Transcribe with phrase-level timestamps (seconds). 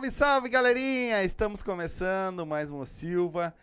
[0.00, 1.22] Salve, salve, galerinha!
[1.22, 3.54] Estamos começando mais um Silva.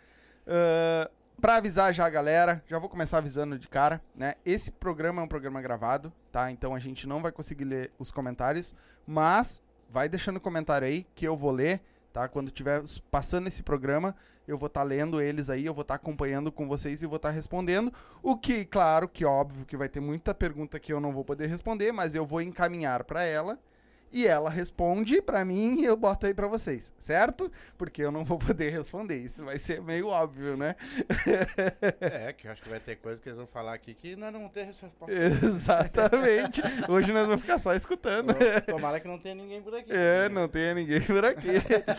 [0.46, 1.10] Uh,
[1.42, 4.36] pra avisar já a galera, já vou começar avisando de cara, né?
[4.46, 6.52] Esse programa é um programa gravado, tá?
[6.52, 11.28] Então a gente não vai conseguir ler os comentários, mas vai deixando comentário aí que
[11.28, 11.82] eu vou ler,
[12.14, 12.28] tá?
[12.28, 14.16] Quando tiver passando esse programa,
[14.48, 17.08] eu vou estar tá lendo eles aí, eu vou estar tá acompanhando com vocês e
[17.08, 17.92] vou estar tá respondendo.
[18.22, 21.48] O que, claro, que óbvio que vai ter muita pergunta que eu não vou poder
[21.48, 23.58] responder, mas eu vou encaminhar para ela
[24.12, 27.52] e ela responde para mim e eu boto aí para vocês, certo?
[27.78, 30.76] Porque eu não vou poder responder, isso vai ser meio óbvio, né?
[32.00, 34.32] É, que eu acho que vai ter coisa que eles vão falar aqui que nós
[34.32, 35.16] não vamos ter resposta.
[35.16, 36.62] Exatamente.
[36.90, 38.34] Hoje nós vamos ficar só escutando.
[38.66, 39.92] Tomara que não tenha ninguém por aqui.
[39.92, 41.48] É, não tenha ninguém por aqui.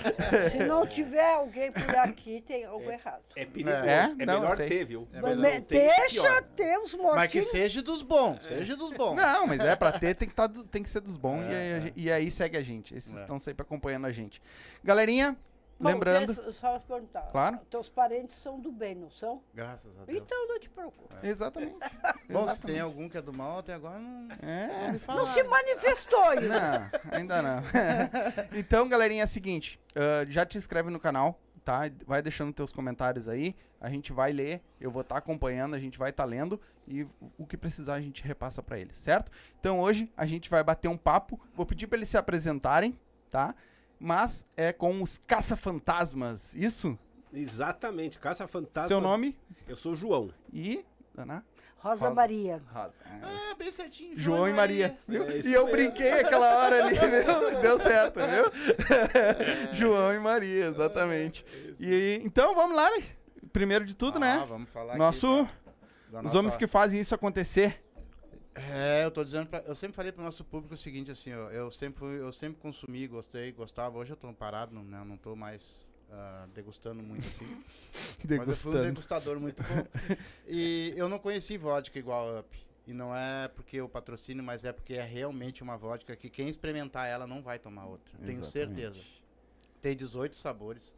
[0.51, 3.23] Se não tiver alguém por aqui, tem algo é, errado.
[3.37, 3.77] É perigoso.
[3.77, 5.09] É, é não, melhor ter, viu?
[5.13, 7.17] É melhor ter, Deixa ter os mortinhos.
[7.17, 9.17] Mas que seja dos bons, seja dos bons.
[9.17, 11.98] Não, mas é, pra ter tem que, tá, tem que ser dos bons é, e,
[11.98, 11.98] é.
[12.05, 12.95] E, aí segue a gente.
[12.95, 13.21] Esses é.
[13.21, 14.41] estão sempre acompanhando a gente.
[14.83, 15.37] Galerinha,
[15.81, 16.53] Bom, lembrando.
[16.53, 17.23] Só perguntar.
[17.31, 17.59] Claro.
[17.71, 19.43] Teus parentes são do bem, não são?
[19.55, 20.19] Graças a Deus.
[20.19, 21.15] Então não te preocupa.
[21.23, 21.29] É.
[21.29, 21.79] Exatamente.
[22.29, 22.57] Bom, Exatamente.
[22.57, 24.83] se tem algum que é do mal, até agora não, é.
[24.83, 25.27] não me falaram.
[25.27, 26.49] Não se manifestou ainda.
[26.49, 27.63] Não, ainda não.
[28.59, 31.83] então, galerinha, é o seguinte: uh, já te inscreve no canal, tá?
[32.07, 35.79] Vai deixando teus comentários aí, a gente vai ler, eu vou estar tá acompanhando, a
[35.79, 37.07] gente vai estar tá lendo e
[37.37, 39.31] o que precisar a gente repassa para eles, certo?
[39.61, 42.99] Então hoje a gente vai bater um papo, vou pedir para eles se apresentarem,
[43.29, 43.55] tá?
[44.01, 46.99] mas é com os caça-fantasmas, isso?
[47.35, 48.89] Exatamente, caça-fantasma.
[48.89, 49.37] Seu nome?
[49.67, 50.31] Eu sou João.
[50.51, 51.45] E, Ana?
[51.79, 52.63] Rosa, Rosa, Maria.
[52.73, 52.99] Rosa.
[53.23, 54.19] Ah, bem certinho.
[54.19, 54.99] João, João e Maria.
[55.07, 55.25] Maria.
[55.33, 55.71] É e eu mesmo.
[55.71, 57.61] brinquei aquela hora ali, viu?
[57.63, 59.75] Deu certo, viu?
[59.75, 61.47] João e Maria, exatamente.
[61.81, 63.05] É, e então vamos lá, né?
[63.53, 64.45] Primeiro de tudo, ah, né?
[64.49, 65.53] Vamos falar Nosso, aqui,
[66.11, 66.19] tá?
[66.19, 66.39] Os nossa...
[66.39, 67.81] homens que fazem isso acontecer.
[68.73, 71.49] É, eu tô dizendo, pra, eu sempre falei pro nosso público o seguinte, assim, ó,
[71.51, 75.37] eu sempre, eu sempre consumi, gostei, gostava, hoje eu tô parado, não, né, não tô
[75.37, 77.63] mais uh, degustando muito assim,
[78.39, 79.87] mas eu fui um degustador muito bom,
[80.47, 84.65] e eu não conheci vodka igual a Up, e não é porque eu patrocínio, mas
[84.65, 88.43] é porque é realmente uma vodka que quem experimentar ela não vai tomar outra, tenho
[88.45, 89.01] certeza.
[89.81, 90.95] Tem 18 sabores,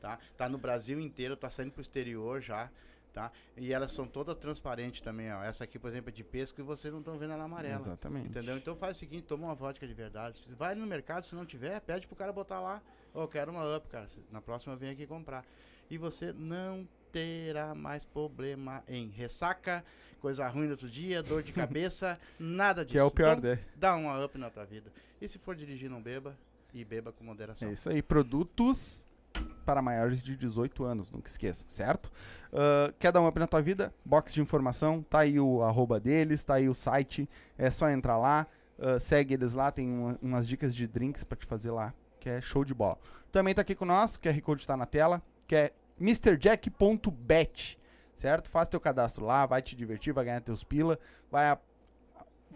[0.00, 0.18] tá?
[0.36, 2.70] Tá no Brasil inteiro, tá saindo pro exterior já,
[3.12, 3.30] tá?
[3.56, 5.42] E elas são todas transparentes também, ó.
[5.42, 7.80] Essa aqui, por exemplo, é de pesco e vocês não estão vendo ela amarela.
[7.80, 8.28] Exatamente.
[8.28, 8.56] Entendeu?
[8.56, 10.40] Então faz o seguinte, toma uma vodka de verdade.
[10.56, 12.82] Vai no mercado, se não tiver, pede pro cara botar lá.
[13.14, 14.06] Ô, oh, quero uma up, cara.
[14.30, 15.44] Na próxima vem aqui comprar.
[15.90, 19.84] E você não terá mais problema em ressaca,
[20.18, 22.92] coisa ruim no outro dia, dor de cabeça, nada disso.
[22.92, 23.58] Que é o pior, então, né?
[23.76, 24.90] Dá uma up na tua vida.
[25.20, 26.36] E se for dirigir, não beba.
[26.72, 27.68] E beba com moderação.
[27.68, 28.00] É isso aí.
[28.00, 29.04] Produtos
[29.64, 32.10] para maiores de 18 anos, nunca esqueça, certo?
[32.52, 33.94] Uh, quer dar uma up na tua vida?
[34.04, 38.16] Box de informação, tá aí o arroba deles, tá aí o site, é só entrar
[38.18, 38.46] lá,
[38.78, 42.30] uh, segue eles lá, tem uma, umas dicas de drinks para te fazer lá, que
[42.30, 42.96] é show de bola.
[43.32, 47.76] Também tá aqui com nós, o QR Code tá na tela, que é mrjack.bet,
[48.14, 48.48] certo?
[48.48, 51.58] Faz teu cadastro lá, vai te divertir, vai ganhar teus pila, vai a,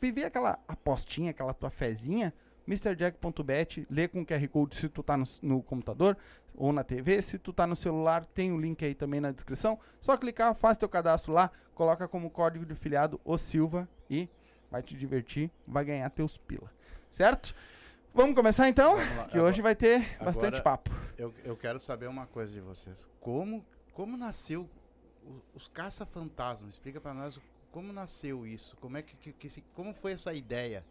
[0.00, 2.32] viver aquela apostinha, aquela tua fezinha,
[2.68, 6.16] MrJack.bet, lê com QR Code se tu tá no, no, computador
[6.54, 7.20] ou na TV.
[7.20, 9.78] Se tu tá no celular, tem o link aí também na descrição.
[10.00, 14.28] Só clicar, faz teu cadastro lá, coloca como código de filiado o Silva e
[14.70, 16.70] vai te divertir, vai ganhar teus pila.
[17.10, 17.54] Certo?
[18.16, 18.96] Vamos começar então?
[18.96, 20.90] Vamos que agora, hoje vai ter bastante papo.
[21.18, 23.06] Eu, eu quero saber uma coisa de vocês.
[23.20, 24.66] Como, como nasceu
[25.54, 26.72] os caça-fantasmas?
[26.72, 27.38] Explica para nós
[27.70, 28.74] como nasceu isso.
[28.78, 30.82] Como, é que, que, que, como foi essa ideia?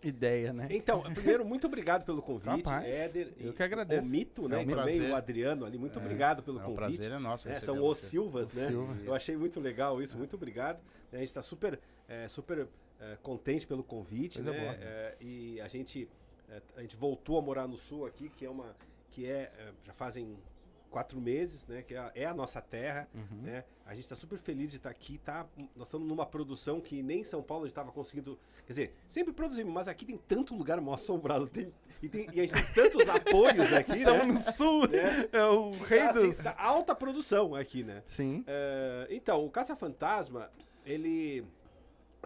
[0.00, 0.68] ideia, né?
[0.70, 3.32] Então, primeiro, muito obrigado pelo convite, Rapaz, Éder.
[3.40, 4.06] Eu que agradeço.
[4.06, 4.62] O Mito, né?
[4.62, 6.98] É um e também o Adriano ali, muito é, obrigado pelo é um convite.
[6.98, 7.48] prazer é nosso.
[7.48, 8.68] É, são os Silvas, né?
[8.68, 8.96] Silva.
[9.04, 10.78] Eu achei muito legal isso, muito obrigado.
[11.12, 12.68] A gente está super, é, super
[13.00, 14.78] é, contente pelo convite, Coisa né?
[14.80, 16.08] É, e a gente,
[16.48, 18.74] é, a gente voltou a morar no Sul aqui, que é uma,
[19.10, 20.36] que é, já fazem
[20.96, 21.82] quatro meses, né?
[21.82, 23.42] Que é a, é a nossa terra, uhum.
[23.42, 23.64] né?
[23.84, 25.46] A gente está super feliz de estar tá aqui, tá?
[25.74, 28.94] Nós estamos numa produção que nem em São Paulo a gente estava conseguindo, quer dizer,
[29.06, 31.70] sempre produzimos, mas aqui tem tanto lugar mal assombrado, tem,
[32.02, 34.32] e, tem, e a gente tem tantos apoios aqui, Estamos né?
[34.32, 35.28] no sul, né?
[35.32, 36.24] É o rei tá, dos...
[36.24, 38.02] Assim, tá alta produção aqui, né?
[38.06, 38.40] Sim.
[38.40, 40.50] Uh, então, o Caça Fantasma,
[40.84, 41.44] ele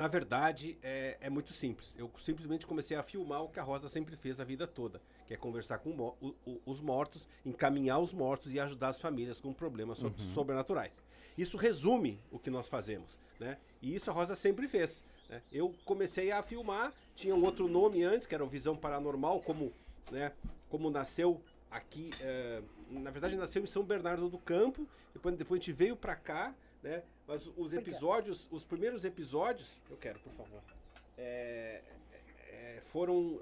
[0.00, 1.94] a verdade é, é, muito simples.
[1.98, 5.34] Eu simplesmente comecei a filmar o que a Rosa sempre fez a vida toda, que
[5.34, 9.52] é conversar com o, o, os mortos, encaminhar os mortos e ajudar as famílias com
[9.52, 10.18] problemas so, uhum.
[10.32, 11.02] sobrenaturais.
[11.36, 13.58] Isso resume o que nós fazemos, né?
[13.82, 15.04] E isso a Rosa sempre fez.
[15.28, 15.42] Né?
[15.52, 19.70] Eu comecei a filmar, tinha um outro nome antes, que era o Visão Paranormal, como,
[20.10, 20.32] né,
[20.70, 25.62] como nasceu aqui, é, na verdade nasceu em São Bernardo do Campo, depois, depois a
[25.62, 27.02] gente veio para cá, né?
[27.26, 30.62] Mas os episódios, os primeiros episódios, eu quero, por favor,
[31.16, 31.82] é,
[32.48, 33.40] é, foram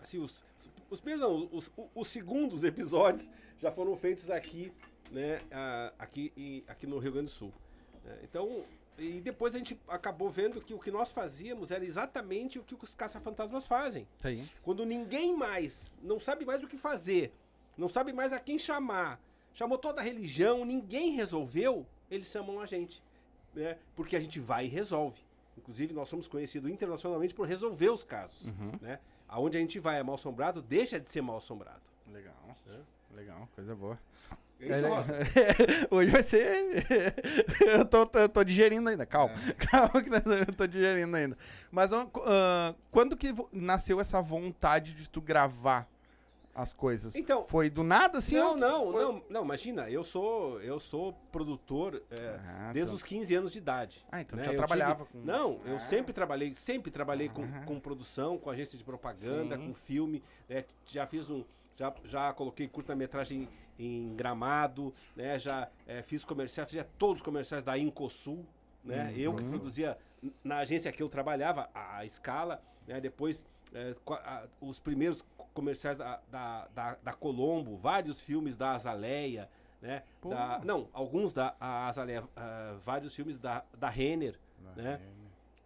[0.00, 0.44] assim os
[0.90, 3.28] os primeiros não, os, os, os segundos episódios
[3.58, 4.72] já foram feitos aqui,
[5.10, 7.52] né, ah, aqui, aqui no Rio Grande do Sul.
[8.04, 8.18] né.
[8.22, 8.64] então,
[8.98, 12.74] e depois a gente acabou vendo que o que nós fazíamos era exatamente o que
[12.74, 14.08] os caça-fantasmas fazem.
[14.24, 14.48] Aí.
[14.62, 17.30] Quando ninguém mais não sabe mais o que fazer,
[17.76, 19.20] não sabe mais a quem chamar,
[19.52, 23.02] chamou toda a religião, ninguém resolveu, eles chamam a gente.
[23.54, 23.76] Né?
[23.94, 25.20] Porque a gente vai e resolve.
[25.56, 28.52] Inclusive, nós somos conhecidos internacionalmente por resolver os casos.
[28.80, 28.98] Né?
[29.28, 31.80] Aonde a gente vai é mal assombrado, deixa de ser mal assombrado.
[32.12, 32.34] Legal.
[33.14, 33.98] Legal, coisa boa.
[34.60, 35.12] É Rosa.
[35.90, 36.84] Hoje vai ser.
[37.60, 39.34] eu, tô, eu tô digerindo ainda, calma.
[39.70, 41.36] Calma que eu tô digerindo ainda.
[41.70, 45.86] Mas ah, quando que nasceu essa vontade de tu gravar
[46.56, 47.14] as coisas?
[47.14, 48.34] Então- Foi do nada assim?
[48.36, 52.94] não, não, foi- não, não, imagina, eu sou, eu sou produtor é, Ah, desde então.
[52.94, 54.04] os 15 anos de idade.
[54.10, 54.44] Ah, então né?
[54.44, 55.66] já Eu trabalhava tive- com Não, isso.
[55.66, 55.80] eu Ah.
[55.80, 57.64] sempre trabalhei, sempre trabalhei com, Aham.
[57.66, 59.66] com produção, com agência de propaganda, Sim.
[59.68, 60.64] com filme, né?
[60.86, 61.44] Já fiz um,
[61.76, 63.48] já, já coloquei curta-metragem
[63.78, 65.38] em Gramado, né?
[65.38, 68.46] Já eh, fiz comerciais, fazia todos os comerciais da Incosul,
[68.82, 69.12] né?
[69.14, 69.36] Eu Uhum.
[69.36, 72.98] que produzia n- na agência que eu trabalhava, a, a Escala, né?
[72.98, 73.44] Depois
[74.10, 79.48] a- os primeiros co- comerciais da, da, da, da Colombo, vários filmes da Azaleia,
[79.80, 80.02] né?
[80.22, 84.38] Da- não, alguns da Azaleia, ah, vários filmes da, da Renner,
[84.76, 85.00] né?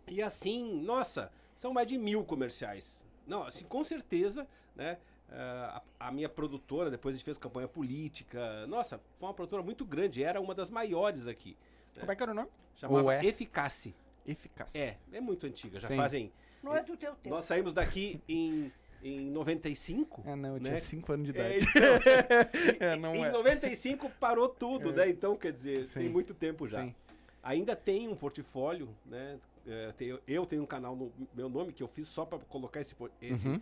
[0.08, 3.06] E assim, nossa, são mais de mil comerciais.
[3.26, 4.99] Não, assim, com certeza, né?
[5.31, 8.67] ah, a, a minha produtora, depois a gente fez campanha política.
[8.67, 11.56] Nossa, foi uma produtora muito grande, era uma das maiores aqui.
[11.99, 12.49] Como é que era o nome?
[12.75, 13.25] Chamava Ou é?
[13.25, 13.94] Eficace.
[14.26, 14.75] Eficaz.
[14.75, 15.79] É, é muito antiga.
[15.81, 15.96] Já Sim.
[15.96, 16.32] fazem.
[16.62, 17.31] Não é do teu tempo.
[17.34, 20.22] Nós saímos daqui em, em 95.
[20.26, 20.69] É, não, eu né?
[20.70, 21.67] tinha 5 anos de É, idade.
[21.70, 23.31] então, É, não em é.
[23.31, 25.08] 95 parou tudo, né?
[25.08, 26.00] Então, quer dizer, Sim.
[26.00, 26.82] tem muito tempo já.
[26.82, 26.94] Sim.
[27.43, 29.38] Ainda tem um portfólio, né?
[29.67, 29.93] É,
[30.26, 33.48] eu tenho um canal no meu nome que eu fiz só para colocar esse, esse,
[33.48, 33.60] Uhum.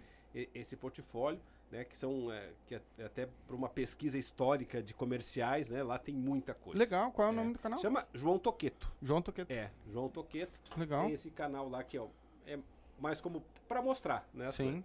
[0.54, 1.40] esse portfólio,
[1.70, 1.84] né?
[1.84, 5.82] Que são é, que é, é até para uma pesquisa histórica de comerciais, né?
[5.82, 6.78] Lá tem muita coisa.
[6.78, 7.78] Legal, qual é o nome do canal?
[7.80, 8.90] Chama João Toqueto.
[9.02, 9.52] João Toqueto.
[9.52, 10.58] É, João Toqueto.
[10.76, 11.04] Legal.
[11.04, 11.96] Tem esse canal lá que
[12.46, 12.58] é
[12.98, 14.48] mais como para mostrar, né?
[14.50, 14.84] Sim.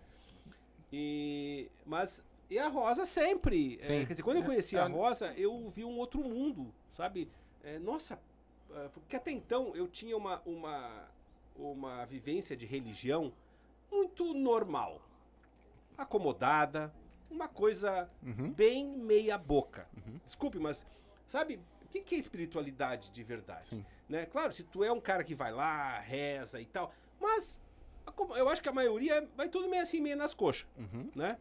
[0.92, 3.80] e, mas e a Rosa sempre.
[3.82, 4.88] é, quer dizer, quando eu conheci a É.
[4.88, 7.30] Rosa, eu vi um outro mundo, sabe?
[7.64, 8.20] É, nossa,
[8.72, 11.08] é, porque até então eu tinha uma, uma,
[11.56, 13.34] uma vivência de religião
[13.92, 15.02] muito normal,
[15.98, 16.94] acomodada,
[17.30, 18.52] uma coisa Uhum.
[18.52, 19.88] bem meia boca.
[20.24, 20.86] Desculpe, mas
[21.28, 23.68] sabe o que, que é espiritualidade de verdade?
[23.70, 23.86] Sim.
[24.10, 24.26] Né?
[24.26, 27.63] Claro, se tu é um cara que vai lá, reza e tal, mas a
[28.36, 31.10] eu acho que a maioria vai tudo meio assim, meio nas coxas, Uhum.
[31.16, 31.38] né?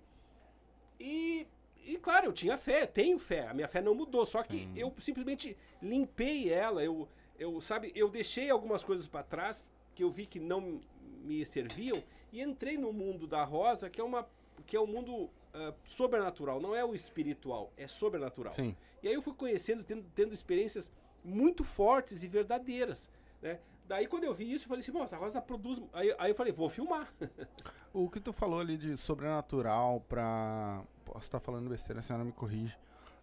[1.00, 1.46] E,
[1.84, 4.72] e claro, eu tinha fé, tenho fé, a minha fé não mudou, só que Sim.
[4.76, 10.10] eu simplesmente limpei ela, eu, eu sabe, eu deixei algumas coisas para trás que eu
[10.10, 10.80] vi que não
[11.24, 12.02] me serviam
[12.32, 14.26] e entrei no mundo da rosa, que é uma
[14.66, 18.52] que é um mundo ah, sobrenatural, não é o espiritual, é sobrenatural.
[18.52, 18.76] Sim.
[19.02, 20.90] E aí eu fui conhecendo, tendo, tendo experiências
[21.24, 23.58] muito fortes e verdadeiras, né?
[23.86, 25.82] Daí quando eu vi isso, eu falei assim, nossa, a Rosa produz...
[25.92, 27.12] Aí, aí eu falei, vou filmar.
[27.94, 30.82] O que tu falou ali de sobrenatural pra.
[31.04, 32.74] Posso estar falando besteira, a senhora me corrige.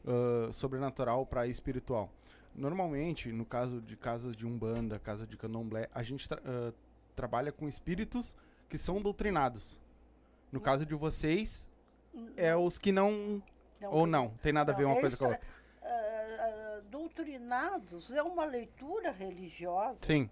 [0.05, 2.07] Ah, sobrenatural pra espiritual.
[2.53, 6.71] Normalmente, no caso de casas de umbanda, casa de candomblé, a gente tra- ah,
[7.15, 8.35] trabalha com espíritos
[8.69, 9.79] que são doutrinados.
[10.51, 11.67] No caso de vocês,
[12.37, 13.41] é os que não.
[13.81, 15.49] Não, Ou não, tem nada a ver uma coisa com a tra- outra.
[15.81, 20.29] ah, doutrinados é uma leitura religiosa Sim,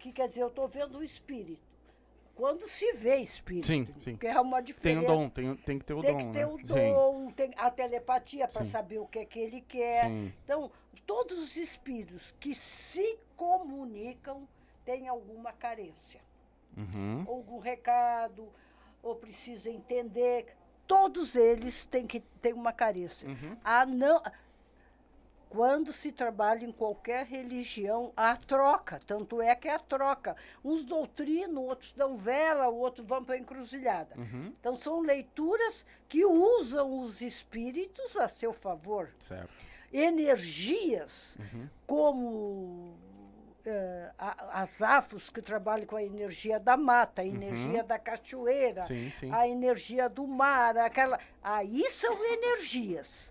[0.00, 1.60] que quer dizer, eu estou vendo o espírito.
[2.34, 4.16] Quando se vê espírito, Sim, sim.
[4.16, 5.00] que é uma tem diferença.
[5.02, 6.18] o dom, tem, tem que ter o tem dom.
[6.26, 6.46] que ter né?
[6.46, 8.70] o Sim, dom, tem a telepatia para Sim.
[8.70, 10.04] saber o que é que ele quer.
[10.06, 10.32] sim.
[10.44, 10.70] Então,
[11.06, 14.48] todos os espíritos que se comunicam
[14.84, 16.20] têm alguma carência,
[16.76, 17.24] Uhum.
[17.28, 18.48] algum recado,
[19.02, 20.46] ou precisa entender.
[20.86, 23.28] Todos eles têm que ter uma carência.
[23.28, 23.56] Uhum.
[23.62, 24.22] A não,
[25.50, 29.00] quando se trabalha em qualquer religião, há troca.
[29.06, 30.36] Tanto é que é a troca.
[30.64, 34.14] Uns doutrinam, outros dão vela, outros vão para a encruzilhada.
[34.16, 34.54] Uhum.
[34.60, 39.10] Então, são leituras que usam os espíritos a seu favor.
[39.18, 39.50] Certo.
[39.92, 41.68] Energias, Uhum.
[41.86, 42.94] como
[44.18, 48.86] a- as afros que trabalham com a energia da mata, a energia da cachoeira, Uhum.
[48.86, 49.32] Sim, sim.
[49.32, 51.18] a energia do mar, aquela.
[51.42, 53.29] Aí são energias.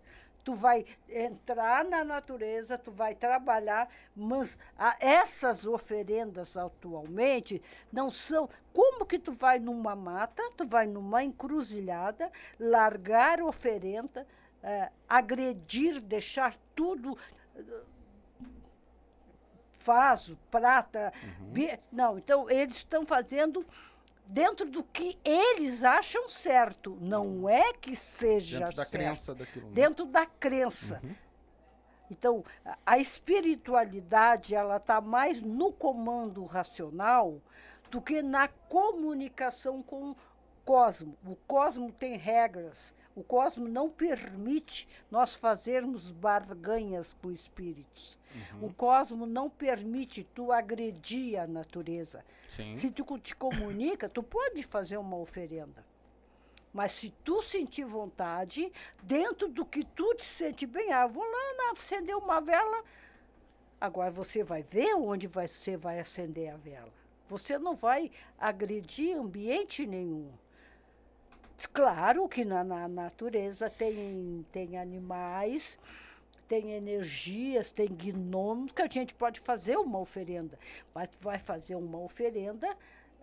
[0.49, 7.61] Tu vai entrar na natureza, tu vai trabalhar, mas a- essas oferendas atualmente
[7.93, 8.49] não são.
[8.73, 14.25] Como que tu vai numa mata, tu vai numa encruzilhada, largar oferenda,
[14.63, 17.15] eh, agredir, deixar tudo
[19.85, 21.13] vaso, prata.
[21.39, 23.63] bi- Não, então eles estão fazendo
[24.29, 26.97] dentro do que eles acham certo.
[27.01, 28.91] Não é que seja Dentro da certo.
[28.91, 29.67] crença daquilo.
[29.67, 29.73] né?
[29.73, 30.99] Dentro da crença.
[31.03, 31.15] Uhum.
[32.11, 37.41] Então, a- a espiritualidade, ela está mais no comando racional
[37.91, 40.17] do que na comunicação com o
[40.63, 41.17] cosmo.
[41.25, 42.93] O cosmo tem regras.
[43.15, 48.17] O cosmo não permite nós fazermos barganhas com espíritos.
[48.53, 48.67] Uhum.
[48.67, 52.23] O cosmo não permite tu agredir a natureza.
[52.47, 52.75] Sim.
[52.75, 55.83] Se tu te comunica, tu pode fazer uma oferenda.
[56.71, 61.71] Mas se tu sentir vontade, dentro do que tu te sente bem, ah, vou lá
[61.73, 62.83] acender uma vela.
[63.81, 66.93] Agora você vai ver onde vai- você vai acender a vela.
[67.27, 70.31] Você não vai agredir ambiente nenhum.
[71.67, 75.77] Claro que na, na natureza tem, tem animais,
[76.47, 80.57] tem energias, tem gnomos que a gente pode fazer uma oferenda.
[80.93, 82.67] Mas vai fazer uma oferenda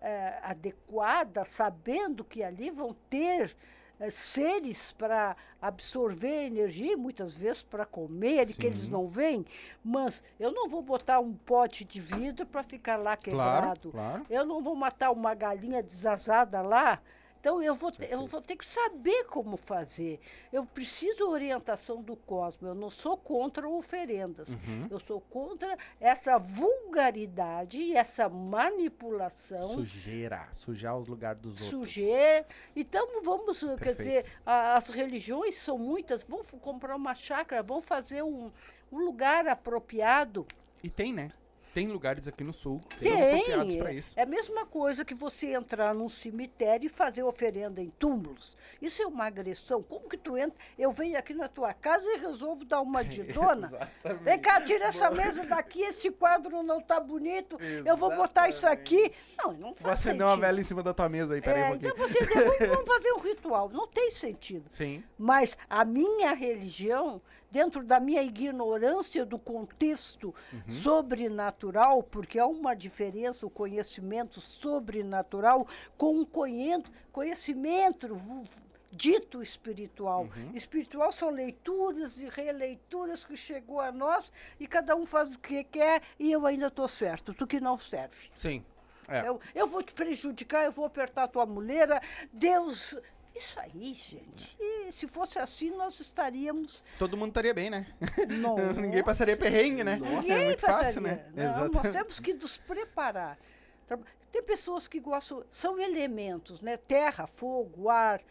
[0.01, 3.57] eh, adequada, sabendo que ali vão ter
[3.99, 9.45] eh, seres para absorver energia, e muitas vezes para comer, e que eles não veem.
[9.83, 13.91] Mas eu não vou botar um pote de vidro para ficar lá Claro, quebrado.
[13.91, 14.27] claro.
[14.31, 17.01] Eu não vou matar uma galinha desazada lá.
[17.41, 20.21] Então eu vou, ter, eu vou ter que saber como fazer.
[20.53, 22.63] Eu preciso orientação do cosmos.
[22.69, 24.49] Eu não sou contra oferendas.
[24.51, 24.89] Uhum.
[24.91, 29.63] Eu sou contra essa vulgaridade e essa manipulação.
[29.63, 30.49] Sujeira.
[30.53, 31.81] Sujar os lugares dos outros.
[31.81, 32.47] Sujeira.
[32.75, 34.39] Então vamos, uh, quer dizer, Perfeito.
[34.45, 36.23] a- as religiões são muitas.
[36.25, 38.51] Vão f- comprar uma chácara, vão fazer um,
[38.91, 40.47] um lugar apropriado.
[40.83, 41.31] E tem, né?
[41.77, 44.19] Tem lugares aqui no sul que são apropriados para isso.
[44.19, 48.57] É a mesma coisa que você entrar num cemitério e fazer oferenda em túmulos.
[48.81, 49.83] Isso é uma agressão.
[49.83, 50.59] Como que tu entra?
[50.79, 53.67] Eu venho aqui na tua casa e resolvo dar uma de dona.
[53.67, 54.23] Exatamente.
[54.25, 57.59] Vem cá, tira essa mesa daqui, esse quadro não tá bonito.
[57.85, 59.13] Eu vou botar isso aqui.
[59.37, 61.67] Não, não faz Vou acender uma vela em cima da tua mesa aí, peraí É,
[61.67, 61.93] um pouquinho.
[61.93, 63.69] então você vamos, vamos fazer um ritual.
[63.69, 64.65] Não tem sentido.
[64.71, 65.05] Sim.
[65.19, 67.21] Mas a minha religião,
[67.57, 70.35] dentro da minha ignorância do contexto
[70.69, 78.15] sobrenatural, porque há uma diferença o conhecimento sobrenatural com o conhe- conhecimento
[78.93, 80.29] dito espiritual.
[80.53, 85.65] Espiritual são leituras e releituras que chegou a nós e cada um faz o que
[85.65, 88.29] quer e eu ainda estou certo, tu que não serve.
[88.35, 88.63] Sim.
[89.09, 89.27] É.
[89.27, 92.03] Eu, eu vou te prejudicar, eu vou apertar a tua muleira.
[92.33, 92.95] Deus.
[93.37, 94.57] Isso aí, gente.
[94.59, 96.83] E se fosse assim, nós estaríamos.
[96.99, 97.87] Todo mundo estaria bem, né?
[98.41, 99.97] Não, Ninguém passaria perrengue, né?
[99.97, 101.31] Ninguém é muito fácil, passaria.
[101.35, 101.55] né?
[101.55, 103.39] Não, nós temos que nos preparar.
[104.33, 106.77] Tem pessoas que gostam, são elementos, né?
[106.77, 108.23] Terra, fogo, ar,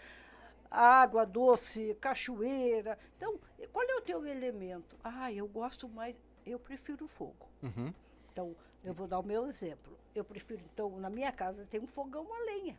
[0.70, 2.98] água doce, cachoeira.
[3.18, 3.40] Então,
[3.72, 4.96] qual é o teu elemento?
[5.04, 7.48] Ah, eu gosto mais, eu prefiro o fogo.
[7.62, 7.94] Uhum.
[8.32, 9.98] Então, eu vou dar o meu exemplo.
[10.14, 12.78] Eu prefiro, então, na minha casa tem um fogão a lenha.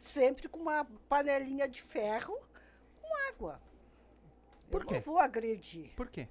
[0.00, 2.36] Sempre com uma panelinha de ferro
[3.02, 3.60] com água.
[4.70, 4.94] Por eu quê?
[4.94, 5.90] não vou agredir.
[5.94, 6.26] Por quê?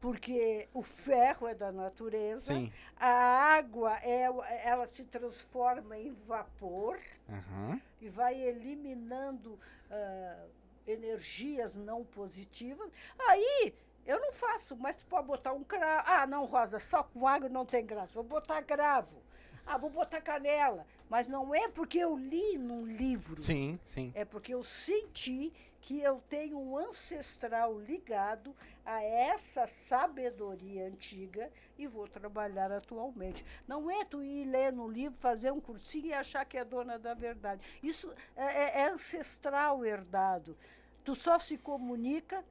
[0.00, 2.72] Porque o ferro é da natureza, Sim.
[2.96, 4.24] a água é,
[4.64, 6.98] ela se transforma em vapor
[7.30, 7.80] Aham.
[8.00, 9.58] e vai eliminando
[9.90, 10.44] ah,
[10.86, 12.90] energias não positivas.
[13.28, 13.72] Aí
[14.04, 16.02] eu não faço, mas tu pode botar um cravo.
[16.04, 18.12] Ah, não, Rosa, só com água não tem graça.
[18.12, 19.22] Vou botar cravo.
[19.68, 20.84] Ah, vou botar canela.
[21.12, 23.38] Mas não é porque eu li num livro.
[23.38, 24.10] Sim, sim.
[24.14, 25.52] É porque eu senti
[25.82, 33.44] que eu tenho um ancestral ligado a essa sabedoria antiga e vou trabalhar atualmente.
[33.68, 36.98] Não é tu ir ler no livro, fazer um cursinho e achar que é dona
[36.98, 37.60] da verdade.
[37.82, 40.56] Isso é, é- é ancestral herdado.
[41.04, 42.42] Tu só se comunica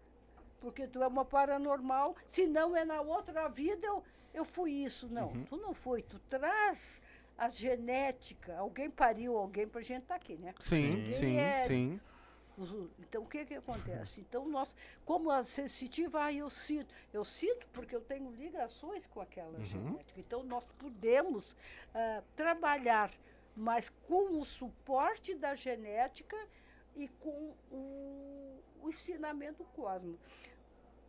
[0.60, 4.04] porque tu é uma paranormal, se não é na outra vida eu,
[4.36, 5.08] eu fui isso.
[5.10, 6.04] Não, tu não foi.
[6.04, 7.01] Tu traz
[7.42, 8.56] a genética.
[8.56, 10.54] Alguém pariu alguém pra gente estar aqui, né?
[10.60, 12.00] Sim, sim, é- sim.
[13.00, 14.22] Então, o que que acontece?
[14.22, 16.94] Então, nós, como a sensitiva, ah, eu sinto.
[17.12, 20.20] Eu sinto porque eu tenho ligações com aquela genética.
[20.20, 21.56] Então, nós podemos
[21.96, 23.12] ah, trabalhar,
[23.56, 26.38] mas com o suporte da genética
[26.96, 30.20] e com o, o ensinamento cósmico.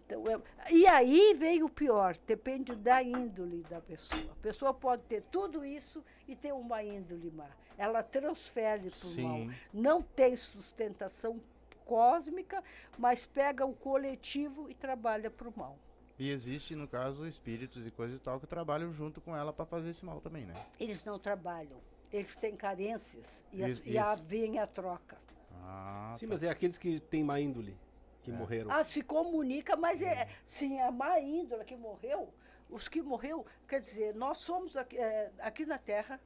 [0.06, 4.32] Então, é- e aí vem o pior, depende da índole da pessoa.
[4.32, 7.48] A pessoa pode ter tudo isso e ter uma índole má.
[7.76, 9.54] Ela transfere para o mal.
[9.72, 11.40] Não tem sustentação
[11.84, 12.62] cósmica,
[12.98, 15.76] mas pega o coletivo e trabalha para o mal.
[16.18, 19.64] E existe, no caso, espíritos e coisas e tal que trabalham junto com ela pra
[19.66, 20.54] fazer esse mal também, né?
[20.78, 21.80] Eles não trabalham,
[22.12, 25.16] eles têm carências e, as- Isso, e a, vem a troca.
[25.64, 26.32] Ah, Sim, tá.
[26.34, 27.76] mas é aqueles que têm má índole,
[28.22, 28.34] que É.
[28.34, 28.70] morreram.
[28.70, 32.32] Ah, se comunica, mas é, sim, a má índole que morreu,
[32.72, 36.20] os que morreu, quer dizer, nós somos aqui, é, aqui na Terra,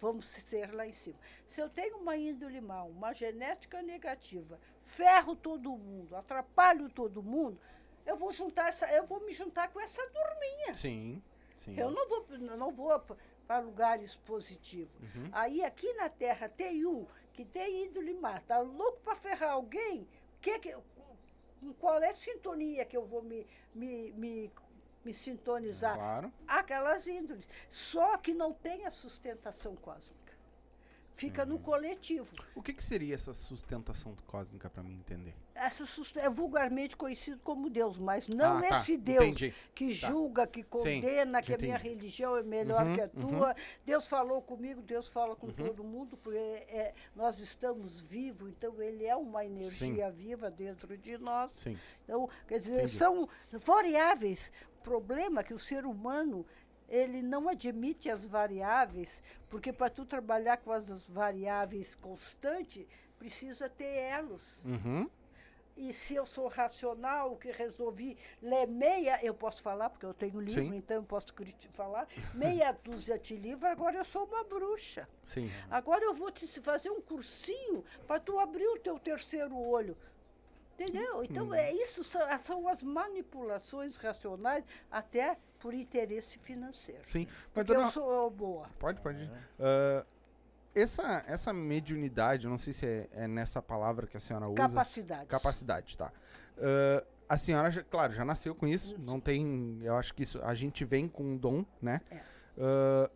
[0.00, 1.18] vamos ser lá em cima.
[1.48, 7.58] Se eu tenho uma índole mal, uma genética negativa, ferro todo mundo, atrapalho todo mundo,
[8.06, 10.74] eu vou juntar essa, eu vou me juntar com essa turminha.
[10.74, 11.22] Sim,
[11.56, 11.78] sim.
[11.78, 13.00] Eu não vou, não vou
[13.46, 14.94] para lugares positivos.
[15.00, 15.28] Uhum.
[15.32, 20.06] Aí aqui na Terra tem um que tem índole má, tá louco para ferrar alguém,
[20.40, 20.76] que que,
[21.60, 24.52] com qual é a sintonia que eu vou me, me, me,
[25.04, 25.94] me sintonizar?
[25.96, 26.32] Claro.
[26.46, 27.48] Aquelas índoles.
[27.70, 30.24] Só que não tem a sustentação cósmica.
[31.14, 32.26] Fica no coletivo.
[32.56, 35.32] O que, que seria essa sustentação cósmica para mim entender?
[35.54, 35.84] Essa
[36.18, 38.76] é vulgarmente conhecido como Deus, mas não Ah, tá.
[38.80, 39.54] esse Deus Entendi.
[39.72, 40.08] que Tá.
[40.08, 43.28] julga, que condena, que a minha religião é melhor Uhum, que a uhum.
[43.38, 43.54] tua.
[43.86, 49.06] Deus falou comigo, Deus fala com todo mundo, porque é, nós estamos vivos, então ele
[49.06, 51.52] é uma energia viva dentro de nós.
[51.54, 51.78] Sim.
[52.02, 52.98] Então, quer dizer, Entendi.
[52.98, 54.52] são variáveis.
[54.84, 56.44] O problema é que o ser humano
[56.90, 62.86] ele não admite as variáveis, porque para tu trabalhar com as variáveis constantes,
[63.18, 64.62] precisa ter elos.
[64.62, 65.08] Uhum.
[65.74, 70.38] E se eu sou racional, que resolvi ler meia, eu posso falar, porque eu tenho
[70.38, 70.76] livro, Sim.
[70.76, 71.34] então eu posso
[71.72, 75.08] falar, meia dúzia de livro, agora eu sou uma bruxa.
[75.22, 75.50] Sim.
[75.70, 79.96] Agora eu vou te fazer um cursinho para tu abrir o teu terceiro olho.
[80.78, 81.22] Entendeu?
[81.24, 81.54] Então, Hum.
[81.54, 87.00] é isso são, são as manipulações racionais, até por interesse financeiro.
[87.04, 87.26] Sim.
[87.54, 88.68] Mas, dona, eu sou boa.
[88.78, 89.30] Pode, pode.
[89.58, 90.04] Ah,
[90.74, 94.56] essa, essa mediunidade, não sei se é, é nessa palavra que a senhora usa.
[94.56, 95.28] Capacidades.
[95.28, 96.12] Capacidade, tá.
[96.58, 98.98] Ah, a senhora, já- claro, já nasceu com isso.
[98.98, 99.78] Não tem.
[99.82, 100.40] Eu acho que isso.
[100.42, 102.00] A gente vem com um dom, né?
[102.10, 102.20] É.
[102.58, 103.10] Ah,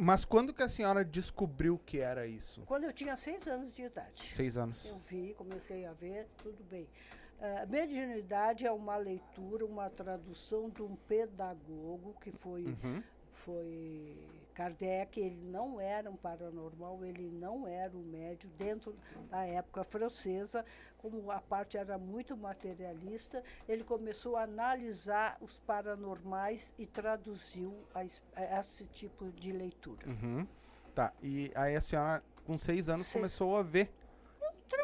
[0.00, 2.62] mas quando que a senhora descobriu que era isso?
[2.66, 4.32] Quando eu tinha seis anos de idade.
[4.32, 4.88] Seis anos.
[4.90, 6.88] Eu vi, comecei a ver, tudo bem.
[7.62, 13.02] A mediunidade é uma leitura, uma tradução de um pedagogo que foi, Uhum.
[13.32, 14.16] foi
[14.60, 15.18] Kardec.
[15.18, 18.94] Ele não era um paranormal, ele não era um médio dentro
[19.30, 20.64] da época francesa.
[20.98, 28.00] Como a parte era muito materialista, ele começou a analisar os paranormais e traduziu a
[28.00, 30.06] a esse tipo de leitura.
[30.06, 30.46] Uhum.
[30.94, 31.12] Tá.
[31.22, 33.14] E aí a senhora, com seis anos, Seis.
[33.14, 33.90] começou a ver.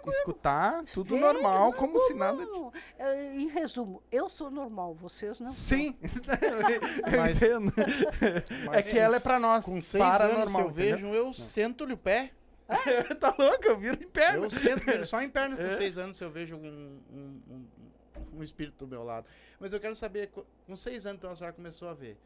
[0.09, 2.45] Escutar, tudo normal, não, como se não, nada.
[2.45, 2.73] não.
[2.99, 5.51] É, Em resumo, eu sou normal, vocês não.
[5.51, 5.97] Sim!
[7.13, 7.73] eu Mas- entendo.
[8.67, 9.65] Mas é que ela é pra nós.
[9.65, 12.31] Com seis anos, se paranormal, eu vejo, eu sento-lhe o pé.
[12.71, 13.17] entendeu?
[13.19, 13.65] tá louco?
[13.65, 14.45] Eu viro em perna.
[14.47, 15.73] Eu sento só em perna com É.
[15.73, 17.67] seis anos se eu vejo um, um, um,
[18.39, 19.27] um espírito do meu lado.
[19.59, 22.17] Mas eu quero saber, co- com seis anos então a senhora começou a ver.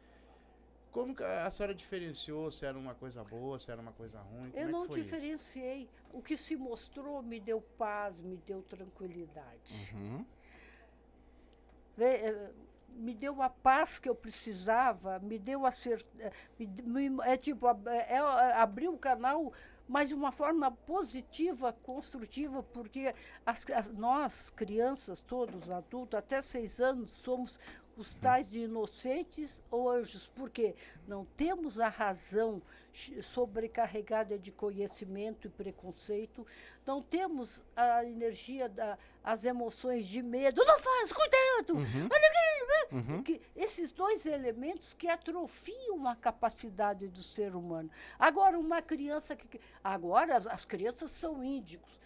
[0.91, 4.51] Como que a senhora diferenciou se era uma coisa boa, se era uma coisa ruim?
[4.51, 5.09] Como Eu é não que foi isso?
[5.09, 5.89] diferenciei.
[6.11, 9.89] O que se mostrou me deu paz, me deu tranquilidade.
[9.93, 10.25] Uhum.
[11.97, 12.49] Eh,
[12.89, 16.31] me deu a paz que eu precisava, me deu a certeza.
[17.25, 18.17] É tipo, ab- é, é
[18.53, 19.53] abrir um canal,
[19.87, 26.81] mas de uma forma positiva, construtiva, porque as- as- nós, crianças, todos adultos, até seis
[26.81, 27.57] anos, somos
[28.01, 30.75] os tais de inocentes ou anjos, porque
[31.07, 32.61] não temos a razão
[33.21, 36.45] sobrecarregada de conhecimento e preconceito,
[36.85, 42.09] não temos a energia, da, as emoções de medo, não faz, cuidado, Uhum.
[42.11, 42.99] olha aqui, né?
[42.99, 43.23] Uhum.
[43.23, 47.89] que esses dois elementos que atrofiam a capacidade do ser humano.
[48.19, 49.61] Agora, uma criança que.
[49.83, 51.99] Agora, as, as crianças são índigos.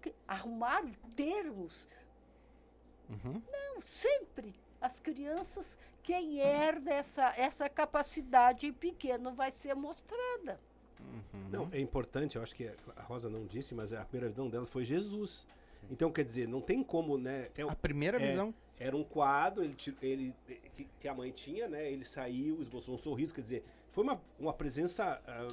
[0.00, 1.88] Que arrumaram termos.
[3.08, 3.42] Uhum.
[3.50, 5.66] Não, sempre as crianças,
[6.02, 10.60] quem herda essa, essa capacidade em pequeno vai ser mostrada.
[11.00, 11.48] Uhum.
[11.50, 14.66] Não, é importante, eu acho que a Rosa não disse, mas a primeira visão dela
[14.66, 15.46] foi Jesus.
[15.90, 17.48] Então, quer dizer, não tem como, né?
[17.56, 18.54] é A primeira é, visão.
[18.78, 20.34] Era um quadro, ele, ele
[20.74, 21.90] que, que a mãe tinha, né?
[21.90, 25.48] Ele saiu, esboçou um sorriso, quer dizer, foi uma, uma presença ah,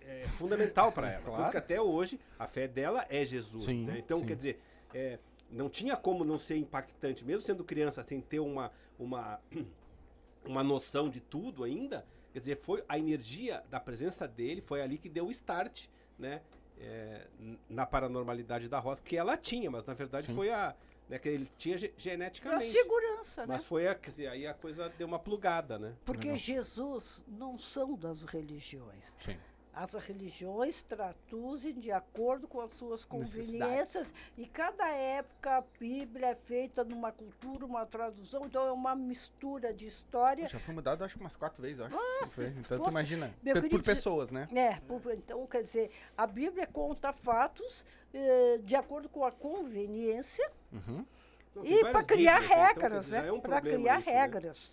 [0.00, 1.20] é, fundamental para ela.
[1.30, 1.42] Claro.
[1.42, 3.64] Tanto que até hoje a fé dela é Jesus.
[3.64, 3.98] Sim, né?
[3.98, 4.26] Então, sim.
[4.26, 4.60] quer dizer,
[4.94, 5.18] é,
[5.50, 9.40] não tinha como não ser impactante, mesmo sendo criança, sem ter uma, uma,
[10.44, 12.06] uma noção de tudo ainda.
[12.32, 15.86] Quer dizer, foi a energia da presença dele, foi ali que deu o start,
[16.18, 16.40] né?
[16.80, 17.26] é,
[17.68, 20.34] na paranormalidade da Rosa, que ela tinha, mas na verdade Sim.
[20.34, 20.74] foi a.
[21.08, 22.70] Né, que ele tinha ge- geneticamente.
[22.70, 23.48] segurança, né?
[23.48, 25.96] Mas foi a, quer dizer, aí a coisa deu uma plugada, né?
[26.04, 26.36] Porque Legal.
[26.36, 29.16] Jesus não são das religiões.
[29.18, 29.36] Sim.
[29.72, 36.34] As religiões traduzem de acordo com as suas conveniências e cada época a Bíblia é
[36.34, 40.48] feita numa cultura, uma tradução, então é uma mistura de história.
[40.48, 41.96] Já foi mudado, acho que umas quatro vezes, acho.
[42.18, 42.56] cinco vezes.
[42.58, 43.34] Então, tu fosse- imagina.
[43.42, 44.48] meu Pe- querido, por pessoas, né?
[44.52, 50.50] É, por- então quer dizer, a Bíblia conta fatos eh, de acordo com a conveniência
[50.72, 51.06] Uhum.
[51.54, 52.54] Não, tem e para criar Bíblias, né?
[52.56, 53.28] Então, regras, dizer, já né?
[53.28, 54.10] é um para criar isso,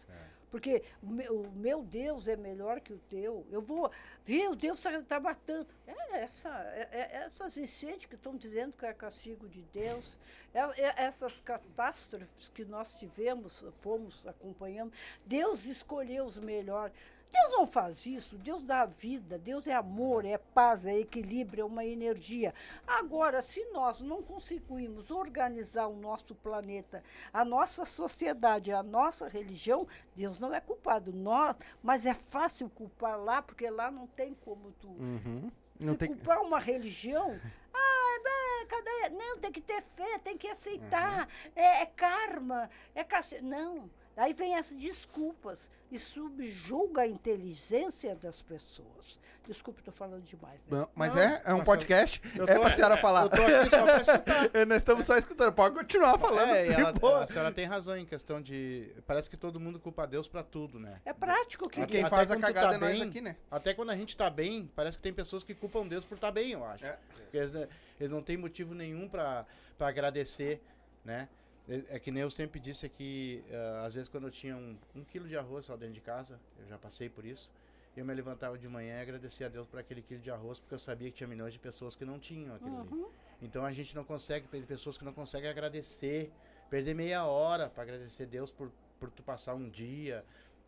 [0.07, 0.26] né?
[0.49, 3.45] Porque o meu, o meu Deus é melhor que o teu.
[3.51, 3.91] Eu vou
[4.25, 5.67] ver, o Deus está matando.
[5.85, 10.17] É, essa, é, é essas enchentes que estão dizendo que é castigo de Deus,
[10.53, 14.93] é, é, essas catástrofes que nós tivemos, fomos acompanhando,
[15.25, 16.95] Deus escolheu os melhores.
[17.31, 21.65] Deus não faz isso, Deus dá vida, Deus é amor, é paz, é equilíbrio, é
[21.65, 22.53] uma energia.
[22.85, 29.87] Agora, se nós não conseguimos organizar o nosso planeta, a nossa sociedade, a nossa religião,
[30.15, 31.11] Deus não é culpado.
[31.13, 34.89] Nós, mas é fácil culpar lá, porque lá não tem como tu.
[34.89, 35.51] Uhum.
[35.79, 36.07] Não se tem...
[36.07, 37.39] culpar uma religião,
[37.73, 39.09] ah, cadê?
[39.09, 41.21] Não, tem que ter fé, tem que aceitar.
[41.25, 41.51] Uhum.
[41.55, 43.43] É, é, karma, é cacete.
[43.43, 43.89] Não.
[44.17, 49.19] Aí vem as desculpas e subjuga a inteligência das pessoas.
[49.45, 50.59] Desculpe, estou falando demais.
[50.67, 50.79] Né?
[50.79, 53.21] Não, mas não, é, é um podcast, eu, eu é para a senhora falar.
[53.23, 54.49] Eu tô aqui só para escutar.
[54.67, 56.49] Nós estamos só escutando, pode continuar falando.
[56.49, 58.91] É, ela, a senhora tem razão em questão de...
[59.05, 60.99] Parece que todo mundo culpa Deus para tudo, né?
[61.05, 63.37] É prático, que Quem faz a cagada tá é nós bem, aqui, né?
[63.51, 66.27] Até quando a gente está bem, parece que tem pessoas que culpam Deus por estar
[66.27, 66.85] tá bem, eu acho.
[66.85, 66.97] É.
[67.23, 67.53] Porque eles,
[67.99, 69.45] eles não têm motivo nenhum para
[69.79, 70.61] agradecer,
[71.05, 71.29] né?
[71.69, 74.77] É, é que nem eu sempre disse aqui, uh, às vezes quando eu tinha um,
[74.95, 77.51] um quilo de arroz só dentro de casa, eu já passei por isso,
[77.95, 80.75] eu me levantava de manhã e agradecia a Deus por aquele quilo de arroz, porque
[80.75, 83.09] eu sabia que tinha milhões de pessoas que não tinham aquele uhum.
[83.41, 86.31] Então a gente não consegue, tem pessoas que não conseguem agradecer,
[86.69, 90.23] perder meia hora para agradecer a Deus por, por tu passar um dia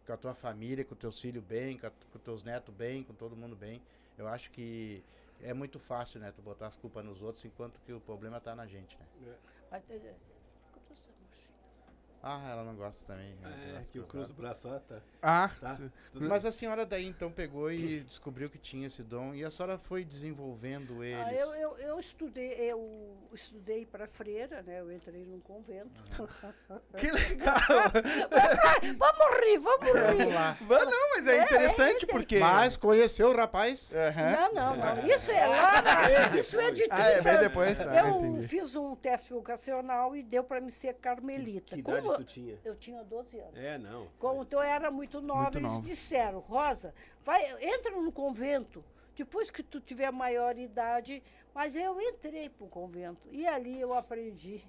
[0.05, 3.13] com a tua família, com teus filhos bem, com, a, com teus netos bem, com
[3.13, 3.81] todo mundo bem.
[4.17, 5.03] Eu acho que
[5.41, 8.55] é muito fácil, né, tu botar as culpas nos outros, enquanto que o problema está
[8.55, 9.05] na gente, né?
[9.27, 9.75] É.
[12.21, 13.33] Ah, ela não gosta também.
[13.43, 14.97] É, que o cruzo o braço, ó, tá.
[15.21, 15.77] Ah, tá.
[16.13, 19.77] Mas a senhora daí então pegou e descobriu que tinha esse dom e a senhora
[19.77, 21.25] foi desenvolvendo eles.
[21.25, 24.81] Ah, eu, eu, eu estudei, eu estudei para freira, né?
[24.81, 25.89] Eu entrei num convento.
[26.19, 26.79] Uhum.
[26.97, 27.55] que legal!
[28.97, 30.17] vamos rir, vamos rir.
[30.19, 30.57] Vamos lá.
[30.85, 32.39] Não, mas é, é interessante é, é porque.
[32.39, 33.93] Mas conheceu o rapaz?
[33.93, 34.53] Uhum.
[34.53, 35.07] Não, não, não.
[35.07, 36.37] Isso é lá.
[36.37, 37.79] isso é de Ah, é bem depois.
[37.79, 38.47] Ah, eu entendi.
[38.49, 41.75] fiz um teste vocacional e deu para me ser carmelita.
[41.75, 42.57] Que, que Como tu tinha?
[42.63, 43.57] Eu tinha 12 anos.
[43.57, 44.07] É, não.
[44.19, 45.85] Como então eu era muito nova, muito eles nova.
[45.85, 46.93] disseram, Rosa,
[47.23, 48.83] vai, entra no convento.
[49.15, 51.21] Depois que tu tiver maior idade,
[51.53, 54.63] mas eu entrei para o convento e ali eu aprendi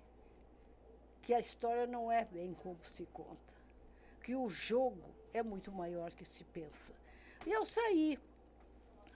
[1.22, 3.55] que a história não é bem como se conta,
[4.24, 6.92] que o jogo é muito maior que se pensa.
[7.46, 8.18] E eu saí,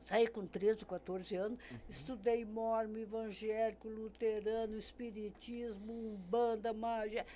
[0.04, 1.78] saí com 13, 14 anos, uhum.
[1.88, 7.26] estudei mormo, evangélico, luterano, espiritismo, umbanda, magia,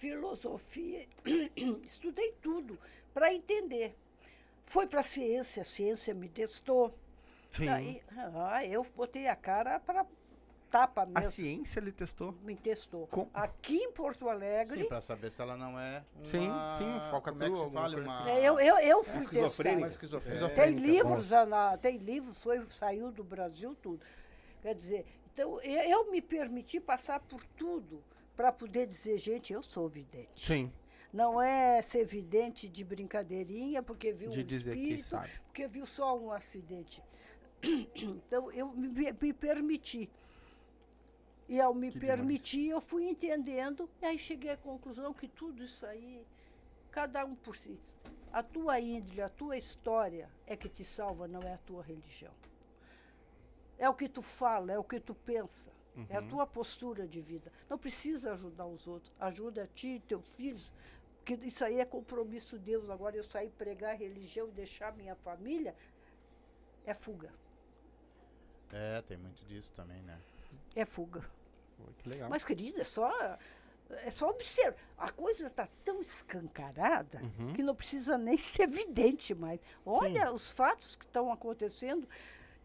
[0.00, 1.06] filosofia,
[1.84, 2.78] estudei tudo
[3.12, 3.94] para entender.
[4.64, 6.94] Foi para a ciência, a ciência me testou.
[7.50, 7.66] Sim.
[7.66, 8.02] Daí,
[8.34, 10.06] ah, eu botei a cara para
[10.70, 11.18] tapa mesmo.
[11.18, 12.32] A ciência ele testou?
[12.42, 13.08] Me testou.
[13.08, 13.28] Com...
[13.34, 14.82] Aqui em Porto Alegre.
[14.82, 16.24] Sim, para saber se ela não é uma...
[16.24, 17.96] Sim, sim, foca Como é que se fala?
[17.96, 18.20] Uma...
[18.20, 18.30] Assim.
[18.30, 19.68] É, eu, eu, eu fui testar.
[19.68, 20.48] É.
[20.48, 24.00] Tem livros, na, tem livros, foi, saiu do Brasil tudo.
[24.62, 28.02] Quer dizer, então eu, eu me permiti passar por tudo
[28.40, 30.46] para poder dizer, gente, eu sou vidente.
[30.46, 30.72] Sim.
[31.12, 35.30] Não é ser vidente de brincadeirinha, porque viu de um dizer espírito, que sabe.
[35.44, 37.02] porque viu só um acidente.
[37.94, 40.08] Então, eu me, me permiti.
[41.46, 42.72] E ao me que permitir, demais.
[42.72, 46.24] eu fui entendendo, e aí cheguei à conclusão que tudo isso aí,
[46.90, 47.78] cada um por si.
[48.32, 52.32] A tua índole, a tua história é que te salva, não é a tua religião.
[53.76, 55.70] É o que tu fala, é o que tu pensa.
[56.00, 56.06] Uhum.
[56.08, 56.28] É a uhum.
[56.28, 57.52] tua postura de vida.
[57.68, 59.14] Não precisa ajudar os outros.
[59.20, 60.72] Ajuda a ti e teus filhos.
[61.18, 62.88] Porque isso aí é compromisso de Deus.
[62.88, 65.74] Agora eu sair pregar religião e deixar minha família
[66.86, 67.30] é fuga.
[68.72, 70.18] É, tem muito disso também, né?
[70.74, 71.24] É fuga.
[71.78, 72.30] Muito legal.
[72.30, 73.10] Mas, querida, é só.
[74.04, 74.78] É só observar.
[74.96, 77.52] A coisa está tão escancarada uhum.
[77.54, 79.60] que não precisa nem ser evidente mais.
[79.84, 80.34] Olha Sim.
[80.34, 82.08] os fatos que estão acontecendo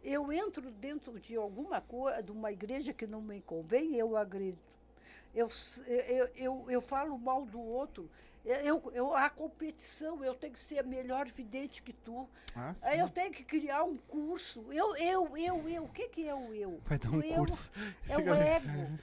[0.06, 4.58] eu entro dentro de alguma coisa, de uma igreja que não me convém, eu agrido.
[5.34, 5.50] Eu,
[5.88, 8.10] eu, eu, eu falo mal do outro.
[8.46, 12.30] Eu, eu, a competição, eu tenho que ser melhor vidente que tu.
[12.56, 14.72] Ah, eu tenho que criar um curso.
[14.72, 15.84] Eu, eu, eu, eu.
[15.84, 16.80] O que, que é o eu?
[16.86, 17.72] Vai dar um o curso.
[18.08, 19.00] É o ego.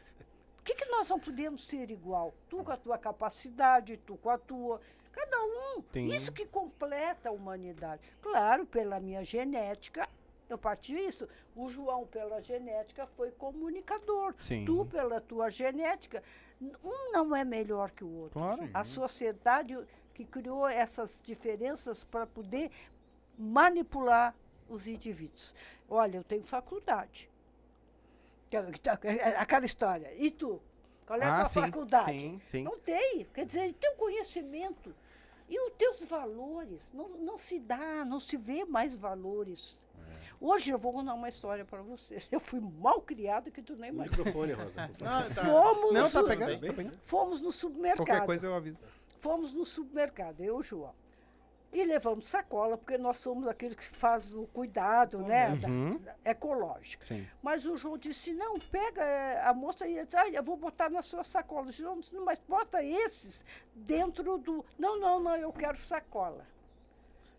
[0.56, 2.32] Por que, que nós não podemos ser igual?
[2.48, 4.80] Tu com a tua capacidade, tu com a tua.
[5.10, 5.82] Cada um.
[5.82, 6.14] Tem.
[6.14, 8.00] Isso que completa a humanidade.
[8.22, 10.08] Claro, pela minha genética,
[10.52, 11.28] eu parti isso.
[11.54, 14.34] O João, pela genética, foi comunicador.
[14.38, 14.64] Sim.
[14.64, 16.22] Tu, pela tua genética,
[16.82, 18.38] um não é melhor que o outro.
[18.38, 18.70] Claro.
[18.72, 19.78] A sociedade
[20.14, 22.70] que criou essas diferenças para poder
[23.38, 24.34] manipular
[24.68, 25.54] os indivíduos.
[25.88, 27.30] Olha, eu tenho faculdade.
[29.38, 30.14] Aquela história.
[30.14, 30.60] E tu?
[31.06, 32.04] Qual é a ah, tua sim, faculdade?
[32.04, 32.62] Sim, sim.
[32.62, 33.26] Não tem.
[33.32, 34.94] Quer dizer, tem um conhecimento.
[35.48, 39.78] E os teus valores, não, não se dá, não se vê mais valores.
[40.44, 42.26] Hoje eu vou contar uma história para vocês.
[42.32, 44.16] Eu fui mal criada que tu nem imagina.
[44.16, 44.90] microfone, Rosa.
[45.00, 45.44] Não, tá.
[45.44, 46.98] Fomos, Não, tá pegando, tá pegando.
[47.04, 48.06] fomos no supermercado.
[48.06, 48.80] Qualquer coisa eu aviso.
[49.20, 50.92] Fomos no supermercado, eu e o João.
[51.72, 55.56] E levamos sacola, porque nós somos aqueles que faz o cuidado, né?
[55.56, 55.96] da- Uhum.
[55.98, 57.02] da- ecológico.
[57.04, 57.26] Sim.
[57.40, 61.00] Mas o João disse, não, pega, eh, a moça dizer, "Ah, eu vou botar na
[61.00, 61.68] sua sacola.
[61.68, 63.42] O João disse, não, mas bota esses
[63.74, 64.62] dentro do.
[64.78, 66.44] Não, não, não, eu quero sacola.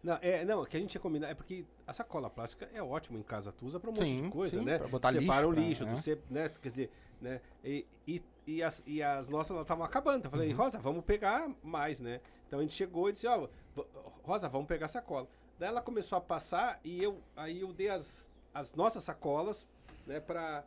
[0.04, 2.84] Não, é, não, o que a gente tinha combinado é porque a sacola plástica é
[2.84, 4.78] ótimo em casa, tu usa pra um monte Sim, de coisa, sim, né?
[4.78, 5.94] pra botar separa lixo, o pra- lixo, né?
[5.96, 6.50] tu se, né?
[6.62, 7.42] Quer dizer, né?
[7.64, 10.26] E, e, e as, e as nossas estavam acabando.
[10.26, 10.58] Eu falei, Uhum.
[10.58, 12.20] Rosa, vamos pegar mais, né?
[12.48, 13.86] Então a gente chegou e disse, ó, v-
[14.24, 15.26] Rosa, vamos pegar a sacola.
[15.58, 19.66] Daí ela começou a passar e eu aí eu dei as, as nossas sacolas,
[20.06, 20.66] né, pra,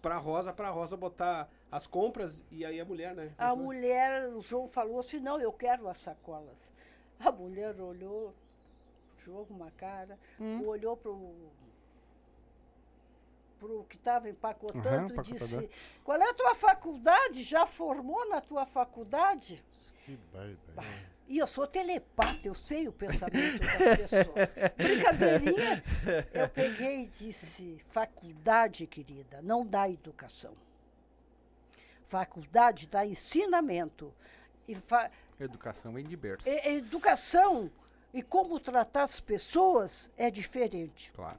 [0.00, 3.32] pra Rosa, pra Rosa botar as compras e aí a mulher, né?
[3.36, 6.56] A mulher, o João falou assim, não, eu quero as sacolas.
[7.20, 8.32] A mulher olhou,
[9.28, 10.66] João com uma cara, Hum.
[10.66, 11.50] olhou para o
[13.60, 15.68] pro que estava empacotando Aham, e disse,
[16.04, 17.42] qual é a tua faculdade?
[17.42, 19.62] Já formou na tua faculdade?
[20.06, 21.06] Que barbaridade.
[21.26, 24.48] E eu sou telepata, eu sei o pensamento das pessoas.
[24.76, 25.84] Brincadeirinha.
[26.32, 30.54] Eu peguei e disse, faculdade, querida, não dá educação.
[32.06, 34.14] Faculdade dá ensinamento.
[34.68, 35.10] E fa-
[35.40, 36.48] Educação berço.
[36.48, 37.70] e- educação
[38.12, 41.12] e como tratar as pessoas é diferente.
[41.14, 41.38] Claro.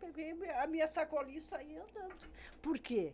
[0.00, 2.14] Peguei a minha sacolinha e saí andando.
[2.60, 3.12] Por quê?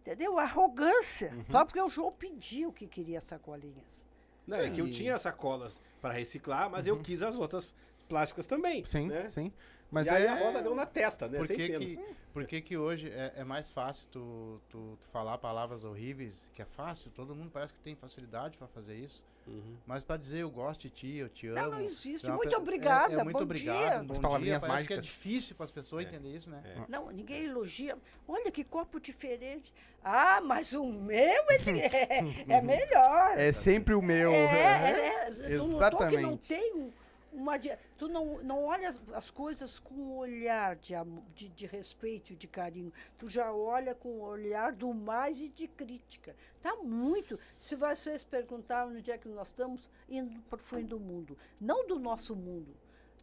[0.00, 0.38] Entendeu?
[0.38, 1.32] Arrogância.
[1.32, 1.44] Uhum.
[1.50, 4.00] Só porque o João pediu que queria sacolinhas.
[4.46, 7.68] Não, é que eu tinha sacolas para reciclar, mas eu quis as outras
[8.08, 8.80] plásticas também.
[8.80, 8.86] Uhum.
[8.86, 9.28] Sim, né?
[9.28, 9.52] sim.
[9.90, 10.28] Mas e aí é...
[10.28, 11.38] a Rosa deu na testa, né?
[11.38, 11.98] Por que, que,
[12.32, 16.62] por que que hoje é, é mais fácil tu, tu, tu falar palavras horríveis, que
[16.62, 19.74] é fácil, todo mundo parece que tem facilidade para fazer isso, Uhum.
[19.86, 21.70] mas para dizer eu gosto de ti, eu te Não, amo...
[21.76, 22.24] não existe.
[22.26, 23.98] é uma Muito pe- obrigada, É, é muito bom obrigado, dia.
[24.04, 25.04] bom As dia, palavrinhas parece que é mágicas.
[25.06, 26.08] difícil para as pessoas É.
[26.08, 26.62] entender isso, né?
[26.64, 26.76] É.
[26.88, 27.96] Não, ninguém elogia.
[28.28, 29.72] Olha que copo diferente.
[30.04, 31.56] Ah, mas o meu é,
[32.48, 33.32] é, é melhor.
[33.38, 34.30] É sempre o meu.
[34.30, 35.30] É, é, é.
[35.32, 36.46] Que não Exatamente.
[36.46, 36.92] tem um-
[37.32, 37.58] uma.
[37.96, 40.94] Tu não, não olha as, as coisas com um olhar de,
[41.34, 42.92] de, de respeito e de carinho.
[43.18, 46.34] Tu já olha com o olhar do mais e de crítica.
[46.62, 47.36] Tá muito.
[47.36, 51.36] Se vocês perguntarem onde é que nós estamos, indo para o fim do mundo.
[51.60, 52.74] Não do nosso mundo.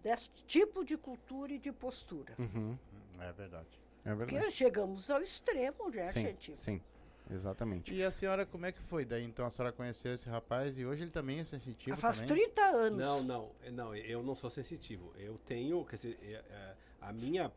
[0.02, 2.34] Desse tipo de cultura e de postura.
[2.40, 2.78] Uhum.
[3.20, 3.68] É verdade.
[4.06, 4.56] É Porque verdade.
[4.56, 6.56] chegamos ao extremo, né, Sim, gente?
[6.58, 6.82] sim.
[7.30, 7.94] Exatamente.
[7.94, 9.04] E a senhora, como é que foi?
[9.06, 12.22] Daí então a senhora conheceu esse rapaz e hoje ele também é sensitivo Ah, Faz
[12.22, 12.36] também?
[12.46, 13.00] 30 anos.
[13.00, 15.14] Não, não, não, eu não sou sensitivo.
[15.18, 17.52] Eu tenho, quer dizer, é, é, a minha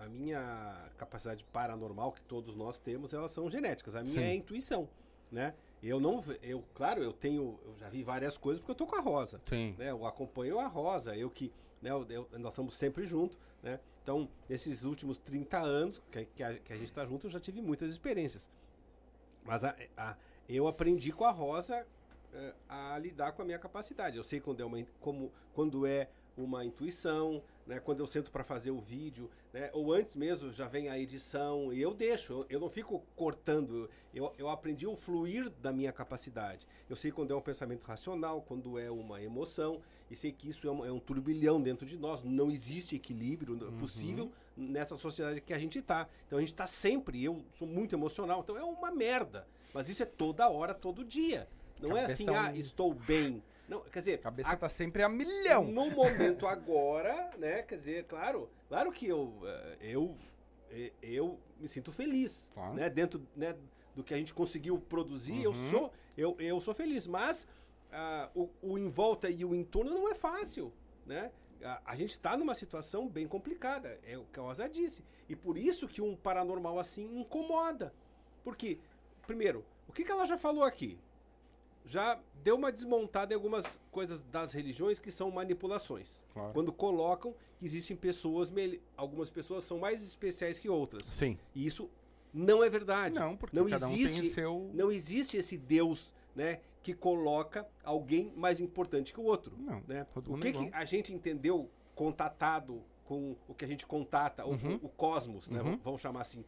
[0.00, 3.96] a minha capacidade paranormal que todos nós temos, elas são genéticas.
[3.96, 4.20] A minha Sim.
[4.20, 4.88] é a intuição,
[5.30, 5.54] né?
[5.82, 8.94] Eu não, eu, claro, eu tenho, eu já vi várias coisas porque eu tô com
[8.96, 9.74] a Rosa, Sim.
[9.76, 9.90] né?
[9.90, 11.90] Eu acompanho a Rosa, eu que, né?
[11.90, 13.80] eu- eu- nós estamos sempre juntos, né?
[14.02, 17.40] Então, nesses últimos 30 anos que, que a, que a gente está junto, eu já
[17.40, 18.48] tive muitas experiências.
[19.48, 20.16] Mas a- a-
[20.48, 21.86] eu aprendi com a Rosa
[22.32, 24.16] eh, a lidar com a minha capacidade.
[24.18, 27.80] Eu sei quando é uma, como, quando é uma intuição, né?
[27.80, 29.70] quando eu sento para fazer o vídeo, né?
[29.72, 33.88] ou antes mesmo já vem a edição, e eu deixo, eu, eu não fico cortando.
[34.14, 36.66] Eu, eu aprendi o fluir da minha capacidade.
[36.88, 39.80] Eu sei quando é um pensamento racional, quando é uma emoção,
[40.10, 42.22] e sei que isso é um, é um turbilhão dentro de nós.
[42.22, 43.78] Não existe equilíbrio Uhum.
[43.78, 46.08] possível nessa sociedade que a gente tá.
[46.26, 49.46] Então a gente tá sempre, eu sou muito emocional, então é uma merda.
[49.72, 51.48] Mas isso é toda hora, todo dia.
[51.80, 53.42] Não é assim, ah, estou bem.
[53.68, 55.64] Não, quer dizer, A cabeça a- tá sempre a milhão.
[55.64, 57.62] no momento agora, né?
[57.62, 60.16] Quer dizer, claro, claro que eu, eh, eu,
[60.70, 62.74] eh, eu me sinto feliz, Claro.
[62.74, 62.88] né?
[62.90, 63.54] Dentro, né,
[63.94, 65.70] do que a gente conseguiu produzir, eu Uhum.
[65.70, 67.06] sou, eu, eu sou feliz.
[67.06, 67.46] Mas
[67.92, 70.72] ah, o, o em volta e o entorno não é fácil,
[71.06, 71.30] né?
[71.62, 75.04] A, a gente está numa situação bem complicada, é o que a Rosa disse.
[75.28, 77.92] E por isso que um paranormal assim incomoda.
[78.44, 78.78] Porque,
[79.26, 80.98] primeiro, o que, que ela já falou aqui?
[81.88, 86.22] já deu uma desmontada em algumas coisas das religiões que são manipulações.
[86.34, 86.52] Claro.
[86.52, 88.52] Quando colocam que existem pessoas,
[88.94, 91.06] algumas pessoas são mais especiais que outras.
[91.06, 91.38] Sim.
[91.54, 91.88] E isso
[92.32, 93.14] não é verdade.
[93.14, 94.70] Não, porque não cada um existe, tem o seu...
[94.74, 100.06] não existe esse Deus, né, que coloca alguém mais importante que o outro, Não, né?
[100.14, 104.50] O que, é que a gente entendeu contatado com o que a gente contata, o-
[104.52, 104.78] Uhum.
[104.82, 105.58] o, o cosmos, né?
[105.58, 105.64] Uhum.
[105.64, 106.44] Vamos- Vamos chamar assim,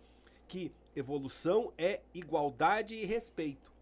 [0.47, 3.73] que evolução é igualdade e respeito.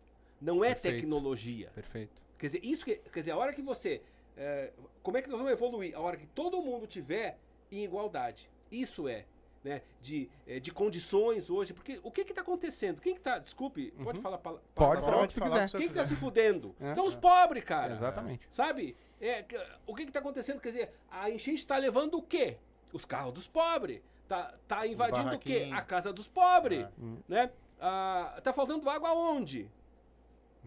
[0.40, 0.94] Não é Perfeito.
[0.96, 1.70] tecnologia.
[1.74, 2.22] Perfeito.
[2.38, 4.00] Quer dizer, isso que, quer dizer, a hora que você.
[4.36, 5.94] é, como é que nós vamos evoluir?
[5.96, 7.36] A hora que todo mundo tiver
[7.72, 8.48] em igualdade.
[8.70, 9.24] Isso é.
[9.64, 11.72] Né, de, eh, de condições hoje.
[11.74, 13.00] Porque o que está acontecendo?
[13.02, 13.38] Quem que tá.
[13.38, 14.62] Desculpe, pode falar pala- Uhum.
[14.74, 15.66] Pode falar o que quiser.
[15.70, 16.14] que Quem que tá quiser.
[16.14, 16.74] se fudendo?
[16.80, 16.94] É.
[16.94, 17.94] São os pobres, cara.
[17.94, 18.46] Exatamente.
[18.50, 18.96] Sabe?
[19.20, 20.60] É, que- o que que tá acontecendo?
[20.60, 22.56] Quer dizer, a enchente tá levando o quê?
[22.92, 24.00] Os carros dos pobres.
[24.28, 25.70] Tá, tá invadindo o quê?
[25.72, 26.84] A casa dos pobres.
[26.84, 26.88] É.
[27.26, 27.50] Né?
[27.80, 29.70] Ah, tá faltando água onde?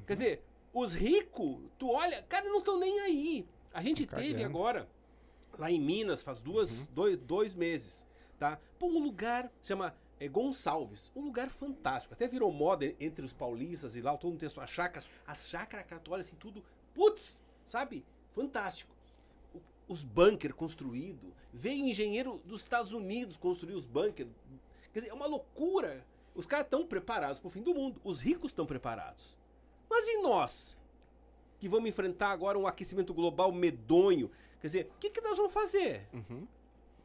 [0.07, 3.45] Quer dizer, os ricos, tu olha, cara, não estão nem aí.
[3.73, 4.87] A gente teve agora,
[5.57, 8.05] lá em Minas, faz duas, dois, dois meses,
[8.41, 8.59] tá?
[8.79, 12.15] Pô, um lugar, chama é, Gonçalves, um lugar fantástico.
[12.15, 15.05] Até virou moda en- entre os paulistas e lá, todo mundo tem a sua chácara.
[15.27, 18.03] As chácaras, cara, tu olha assim, tudo, putz, sabe?
[18.31, 18.91] Fantástico.
[19.53, 21.29] O- Os bunker construídos.
[21.53, 24.27] Veio um engenheiro dos Estados Unidos construir os bunker.
[24.91, 26.03] Quer dizer, é uma loucura.
[26.33, 28.01] Os caras estão preparados para o fim do mundo.
[28.03, 29.37] Os ricos estão preparados.
[29.87, 30.79] Mas e nós?
[31.59, 34.31] Que vamos enfrentar agora um aquecimento global medonho.
[34.59, 36.07] Quer dizer, o que, que nós vamos fazer?
[36.11, 36.47] Uhum.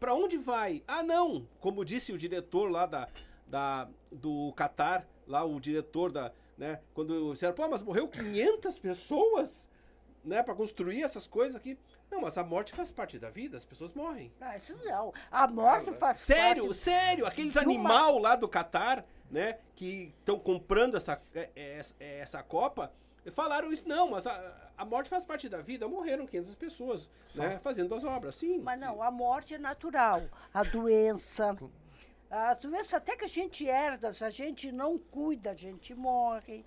[0.06, 0.84] Para onde vai?
[0.86, 1.48] Ah, não!
[1.58, 3.08] Como disse o diretor lá da,
[3.44, 6.30] da, do Qatar, lá o diretor da.
[6.56, 9.68] Né, quando disseram, pô, mas morreu 500 pessoas
[10.22, 11.76] né, para construir essas coisas aqui.
[12.08, 14.32] Não, mas a morte faz parte da vida, as pessoas morrem.
[14.40, 15.12] Ah, isso não.
[15.28, 20.14] A morte faz Sério, parte sério, aqueles de uma- animal lá do Catar, né, que
[20.20, 22.92] estão comprando essa, é, é, é, essa Copa,
[23.30, 27.58] falaram isso, não, mas a, a morte faz parte da vida, morreram 500 pessoas, né,
[27.58, 28.58] fazendo as obras, sim.
[28.58, 28.86] Mas sim.
[28.86, 30.22] não, a morte é natural.
[30.52, 31.56] A doença.
[32.30, 36.64] As doenças até que a gente herda, se a gente não cuida, a gente morre.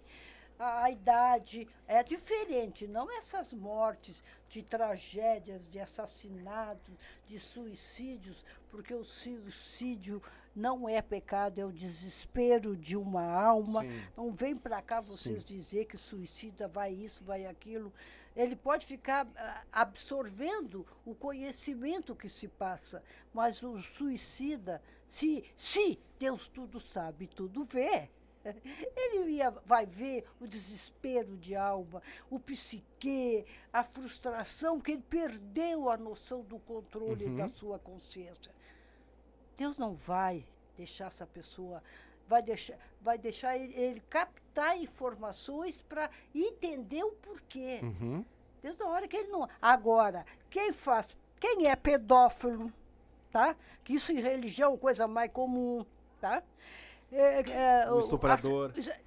[0.58, 6.94] A, a idade é diferente, não essas mortes de tragédias, de assassinatos,
[7.28, 10.22] de suicídios, porque o suicídio
[10.60, 13.82] não é pecado, é o desespero de uma alma.
[13.84, 14.02] Sim.
[14.18, 15.48] Não vem para cá vocês Sim.
[15.48, 17.94] dizer que suicida vai isso, vai aquilo.
[18.36, 23.02] Ele pode ficar ah, absorvendo o conhecimento que se passa,
[23.34, 28.10] mas o suicida, se, se Deus tudo sabe, tudo vê.
[28.96, 35.90] Ele ia, vai ver o desespero de alma, o psique, a frustração, que ele perdeu
[35.90, 37.36] a noção do controle Uhum.
[37.36, 38.54] da sua consciência.
[39.60, 40.46] Deus não vai
[40.78, 41.84] deixar essa pessoa,
[42.26, 47.82] vai deixar, vai deixar ele, ele captar informações para entender o porquê.
[47.84, 48.24] Uhum.
[48.62, 49.50] Desde a hora que ele não.
[49.62, 52.72] Agora, quem faz, quem é pedófilo,
[53.34, 53.54] tá?
[53.84, 55.86] Que isso em religião é coisa mais comum,
[56.22, 56.42] tá?
[57.12, 58.72] É, é, O estuprador.
[58.78, 59.00] as-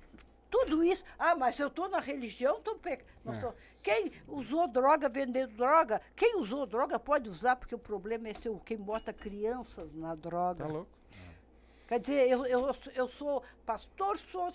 [0.50, 1.02] tudo isso.
[1.18, 2.78] Ah, mas eu estou na religião, não
[3.50, 3.54] É.
[3.82, 8.58] Quem usou droga, vendendo droga, quem usou droga pode usar, porque o problema é seu,
[8.60, 10.64] quem bota crianças na droga.
[10.64, 10.90] Tá louco?
[11.88, 14.48] Quer dizer, eu, eu, eu sou pastor, sou,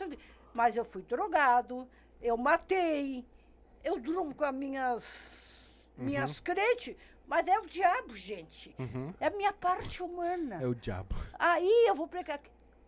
[0.53, 1.87] mas eu fui drogado,
[2.21, 3.23] eu matei,
[3.83, 6.95] eu durmo com as minhas, minhas crentes,
[7.27, 8.73] mas é o diabo, gente.
[8.79, 9.13] Uhum.
[9.19, 10.61] É a minha parte humana.
[10.61, 11.15] É o diabo.
[11.37, 12.39] Aí eu vou pregar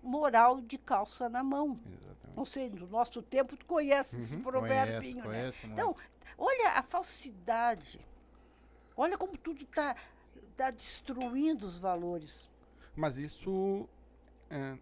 [0.01, 1.77] moral de calça na mão.
[1.85, 2.35] Exatamente.
[2.35, 5.23] Não sei, no nosso tempo tu conhece esse provérbio, Conheço, né?
[5.23, 5.67] conheço.
[5.67, 5.95] Então,
[6.39, 7.99] olha a falsidade.
[8.95, 9.95] Olha como tudo está
[10.57, 12.49] tá destruindo os valores.
[12.95, 13.87] Mas isso
[14.49, 14.77] é,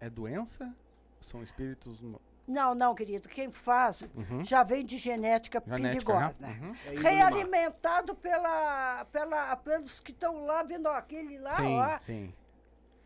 [0.00, 0.74] é doença?
[1.20, 2.02] São espíritos.
[2.46, 3.28] Não, não, querido.
[3.28, 4.44] Quem faz Uhum.
[4.44, 6.36] já vem de genética, Genética, perigosa.
[6.38, 6.58] né?
[6.62, 6.74] Uhum.
[6.86, 7.00] É.
[7.00, 11.98] Realimentado pela, pela, pelos que estão lá vendo ó, aquele lá, Sim, ó.
[11.98, 12.34] sim.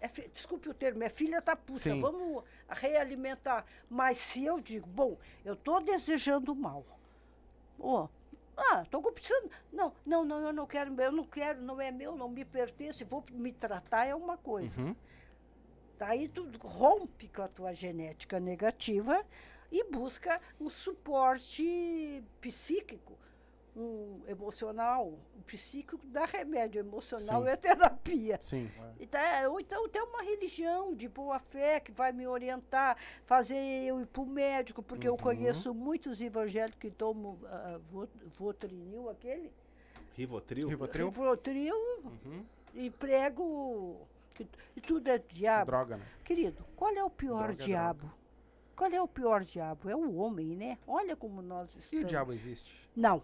[0.02, 1.78] É desculpe o termo, é filha da puta.
[1.78, 2.00] Sim.
[2.00, 3.64] Vamos realimentar.
[3.88, 6.84] Mas se eu digo, bom, eu estou desejando mal.
[7.80, 8.08] Ó,
[8.56, 9.50] ah, estou precisando.
[9.72, 13.02] Não, não, não, eu não quero, eu não quero, não é meu, não me pertence,
[13.04, 14.80] vou me tratar é uma coisa.
[14.80, 14.94] Uhum.
[15.98, 19.24] Daí tu rompe com a tua genética negativa
[19.70, 23.18] e busca um suporte psíquico,
[23.76, 25.06] um emocional.
[25.36, 27.48] O psíquico dá remédio, emocional Sim.
[27.48, 28.38] é terapia.
[28.40, 28.70] Sim.
[28.98, 32.96] Então, é, ou então tem uma religião de boa fé que vai me orientar,
[33.26, 35.18] fazer eu ir para o médico, porque eu Uhum.
[35.18, 38.08] conheço muitos evangélicos que tomam ah, vo-
[38.38, 39.50] Votrinil, aquele,
[40.14, 40.68] Rivotril?
[40.68, 41.08] Rivotril?
[41.08, 42.44] Rivotril Uhum.
[42.74, 44.46] e prego, que,
[44.76, 45.66] e tudo é diabo.
[45.66, 46.04] droga, né?
[46.24, 48.10] Querido, qual é o pior Droga é diabo?
[48.76, 49.88] Qual é o pior diabo?
[49.90, 50.78] É o homem, né?
[50.86, 52.04] Olha como nós E estamos.
[52.04, 52.88] o diabo existe?
[52.96, 53.22] Não.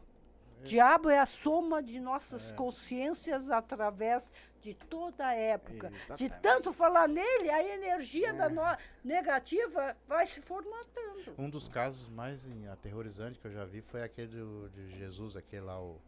[0.65, 4.23] Diabo é a soma de nossas consciências através
[4.63, 5.91] de toda a época.
[5.91, 6.35] De Exatamente.
[6.43, 11.35] tanto falar nele, a energia da no- negativa vai se formatando.
[11.39, 15.63] Um dos casos mais aterrorizantes que eu já vi foi aquele do, de Jesus, aquele
[15.63, 16.01] lá, o,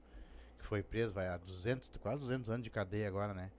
[0.59, 3.51] que foi preso, vai, há 200, quase 200 anos de cadeia agora, né?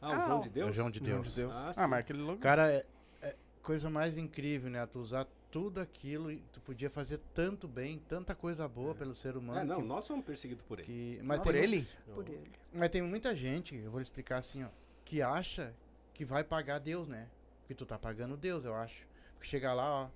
[0.00, 0.70] Ah, o João Ah, de É Deus?
[0.70, 1.34] o João de João Deus.
[1.34, 1.52] de Deus.
[1.54, 2.40] Ah, Ah, mas aquele louco.
[2.42, 2.84] Cara, é,
[3.22, 4.84] é coisa mais incrível, né?
[4.86, 9.36] Tu usar tudo aquilo e tu podia fazer tanto bem, tanta coisa boa pelo ser
[9.36, 9.60] humano.
[9.60, 10.86] Ah, não, que, nós somos perseguidos por ele.
[10.86, 11.88] que- mas, Por tem, ele?
[12.14, 12.50] Por ele.
[12.72, 14.68] mas tem muita gente, eu vou lhe explicar assim, ó,
[15.04, 15.72] que acha
[16.12, 17.28] que vai pagar Deus, né?
[17.60, 19.06] Porque tu tá pagando Deus, eu acho.
[19.34, 20.08] Porque chegar lá, ó,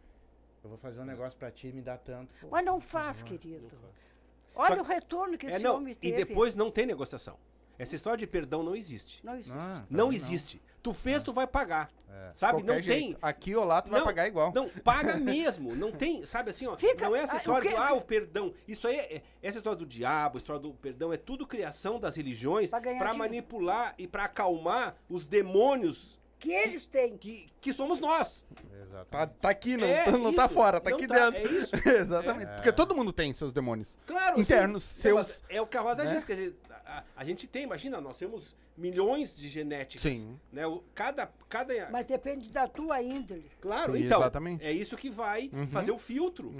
[0.64, 2.34] eu vou fazer um negócio pra ti, me dá tanto.
[2.40, 2.48] pô.
[2.50, 3.62] Mas não faz, Não querido.
[3.62, 4.12] Não faz.
[4.54, 6.24] Olha Só- o retorno que É, esse não, homem e teve.
[6.26, 7.38] depois não tem negociação.
[7.82, 9.24] Essa história de perdão não existe.
[9.24, 9.50] Não existe.
[9.50, 10.62] Não, pra Não existe.
[10.82, 11.88] Tu fez, tu vai pagar.
[12.10, 12.30] É.
[12.34, 12.54] Sabe?
[12.62, 12.98] Qualquer não jeito.
[12.98, 13.16] tem.
[13.22, 14.52] Aqui ou lá tu vai Não, pagar igual.
[14.54, 15.74] Não, paga mesmo.
[15.76, 16.76] Não tem, sabe assim, ó.
[16.76, 17.80] Fica- não é essa ah, história do, quê?
[17.82, 18.52] ah, o perdão.
[18.66, 22.16] Isso aí, é, essa história do diabo, a história do perdão, é tudo criação das
[22.16, 23.16] religiões dinheiro.
[23.16, 27.16] manipular e pra acalmar os demônios Que eles têm.
[27.16, 28.44] que, que somos nós.
[28.74, 29.06] Exatamente.
[29.10, 31.48] Tá, tá aqui, não, É tá- não tá fora, tá não aqui tá- dentro.
[31.48, 31.70] é isso.
[31.88, 32.52] Exatamente.
[32.54, 33.96] Porque todo mundo tem seus demônios.
[34.04, 35.00] Claro, Internos, sim.
[35.02, 36.12] seus, É o que a Rosa né?
[36.12, 36.56] diz, quer dizer,
[36.98, 40.02] a, a- gente tem, imagina, nós temos milhões de genéticas.
[40.02, 40.38] Sim.
[40.50, 40.66] Né?
[40.66, 43.50] O, cada, cada, Mas depende da tua índole.
[43.60, 44.64] Claro, Sim, então, exatamente.
[44.64, 45.66] é isso que vai Uhum.
[45.68, 46.52] fazer o filtro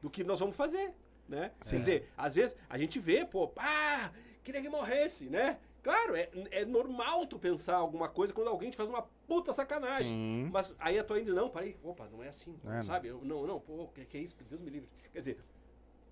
[0.00, 0.92] do que nós vamos fazer,
[1.28, 1.52] né?
[1.60, 1.70] Sim.
[1.72, 4.10] Quer dizer, às vezes a gente vê, pô, ah,
[4.44, 5.58] queria que morresse, né?
[5.82, 10.10] Claro, é, é normal tu pensar alguma coisa quando alguém te faz uma puta sacanagem.
[10.12, 10.50] Sim.
[10.52, 12.82] Mas aí a tua ainda, não, parei, opa, não é assim, É, não.
[12.82, 13.06] sabe?
[13.08, 14.34] Eu, não, não, pô, que, que é isso?
[14.34, 14.88] Que Deus me livre.
[15.12, 15.38] Quer dizer,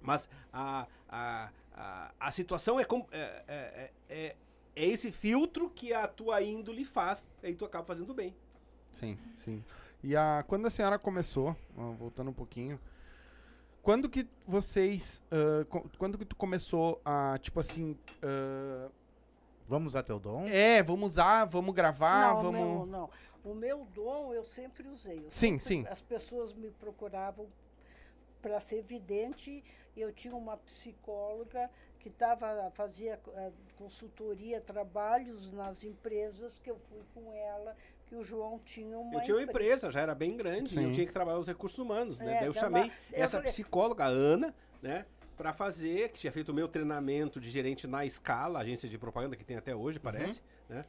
[0.05, 4.37] mas a, a, a, a situação é, como, é, é, é,
[4.77, 8.35] é esse filtro que a tua índole faz, aí tu acaba fazendo bem.
[8.93, 9.65] Sim, sim.
[10.03, 11.57] E a, quando a senhora começou,
[11.99, 12.79] voltando um pouquinho,
[13.83, 18.89] quando que vocês, ah, co- quando que tu começou a, tipo assim, ah,
[19.67, 20.45] Vamos usar teu dom?
[20.47, 22.61] é, vamos usar, vamos gravar, não, vamos...
[22.61, 23.11] Meu, não.
[23.43, 25.19] O meu dom eu sempre usei.
[25.19, 25.87] Eu Sim, sempre- sim.
[25.89, 27.47] As pessoas me procuravam
[28.43, 29.63] para ser vidente.
[29.97, 31.71] Eu tinha uma psicóloga
[32.01, 37.75] que tava, fazia eh, consultoria, trabalhos nas empresas, que eu fui com ela,
[38.07, 40.75] que o João tinha uma Eu tinha uma empre- empresa, já era bem grande, e
[40.75, 40.85] Sim.
[40.87, 42.35] eu tinha que trabalhar os recursos humanos, né?
[42.35, 45.07] É, Daí eu chamei eu essa falei- psicóloga, a Ana, né?
[45.37, 49.35] Pra fazer, que tinha feito o meu treinamento de gerente na Scala, agência de propaganda
[49.37, 50.83] que tem até hoje, parece, né?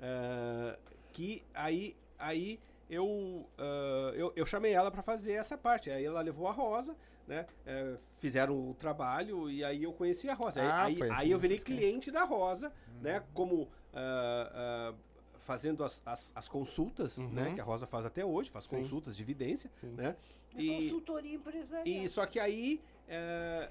[0.00, 0.78] Ah,
[1.12, 2.58] que aí, aí
[2.88, 5.90] eu, ah, eu, eu chamei ela pra fazer essa parte.
[5.90, 6.96] Aí ela levou a Rosa,
[7.26, 7.46] né?
[7.66, 10.60] Eh, fizeram o trabalho e aí eu conheci a Rosa.
[10.60, 13.22] Aí- Ah, aí, foi assim aí eu virei cliente da Rosa, né?
[13.34, 14.94] Como ah, ah,
[15.38, 17.48] fazendo as, as, as consultas, né?
[17.48, 17.54] Uhum.
[17.54, 18.76] Que a Rosa faz até hoje, faz Sim.
[18.76, 19.88] consultas de evidência, Sim.
[19.92, 20.16] né?
[20.54, 21.86] É E, consultoria empresarial.
[21.86, 23.68] e só que aí, é,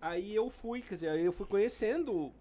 [0.00, 2.32] aí eu fui, quer dizer, aí eu fui conhecendo,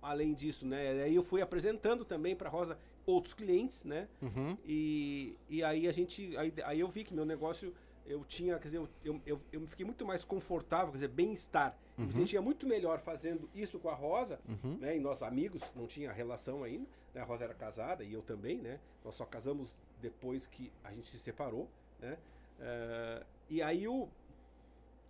[0.00, 1.02] além disso, né?
[1.02, 4.08] Aí eu fui apresentando também para Rosa outros clientes, né?
[4.22, 4.56] Uhum.
[4.64, 7.72] E, e aí a gente, aí, aí eu vi que meu negócio
[8.06, 11.08] eu tinha, quer dizer, eu, eu, eu, eu me fiquei muito mais confortável, quer dizer,
[11.08, 11.76] bem-estar.
[11.98, 14.76] Eu me sentia muito melhor fazendo isso com a Rosa, Uhum.
[14.78, 14.96] né?
[14.96, 17.20] E nós amigos, não tinha relação ainda, né?
[17.20, 18.78] A Rosa era casada e eu também, né?
[19.04, 21.68] Nós só casamos depois que a gente se separou,
[22.00, 22.18] né?
[22.60, 24.08] Eh, e aí o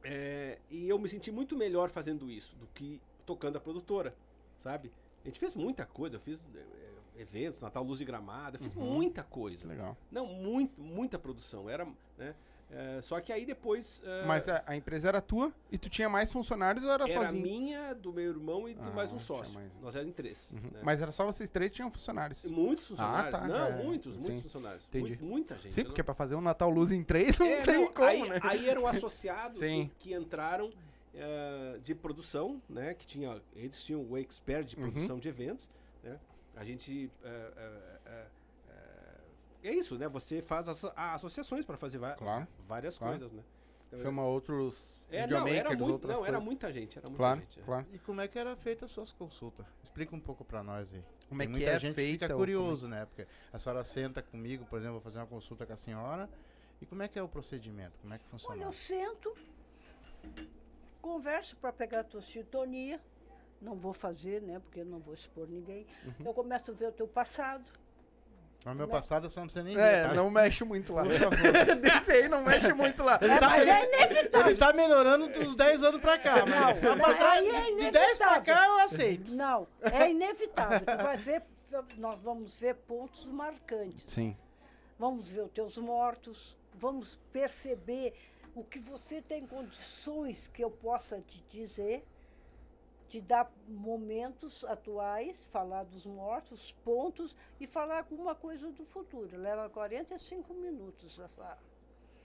[0.05, 4.15] é, e eu me senti muito melhor fazendo isso do que tocando a produtora,
[4.63, 4.93] sabe?
[5.25, 8.73] A gente fez muita coisa, eu fiz é, eventos, Natal Luz de Gramado, eu fiz
[8.75, 9.67] muita coisa.
[9.67, 9.97] Legal.
[10.11, 11.69] Não, muito, muita produção.
[11.69, 11.85] Era,
[12.17, 12.37] né?
[12.69, 14.03] É, só que aí depois.
[14.05, 17.13] é, Mas a, a empresa era tua e tu tinha mais funcionários ou era, era
[17.27, 17.43] sozinho?
[17.43, 19.55] minha, do meu irmão e do Ah, mais um sócio.
[19.55, 19.71] mais.
[19.81, 20.53] Nós éramos em três.
[20.53, 20.71] Uhum.
[20.73, 20.81] né?
[20.83, 22.45] Mas era só vocês três que tinham funcionários.
[22.45, 23.35] Muitos funcionários.
[23.35, 24.21] Ah, tá, não, é, muitos, sim.
[24.23, 24.85] muitos funcionários.
[24.89, 25.17] Entendi.
[25.23, 25.75] Muita gente.
[25.77, 27.93] Sim, eu porque não- pra fazer um Natal Luz em três não É, tem não,
[27.93, 28.41] como, aí, né?
[28.43, 29.59] aí eram associados
[30.01, 30.73] que, entraram
[31.15, 32.95] eh, de produção, né?
[32.95, 34.91] Que tinha, eles tinham o expert de Uhum.
[34.91, 35.71] produção de eventos,
[36.03, 36.19] né?
[36.57, 37.96] A gente eh,
[39.69, 40.09] é isso, né?
[40.09, 43.19] Você faz as, a- associações para fazer Claro, várias claro.
[43.19, 43.43] coisas, né?
[43.89, 44.75] Então, Chama outros
[45.11, 46.45] é, não, era videomakers, muito, outras não, era coisas.
[46.45, 47.61] muita gente, era muita Claro, gente.
[47.61, 47.63] é.
[47.63, 47.87] claro.
[47.93, 49.65] E como é que era feita as suas consultas?
[49.85, 51.03] Explica um pouco pra nós aí.
[51.29, 52.25] Como é Tem que muita é gente feita?
[52.27, 53.07] fica ou curioso, né?
[53.07, 56.29] Porque a senhora senta comigo, por exemplo, vou fazer uma consulta com a senhora.
[56.81, 57.99] E como é que é o procedimento?
[58.01, 58.63] Como é que Olha, funciona?
[58.65, 59.35] eu sento,
[61.01, 63.01] converso para pegar a tua sintonia.
[63.61, 64.59] Não vou fazer, né?
[64.59, 65.87] Porque eu não vou expor ninguém.
[66.05, 66.27] Uhum.
[66.27, 67.65] Eu começo a ver o teu passado.
[68.65, 71.05] No meu passado, a senhora não precisa nem É, ver, não mexe muito lá.
[71.05, 71.37] Por favor.
[71.81, 73.17] Desse aí não mexe muito lá.
[73.23, 74.47] Ele tá, mas ele, é inevitável.
[74.51, 76.51] ele tá melhorando dos 10 anos pra cá, mas
[76.83, 78.03] Não, lá pra não, trás, aí é de, de 10 pra
[78.33, 78.43] inevitável.
[78.43, 79.33] cá eu aceito.
[79.35, 80.81] Não, é inevitável.
[80.81, 81.43] Tu vai ver,
[81.99, 84.05] nós vamos ver pontos marcantes.
[84.09, 84.37] Sim.
[84.99, 88.15] Vamos ver os teus mortos, vamos perceber
[88.55, 92.03] o que você tem condições que eu possa te dizer,
[93.09, 99.37] te dar momentos atuais, falar dos mortos, pontos e falar alguma coisa do futuro.
[99.37, 101.19] Leva 45 minutos.
[101.21, 101.59] essa-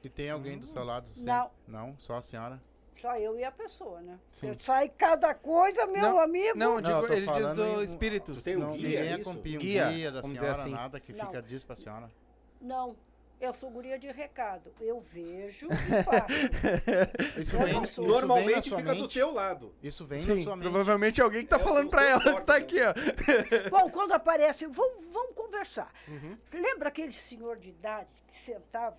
[0.04, 1.26] E tem alguém do seu lado sempre?
[1.32, 1.52] Não.
[1.68, 2.62] Não, só a senhora?
[3.00, 4.20] Só eu e a pessoa, né?
[4.32, 4.50] Sim.
[4.50, 6.58] Eu sai cada coisa, meu Não, amigo.
[6.58, 8.20] Não, Não, digo, tô ele diz falando do.
[8.36, 9.30] Tu tem um não, guia, ninguém é isso?
[9.30, 10.70] acompanha um Guia, guia, da senhora, assim.
[10.70, 11.26] nada que Não.
[11.26, 12.12] fica diz pra senhora.
[12.60, 12.96] Não.
[13.42, 14.72] Eu sou guria de recado.
[14.80, 17.40] Eu vejo e faço.
[17.40, 19.14] Isso Eu vem, isso vem na Normalmente sua fica do mente.
[19.16, 19.76] teu lado.
[19.82, 20.70] Isso vem na Sim, sua mente.
[20.70, 22.94] provavelmente é alguém que tá É, falando os ela que tá aqui, ó.
[23.72, 25.92] Bom, quando aparece, vamos, vamos conversar.
[26.08, 26.38] Uhum.
[26.54, 28.98] Lembra aquele senhor de idade que sentava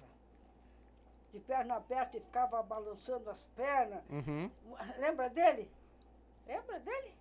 [1.32, 4.02] de perna aberta e ficava balançando as pernas?
[4.10, 4.50] Uhum.
[4.98, 5.70] Lembra dele?
[6.48, 7.14] Lembra dele?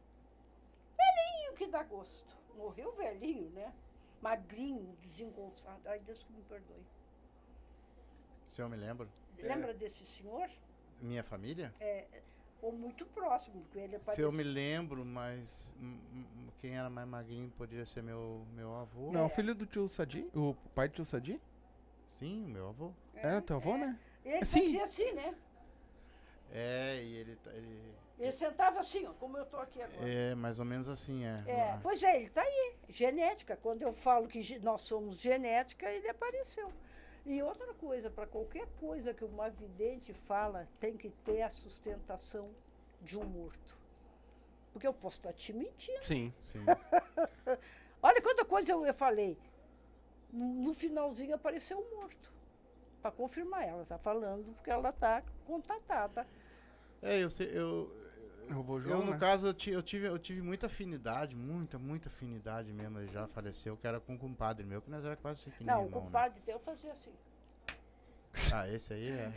[0.98, 2.26] Velhinho que dá gosto.
[2.58, 3.72] Morreu velhinho, né?
[4.22, 5.80] Magrinho, desengonçado.
[5.86, 6.84] Ai, Deus que me perdoe.
[8.52, 9.08] Se eu me lembro.
[9.42, 10.50] Lembra desse senhor?
[11.00, 11.74] Minha família?
[11.80, 12.06] É,
[12.62, 14.32] ou muito próximo, porque ele Se eu apareceu.
[14.34, 15.74] me lembro, mas
[16.60, 19.10] quem era mais magrinho poderia ser meu, meu avô.
[19.10, 20.28] Não, filho do tio Sadi?
[20.36, 21.42] O pai do tio Sadi?
[22.20, 22.92] Sim, o meu avô.
[23.16, 23.98] É, teu avô, né?
[24.26, 24.64] Ele Sim.
[24.66, 25.34] fazia assim, né?
[26.54, 27.82] É, e ele, tá- ele
[28.20, 30.08] Ele sentava assim, ó, como eu tô aqui agora.
[30.10, 31.42] é mais ou menos assim, é.
[31.48, 33.58] É, Ah, pois é, ele está aí, genética.
[33.64, 36.70] Quando eu falo que nós somos genética, ele apareceu.
[37.26, 42.50] E outra coisa, para qualquer coisa que uma vidente fala, tem que ter a sustentação
[43.02, 43.78] de um morto.
[44.74, 46.04] Porque eu posso estar te mentindo.
[46.04, 46.34] Sim.
[46.42, 46.66] Sim.
[48.02, 49.38] Olha quanta coisa eu, eu falei.
[50.32, 52.32] No, no finalzinho apareceu um morto.
[53.02, 56.26] Para confirmar, ela está falando porque ela está contatada.
[57.02, 57.92] É, eu sei, eu.
[58.52, 59.18] Eu vou Eu, no né?
[59.18, 63.00] caso, eu, eu tive, eu tive muita afinidade, muita, muita afinidade mesmo.
[63.00, 65.64] Ele já faleceu, que era com um compadre meu, que nós era quase assim que
[65.64, 66.06] Não, o irmão, né?
[66.06, 67.12] compadre teu fazia assim.
[68.54, 69.32] Ah, esse aí é.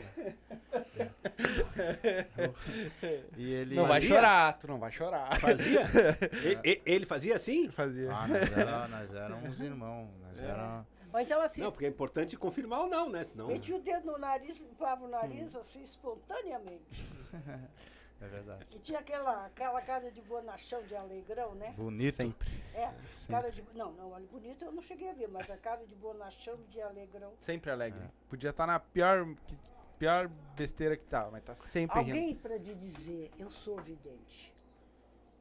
[3.37, 3.75] e ele.
[3.75, 4.15] Não vai Fazia?
[4.15, 5.41] chorar, tu não vai chorar.
[5.41, 5.83] Fazia?
[6.65, 7.69] E- e- ele fazia assim?
[7.71, 8.11] Fazia.
[8.13, 10.09] Ah, nós era, nós éramos irmãos.
[10.21, 10.87] Nós era.
[11.13, 13.23] Ou então assim, Não, porque é importante confirmar ou não, né?
[13.23, 13.49] Senão.
[13.49, 17.05] metia o dedo no nariz, limpava o nariz assim espontaneamente.
[18.21, 18.67] É verdade.
[18.75, 21.73] E tinha aquela, aquela cara de bonachão, de alegrão, né?
[21.77, 22.15] Bonito.
[22.15, 22.49] Sempre.
[22.73, 23.35] É, Sempre.
[23.35, 23.63] cara de.
[23.75, 26.81] Não, não, olha, bonito eu não cheguei a ver, mas a cara de bonachão, de
[26.81, 27.33] alegrão.
[27.41, 28.01] Sempre alegre.
[28.29, 29.59] Podia estar na pior, que-
[29.99, 32.11] pior besteira que tá, mas tá sempre rindo.
[32.17, 34.55] Alguém para lhe dizer, eu sou vidente.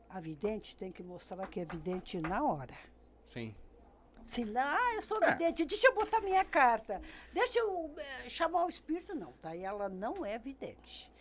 [0.09, 2.75] A vidente tem que mostrar que é vidente na hora.
[3.27, 3.55] Sim.
[4.25, 5.31] Se não, ah, eu sou É.
[5.31, 7.01] vidente, deixa eu botar minha carta.
[7.33, 9.13] Deixa eu eh, chamar o espírito.
[9.15, 11.11] Não, daí ela não é vidente.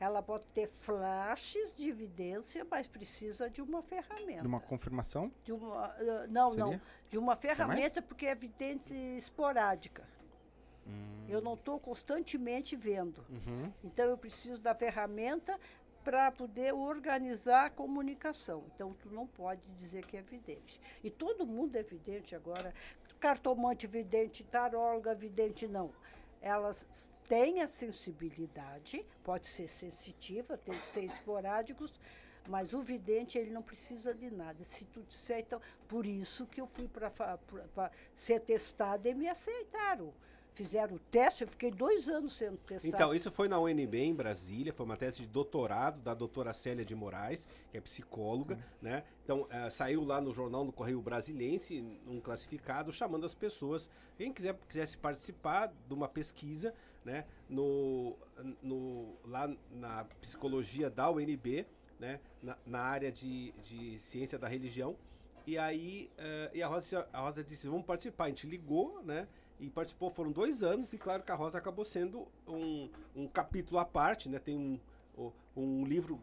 [0.00, 4.40] Ela pode ter flashes de evidência, mas precisa de uma ferramenta.
[4.40, 5.30] De uma confirmação?
[5.44, 6.70] De uma, eh, não, não.
[6.70, 6.82] Seria?
[7.10, 10.08] De uma ferramenta, porque é evidência esporádica.
[10.86, 11.26] Hum.
[11.28, 13.22] Eu não estou constantemente vendo.
[13.28, 13.70] Uhum.
[13.84, 15.60] Então, eu preciso da ferramenta
[16.02, 18.64] para poder organizar a comunicação.
[18.74, 20.80] Então, tu não pode dizer que é vidente.
[21.04, 22.72] E todo mundo é vidente agora.
[23.20, 25.92] Cartomante vidente, taróloga vidente, não.
[26.40, 26.82] Elas
[27.30, 31.92] têm a sensibilidade, pode ser sensitiva, tem que ser esporádicos,
[32.48, 34.64] mas o vidente, ele não precisa de nada.
[34.64, 37.12] Se tu disser, então, por isso que eu fui para
[38.16, 40.12] ser testada e me aceitaram.
[40.54, 42.88] Fizeram o teste, eu fiquei dois anos sendo testada.
[42.88, 46.84] Então, isso foi na UNB em Brasília, foi uma tese de doutorado da doutora Célia
[46.84, 49.04] de Moraes, que é psicóloga, né?
[49.22, 54.32] Então, eh, saiu lá no jornal do Correio Brasilense, um classificado, chamando as pessoas, quem
[54.32, 56.74] quiser, quisesse participar de uma pesquisa,
[57.04, 57.24] né?
[57.48, 58.16] No,
[58.62, 61.66] no, lá na psicologia da UNB,
[61.98, 62.20] né?
[62.42, 64.96] Na, na área de, de ciência da religião.
[65.46, 68.24] E aí, eh, e a Rosa, a Rosa disse, vamos participar.
[68.24, 69.26] A gente ligou, né?
[69.58, 73.78] e participou, foram dois anos, e claro que a Rosa acabou sendo um, um capítulo
[73.78, 74.38] à parte, né?
[74.38, 76.18] Tem um, um livro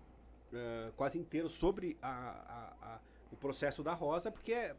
[0.51, 2.99] eh, quase inteiro sobre a, a- a-
[3.31, 4.73] o processo da Rosa, porque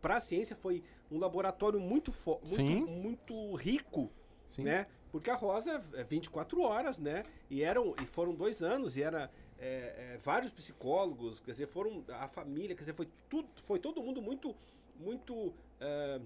[0.00, 2.12] para a ciência foi um laboratório muito,
[2.46, 4.08] muito, muito rico,
[4.48, 4.62] Sim.
[4.62, 4.86] né?
[5.14, 7.22] Porque a Rosa é 24 horas, né?
[7.48, 12.04] E, eram, e foram dois anos, e era é, é, vários psicólogos, quer dizer, foram
[12.08, 14.56] a família, quer dizer, foi, tudo, foi todo mundo muito,
[14.98, 16.20] muito é,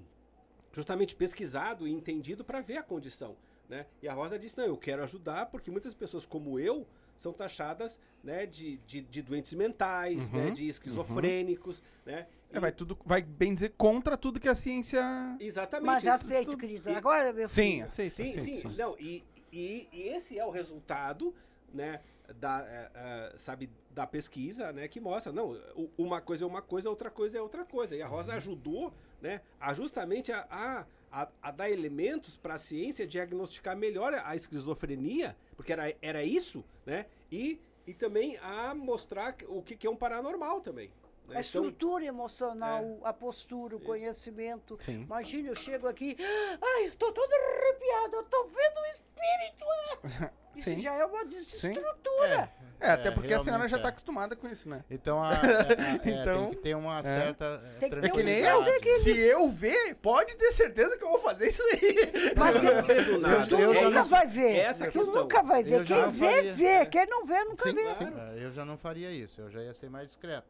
[0.72, 3.36] justamente pesquisado e entendido para ver a condição,
[3.68, 3.84] né?
[4.01, 8.01] E a Rosa disse, não, eu quero ajudar porque muitas pessoas como eu são taxadas
[8.24, 12.26] né, de, de, de doentes mentais, Uhum, né, de esquizofrênicos, né?
[12.51, 15.03] É, vai tudo, vai bem dizer contra tudo que a ciência.
[15.38, 15.86] Exatamente.
[15.86, 19.22] Mas aceito, e- Agora, meu Sim, filho, aceita, sim, aceita, sim, Não, e,
[19.53, 21.34] e, e esse é o resultado,
[21.72, 22.01] né,
[22.40, 25.59] da, eh, eh, sabe, da pesquisa, né, que mostra, não,
[25.96, 27.94] uma coisa é uma coisa, outra coisa é outra coisa.
[27.94, 32.59] E a Rosa ajudou, né, a justamente a, a, a, a dar elementos para a
[32.59, 39.34] ciência diagnosticar melhor a esquizofrenia, porque era, era isso, né, e, e também a mostrar
[39.49, 40.90] o que, que é um paranormal também.
[41.28, 43.08] A Então, estrutura emocional, É.
[43.08, 43.86] a postura, o Isso.
[43.86, 44.76] conhecimento.
[44.80, 45.02] Sim.
[45.02, 46.16] Imagina, eu chego aqui,
[46.60, 50.18] ai, eu tô toda arrepiada, eu tô vendo o espírito.
[50.20, 50.30] né?
[50.54, 50.80] Isso Sim.
[50.80, 52.50] já é uma desestrutura.
[52.80, 53.80] É, até porque a senhora já é.
[53.82, 54.84] tá acostumada com isso, né?
[54.90, 57.44] Então, a, a- a- é, Então, tem que ter uma certa
[57.76, 58.64] é, Tem que ter É que nem eu.
[59.02, 62.32] Se eu ver, pode ter certeza que eu vou fazer isso aí.
[62.36, 63.38] Mas eu não vejo tu nada.
[63.38, 64.50] nunca eu já não- vai ver.
[64.52, 65.14] é essa tu questão.
[65.22, 65.84] nunca vai ver.
[65.84, 66.54] Quem vê, faria.
[66.54, 66.86] vê.
[66.86, 67.82] Quem não vê, nunca Sim, vê.
[67.82, 70.46] É, eu já não faria isso, eu já ia ser mais discreto.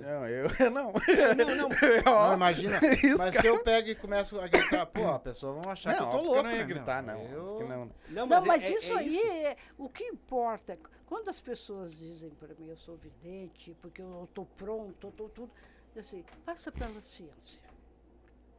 [0.00, 0.92] Não, eu não.
[0.92, 1.68] Não, não.
[2.04, 2.78] Não, imagina.
[2.94, 3.40] isso, mas cara.
[3.40, 6.16] se eu pego e começo a gritar, pô, a pessoa vai achar que eu tô
[6.20, 6.36] louco.
[6.36, 7.20] eu não ia né, gritar, não.
[7.26, 7.56] Eu...
[7.58, 7.90] que não.
[8.08, 11.94] Não, Não, é- mas é- isso é aí, é, o que importa, quando as pessoas
[11.94, 15.50] dizem para mim, eu sou vidente, porque eu estou pronto, eu estou tudo,
[15.96, 17.60] assim, passa pela ciência.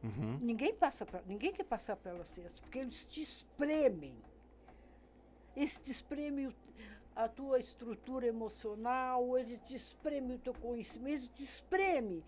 [0.02, 0.38] Uhum.
[0.42, 4.14] Ninguém, passa pra, ninguém quer passar pela ciência, porque eles te espremem.
[5.56, 6.54] Eles te espremem o-
[7.14, 12.22] a tua estrutura emocional, eles te espremem o teu conhecimento, eles te espremem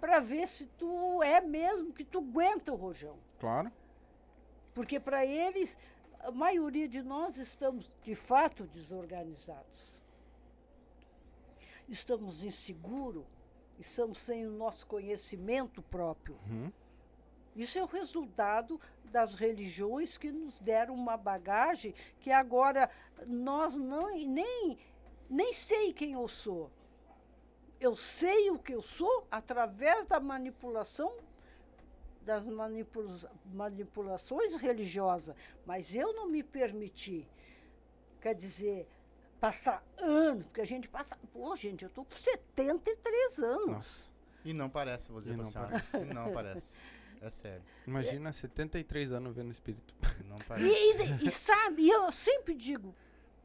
[0.00, 3.18] para ver se tu é mesmo que tu aguenta o rojão.
[3.38, 3.70] Claro.
[4.74, 5.76] Porque para eles,
[6.20, 10.00] a maioria de nós estamos de fato desorganizados.
[11.88, 13.26] Estamos inseguros,
[13.78, 16.38] estamos sem o nosso conhecimento próprio.
[16.46, 16.72] Uhum.
[17.54, 22.88] Isso é o resultado das religiões que nos deram uma bagagem que agora
[23.26, 24.78] nós não, nem,
[25.28, 26.70] nem sei quem eu sou.
[27.80, 31.12] Eu sei o que eu sou através da manipulação
[32.22, 37.26] das manipula- manipulações religiosas, mas eu não me permiti,
[38.20, 38.86] quer dizer,
[39.40, 43.66] passar anos, porque a gente passa, pô, gente, eu estou com 73 anos.
[43.68, 44.12] Nossa.
[44.44, 45.82] E não parece, vou dizer E pra não senhora.
[46.10, 46.74] E não parece.
[47.22, 47.62] É sério.
[47.86, 49.94] Imagina 73 anos vendo espírito.
[50.26, 51.24] Não E, parece.
[51.24, 52.94] e- e sabe, eu sempre digo,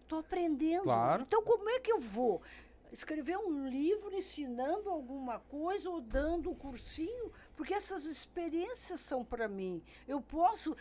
[0.05, 0.83] estou aprendendo.
[0.83, 1.23] Claro.
[1.23, 2.41] Então, como é que eu vou
[2.91, 7.31] escrever um livro ensinando alguma coisa ou dando um cursinho?
[7.55, 9.83] Porque essas experiências são para mim.
[10.07, 10.75] Eu posso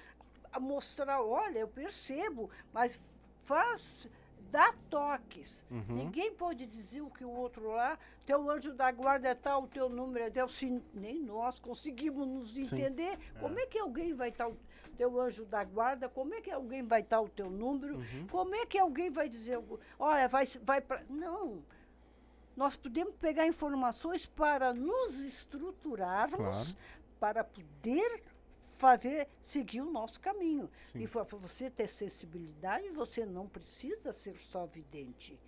[0.60, 3.00] mostrar, olha, eu percebo, mas
[3.44, 4.08] faz,
[4.50, 5.64] dá toques.
[5.70, 5.84] Uhum.
[5.88, 9.68] Ninguém pode dizer o que o outro lá, teu anjo da guarda é tal, o
[9.68, 12.76] teu número é tal, se nem nós conseguimos nos Sim.
[12.76, 13.18] entender.
[13.40, 14.56] Como é que alguém vai estar o
[14.94, 16.08] teu anjo da guarda?
[16.08, 17.96] Como é que alguém vai estar o teu número?
[17.96, 18.26] Uhum.
[18.30, 19.60] Como é que alguém vai dizer,
[19.98, 21.02] olha, vai, vai para.
[21.08, 21.62] Não.
[22.56, 26.76] Nós podemos pegar informações para nos estruturarmos, Claro.
[27.18, 28.22] para poder
[28.76, 30.70] fazer, seguir o nosso caminho.
[30.92, 31.02] Sim.
[31.02, 35.38] E para você ter sensibilidade, você não precisa ser só vidente.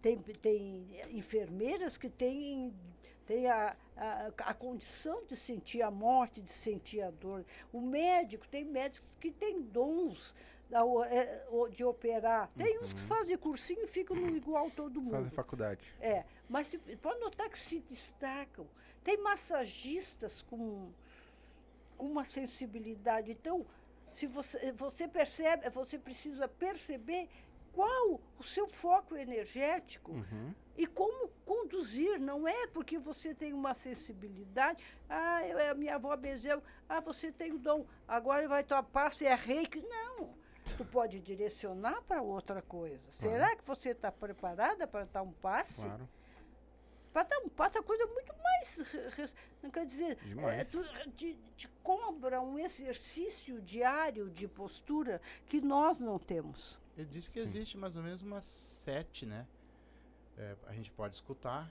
[0.00, 2.74] Tem, tem enfermeiras que têm,
[3.26, 7.44] têm a, a, a condição de sentir a morte, de sentir a dor.
[7.72, 10.34] O médico, tem médicos que têm dons
[10.70, 12.50] da é, de operar.
[12.56, 15.12] Tem uns que fazem cursinho e ficam igual todo mundo.
[15.12, 15.94] Fazem faculdade.
[16.00, 18.66] É, mas se- pode notar que se destacam.
[19.02, 20.90] Tem massagistas com,
[21.96, 23.30] com uma sensibilidade.
[23.30, 23.66] Então,
[24.12, 27.28] se você, você percebe, você precisa perceber
[27.74, 30.54] qual o seu foco energético Uhum.
[30.76, 32.18] e como conduzir.
[32.20, 34.82] Não é porque você tem uma sensibilidade.
[35.08, 36.62] Ah, eu, a minha avó benzeu.
[36.88, 37.86] Ah, você tem o dom.
[38.06, 39.80] Agora vai tomar passe, é reiki.
[39.80, 40.34] Não.
[40.76, 43.02] Tu pode direcionar para outra coisa.
[43.10, 45.82] Será que você está preparada para dar um passe?
[45.82, 46.08] Claro.
[47.12, 49.32] Para dar um passo é coisa muito mais.
[49.62, 50.18] Não quer dizer.
[50.48, 56.82] É, tu- te, te cobra um exercício diário de postura que nós não temos.
[56.96, 59.46] Ele disse que existe mais ou menos umas sete, né?
[60.36, 61.70] É, a gente pode escutar,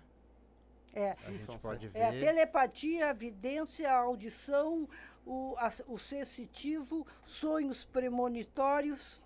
[0.93, 2.19] É, a gente pode é a ver.
[2.19, 4.87] telepatia, a vidência, a audição,
[5.25, 9.21] o, a- o sensitivo, sonhos premonitórios.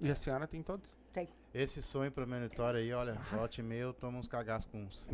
[0.00, 0.96] E a senhora tem todos?
[1.12, 1.28] Tem.
[1.54, 5.06] Esse sonho premonitório aí, olha, volta e meia eu tomo uns cagaços com uns.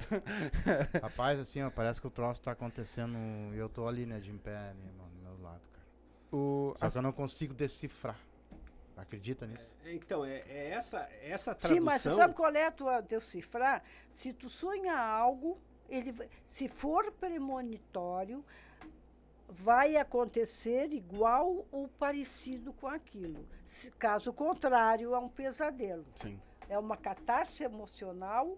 [1.01, 3.17] Rapaz, assim, ó, parece que o troço tá acontecendo
[3.55, 5.87] e eu tô ali, né, de em pé, ali, mano, do meu lado, cara.
[6.33, 8.19] O, Só a- que eu não consigo decifrar.
[8.97, 9.75] Acredita nisso?
[9.85, 11.85] Então, é, é essa, essa Sim, tradução.
[11.85, 13.83] mas você sabe qual é a tua decifrar?
[14.15, 16.15] Se tu sonha algo, ele,
[16.51, 18.45] se for premonitório,
[19.49, 23.47] vai acontecer igual ou parecido com aquilo.
[23.69, 26.05] Se- caso contrário, é um pesadelo.
[26.17, 26.41] Sim.
[26.69, 28.57] É uma catarse emocional,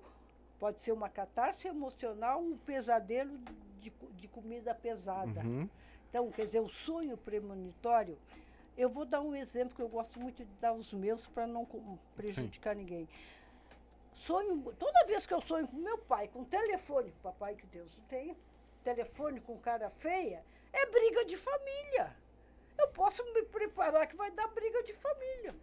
[0.58, 3.38] pode ser uma catarse emocional, um pesadelo
[3.80, 5.40] de, de comida pesada.
[5.42, 5.68] Uhum.
[6.10, 8.16] Então, quer dizer, o sonho premonitório.
[8.76, 11.66] Eu vou dar um exemplo que eu gosto muito de dar os meus para não
[12.16, 13.08] prejudicar ninguém.
[14.14, 18.00] Sonho, toda vez que eu sonho com meu pai, com telefone, papai que Deus o
[18.02, 18.36] tenha,
[18.82, 22.16] telefone com cara feia, é briga de família.
[22.78, 25.54] Eu posso me preparar que vai dar briga de família.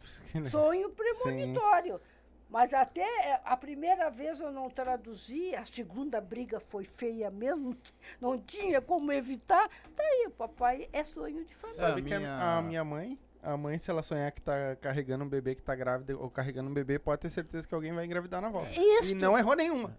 [0.50, 2.00] Sonho premonitório.
[2.48, 7.76] Mas até eh, a primeira vez eu não traduzi, a segunda briga foi feia mesmo,
[8.20, 9.68] não tinha como evitar.
[9.94, 11.78] Daí, o papai é sonho de família.
[11.80, 14.76] Sabe a que a- minha- a minha mãe, a mãe, se ela sonhar que tá
[14.80, 17.92] carregando um bebê que tá grávida ou carregando um bebê, pode ter certeza que alguém
[17.92, 18.70] vai engravidar na volta.
[18.80, 19.10] Isso.
[19.10, 19.96] E não errou nenhuma.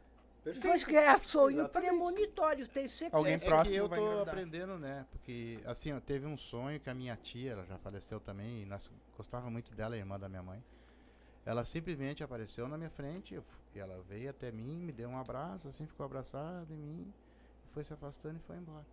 [0.62, 1.90] Pois que é sonho Exatamente.
[1.92, 3.16] premonitório, tem certeza.
[3.16, 5.06] Alguém É que próximo eu vai tô aprendendo, né?
[5.12, 8.66] Porque, assim, ó, teve um sonho que a minha tia, ela já faleceu também, e
[8.66, 10.64] nós gostava muito dela, irmã da minha mãe.
[11.50, 13.44] Ela simplesmente apareceu na minha frente, eu
[13.74, 17.14] e ela veio até mim, me deu um abraço, assim, ficou abraçada em mim,
[17.74, 18.86] foi se afastando e foi embora.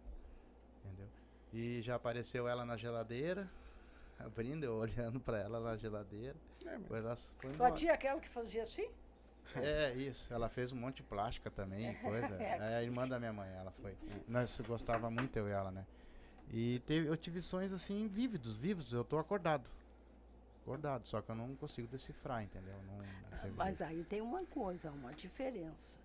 [0.82, 1.06] Entendeu?
[1.52, 3.46] E já apareceu ela na geladeira,
[4.18, 6.34] abrindo, eu olhando pra ela na geladeira,
[6.64, 7.74] É, ela foi Tua embora.
[7.74, 8.88] tia é aquela que fazia assim?
[9.54, 10.32] É, isso.
[10.32, 12.36] Ela fez um monte de plástica também, e coisa.
[12.42, 13.94] É a irmã da minha mãe, ela foi.
[14.26, 15.86] Nós gostava muito, eu e ela, né?
[16.50, 18.90] E teve, eu tive sonhos assim, vívidos, vivos.
[18.90, 19.68] Eu tô acordado.
[20.66, 22.74] Acordado, só que eu não consigo decifrar, entendeu?
[22.88, 23.84] Não, não teve Mas jeito.
[23.84, 25.96] aí tem uma coisa, uma diferença.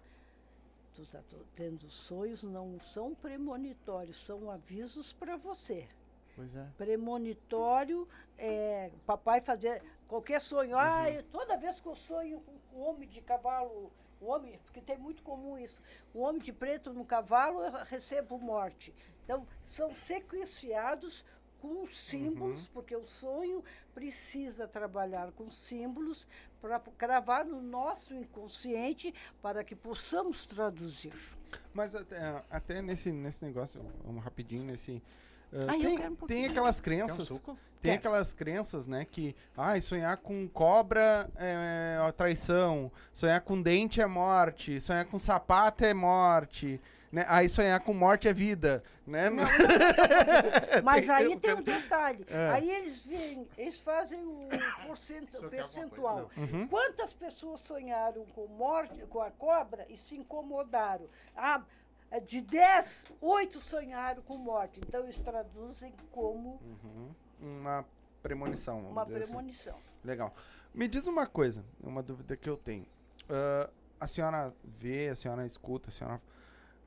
[1.12, 5.88] Tá tu- tendo sonhos não são premonitórios, são avisos para você.
[6.36, 6.68] Pois é.
[6.78, 8.08] Premonitório
[8.38, 10.78] é papai fazer qualquer sonho.
[10.78, 12.40] Ah, eu- toda vez que eu sonho
[12.72, 13.92] com um homem de cavalo,
[14.22, 15.82] um homem, porque tem muito comum isso,
[16.14, 18.94] um homem de preto no cavalo, eu recebo morte.
[19.24, 21.26] Então, são sequenciados
[21.62, 26.28] com símbolos, porque o sonho precisa trabalhar com símbolos
[26.60, 31.14] para cravar no nosso inconsciente para que possamos traduzir.
[31.74, 35.02] Mas até, até nesse, nesse negócio, vamos rapidinho nesse.
[35.54, 37.28] ah, Ah, eu tem, um tem aquelas um crenças.
[37.28, 37.58] suco?
[37.82, 44.00] Tem aquelas crenças, né, que ai, sonhar com cobra é, é traição, sonhar com dente
[44.00, 46.80] é morte, sonhar com sapato é morte,
[47.12, 47.26] né?
[47.28, 49.30] Aí sonhar com morte é vida, né?
[49.30, 49.44] Não.
[50.84, 52.26] Mas aí tem um detalhe.
[52.30, 52.50] É.
[52.52, 54.48] Aí eles veem, eles fazem o
[55.34, 56.32] alguma percentual.
[56.34, 56.52] coisa?
[56.52, 56.68] Uhum.
[56.68, 61.08] Quantas pessoas sonharam com morte, com a cobra e se incomodaram?
[61.36, 61.62] Ah,
[62.26, 64.80] de 10, 8 sonharam com morte.
[64.86, 67.10] Então eles traduzem como Uhum.
[67.42, 67.86] Uma
[68.22, 68.80] premonição.
[68.80, 69.14] uma assim.
[69.14, 69.76] premonição.
[70.04, 70.34] Legal.
[70.74, 72.86] Me diz uma coisa, uma dúvida que eu tenho.
[73.30, 76.22] Ah, a senhora vê, a senhora escuta, a senhora.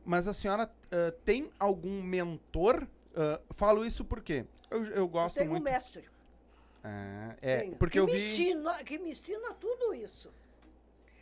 [0.05, 2.87] Mas a senhora ah, tem algum mentor?
[3.17, 5.65] Ah, falo isso porque eu, eu gosto Tem um muito.
[5.65, 6.05] mestre.
[6.83, 8.33] Ah, é, tenho, porque que eu me vi.
[8.33, 10.31] Ensina, que me ensina tudo isso.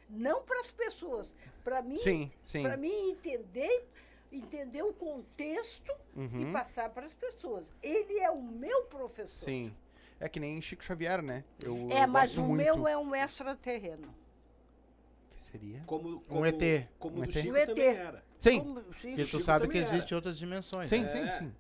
[0.09, 1.33] Não para as pessoas,
[1.65, 2.63] para mim, Sim, sim.
[2.63, 3.87] para mim entender,
[4.31, 7.67] entender o contexto e Uhum, passar para as pessoas.
[7.83, 9.47] Ele é o meu professor.
[9.47, 9.75] sim.
[10.21, 11.43] É que nem Chico Xavier, né?
[11.61, 12.57] Eu, É, eu mas o muito.
[12.79, 14.15] meu é um extraterreno.
[15.47, 15.83] Que seria?
[15.87, 16.89] Como, como, ET.
[16.99, 17.33] Como Um do ET.
[17.33, 17.67] Chico Um ET.
[17.69, 18.23] também era.
[18.39, 20.89] Sim, Como- sim, Porque tu Chico sabe que existem outras dimensões.
[20.89, 21.09] sim, né?
[21.09, 21.31] sim, É.
[21.33, 21.53] sim.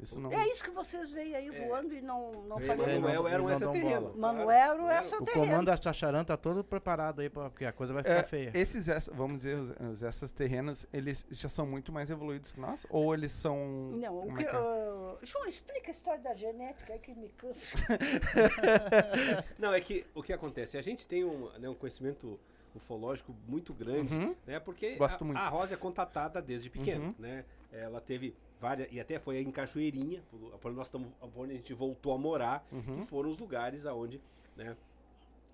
[0.00, 0.32] Isso não.
[0.32, 3.12] É isso que vocês veem aí voando e não, não É, fazem Manuel nada.
[3.14, 4.14] Manuel era um extraterreno.
[4.16, 5.46] Manuel era o O extraterreno.
[5.46, 8.52] comando da Tacharã tá todo preparado aí, pra, porque a coisa vai ficar É, feia.
[8.54, 12.86] esses, vamos dizer, os, os essas terrenos, eles já são muito mais evoluídos que nós?
[12.90, 13.56] Ou eles são.
[13.96, 14.58] Não, o que, é que é?
[14.60, 17.58] ah, João, explica a história da genética aí que me cansa.
[19.58, 20.78] Não, é que o que acontece?
[20.78, 22.38] A gente tem um, né, um conhecimento
[22.78, 24.34] ufológico muito grande, Uhum.
[24.46, 24.58] né?
[24.58, 25.38] Porque Gosto a, muito.
[25.38, 27.14] a Rosa é contatada desde pequena, Uhum.
[27.18, 27.44] né?
[27.70, 30.22] Ela teve várias, e até foi em Cachoeirinha,
[30.60, 33.00] por, nós estamos, onde a gente voltou a morar, Uhum.
[33.00, 34.20] que foram os lugares aonde,
[34.56, 34.76] né?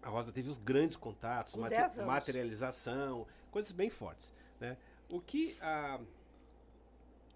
[0.02, 2.06] A Rosa teve os grandes contatos, mate- 10 anos.
[2.06, 4.76] materialização, coisas bem fortes, né?
[5.08, 5.98] O que a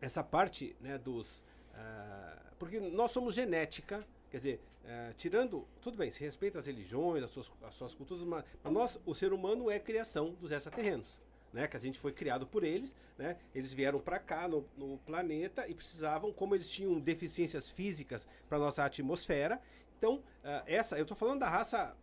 [0.01, 6.11] essa parte, né, dos ah, porque nós somos genética, quer dizer, ah, tirando tudo bem,
[6.11, 9.71] se respeita as religiões, as suas, as suas culturas, mas, mas nós, o ser humano
[9.71, 11.19] é criação dos extraterrenos.
[11.51, 14.99] Né, que a gente foi criado por eles, né, eles vieram para cá no, no
[14.99, 19.59] planeta e precisavam, como eles tinham deficiências físicas para nossa atmosfera,
[19.99, 21.97] então ah, essa, eu estou falando da raça,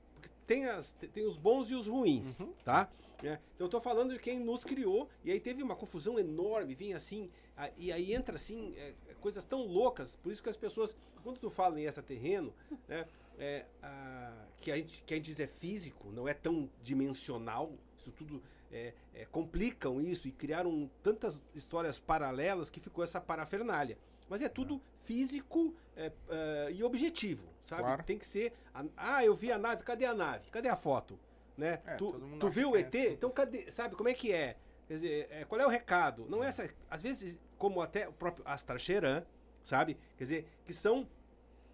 [0.47, 2.89] tem, as, tem- tem os bons e os ruins, tá?
[3.21, 3.39] Né?
[3.55, 6.97] Então eu tô falando de quem nos criou, e aí teve uma confusão enorme, vinha
[6.97, 10.57] assim, a- e aí entra assim, é, é, coisas tão loucas, por isso que as
[10.57, 12.53] pessoas, quando tu fala em extraterreno,
[12.87, 13.05] né,
[13.37, 17.71] é, a- que, a gente, que a gente diz é físico, não é tão dimensional,
[17.97, 18.41] isso tudo
[18.71, 23.97] é, é, complicam isso e criaram tantas histórias paralelas que ficou essa parafernália.
[24.27, 27.83] Mas é tudo físico é, é, e objetivo, sabe?
[27.83, 28.03] Claro.
[28.03, 28.51] Tem que ser.
[28.73, 30.49] a- ah, eu vi a nave, cadê a nave?
[30.49, 31.17] Cadê a foto?
[31.57, 31.81] Né?
[31.85, 32.95] É, tu tu viu o que é ET?
[32.95, 33.07] assim.
[33.13, 33.71] Então cadê?
[33.71, 34.57] Sabe como é que é?
[34.87, 36.25] Quer dizer, é, qual é o recado?
[36.29, 36.69] Não é essa.
[36.89, 38.45] Às vezes, como até o próprio
[38.77, 39.23] Cheran,
[39.63, 39.97] sabe?
[40.17, 41.07] Quer dizer, que são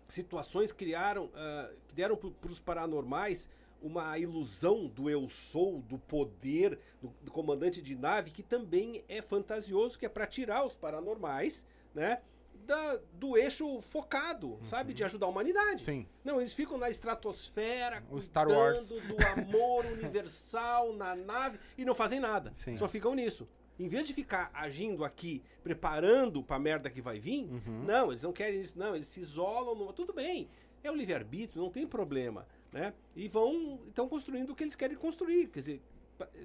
[0.07, 3.49] situações que criaram, ah, que deram para os paranormais
[3.81, 9.21] uma ilusão do eu sou, do poder do, do comandante de nave, que também é
[9.21, 12.21] fantasioso, que é para tirar os paranormais, né?
[12.65, 14.93] Da- do eixo focado, sabe?
[14.93, 15.83] De ajudar a humanidade.
[15.83, 16.07] Sim.
[16.23, 18.89] Não, eles ficam na estratosfera, O Star Wars.
[18.89, 22.51] do amor universal na nave e não fazem nada.
[22.53, 22.75] Sim.
[22.77, 23.47] Só ficam nisso.
[23.79, 27.83] Em vez de ficar agindo aqui, preparando pra merda que vai vir, Uhum.
[27.85, 30.47] não, eles não querem isso, não, eles se isolam, no- tudo bem.
[30.83, 32.93] É o livre-arbítrio, não tem problema, né?
[33.15, 35.81] E vão, estão construindo o que eles querem construir, quer dizer,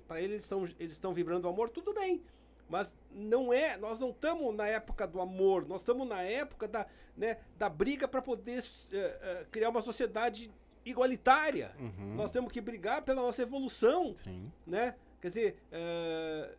[0.08, 2.22] para eles estão eles estão vibrando o amor, tudo bem.
[2.68, 6.86] Mas não é, nós não estamos na época do amor, nós estamos na época da,
[7.16, 8.62] né, da briga para poder
[8.92, 10.50] eh, eh, criar uma sociedade
[10.84, 11.72] igualitária.
[11.78, 12.14] Uhum.
[12.14, 14.50] Nós temos que brigar pela nossa evolução, Sim.
[14.66, 14.96] né?
[15.20, 16.54] Quer dizer, eh,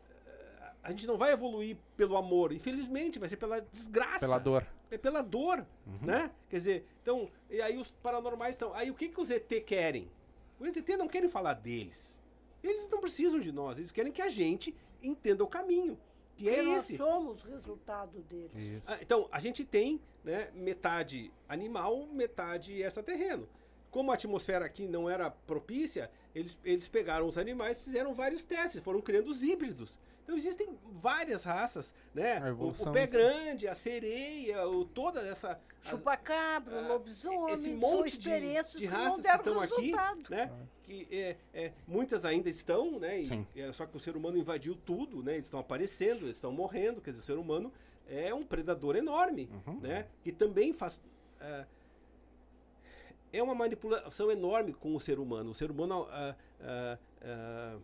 [0.82, 4.20] a gente não vai evoluir pelo amor, infelizmente, vai ser pela desgraça.
[4.20, 4.66] Pela dor.
[4.90, 5.66] É pela dor,
[6.02, 6.32] né?
[6.50, 8.74] Quer dizer, então, e aí os paranormais estão.
[8.74, 10.10] Aí o que, que os ET querem?
[10.58, 12.18] Os ET não querem falar deles.
[12.64, 15.98] Eles não precisam de nós, eles querem que a gente entenda o caminho.
[16.36, 16.98] Que é nós esse.
[16.98, 18.52] somos resultado deles.
[18.56, 18.92] Isso.
[18.92, 23.48] Ah, então, a gente tem né, metade animal, metade extraterreno.
[23.90, 28.44] Como a atmosfera aqui não era propícia, eles, eles pegaram os animais e fizeram vários
[28.44, 29.98] testes, foram criando os híbridos.
[30.28, 32.42] Então existem várias raças, né?
[32.52, 35.58] O, o pé grande, a sereia, o, toda essa.
[35.82, 38.30] Chupacabra, lobisomem, esse monte de,
[38.76, 40.30] de raças que estão aqui, resultado.
[40.30, 40.52] né?
[40.84, 43.22] Que é, é, muitas ainda estão, né?
[43.22, 43.48] e- Sim.
[43.56, 45.36] é, só que o ser humano invadiu tudo, né?
[45.36, 47.72] Eles estão aparecendo, eles estão morrendo, quer dizer, o ser humano
[48.10, 49.80] é um predador enorme, Uhum.
[49.80, 50.08] né?
[50.26, 51.02] Que também faz
[51.40, 51.66] ah,
[53.32, 55.52] é uma manipulação enorme com o ser humano.
[55.52, 56.36] O ser humano ah,
[57.22, 57.82] pel-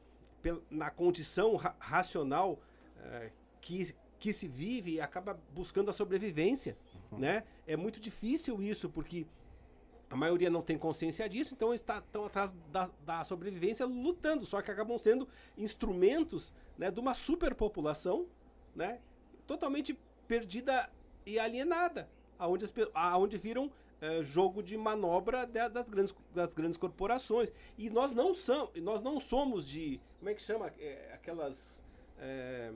[0.69, 2.59] na condição ra- racional
[2.97, 3.29] ah,
[3.61, 6.77] que que se vive acaba buscando a sobrevivência,
[7.11, 7.43] né?
[7.67, 9.25] É muito difícil isso porque
[10.09, 14.61] a maioria não tem consciência disso, então está, estão atrás da, da sobrevivência lutando, só
[14.61, 15.27] que acabam sendo
[15.57, 18.25] instrumentos né, de uma superpopulação
[18.73, 19.01] né,
[19.45, 20.89] totalmente perdida
[21.25, 22.07] e alienada,
[22.39, 23.69] aonde, as aonde viram
[24.03, 27.49] eh, jogo de manobra da- das grandes, das grandes corporações.
[27.77, 29.99] E nós não, são, nós não somos de.
[30.19, 30.67] Como é que chama?
[30.77, 31.81] Eh, aquelas.
[32.19, 32.71] eh,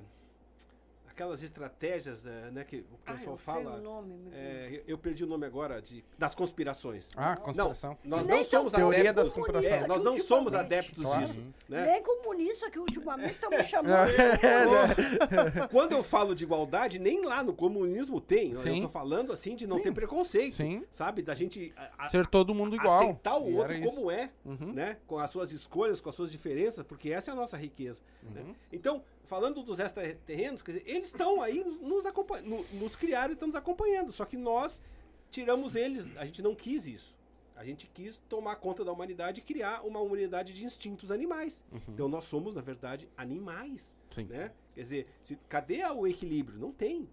[1.18, 3.78] aquelas estratégias eh, né, que o Ah, pessoal eu sei fala.
[3.78, 4.30] o nome.
[4.32, 7.09] É, eu- eu perdi o nome agora de das conspirações.
[7.18, 7.97] Ah, conspiração.
[8.03, 9.24] Não, nós Nem não somos Teoria adeptos.
[9.26, 9.72] das conspirações.
[9.84, 11.26] É, nós não somos adeptos Claro.
[11.26, 11.39] disso.
[11.68, 11.86] Né?
[11.93, 14.11] Nem comunista que ultimamente estão me chamando.
[15.72, 18.51] Quando eu falo de igualdade, nem lá no comunismo tem.
[18.51, 18.82] Eu Sim.
[18.84, 19.84] tô falando assim de não Sim.
[19.84, 20.55] ter preconceito.
[20.55, 20.84] Sim.
[20.91, 21.24] Sabe?
[21.24, 22.95] Da gente a- a- Ser todo mundo igual.
[22.95, 23.89] aceitar o E outro isso.
[23.95, 24.72] como é, Uhum.
[24.74, 24.97] né?
[25.07, 28.01] Com as suas escolhas, com as suas diferenças, porque essa é a nossa riqueza.
[28.24, 28.41] né?
[28.41, 28.55] Uhum.
[28.72, 33.30] Então, falando dos extraterrenos, quer dizer, eles estão aí nos, nos, acompan- no- nos criaram
[33.30, 34.11] e estão nos acompanhando.
[34.11, 34.82] Só que nós
[35.30, 37.15] tiramos eles, a gente não quis isso.
[37.55, 41.63] A gente quis tomar conta da humanidade e criar uma humanidade de instintos animais.
[41.88, 43.97] Então nós somos, na verdade, animais.
[44.11, 44.25] Sim.
[44.25, 44.51] Né?
[44.75, 46.59] Quer dizer, se- cadê o equilíbrio?
[46.59, 47.09] Não tem.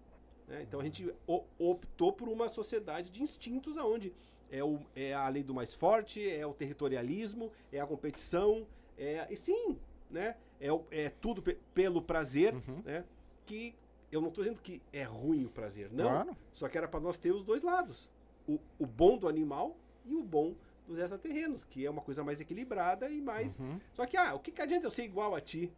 [0.47, 0.61] né?
[0.61, 4.13] Então a gente o- optou por uma sociedade de instintos aonde
[4.51, 9.25] é, o, é a lei do mais forte, é o territorialismo, é a competição, é,
[9.31, 9.75] e sim,
[10.11, 10.35] né?
[10.59, 12.81] É, o- é tudo pe- pelo prazer, Uhum.
[12.85, 13.03] né?
[13.45, 13.75] Que
[14.11, 16.05] eu não estou dizendo que é ruim o prazer, não.
[16.09, 16.37] Claro.
[16.53, 18.09] Só que era para nós ter os dois lados.
[18.47, 19.75] O, o bom do animal
[20.05, 20.55] e o bom
[20.87, 23.59] dos extraterrenos, que é uma coisa mais equilibrada e mais.
[23.59, 23.79] Uhum.
[23.93, 25.71] Só que, ah, o que, que adianta eu ser igual a ti?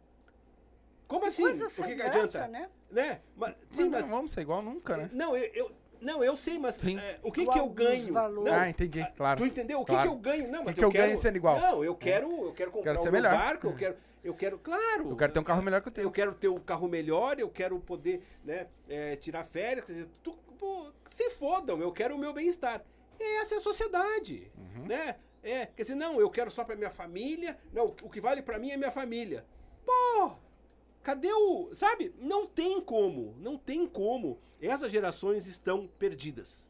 [1.06, 1.42] Como assim?
[1.42, 2.46] Coisa o que, que adianta?
[2.48, 2.68] né?
[2.90, 3.20] Né?
[3.36, 4.04] Mas, sim, Mas mas.
[4.06, 5.10] não vamos ser igual nunca, né?
[5.12, 8.12] Não, eu, eu- não, eu sei, mas é, o que, que eu ganho?
[8.12, 9.40] Não, ah, entendi, claro.
[9.40, 9.80] Tu entendeu?
[9.80, 10.08] O que, Claro.
[10.10, 10.48] que eu ganho?
[10.48, 11.58] Não, mas que eu eu ganho quero, sendo igual?
[11.58, 13.36] Não, eu quero, eu quero comprar Quero ser o meu melhor.
[13.36, 15.10] barco, eu quero, eu quero, claro.
[15.10, 16.04] Eu quero ter um carro melhor que o teu.
[16.04, 19.86] Eu quero ter um carro melhor, eu quero poder né, é, tirar férias.
[19.86, 22.84] Dizer, tu- pô, se fodam, eu quero o meu bem-estar.
[23.18, 24.50] Essa é a sociedade.
[24.56, 24.86] Uhum.
[24.86, 25.16] Né?
[25.42, 27.58] É, quer dizer, não, eu quero só pra minha família.
[27.72, 29.44] Não, o que vale pra mim é minha família.
[29.86, 30.32] Pô,
[31.02, 31.70] cadê o.
[31.74, 32.14] Sabe?
[32.18, 33.34] Não tem como.
[33.38, 34.38] Não tem como.
[34.60, 36.68] Essas gerações estão perdidas.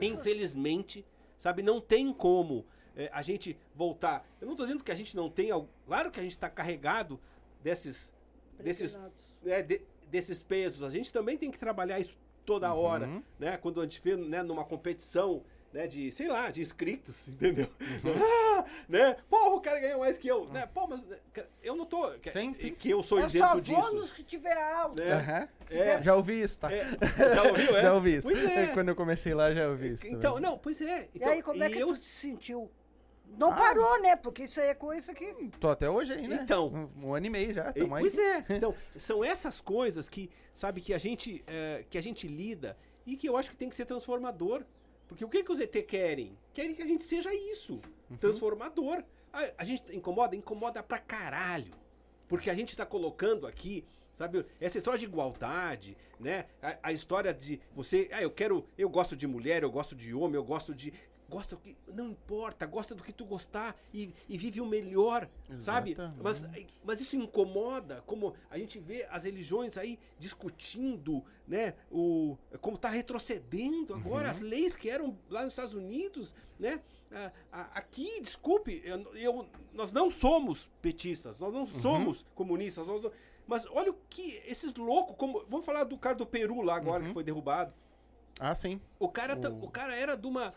[0.00, 1.06] Infelizmente,
[1.38, 1.62] sabe?
[1.62, 4.26] Não tem como é, a gente voltar.
[4.40, 5.50] Eu não tô dizendo que a gente não tem.
[5.50, 7.20] al- Claro que a gente tá carregado
[7.62, 8.12] desses.
[8.58, 8.98] desses
[9.44, 10.82] é, de- desses pesos.
[10.82, 12.78] A gente também tem que trabalhar isso toda Uhum.
[12.80, 13.56] hora, né?
[13.56, 15.42] Quando a gente vê, né, numa competição,
[15.72, 17.68] né, de, sei lá, de inscritos, entendeu?
[18.58, 19.16] Ah, né?
[19.28, 20.64] Porra, o cara ganhou mais que eu, né?
[20.66, 21.18] Pô, mas né,
[21.62, 22.72] eu não tô, que, Sim, sim.
[22.72, 23.80] que eu sou é isento só disso.
[23.80, 25.02] bônus que tiver alto.
[25.02, 25.12] Né?
[25.12, 25.48] Aham.
[25.70, 26.02] É.
[26.02, 26.72] Já ouvi isso, tá?
[26.72, 26.84] É,
[27.34, 27.82] já ouviu, é?
[27.82, 28.22] Já ouvi isso.
[28.22, 28.68] Pois é.
[28.68, 30.06] Quando eu comecei lá, já ouvi isso.
[30.06, 30.50] Então, também.
[30.50, 31.08] não, pois é.
[31.12, 32.70] E Então, aí, como é que eu, tu se sentiu?
[33.38, 33.56] Não Ah.
[33.56, 34.16] parou, né?
[34.16, 35.26] Porque isso aí é coisa que...
[35.60, 36.40] Tô até hoje aí, né?
[36.42, 36.88] Então.
[36.98, 37.86] Um, um ano e meio já, E-.
[37.86, 38.44] Pois é.
[38.50, 43.16] Então, são essas coisas que, sabe, que a gente, é, que a gente lida e
[43.16, 44.62] que eu acho que tem que ser transformador.
[45.08, 46.36] Porque o que, que os ET querem?
[46.52, 48.16] Querem que a gente seja isso, Uhum.
[48.16, 49.02] transformador.
[49.32, 50.34] A, a gente incomoda?
[50.34, 51.74] Incomoda pra caralho.
[52.28, 56.46] Porque a gente tá colocando aqui, Sabe, essa história de igualdade, né?
[56.62, 60.14] A, a história de você, ah, eu quero, eu gosto de mulher, eu gosto de
[60.14, 60.90] homem, eu gosto de
[61.28, 65.28] gosta do que não importa, gosta do que tu gostar e, e vive o melhor,
[65.58, 65.96] sabe?
[66.22, 66.46] Mas,
[66.84, 71.74] mas isso incomoda, como a gente vê as religiões aí discutindo, né?
[71.90, 74.30] O como está retrocedendo agora uhum.
[74.30, 76.80] as leis que eram lá nos Estados Unidos, né?
[77.72, 81.66] aqui, desculpe, eu, eu, nós não somos petistas, nós não uhum.
[81.66, 83.12] somos comunistas, nós não,
[83.46, 85.44] mas olha o que esses loucos, como.
[85.48, 87.08] Vamos falar do cara do Peru lá agora, uhum.
[87.08, 87.72] que foi derrubado.
[88.40, 88.80] Ah, sim.
[88.98, 89.64] O cara, tá, o...
[89.64, 90.52] o cara era de uma.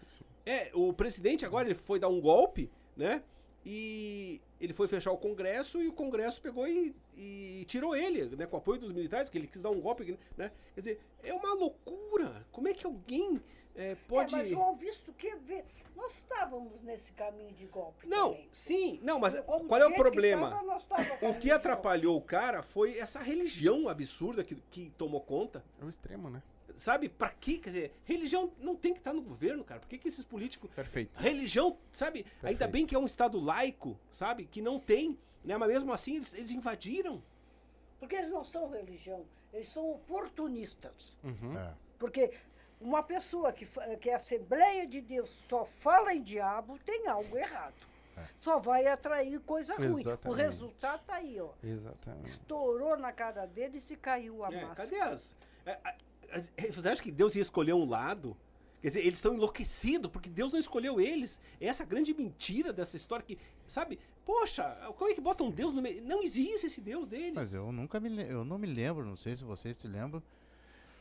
[0.49, 3.21] É, o presidente agora ele foi dar um golpe, né?
[3.63, 8.47] E ele foi fechar o Congresso e o Congresso pegou e, e, tirou ele, né?
[8.47, 10.51] Com o apoio dos militares, que ele quis dar um golpe, né?
[10.73, 12.47] Quer dizer, é uma loucura.
[12.51, 13.39] Como é que alguém
[13.75, 14.33] é, pode.
[14.33, 15.31] É, mas, João, visto que
[15.95, 18.07] nós estávamos nesse caminho de golpe.
[18.07, 18.49] Não, também.
[18.51, 20.59] sim, não, mas Como qual é o problema?
[21.19, 25.63] Que o que atrapalhou o cara foi essa religião absurda que, que tomou conta.
[25.79, 26.41] É o extremo, né?
[26.80, 27.57] Sabe, pra quê?
[27.57, 29.82] Quer dizer, religião não tem que estar tá no governo, cara.
[29.82, 30.71] Por que, que esses políticos.
[30.71, 31.19] Perfeito.
[31.19, 32.23] Religião, sabe?
[32.23, 32.45] Perfeito.
[32.45, 34.45] Ainda bem que é um Estado laico, sabe?
[34.45, 35.57] Que não tem, né?
[35.57, 37.21] Mas mesmo assim eles, eles invadiram.
[37.99, 41.17] Porque eles não são religião, eles são oportunistas.
[41.21, 41.59] Uhum.
[41.59, 41.73] É.
[41.99, 42.32] Porque
[42.80, 43.67] uma pessoa que,
[43.99, 47.75] que é Assembleia de Deus só fala em diabo tem algo errado.
[48.15, 48.23] É.
[48.39, 49.99] Só vai atrair coisa ruim.
[49.99, 50.27] Exatamente.
[50.30, 51.49] O resultado tá aí, ó.
[51.61, 52.30] Exatamente.
[52.30, 54.75] Estourou na cara deles e caiu a é, massa.
[54.75, 56.09] Cadê as, é, as,
[56.73, 58.36] Você acha que Deus ia escolher um lado?
[58.82, 61.39] Quer dizer, eles estão enlouquecidos porque Deus não escolheu eles.
[61.59, 63.99] É essa grande mentira dessa história que, sabe?
[64.25, 64.63] Poxa,
[64.95, 66.01] como é que botam Deus no meio?
[66.03, 67.34] Não existe esse Deus deles.
[67.34, 70.23] Mas eu nunca me eu não me lembro, não sei se vocês se lembram,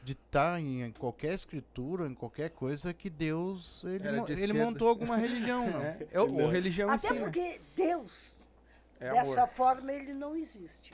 [0.02, 4.88] de estar tá em qualquer escritura, em qualquer coisa que Deus ele, mo ele montou
[4.88, 5.64] alguma religião.
[5.82, 7.60] é, é, ou religião Até si, porque né?
[7.76, 8.34] Deus
[8.98, 9.48] é dessa amor.
[9.48, 10.92] forma ele não existe.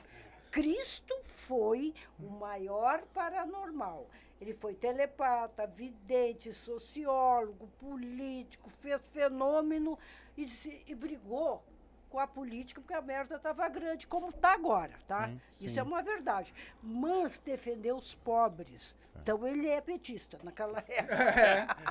[0.51, 4.07] Cristo foi o maior paranormal.
[4.39, 9.97] Ele foi telepata, vidente, sociólogo, político, fez fenômeno
[10.37, 11.63] e, se, e brigou
[12.09, 15.27] com a política, porque a merda estava grande, como está agora, tá?
[15.27, 15.67] Sim, sim.
[15.67, 16.53] Isso é uma verdade.
[16.81, 18.95] Mas defendeu os pobres.
[19.15, 19.19] É.
[19.19, 21.13] Então ele é petista naquela época.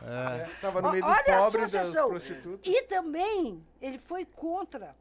[0.03, 0.51] É.
[0.53, 0.83] Estava é.
[0.83, 2.61] no meio dos Olha pobres, das prostitutas.
[2.63, 4.95] E também ele foi contra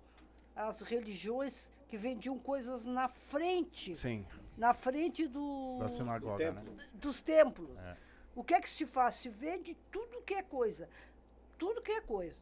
[0.55, 3.95] as religiões que vendiam coisas na frente.
[3.95, 4.25] Sim.
[4.57, 5.77] Na frente do.
[5.79, 6.89] Da sinagoga, do né?
[6.93, 7.77] Dos templos.
[7.77, 7.97] É.
[8.35, 9.15] O que é que se faz?
[9.15, 10.89] Se vende tudo que é coisa.
[11.57, 12.39] Tudo que é coisa.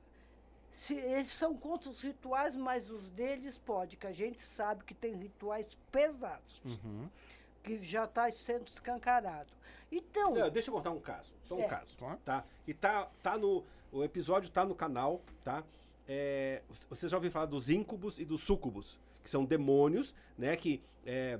[0.72, 4.94] Se, eles são contra os rituais, mas os deles pode, que a gente sabe que
[4.94, 7.10] tem rituais pesados, uhum.
[7.62, 9.50] que já está sendo escancarado.
[9.92, 10.34] Então.
[10.34, 11.68] Não, deixa eu contar um caso, só um é.
[11.68, 12.46] caso, tá?
[12.66, 13.64] E tá, tá no.
[13.92, 15.64] O episódio tá no canal, tá?
[16.08, 20.56] É, você já ouviu falar dos íncubos e dos súcubos, que são demônios, né?
[20.56, 21.38] Que é,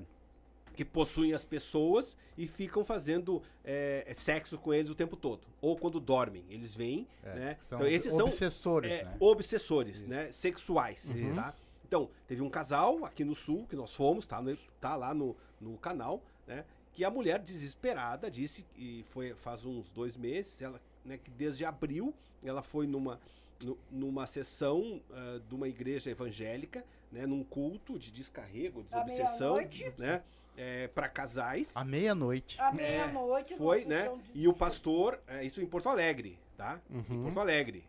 [0.74, 5.46] que possuem as pessoas e ficam fazendo é, sexo com eles o tempo todo.
[5.60, 7.56] Ou quando dormem, eles vêm, é, né?
[7.60, 9.16] São então, esses obsessores, são é, né?
[9.20, 10.08] obsessores, Isso.
[10.08, 10.32] né?
[10.32, 11.34] Sexuais, uhum.
[11.34, 11.54] tá?
[11.86, 15.36] Então, teve um casal aqui no sul, que nós fomos, tá, no, tá lá no,
[15.60, 16.64] no canal, né?
[16.94, 21.64] Que a mulher desesperada disse, e foi faz uns dois meses, ela, né, que desde
[21.64, 22.14] abril,
[22.44, 23.18] ela foi numa,
[23.62, 29.54] no, numa sessão uh, de uma igreja evangélica, né, num culto de descarrego, desobsessão,
[29.96, 30.22] né?
[30.56, 31.76] É, para casais.
[31.76, 32.60] À meia-noite.
[32.60, 33.54] À meia-noite.
[33.54, 34.12] É, foi, né?
[34.34, 36.80] E o pastor, é, isso em Porto Alegre, tá?
[36.90, 37.04] Uhum.
[37.08, 37.84] Em Porto Alegre.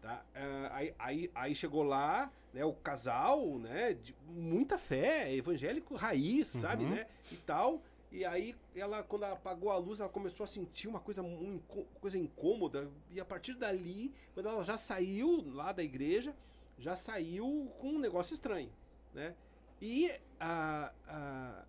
[0.00, 0.24] Tá?
[0.34, 6.52] É, aí, aí, aí, chegou lá, né, o casal, né, de muita fé, evangélico raiz,
[6.54, 6.60] uhum.
[6.60, 7.80] sabe, né, e tal.
[8.10, 11.60] E aí, ela, quando ela apagou a luz, ela começou a sentir uma coisa, uma
[12.00, 12.90] coisa incômoda.
[13.10, 16.34] E a partir dali, quando ela já saiu lá da igreja,
[16.78, 18.70] já saiu com um negócio estranho,
[19.14, 19.34] né?
[19.80, 21.64] E a, a,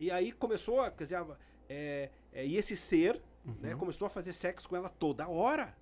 [0.00, 0.90] e aí começou a.
[0.90, 1.26] Quer dizer,
[1.68, 3.54] é, é, e esse ser né, uhum.
[3.60, 5.76] né, começou a fazer sexo com ela toda hora.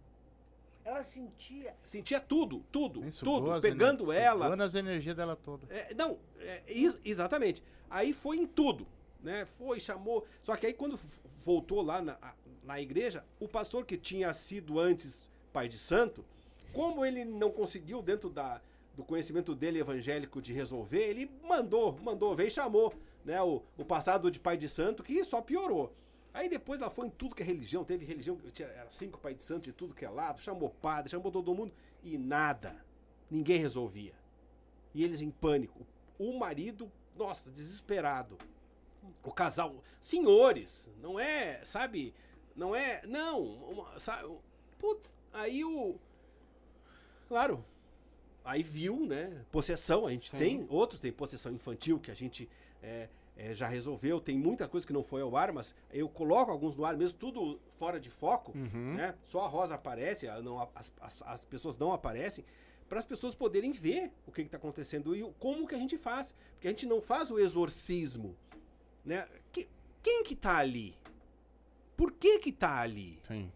[0.85, 1.77] Ela sentia.
[1.83, 3.61] Sentia tudo, tudo, tudo.
[3.61, 4.47] Pegando ela.
[4.47, 5.73] Sugando as energias dela toda.
[5.73, 7.62] É, não, é, ex exatamente.
[7.89, 8.87] Aí foi em tudo.
[9.23, 9.45] Né?
[9.45, 10.27] Foi, chamou.
[10.43, 10.99] Só que aí quando
[11.45, 12.19] voltou lá na,
[12.64, 16.25] na igreja, o pastor que tinha sido antes pai de santo,
[16.73, 18.61] como ele não conseguiu, dentro da,
[18.97, 22.93] do conhecimento dele evangélico, de resolver, ele mandou, mandou, veio e chamou
[23.29, 25.93] né, o, o passado de pai de santo, que só piorou.
[26.33, 29.35] Aí depois ela foi em tudo que é religião, teve religião, tinha, era cinco pai
[29.35, 31.70] de santo de tudo que é lado, chamou padre, chamou todo mundo,
[32.03, 32.74] e nada.
[33.31, 34.14] Ninguém resolvia.
[34.95, 35.87] E eles em pânico.
[36.18, 38.39] O marido, nossa, desesperado.
[39.22, 42.14] O casal, senhores, não é, sabe,
[42.57, 44.26] não é, não, uma, sabe,
[44.79, 45.97] putz, aí o,
[47.29, 47.64] claro,
[48.43, 50.39] aí viu, né, possessão, a gente Sim.
[50.39, 52.49] tem, outros tem possessão infantil que a gente
[52.83, 53.09] é,
[53.39, 56.74] é, já resolveu, tem muita coisa que não foi ao ar, mas eu coloco alguns
[56.76, 58.95] no ar, mesmo tudo fora de foco, Uhum.
[58.95, 59.14] né?
[59.22, 62.45] Só a Rosa aparece, a- não, as, as, as pessoas não aparecem,
[62.89, 66.34] para as pessoas poderem ver o que está acontecendo e como que a gente faz.
[66.55, 68.34] Porque a gente não faz o exorcismo,
[69.05, 69.26] né?
[69.53, 69.68] Que,
[70.03, 70.95] quem que tá ali?
[71.97, 73.18] Por que que tá ali?
[73.22, 73.53] Sim.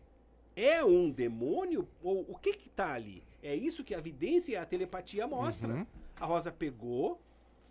[0.54, 3.22] É um demônio ou o que que tá ali?
[3.42, 5.72] É isso que a evidência e a telepatia mostra.
[5.74, 5.86] Uhum.
[6.16, 7.18] A Rosa pegou,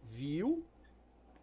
[0.04, 0.66] viu,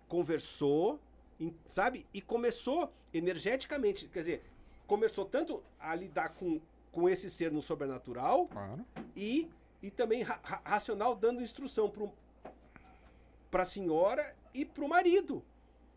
[0.09, 0.99] conversou,
[1.39, 2.07] em- sabe?
[2.13, 4.43] E começou energeticamente, quer dizer,
[4.87, 8.85] começou tanto a lidar com, com esse ser no sobrenatural Claro.
[9.15, 9.49] e,
[9.83, 11.93] e também ra- ra- racional dando instrução
[13.51, 15.45] para a senhora e para o marido,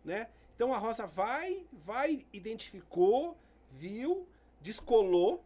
[0.04, 0.30] né?
[0.56, 3.36] Então a Rosa vai, vai, identificou,
[3.72, 4.28] viu,
[4.62, 5.44] descolou,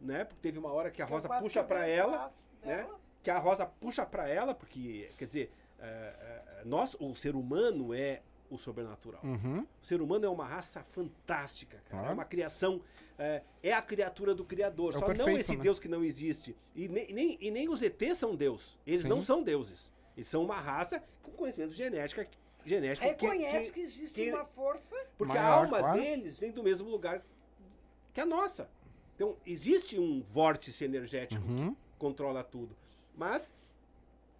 [0.00, 0.24] né?
[0.24, 2.30] Porque teve uma hora que a Rosa Eu puxa para ela,
[2.62, 2.76] né?
[2.76, 3.00] dela.
[3.22, 5.52] Que a Rosa puxa para ela, porque quer dizer,
[5.82, 9.20] é, é, nós, o ser humano é o sobrenatural.
[9.24, 9.66] Uhum.
[9.82, 12.08] O ser humano é uma raça fantástica, cara.
[12.08, 12.80] É uma criação.
[13.18, 14.90] É, é a criatura do Criador.
[14.94, 15.62] É Só não perfeito, esse né?
[15.62, 16.56] Deus que não existe.
[16.74, 18.78] E nem, nem- e nem os ETs são Deus.
[18.86, 19.08] Eles Sim.
[19.08, 19.92] não são deuses.
[20.16, 22.26] Eles são uma raça com conhecimento genética,
[22.64, 23.06] genético.
[23.16, 24.94] que- Reconhece que- que, existe que- uma força.
[25.16, 26.00] porque a Maior, alma claro.
[26.00, 27.22] deles vem do mesmo lugar
[28.12, 28.68] que a nossa.
[29.14, 31.74] Então, existe um vórtice energético Uhum.
[31.74, 32.76] que controla tudo.
[33.16, 33.54] Mas,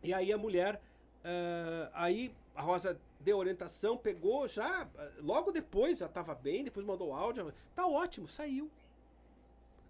[0.03, 0.81] e aí a mulher,
[1.25, 6.85] ah, aí a Rosa deu orientação, pegou já, ah, logo depois já estava bem, depois
[6.85, 8.71] mandou áudio, tá ótimo, saiu.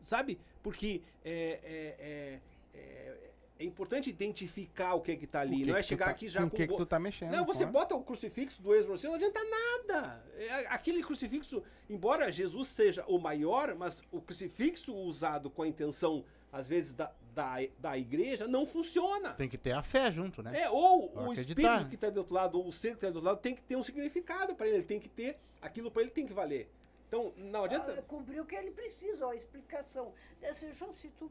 [0.00, 0.38] Sabe?
[0.62, 2.40] Porque é, é, é,
[2.78, 3.16] é,
[3.60, 6.10] é importante identificar o que que tá ali, que não é que tu chegar tá-
[6.10, 7.30] aqui já com o que que bo- tu tá mexendo.
[7.30, 10.24] não, você bota o crucifixo do exorcismo, não adianta nada.
[10.36, 16.24] É, Aquele crucifixo, embora Jesus seja o maior, mas o crucifixo usado com a intenção,
[16.52, 19.32] às vezes, da, da, da igreja, não funciona.
[19.32, 20.60] Tem que ter a fé junto, né?
[20.60, 21.88] É, ou Pra o acreditar, espírito né?
[21.88, 23.62] que está do outro lado, ou o ser que está do outro lado, tem que
[23.62, 24.76] ter um significado para ele.
[24.76, 26.70] Ele tem que ter, aquilo para ele tem que valer.
[27.08, 28.02] Então, não Ah, adianta.
[28.08, 30.12] cobrir o que ele precisa, ó, a explicação.
[30.42, 31.30] Esse, João, se tu.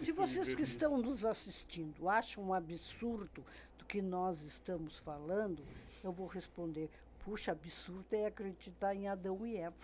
[0.00, 3.44] Se vocês que estão nos assistindo acham um absurdo
[3.78, 5.62] do que nós estamos falando,
[6.04, 6.90] eu vou responder.
[7.24, 9.76] Puxa, absurdo é acreditar em Adão e Eva.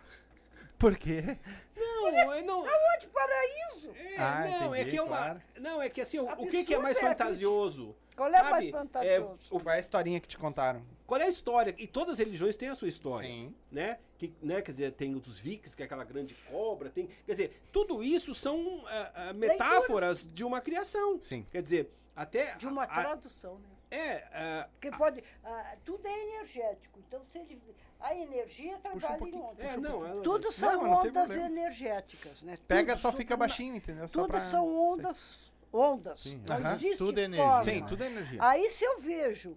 [0.79, 1.37] Por quê?
[1.77, 3.91] Não, é, não, Onde paraíso?
[3.97, 5.17] é, Ah, não, é entendi, que é uma.
[5.17, 5.43] claro.
[5.61, 7.95] Não, é que assim, o, o que, que é mais é fantasioso?
[8.17, 8.51] Qual é Sabe?
[8.51, 9.39] mais fantasioso?
[9.51, 10.85] O- Qual é a historinha que te contaram?
[11.07, 11.75] Qual é a história?
[11.79, 13.29] E todas as religiões têm a sua história.
[13.29, 13.55] Sim.
[13.71, 13.99] Né?
[14.19, 14.61] Que, né?
[14.61, 16.91] Quer dizer, tem o dos vikings, que é aquela grande cobra.
[16.91, 21.21] Tem, quer dizer, tudo isso são ah, ah, metáforas de uma criação.
[21.23, 21.47] Sim.
[21.51, 22.57] Quer dizer, até.
[22.57, 23.69] De uma a- a- tradução, né?
[23.91, 24.25] É.
[24.33, 25.23] ah, Porque pode.
[25.45, 26.99] ah, tudo é energético.
[27.07, 27.61] Então, se ele,
[28.01, 29.67] a energia trabalha em pouquinho, ondas.
[29.67, 32.59] é, não, ela- Tudo são não ondas energéticas, né?
[32.69, 34.07] Pega, Tudo, só tudo fica na- baixinho, entendeu?
[34.09, 35.49] Só Tudo pra- são ondas.
[35.73, 36.21] Ondas.
[36.21, 36.73] Sim, Não aham.
[36.73, 37.45] existe Tudo é energia.
[37.47, 37.61] forma.
[37.65, 38.39] Sim, tudo é energia.
[38.43, 39.57] Aí se eu vejo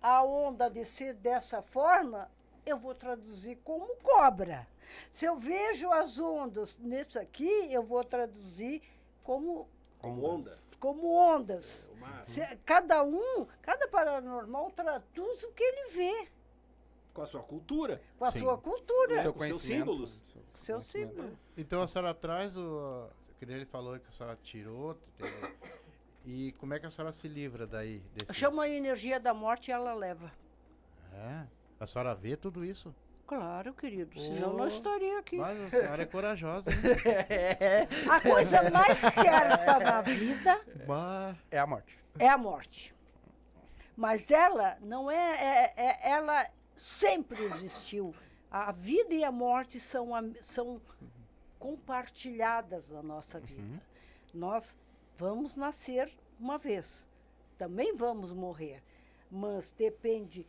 [0.00, 2.30] a onda descer dessa forma,
[2.64, 4.66] eu vou traduzir como cobra.
[5.12, 8.82] Se eu vejo as ondas nesse aqui, eu vou traduzir
[9.22, 9.68] como,
[9.98, 10.56] como onda.
[10.80, 11.86] Como ondas.
[11.92, 16.28] Uma, Se- cada um, cada paranormal traduz o que ele vê,
[17.14, 18.00] com a sua cultura.
[18.18, 18.40] com a Sim.
[18.40, 19.22] sua cultura.
[19.22, 20.10] Seu com seus símbolos.
[20.32, 21.36] seu- Seu símbolo.
[21.56, 23.08] Então a senhora traz o.
[23.38, 24.96] Que nem ele falou que a senhora tirou.
[26.24, 28.00] E como é que a senhora se livra daí?
[28.14, 28.34] Desse...
[28.34, 30.32] Chama a energia da morte e ela leva.
[31.12, 31.46] É.
[31.78, 32.94] A senhora vê tudo isso?
[33.26, 34.56] Claro, querido, senão Oh.
[34.58, 35.36] não estaria aqui.
[35.36, 36.76] Mas a senhora é corajosa, hein?
[38.10, 40.60] A coisa mais certa na vida.
[41.50, 41.98] É a morte.
[42.18, 42.94] é a morte.
[43.96, 46.46] Mas ela não é, é- é- ela
[46.76, 48.14] sempre existiu.
[48.50, 50.10] A vida e a morte são,
[50.42, 50.80] são
[51.58, 53.80] compartilhadas na nossa vida.
[54.32, 54.76] Nós
[55.18, 57.06] vamos nascer uma vez,
[57.58, 58.82] também vamos morrer,
[59.30, 60.46] mas depende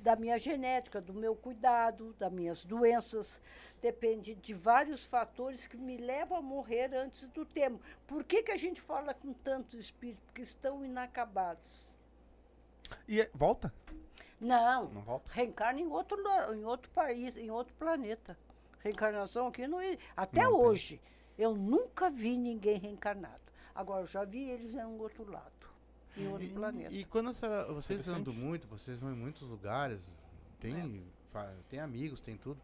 [0.00, 3.40] da minha genética, do meu cuidado, das minhas doenças,
[3.82, 7.78] depende de vários fatores que me levam a morrer antes do tempo.
[8.06, 10.22] Por que, que a gente fala com tanto espírito?
[10.26, 11.94] Porque estão inacabados.
[13.06, 13.72] E é- volta?
[14.40, 15.30] Não, Não volta?
[15.32, 16.18] reencarna em outro,
[16.54, 18.36] em outro país, em outro planeta.
[18.80, 19.78] Reencarnação aqui não.
[20.16, 21.00] Até Não hoje,
[21.38, 23.40] eu nunca vi ninguém reencarnado.
[23.74, 25.52] Agora, eu já vi eles em um outro lado,
[26.16, 26.94] em outro E, planeta.
[26.94, 28.28] e quando a senhora, vocês Interessante.
[28.28, 30.00] andam muito, vocês vão em muitos lugares,
[30.60, 32.60] tem, fa- tem amigos, tem tudo.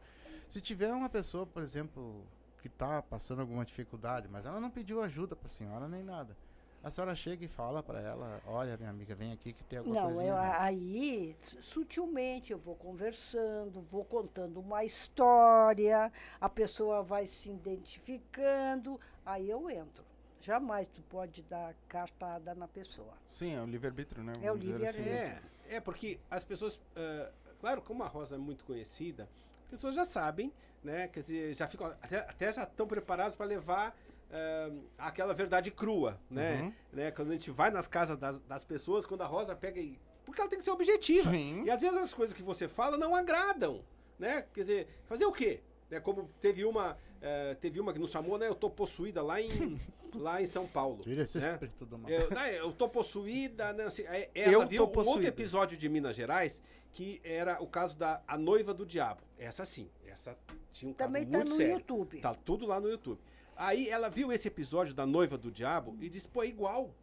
[0.48, 2.24] Se tiver uma pessoa, por exemplo,
[2.60, 6.36] que está passando alguma dificuldade, mas ela não pediu ajuda para a senhora nem nada.
[6.82, 9.96] A senhora chega e fala para ela, olha minha amiga, vem aqui que tem alguma
[9.96, 10.28] Não, coisinha.
[10.28, 16.10] eu, né?" aí, su- sutilmente, eu vou conversando, vou contando uma história,
[16.40, 20.02] a pessoa vai se identificando, aí eu entro.
[20.40, 23.12] Jamais tu pode dar cartada na pessoa.
[23.26, 24.32] Sim, é o livre-arbítrio, né?
[24.42, 24.72] É o Vamos assim.
[24.72, 25.12] livre-arbítrio.
[25.12, 27.30] É, é porque as pessoas ah,
[27.60, 29.28] claro, como a Rosa é muito conhecida,
[29.64, 30.52] as pessoas já sabem,
[30.82, 31.06] né?
[31.08, 33.96] Quer dizer, já ficam até, até já estão preparadas para levar
[34.30, 36.62] eh, aquela verdade crua, né?
[36.62, 36.72] Uhum.
[36.92, 37.10] né?
[37.10, 40.40] Quando a gente vai nas casas das, das pessoas, quando a Rosa pega e porque
[40.40, 41.30] ela tem que ser objetiva.
[41.30, 41.64] Sim.
[41.64, 43.84] E às vezes as coisas que você fala não agradam,
[44.18, 44.46] né?
[44.52, 45.60] Quer dizer, fazer o quê?
[45.90, 48.48] Né, como teve uma, eh, teve uma que nos chamou, né?
[48.48, 49.78] Eu tô possuída lá em,
[50.14, 51.02] lá em São Paulo.
[51.02, 51.52] Tira esse né?
[51.52, 52.10] espírito do mal.
[52.10, 55.76] Eu, né, eu tô possuída, né, assim, é- ela Eu viu tô um outro episódio
[55.76, 56.60] de Minas Gerais
[56.92, 59.22] que era o caso da A Noiva do Diabo.
[59.38, 60.36] Essa sim, essa
[60.72, 61.74] tinha um caso Também tá muito no sério.
[61.74, 62.20] YouTube.
[62.20, 63.20] Tá tudo lá no YouTube.
[63.56, 66.94] Aí ela viu esse episódio da Noiva do Diabo e disse, pô, é igual,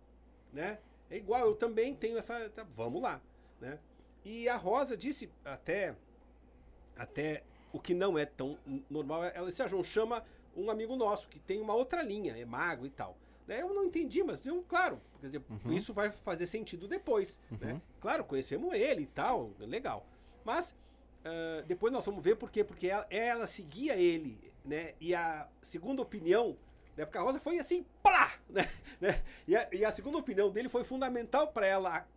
[0.52, 0.80] né?
[1.10, 3.22] É igual, eu também tenho essa, tá, vamos lá,
[3.61, 3.80] né?
[4.26, 5.95] E a Rosa disse até
[6.98, 7.44] até
[7.78, 8.58] o que não é tão
[8.90, 10.24] normal, ela disse, ah, João, chama
[10.56, 13.16] um amigo nosso que tem uma outra linha, é mago e tal.
[13.48, 17.82] Né, Eu não entendi, mas eu, claro, quer dizer, isso vai fazer sentido depois, né?
[18.02, 20.06] Claro, conhecemos ele e tal, legal.
[20.44, 20.76] Mas
[21.24, 24.94] ah, depois nós vamos ver por quê, porque ela, ela seguia ele, né?
[24.99, 26.58] E a segunda opinião,
[26.95, 27.06] né?
[27.06, 28.70] Porque a Rosa foi assim, plá, né?
[28.99, 29.24] né?
[29.48, 32.08] E, a, e a segunda opinião dele foi fundamental para ela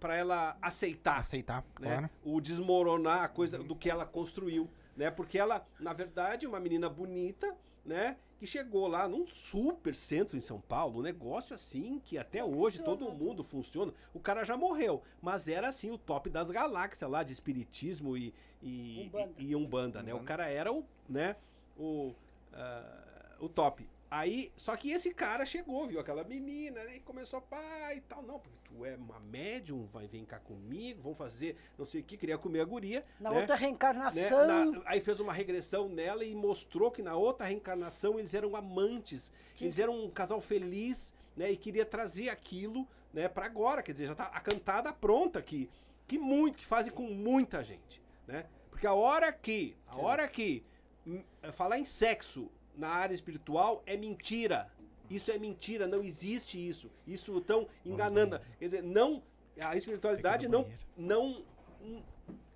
[0.00, 1.96] para ela aceitar Aceitar, né?
[1.96, 2.10] claro.
[2.24, 5.10] O desmoronar a coisa do que ela construiu, né?
[5.10, 8.16] Porque ela, na verdade, uma menina bonita, né?
[8.38, 12.80] Que chegou lá num super centro em São Paulo, um negócio assim que até hoje
[12.82, 13.92] todo mundo funciona.
[14.14, 18.32] O cara já morreu, mas era assim o top das galáxias lá de espiritismo e
[18.60, 19.34] e Umbanda.
[19.38, 20.14] e, e umbanda, né?
[20.14, 21.36] O cara era o, né?
[21.76, 22.12] O
[22.52, 23.88] ah, o top.
[24.10, 28.00] Aí, só que esse cara chegou, viu aquela menina, né, e começou a pá e
[28.00, 28.22] tal.
[28.22, 32.04] Não, porque tu é uma médium, vai vem cá comigo, vamos fazer não sei o
[32.04, 33.04] que, queria comer a guria.
[33.20, 34.46] Na né, outra né, reencarnação.
[34.46, 39.30] na- aí fez uma regressão nela e mostrou que na outra reencarnação eles eram amantes,
[39.60, 44.06] eles eram um casal feliz, né, e queria trazer aquilo, né, para agora, quer dizer,
[44.06, 45.68] já tá a cantada pronta aqui,
[46.06, 48.46] que muito, que fazem com muita gente, né?
[48.70, 50.64] Porque a hora que, a hora que
[51.06, 51.22] hum,
[51.52, 54.70] falar em sexo na área espiritual é mentira.
[55.10, 56.90] Isso é mentira, não existe isso.
[57.06, 58.40] Isso estão enganando.
[58.58, 59.22] Quer dizer, não
[59.60, 61.44] a espiritualidade não não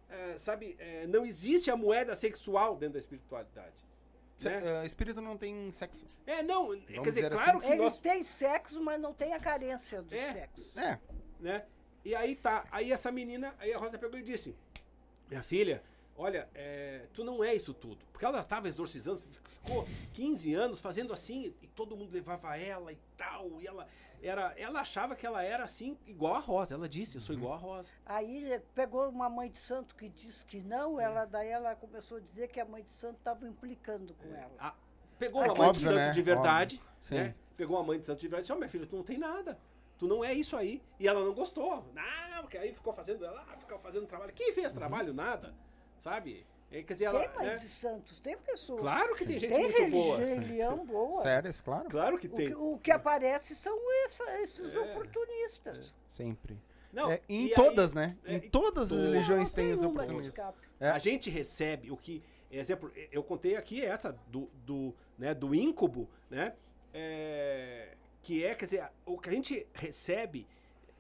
[0.08, 3.82] é, sabe, é, não existe a moeda sexual dentro da espiritualidade.
[4.36, 4.80] Se- Né?
[4.80, 6.06] ah, espírito não tem sexo.
[6.26, 7.66] É, não, quer dizer, dizer claro assim.
[7.66, 10.32] que Ele nós tem sexo, mas não tem a carência do É.
[10.32, 10.78] sexo.
[10.78, 10.98] É.
[11.40, 11.64] né?
[12.04, 14.54] E aí tá, aí essa menina, aí a Rosa pegou e disse:
[15.30, 15.82] Minha filha,
[16.16, 18.04] olha, é, tu não é isso tudo.
[18.12, 22.98] Porque ela tava exorcizando, ficou 15 anos fazendo assim, e todo mundo levava ela e
[23.16, 23.86] tal, e ela
[24.22, 26.74] era, ela achava que ela era assim, igual a Rosa.
[26.74, 27.92] Ela disse: Eu sou igual a Rosa.
[28.06, 31.04] Aí pegou uma mãe de santo que disse que não, É.
[31.04, 34.52] ela, daí ela começou a dizer que a mãe de santo estava implicando com ela.
[34.60, 34.74] A-
[35.18, 36.10] pegou uma É mãe óbvio, de santo né?
[36.12, 36.80] de verdade,
[37.10, 37.34] né?
[37.56, 39.18] Pegou uma mãe de santo de verdade e disse: Ó, minha filha, tu não tem
[39.18, 39.58] nada.
[39.98, 40.80] Tu não é isso aí.
[41.00, 41.84] E ela não gostou.
[41.92, 44.32] Não, porque aí ficou fazendo, ela ah, ficou fazendo trabalho.
[44.32, 44.54] Quem Uhum.
[44.54, 45.12] fez trabalho?
[45.12, 45.52] Nada.
[46.02, 46.44] Sabe?
[46.68, 47.32] É, quer dizer, Tem ela.
[47.38, 47.54] mãe né?
[47.56, 48.80] de santos, tem pessoas.
[48.80, 50.18] Claro que tem gente tem muito boa.
[50.18, 51.22] religião boa.
[51.22, 51.88] Sérias, claro.
[51.88, 52.48] Claro que O tem.
[52.48, 54.78] que, o que aparece são essa- esses É.
[54.80, 55.94] oportunistas.
[56.08, 56.58] Sempre.
[56.92, 58.16] Não, É, em e aí- todas, né?
[58.24, 59.04] é, em todas as todas.
[59.04, 60.52] religiões tem tem os oportunistas.
[60.80, 60.90] É.
[60.90, 62.20] A gente recebe o que.
[62.50, 66.52] Exemplo, eu contei aqui essa do, do, né, do íncubo, né?
[66.92, 70.46] é, que é, quer dizer, o que a gente recebe,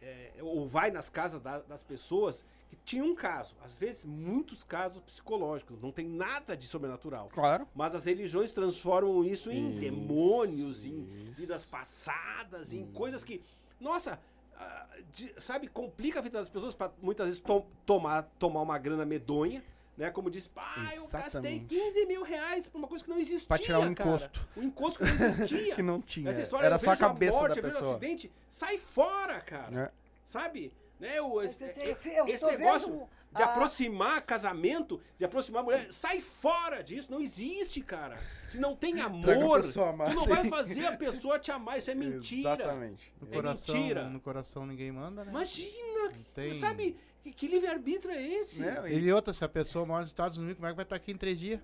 [0.00, 2.42] é, ou vai nas casas da- das pessoas,
[2.72, 7.28] que tinha um caso, às vezes muitos casos psicológicos, não tem nada de sobrenatural.
[7.30, 7.68] Claro.
[7.74, 11.32] Mas as religiões transformam isso em Isso, demônios, em isso.
[11.32, 13.42] vidas passadas, em coisas que,
[13.78, 14.18] nossa,
[14.56, 18.78] ah, de- sabe, complica a vida das pessoas para muitas vezes to- tomar, tomar uma
[18.78, 19.62] grana medonha.
[19.94, 20.10] Né?
[20.10, 21.64] Como diz, pá, eu gastei Exatamente.
[21.66, 23.46] 15 mil reais por uma coisa que não existia.
[23.46, 24.08] Pra tirar um cara.
[24.08, 24.48] encosto.
[24.56, 25.74] Um encosto que não existia.
[25.76, 26.30] Que não tinha.
[26.30, 27.96] Essa história, Era só a cabeça morte, da vejo um pessoa.
[27.98, 29.70] acidente, sai fora, cara.
[29.70, 29.90] Né?
[30.24, 30.72] Sabe?
[31.02, 35.64] Né, o, esse, é- eu- eu esse negócio vendo de a- aproximar casamento, de aproximar
[35.64, 38.16] mulher, sai fora disso, não existe, cara.
[38.46, 42.54] Se não tem amor, tu não vai fazer a pessoa te amar, isso é mentira.
[42.54, 43.12] Exatamente.
[43.20, 44.08] No É coração, mentira.
[44.08, 45.30] no coração ninguém manda, né?
[45.30, 48.62] Imagina, tem- sabe, que, que livre-arbítrio é esse?
[48.62, 48.82] Né?
[48.88, 50.96] E- E outra, se a pessoa mora nos Estados Unidos, como é que vai estar
[50.96, 51.60] aqui em três dias?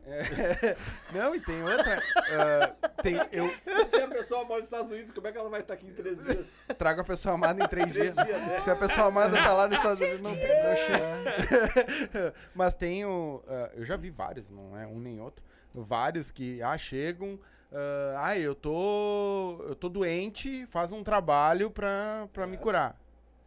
[1.13, 2.03] Não, e tem outra.
[2.17, 3.49] ah, tem, eu
[3.91, 5.93] Se a pessoa mora nos Estados Unidos, como é que ela vai estar aqui em
[5.95, 6.67] três dias?
[6.79, 8.15] trago a pessoa amada em três dias.
[8.15, 8.61] Três dias, é.
[8.61, 10.49] Se a pessoa amada tá lá nos Estados Unidos, não tem.
[10.49, 12.35] Não chega.
[12.55, 13.43] Mas tem o.
[13.49, 15.45] ah, eu já vi vários, não é um nem outro.
[15.75, 17.39] Vários que ah, chegam.
[17.73, 19.65] ah, ah, eu tô.
[19.69, 22.97] Eu tô doente, faz um trabalho pra, pra me curar.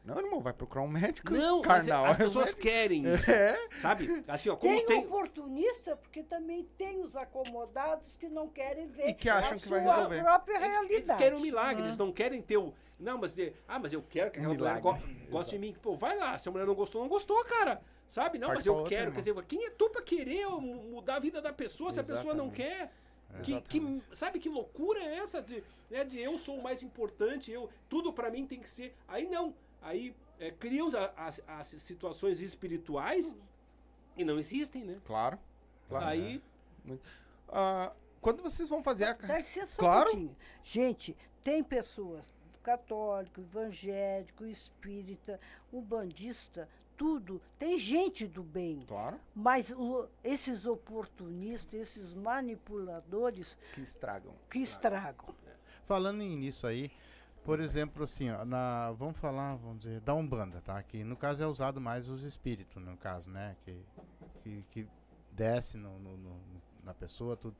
[0.03, 1.31] Não, irmão, vai procurar um médico.
[1.31, 2.05] Não, carnal.
[2.05, 3.55] as pessoas querem É.
[3.79, 4.23] sabe?
[4.27, 4.99] Assim, ó, como Tem, tem...
[5.05, 9.69] oportunista, porque também tem os acomodados que não querem ver E que acham a que
[9.69, 10.21] vai resolver.
[10.21, 10.93] própria Eles, realidade.
[10.95, 12.73] eles querem um milagre, eles não querem ter o.
[12.99, 13.37] Não, mas.
[13.37, 15.13] é- Ah, mas eu quero que Um aquela mulher milagre.
[15.25, 15.75] go- goste de mim.
[15.81, 16.37] Pô, vai lá.
[16.37, 17.81] Se a mulher não gostou, não gostou, cara.
[18.07, 18.37] Sabe?
[18.37, 19.01] Não, Parte mas eu outra, quero.
[19.03, 19.13] irmão.
[19.13, 22.03] Quer dizer, quem é tu pra querer mu- mudar a vida da pessoa se a
[22.03, 22.91] pessoa não quer?
[23.43, 27.49] Que, que- sabe que loucura é essa de, né, de eu sou o mais importante,
[27.51, 28.93] eu tudo pra mim tem que ser.
[29.07, 29.55] Aí não.
[29.81, 33.35] Aí é, criam as, as- as situações espirituais
[34.17, 34.99] e não existem, né?
[35.05, 35.37] Claro.
[35.89, 36.05] claro.
[36.05, 36.41] Aí
[37.49, 37.91] Ah,
[38.21, 39.37] quando vocês vão fazer a.
[39.37, 40.15] Licença Claro.
[40.15, 40.33] um.
[40.63, 42.25] Gente, tem pessoas
[42.63, 45.39] católico, evangélico, espírita,
[45.73, 47.41] umbandista, tudo.
[47.57, 48.83] Tem gente do bem.
[48.87, 49.19] Claro.
[49.35, 54.33] Mas o- esses oportunistas, esses manipuladores Que estragam.
[54.49, 55.33] que estragam.
[55.87, 56.91] Falando em- nisso aí,
[57.43, 60.81] por exemplo, assim, ó, na, vamos falar, vamos dizer, da Umbanda, tá?
[60.84, 63.55] Que no caso é usado mais os espíritos, no caso, né?
[63.63, 63.84] Que,
[64.43, 64.88] que, que
[65.31, 67.55] desce no, no- no- na pessoa, tudo.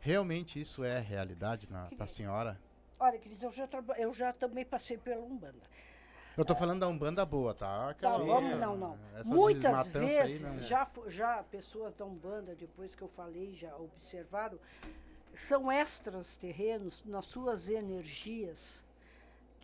[0.00, 2.60] Realmente isso é realidade na, pra senhora?
[3.00, 5.62] Olha, querido, eu já, eu já também passei pela Umbanda.
[6.36, 7.90] Eu tô falando da Umbanda boa, tá?
[7.90, 8.98] Aquela- vamos, não, não.
[9.24, 10.60] Muitas desmatança aí, vezes, não.
[10.60, 14.58] já, já pessoas da Umbanda, depois que eu falei, já observaram,
[15.36, 18.58] são extras terrenos nas suas energias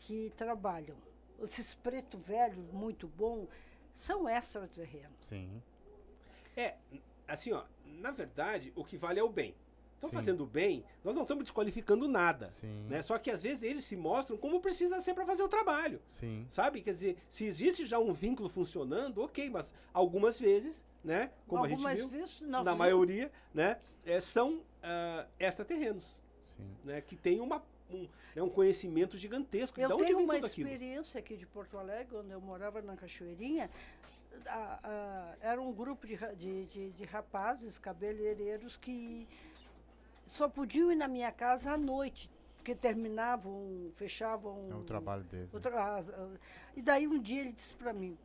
[0.00, 0.96] que trabalham.
[1.42, 3.46] Esses preto velho, muito bom,
[3.98, 5.16] são extras terrenos.
[5.20, 5.62] Sim.
[6.56, 6.76] É,
[7.26, 9.54] assim, ó, na verdade, o que vale é o bem.
[9.94, 12.48] Estão fazendo bem, nós não estamos desqualificando nada.
[12.48, 12.86] Sim.
[12.88, 13.02] Né?
[13.02, 16.00] Só que às vezes eles se mostram como precisa ser para fazer o trabalho.
[16.08, 16.46] Sim.
[16.48, 16.80] Sabe?
[16.80, 21.30] Quer dizer, se existe já um vínculo funcionando, ok, mas algumas vezes, né?
[21.46, 22.76] Como a Algumas gente viu, vezes, na viu?
[22.76, 23.78] maioria, né?
[24.04, 26.18] é, são ah, extraterrenos,
[26.56, 26.76] Sim.
[26.84, 27.00] né?
[27.00, 27.62] Que tem uma,
[27.92, 29.80] um, né, um conhecimento gigantesco.
[29.80, 30.68] Eu de onde tenho vem uma tudo aquilo?
[30.68, 33.70] experiência aqui de Porto Alegre, quando eu morava na Cachoeirinha.
[34.46, 39.26] a- a- era um grupo de, de, de, de rapazes cabeleireiros que
[40.26, 44.68] só podiam ir na minha casa à noite, porque terminavam, fechavam.
[44.70, 45.52] É o trabalho deles.
[45.52, 45.60] né?
[45.60, 46.04] tra-
[46.76, 48.16] E daí um dia ele disse para mim,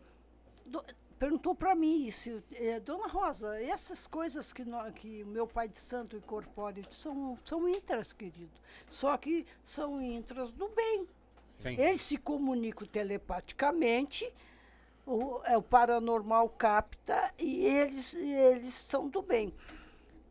[1.20, 5.68] perguntou para mim isso, eh, Dona Rosa, essas coisas que, nó- que o meu pai
[5.70, 8.52] de santo incorpora são, são intras, querido.
[8.90, 11.08] Só que são intras do bem.
[11.46, 11.80] Sim.
[11.80, 14.32] Eles se comunicam telepaticamente,
[15.06, 19.54] o, é, o paranormal capta e eles, eles são do bem.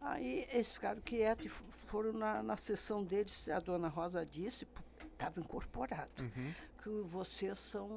[0.01, 4.67] Aí eles ficaram quietos e fo- foram na, na sessão deles, a dona Rosa disse,
[5.13, 6.53] estava incorporado, Uhum.
[6.83, 7.89] que vocês são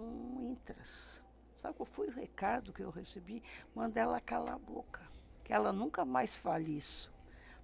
[0.52, 1.17] intras.
[1.58, 3.44] Sabe qual foi o recado que eu recebi?
[3.76, 5.02] Manda ela calar a boca,
[5.44, 7.12] que ela nunca mais fale isso.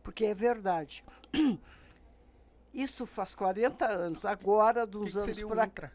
[0.03, 1.03] Porque é verdade.
[2.73, 5.91] Isso faz 40 anos, agora, dos que, que anos para cá.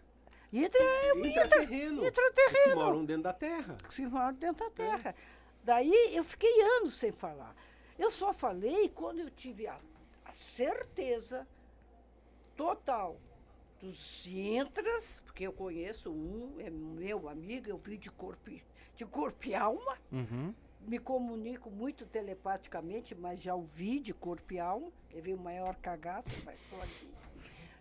[0.53, 0.79] intra?
[0.79, 2.07] Intra é Intraterreno.
[2.07, 2.65] intraterreno.
[2.65, 3.77] Que moram dentro da Terra.
[3.87, 5.15] que se mora dentro da terra.
[5.65, 7.53] Daí eu fiquei anos sem falar.
[7.99, 9.77] Eu só falei quando eu tive a,
[10.25, 11.45] a certeza
[12.57, 13.19] total
[13.81, 18.51] dos intras, porque eu conheço um, é meu amigo, eu vi de corpo,
[18.97, 20.53] de corpo e alma, Uhum.
[20.81, 25.77] me comunico muito telepaticamente, mas já o vi de corpo e alma, levei o maior
[25.77, 27.09] cagaço, mas aqui.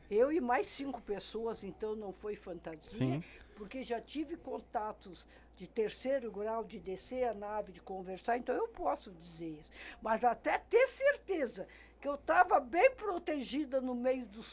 [0.09, 3.23] Eu e mais cinco pessoas, então não foi fantasia, Sim.
[3.55, 8.67] porque já tive contatos de terceiro grau, de descer a nave, de conversar, então eu
[8.67, 9.69] posso dizer isso.
[10.01, 11.67] Mas até ter certeza
[11.99, 14.43] que eu estava bem protegida no meio do...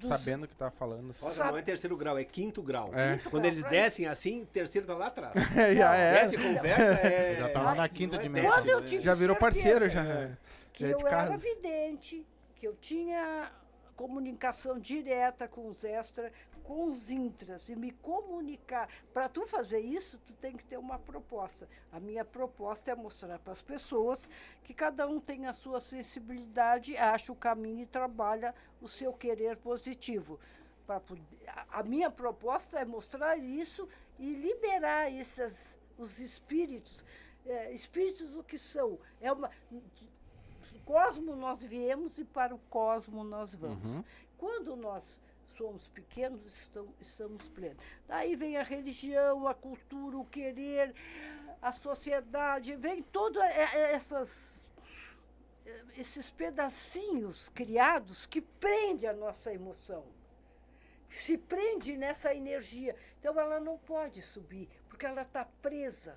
[0.00, 1.06] Sabendo o que tá falando.
[1.06, 2.90] Rosa, Sabe- não é terceiro grau, é quinto grau.
[2.94, 3.16] É.
[3.16, 5.32] Quinto Quando grau, eles pra descem assim, terceiro tá lá atrás.
[5.76, 6.12] já é.
[6.22, 7.36] Desce e conversa, é.
[7.38, 8.50] Já tá lá na quinta é dimensão.
[8.50, 8.88] décimo, Quando eu né?
[8.88, 10.02] tive Já virou parceiro, já.
[10.72, 11.36] que Já é eu de era casa.
[11.38, 13.50] vidente, que eu tinha
[13.96, 16.32] comunicação direta com os extra,
[16.62, 18.88] com os intras, e me comunicar.
[19.12, 21.68] Para tu fazer isso, tu tem que ter uma proposta.
[21.90, 24.28] A minha proposta é mostrar para as pessoas
[24.62, 29.56] que cada um tem a sua sensibilidade, acha o caminho e trabalha o seu querer
[29.56, 30.38] positivo.
[30.86, 31.00] Pra
[31.70, 35.52] a- minha proposta é mostrar isso e liberar esses,
[35.98, 37.04] os espíritos.
[37.44, 38.98] É, espíritos o que são?
[39.20, 39.50] É uma,
[40.86, 43.96] cosmo nós viemos e para o cosmo nós vamos.
[43.96, 44.04] Uhum.
[44.38, 45.04] Quando nós
[45.56, 47.76] somos pequenos, estamos, estamos plenos.
[48.06, 50.94] Daí vem a religião, a cultura, o querer,
[51.60, 53.04] a sociedade, vem
[53.74, 54.64] essas
[55.66, 60.04] eh, esses pedacinhos criados que prende a nossa emoção.
[61.10, 62.94] Se prende nessa energia.
[63.18, 66.16] Então ela não pode subir, porque ela está presa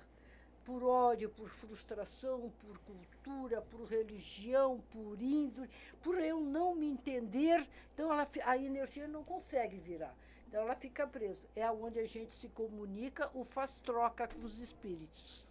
[0.70, 5.68] por ódio, por frustração, por cultura, por religião, por índole,
[6.00, 7.66] por eu não me entender.
[7.92, 10.14] Então ela, a energia não consegue virar.
[10.46, 11.44] Então ela fica presa.
[11.56, 15.48] É onde a gente se comunica ou faz troca com os espíritos.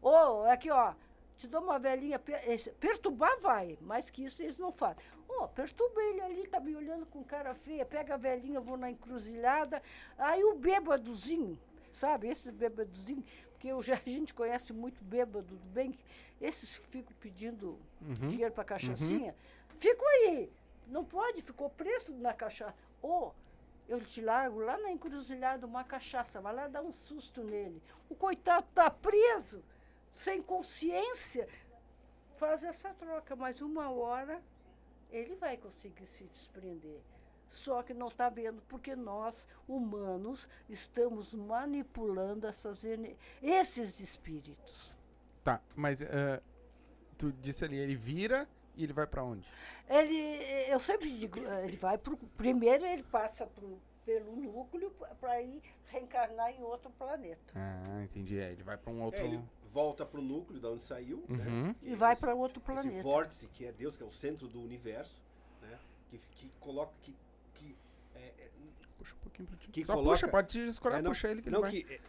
[0.00, 0.94] Ô, aqui, ó,
[1.38, 2.18] te dou uma velhinha.
[2.18, 5.02] per- esse- Perturbar vai, mas que isso eles não fazem.
[5.28, 7.84] Ô, perturba ele ali, tá me olhando com cara feia.
[7.84, 9.82] Pega a velhinha, vou na encruzilhada.
[10.16, 11.58] Aí o bêbadozinho,
[11.92, 12.28] sabe?
[12.28, 13.24] Esse bêbadozinho,
[13.66, 15.98] porque eu já, a gente conhece muito bêbado do bem,
[16.40, 18.14] esses que ficam pedindo Uhum.
[18.28, 19.34] dinheiro para cachaçinha,
[19.80, 20.50] ficam aí.
[20.86, 22.76] Não pode, ficou preso na cachaça.
[23.02, 23.34] Ou
[23.88, 27.82] eu te largo lá na encruzilhada uma cachaça, vai lá dar um susto nele.
[28.08, 29.62] O coitado está preso,
[30.14, 31.48] sem consciência.
[32.36, 34.40] Faz essa troca, mas uma hora
[35.10, 37.00] ele vai conseguir se desprender.
[37.50, 42.82] Só que não está vendo, porque nós, humanos, estamos manipulando essas,
[43.42, 44.92] esses espíritos.
[45.44, 46.42] Tá, mas eh,
[47.16, 49.46] tu disse ali, ele vira e ele vai pra onde?
[49.88, 50.16] Ele,
[50.68, 54.90] eu sempre digo, eh, ele vai pro, primeiro ele passa pro, pelo núcleo
[55.20, 57.52] para ir reencarnar em outro planeta.
[57.54, 58.38] Ah, entendi.
[58.38, 59.20] É, ele vai pra um outro.
[59.20, 59.40] É, ele
[59.72, 61.36] volta pro núcleo de onde saiu, Uhum.
[61.36, 61.76] né?
[61.82, 63.02] E Que vai esse- para outro Esse planeta.
[63.02, 65.22] vórtice que é Deus, que é o centro do universo,
[65.62, 65.78] né?
[66.08, 67.18] Que, que coloca que, é, é,
[69.36, 69.68] pouquinho pra ti.
[69.70, 71.82] Que Só coloca- puxa, pode te escorar, é, não, puxa ele que não, ele vai.
[71.82, 72.00] que, é,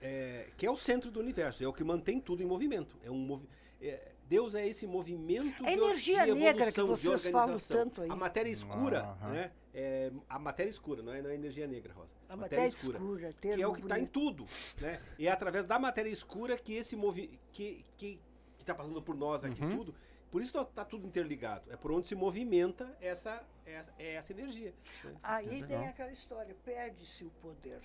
[0.00, 2.96] é, que é o centro do universo, é o que mantém tudo em movimento.
[3.04, 3.48] É um movi
[3.80, 7.40] é, Deus é esse movimento A de, energia de negra que evolução, de vocês falam
[7.54, 7.76] organização.
[7.76, 8.10] tanto aí.
[8.10, 9.32] A matéria escura, Aham.
[9.32, 9.52] né?
[9.72, 12.14] É, a matéria escura, não é, não é energia negra, Rosa.
[12.28, 12.98] A matéria escura,
[13.40, 14.46] que é o que está em tudo,
[14.80, 15.00] né?
[15.18, 18.18] E é através da matéria escura que esse movi que que
[18.58, 19.76] que tá passando por nós aqui Uhum.
[19.76, 19.94] tudo.
[20.36, 21.72] Por isso tá tudo interligado.
[21.72, 24.74] É por onde se movimenta essa essa, essa energia.
[25.02, 25.14] né?
[25.22, 27.80] Aí tem aquela história, perde-se o poder,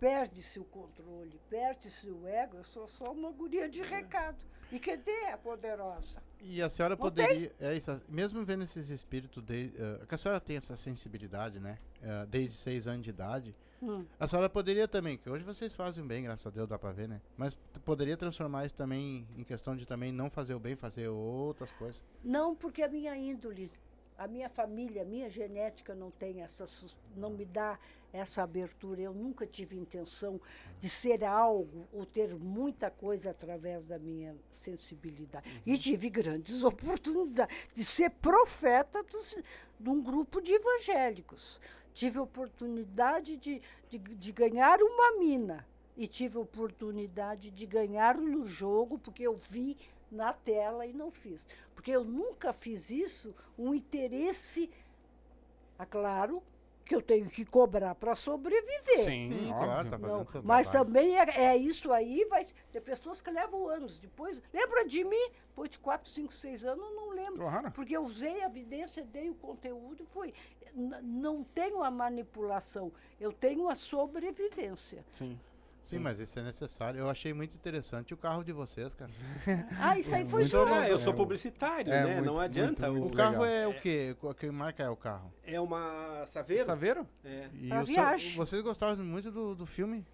[0.00, 4.44] perde-se o controle, perde-se o ego, eu sou só uma guria de recado.
[4.72, 6.20] E cadê a poderosa?
[6.40, 7.52] E a senhora Não poderia.
[7.60, 9.40] É isso, mesmo vendo esses espíritos.
[9.44, 11.78] De, eh, que a senhora tem essa sensibilidade, né?
[12.02, 13.54] eh, desde seis anos de idade.
[13.84, 14.06] Hum.
[14.18, 17.06] A senhora poderia também, que hoje vocês fazem bem, graças a Deus, dá pra ver,
[17.06, 17.20] né?
[17.36, 17.54] Mas
[17.84, 22.02] poderia transformar isso também em questão de também não fazer o bem, fazer outras coisas.
[22.24, 23.70] Não, porque a minha índole,
[24.16, 26.64] a minha família, a minha genética não tem essa,
[27.14, 27.78] não me dá
[28.12, 29.02] essa abertura.
[29.02, 30.40] Eu nunca tive intenção
[30.80, 35.44] de ser algo ou ter muita coisa através da minha sensibilidade.
[35.66, 39.36] E tive grandes oportunidades de ser profeta dos-
[39.78, 41.60] de um grupo de evangélicos.
[41.94, 45.66] Tive oportunidade de, de, de ganhar uma mina.
[45.96, 49.76] E tive oportunidade de ganhar no jogo, porque eu vi
[50.10, 51.46] na tela e não fiz.
[51.74, 54.68] Porque eu nunca fiz isso um interesse,
[55.78, 56.42] é claro,
[56.84, 59.02] que eu tenho que cobrar para sobreviver.
[59.02, 62.80] Sim, Sim, claro, tá fazendo Não, seu mas também é, é isso aí, vai ter
[62.80, 64.42] pessoas que levam anos depois.
[64.52, 65.30] Lembra de mim?
[65.48, 67.36] Depois de 4, 5, 6 anos, eu não lembro.
[67.42, 67.70] Claro.
[67.70, 70.34] Porque eu usei a evidência, dei o conteúdo e foi.
[70.74, 75.04] N- não tenho a manipulação, eu tenho a sobrevivência.
[75.10, 75.38] Sim.
[75.84, 76.98] Sim, mas isso é necessário.
[76.98, 79.10] Eu achei muito interessante o carro de vocês, cara.
[79.78, 80.56] Ah, isso aí foi Muito.
[80.62, 82.14] Ah, eu sou É, publicitário, é, né?
[82.14, 82.90] muito, não adianta.
[82.90, 83.46] muito, O muito o, carro legal.
[83.46, 84.16] é o quê?
[84.18, 85.30] Qual- Que marca é o carro?
[85.44, 86.64] é uma saveiro.
[86.64, 87.06] Saveiro?
[87.22, 87.48] É.
[87.52, 88.34] E Pra viagem.
[88.34, 90.04] vocês gostaram muito do, do filme?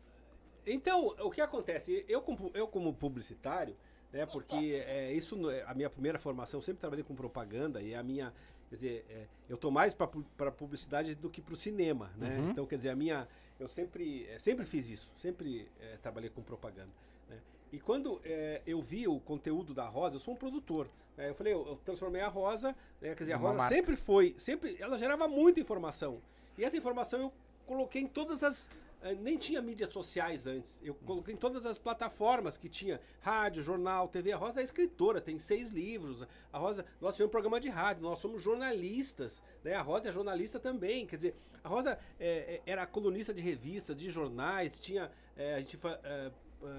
[0.66, 2.04] Então, o que acontece?
[2.08, 3.76] Eu como, eu como publicitário,
[4.12, 7.94] né, porque é, isso, é- a minha primeira formação, eu sempre trabalhei com propaganda e
[7.94, 8.32] a minha,
[8.68, 12.38] quer dizer, é, eu tô mais para publicidade do que para o cinema, né?
[12.38, 12.50] Uhum.
[12.50, 13.26] Então, quer dizer, a minha,
[13.60, 16.90] eu sempre, é, sempre fiz isso, sempre é, trabalhei com propaganda.
[17.28, 17.38] né?
[17.72, 20.88] E quando é, eu vi o conteúdo da Rosa, eu sou um produtor.
[21.16, 21.28] né?
[21.30, 23.74] Eu falei, eu, eu transformei a Rosa, né, quer dizer, a Rosa marca.
[23.74, 26.20] sempre foi, sempre, ela gerava muita informação.
[26.58, 27.32] E essa informação eu
[27.66, 28.68] coloquei em todas as.
[29.02, 30.80] Eh, Nem tinha mídias sociais antes.
[30.84, 34.32] Eu coloquei em todas as plataformas que tinha rádio, jornal, TV.
[34.32, 36.26] A Rosa é escritora, tem seis livros.
[36.52, 39.42] A Rosa, nós tivemos um programa de rádio, nós somos jornalistas.
[39.64, 39.74] Né?
[39.74, 41.06] A Rosa é jornalista também.
[41.06, 45.10] Quer dizer, a Rosa eh, eh, era colunista de revistas, de jornais, tinha.
[45.36, 46.30] eh, a gente eh,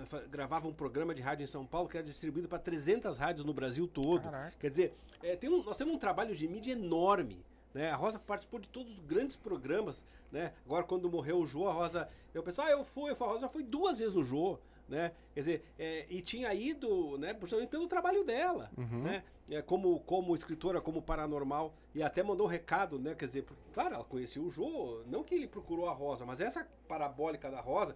[0.06, 3.46] fa- gravava um programa de rádio em São Paulo que era distribuído para 300 rádios
[3.46, 4.22] no Brasil todo.
[4.22, 4.56] Caraca.
[4.60, 4.94] Quer dizer,
[5.24, 7.44] é, tem um- nós temos um trabalho de mídia enorme.
[7.74, 7.90] Né?
[7.92, 10.04] A Rosa participou de todos os grandes programas.
[10.32, 10.54] Né?
[10.66, 12.08] Agora, quando morreu o Jô, a Rosa.
[12.34, 13.28] Eu pensei, ah, eu fui, eu fui.
[13.28, 14.58] A Rosa foi duas vezes no Jô.
[14.88, 15.14] Né?
[15.34, 18.70] Quer dizer, é, e tinha ido né, justamente pelo trabalho dela.
[19.04, 19.24] Né?
[19.50, 21.74] É, como, como escritora, como paranormal.
[21.96, 23.16] E até mandou um recado, né?
[23.16, 25.04] Quer dizer, porque, claro, ela conhecia o Jô.
[25.08, 27.96] Não que ele procurou a Rosa, mas essa parabólica da Rosa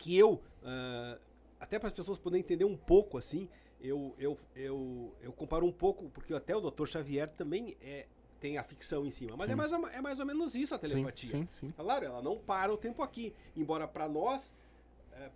[0.00, 1.18] que eu, ah,
[1.60, 3.48] até para as pessoas poderem entender um pouco assim,
[3.80, 6.86] eu, eu, eu, eu comparo um pouco, porque até o Dr.
[6.86, 8.06] Xavier também é,
[8.40, 9.52] tem a ficção em cima, mas Sim.
[9.52, 11.30] é mais, ou, é mais ou menos isso a telepatia.
[11.30, 11.72] Sim, sim, sim.
[11.76, 14.52] Claro, ela não para o tempo aqui, embora para nós,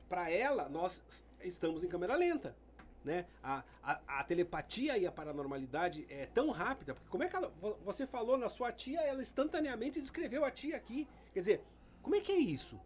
[0.09, 1.03] para ela, nós
[1.43, 2.57] estamos em câmera lenta.
[3.05, 3.27] Né?
[3.43, 7.49] A, a, a telepatia e a paranormalidade é tão rápida, porque como é que ela,
[7.51, 11.07] vo- você falou na sua tia, ela instantaneamente descreveu a tia aqui.
[11.35, 11.65] Quer dizer,
[12.03, 12.81] como é que é isso?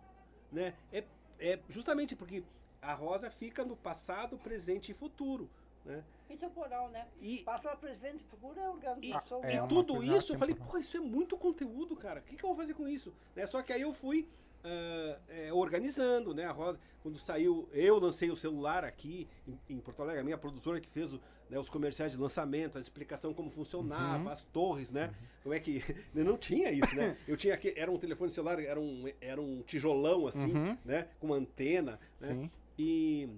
[0.51, 0.75] Né?
[0.93, 1.05] É,
[1.39, 2.43] é justamente porque
[2.83, 5.49] a Rosa fica no passado, presente e futuro.
[5.85, 6.03] Né?
[6.31, 7.07] Intemporal, né?
[7.21, 9.45] E, Passa presente, figura a e, organização.
[9.45, 10.73] é e uma tudo coisa isso, eu falei, temporal.
[10.75, 12.21] pô, isso é muito conteúdo, cara.
[12.21, 13.15] O que, que eu vou fazer com isso?
[13.35, 13.47] Né?
[13.47, 14.29] Só que aí eu fui
[14.65, 16.45] ah, é, organizando, né?
[16.45, 20.37] A Rosa, quando saiu, eu lancei o celular aqui em, em Porto Alegre, a minha
[20.39, 24.31] produtora que fez o, né, os comerciais de lançamento, a explicação como funcionava, Uhum.
[24.31, 25.15] as torres, né?
[25.43, 25.81] Como é que.
[26.13, 27.17] Não tinha isso, né?
[27.27, 30.77] Eu tinha aqui, era um telefone celular, era um, era um tijolão assim, Uhum.
[30.85, 31.09] né?
[31.21, 32.29] Com antena, né?
[32.35, 32.51] Sim.
[32.77, 33.29] E,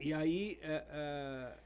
[0.00, 1.58] e aí, é, é,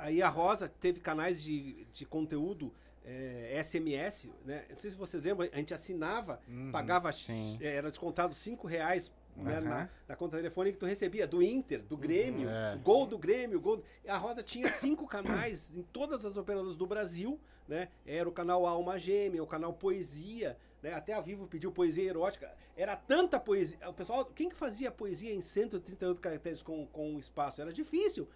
[0.00, 2.72] aí a Rosa teve canais de, de conteúdo
[3.04, 4.64] é, SMS, né?
[4.68, 7.58] Não sei se vocês lembram, a gente assinava, pagava, sim.
[7.60, 9.60] é, era descontado 5 reais né, Aham.
[9.62, 12.76] na, na conta telefônica que tu recebia do Inter, do Grêmio, É.
[12.82, 13.82] gol do Grêmio, gol.
[14.06, 17.88] A Rosa tinha cinco canais em todas as operadoras do Brasil, né?
[18.04, 20.92] Era o canal Alma Gêmea, o canal Poesia, né?
[20.92, 22.52] Até a Vivo pediu poesia erótica.
[22.76, 23.78] Era tanta poesia.
[23.88, 27.60] O pessoal, quem que fazia poesia em 138 caracteres com, com espaço?
[27.62, 28.28] Era difícil.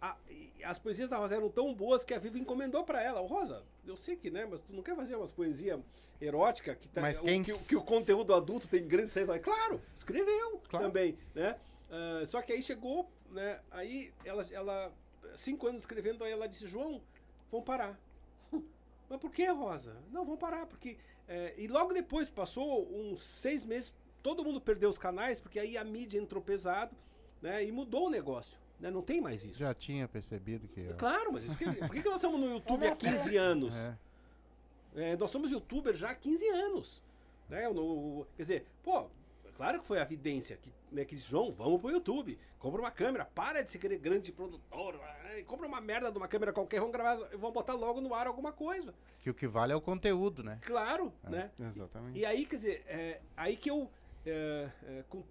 [0.00, 0.16] A-
[0.64, 3.20] as poesias da Rosa eram tão boas que a Vivo encomendou pra ela.
[3.20, 4.46] Rosa, eu sei que, né?
[4.50, 5.80] Mas tu não quer fazer umas poesias
[6.20, 9.38] eróticas que, tá, Mas o- quem- que, o- que o conteúdo adulto tem grande saída?
[9.38, 10.86] Claro, escreveu Claro.
[10.86, 11.58] também, né?
[11.90, 13.60] Ah, só que aí chegou, né?
[13.70, 14.92] Aí ela, ela,
[15.36, 17.02] cinco anos escrevendo, aí ela disse, João,
[17.50, 17.98] vamos parar.
[19.08, 19.96] Mas por que, Rosa?
[20.10, 20.96] Não, vamos parar, porque...
[21.28, 25.76] é, e logo depois, passou uns seis meses, todo mundo perdeu os canais, porque aí
[25.76, 26.94] a mídia entrou pesado,
[27.42, 27.64] né?
[27.64, 28.90] E mudou o negócio, né?
[28.90, 29.58] Não tem mais isso.
[29.58, 30.88] Já tinha percebido que.
[30.92, 33.74] ó, Claro, mas isso que, por que, que nós estamos no YouTube há 15 anos?
[33.76, 33.96] É.
[34.96, 37.02] É, nós somos youtubers já há 15 anos.
[37.48, 37.68] Né?
[37.68, 39.06] No- quer dizer, pô,
[39.56, 42.90] claro que foi a evidência que, né, que disse, João, vamos pro YouTube, compra uma
[42.90, 44.98] câmera, para de ser aquele grande produtor,
[45.46, 48.52] compra uma merda de uma câmera qualquer, vamos gravar, vamos botar logo no ar alguma
[48.52, 48.92] coisa.
[49.20, 50.58] Que o que vale é o conteúdo, né?
[50.62, 51.50] Claro, né?
[51.60, 52.18] Exatamente.
[52.18, 53.88] E aí, quer dizer, é, aí que eu,
[54.26, 55.22] é, é, com-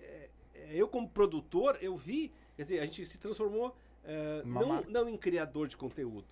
[0.00, 3.74] é, é, eu como produtor, eu vi, quer dizer, a gente se transformou
[4.04, 4.90] é, Uma não, marca.
[4.90, 6.26] não em criador de conteúdo,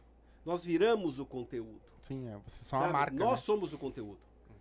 [0.44, 1.80] nós viramos o conteúdo.
[2.02, 2.90] Sim, é, vocês são Sabe?
[2.90, 3.14] a marca.
[3.16, 3.44] Nós né?
[3.46, 4.18] somos o conteúdo.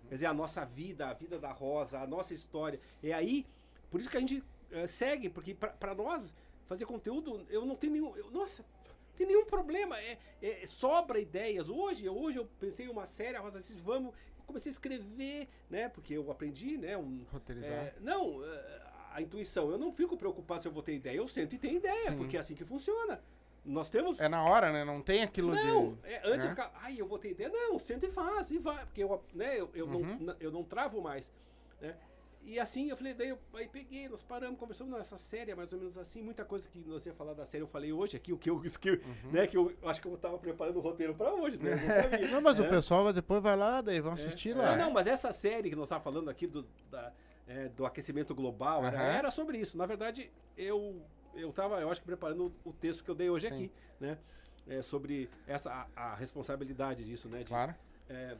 [0.07, 2.80] Quer dizer, a nossa vida, a vida da Rosa, a nossa história.
[3.02, 3.45] É aí,
[3.90, 6.34] por isso que a gente eh, segue, porque pra nós,
[6.68, 8.15] fazer conteúdo, eu não tenho nenhum.
[8.15, 9.99] eu- nossa, não tem nenhum problema.
[9.99, 11.69] É, é- sobra ideias.
[11.69, 14.14] Hoje, hoje eu pensei em uma série, a Rosa disse, vamos.
[14.38, 15.90] Eu comecei a escrever, né?
[15.90, 16.98] Porque eu aprendi, né?
[16.98, 17.72] Um, Roteirizar.
[17.72, 18.81] é, não, eh,
[19.14, 19.69] a intuição.
[19.72, 21.18] Eu não fico preocupado se eu vou ter ideia.
[21.18, 22.18] Eu sento e tenho ideia, Sim.
[22.18, 23.22] porque é assim que funciona.
[23.65, 24.84] Nós temos É na hora, né?
[24.84, 25.99] Não tem aquilo não, de.
[26.10, 26.45] é, antes né?
[26.45, 27.49] eu ficava, ai, eu vou ter ideia.
[27.49, 28.85] Não, senta e faz, e vai.
[28.85, 30.18] Porque eu, né, eu, eu, Uhum.
[30.19, 31.31] não, eu não travo mais.
[31.80, 31.95] Né?
[32.45, 35.56] E assim, eu falei, daí eu aí peguei, nós paramos, conversamos, não, essa série é
[35.56, 38.18] mais ou menos assim, muita coisa que nós ia falar da série eu falei hoje
[38.18, 39.31] aqui, o que eu, que, eu- Uhum.
[39.31, 41.72] né, que eu acho que eu tava preparando o roteiro pra hoje, né?
[41.72, 42.27] Eu não sabia.
[42.35, 42.68] Não, mas né?
[42.68, 44.72] o pessoal depois vai lá, daí vão assistir lá.
[44.76, 47.14] Não, não, mas essa série que nós estávamos falando aqui do, da-
[47.48, 49.06] é, do aquecimento global era, Aham.
[49.11, 49.78] era sobre isso.
[49.78, 51.02] Na verdade, eu
[51.36, 53.53] eu estava, eu acho que preparando o texto que eu dei hoje Sim.
[53.56, 54.18] aqui, né?
[54.68, 57.40] É, sobre essa a, a responsabilidade disso, né?
[57.40, 57.74] de- Claro.
[58.07, 58.38] é,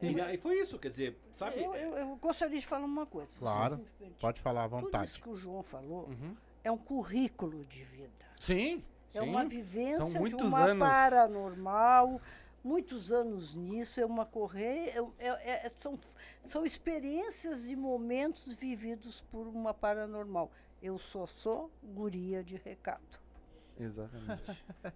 [0.00, 1.62] e aí foi isso, quer dizer, sabe?
[1.62, 3.36] Eu, eu- eu gostaria de falar uma coisa.
[3.38, 3.84] Claro.
[4.20, 5.20] Pode falar à Tudo isso vontade.
[5.20, 6.34] que o João falou Uhum.
[6.64, 8.10] é um currículo de vida.
[8.40, 8.82] Sim.
[9.14, 9.28] É sim.
[9.28, 10.78] uma vivência São de muitos uma anos.
[10.88, 12.20] paranormal,
[12.64, 15.98] muitos anos nisso, é uma correr, é- é- é- são,
[16.48, 20.50] são experiências e momentos vividos por uma paranormal.
[20.82, 23.20] Eu só sou guria de recado.
[23.78, 24.42] Exatamente.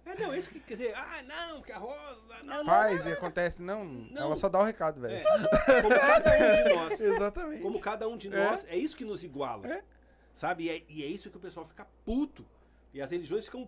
[0.05, 2.63] É, não, isso que quer dizer, ah, não, que a Rosa, não.
[2.65, 3.61] Faz e acontece.
[3.61, 4.21] Não, Não.
[4.23, 5.25] ela só dá o recado, É, velho.
[5.81, 6.99] como cada um de nós.
[7.01, 7.61] Exatamente.
[7.61, 8.45] Como cada um de É.
[8.45, 9.67] nós, é isso que nos iguala.
[9.67, 9.83] É.
[10.31, 10.65] Sabe?
[10.65, 12.45] E é, e é isso que o pessoal fica puto.
[12.93, 13.67] E as religiões ficam,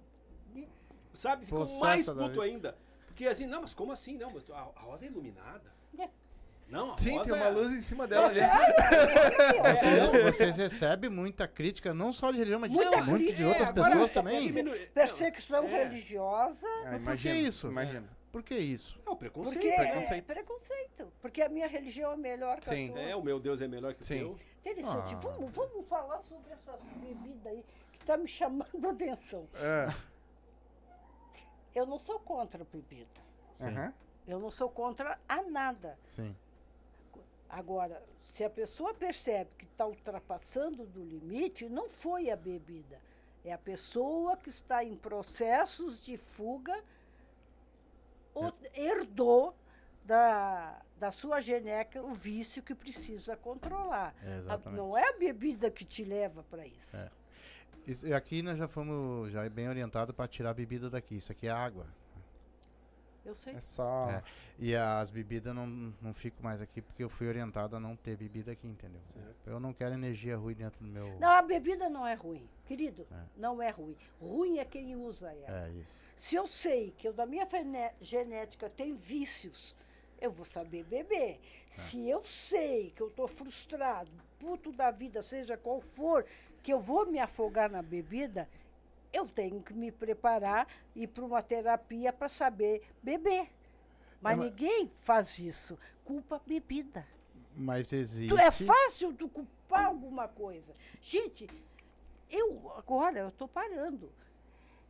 [1.13, 2.77] sabe, ficam Possessa mais puto ainda.
[3.07, 4.15] Porque assim, não, mas como assim?
[4.17, 5.73] Não, mas a, a rosa é iluminada.
[6.69, 6.71] É.
[6.71, 8.39] Não, a Sim, tem uma é- luz em cima dela ali.
[9.75, 13.71] Vocês, vocês recebem muita crítica, não só de religião, mas de, Muita muito de outras
[13.71, 14.53] pessoas é- também.
[14.93, 15.83] Perseguição É.
[15.83, 17.67] religiosa, Ah, por que imagina, isso?
[17.67, 18.19] Imagina.
[18.31, 18.99] Por que isso?
[19.05, 19.53] É o preconceito.
[19.59, 20.29] porque preconceito.
[20.29, 21.13] é preconceito.
[21.19, 22.89] Porque a minha religião é melhor que Sim.
[22.89, 23.01] a tua.
[23.01, 24.21] É, o meu Deus é melhor que Sim.
[24.23, 24.71] o teu.
[24.71, 25.15] Interessante.
[25.15, 25.19] Ah.
[25.19, 29.47] Vamos, vamos falar sobre essa bebida aí que está me chamando a atenção.
[29.55, 29.91] É.
[31.73, 33.07] Eu não sou contra a bebida.
[33.51, 33.93] Sim, Aham.
[34.27, 35.97] Eu não sou contra a nada.
[36.07, 36.35] sim.
[37.49, 38.01] Agora,
[38.33, 42.99] se a pessoa percebe que está ultrapassando do limite, não foi a bebida.
[43.43, 46.77] É a pessoa que está em processos de fuga,
[48.33, 49.55] ou herdou
[50.05, 54.13] da, da sua genética o vício que precisa controlar.
[54.23, 56.95] É, A- não é a bebida que te leva para isso.
[56.95, 57.09] É.
[57.87, 61.15] Isso- e aqui nós já fomos já bem orientados para tirar a bebida daqui.
[61.15, 61.85] Isso aqui é água.
[63.29, 63.53] Eu sei.
[63.53, 64.09] É só.
[64.09, 64.23] É.
[64.57, 65.67] E as bebidas não,
[66.01, 69.01] não fico mais aqui porque eu fui orientado a não ter bebida aqui, entendeu?
[69.01, 69.49] Certo.
[69.49, 71.19] Eu não quero energia ruim dentro do meu.
[71.19, 72.47] Não, a bebida não é ruim.
[72.65, 73.23] Querido, É.
[73.37, 73.95] não é ruim.
[74.19, 75.67] Ruim é quem usa ela.
[75.67, 75.99] É isso.
[76.17, 77.47] Se eu sei que eu, da minha
[78.01, 79.75] genética tem vícios
[80.21, 81.39] eu vou saber beber.
[81.71, 86.25] Se eu sei que eu estou frustrado, puto da vida, seja qual for,
[86.61, 88.49] que eu vou me afogar na bebida,
[89.11, 93.47] eu tenho que me preparar e ir para uma terapia para saber beber.
[94.21, 95.77] Mas É, mas- ninguém faz isso.
[96.05, 97.05] Culpa a bebida.
[97.55, 98.29] Mas existe.
[98.29, 100.73] Tu é fácil tu culpar alguma coisa.
[101.01, 101.47] Gente,
[102.29, 104.11] eu agora eu estou parando.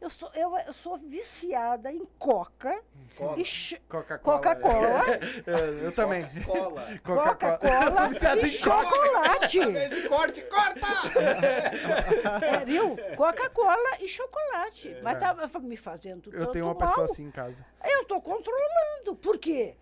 [0.02, 2.80] Eu sou, eu, eu sou viciada em coca
[3.36, 4.38] e ch- Coca-Cola.
[4.38, 5.04] Coca-Cola,
[5.46, 6.26] É, eu também.
[6.46, 6.88] Cola.
[7.04, 8.86] Coca-Cola Viciada e em coca.
[8.86, 9.60] chocolate.
[9.78, 10.88] Esse corte, corta!
[12.46, 12.96] É, viu?
[13.18, 14.96] Coca-Cola e chocolate.
[15.04, 16.88] Mas tava me fazendo Eu tanto tenho uma mal.
[16.88, 17.66] pessoa assim em casa.
[17.84, 19.16] Eu estou controlando.
[19.22, 19.76] Por quê?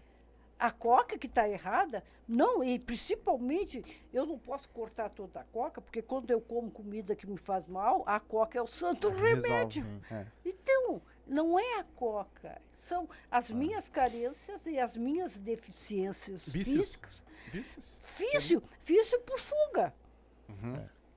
[0.60, 5.80] A coca que está errada, não, e principalmente, eu não posso cortar toda a coca,
[5.80, 9.84] porque quando eu como comida que me faz mal, a coca é o santo remédio.
[9.84, 10.06] Resolve.
[10.12, 10.26] É.
[10.44, 16.88] Então, não é a coca, são as minhas carências e as minhas deficiências Vícios.
[16.88, 17.24] físicas.
[17.52, 17.86] Vícios?
[18.18, 19.94] Vício, vício por fuga.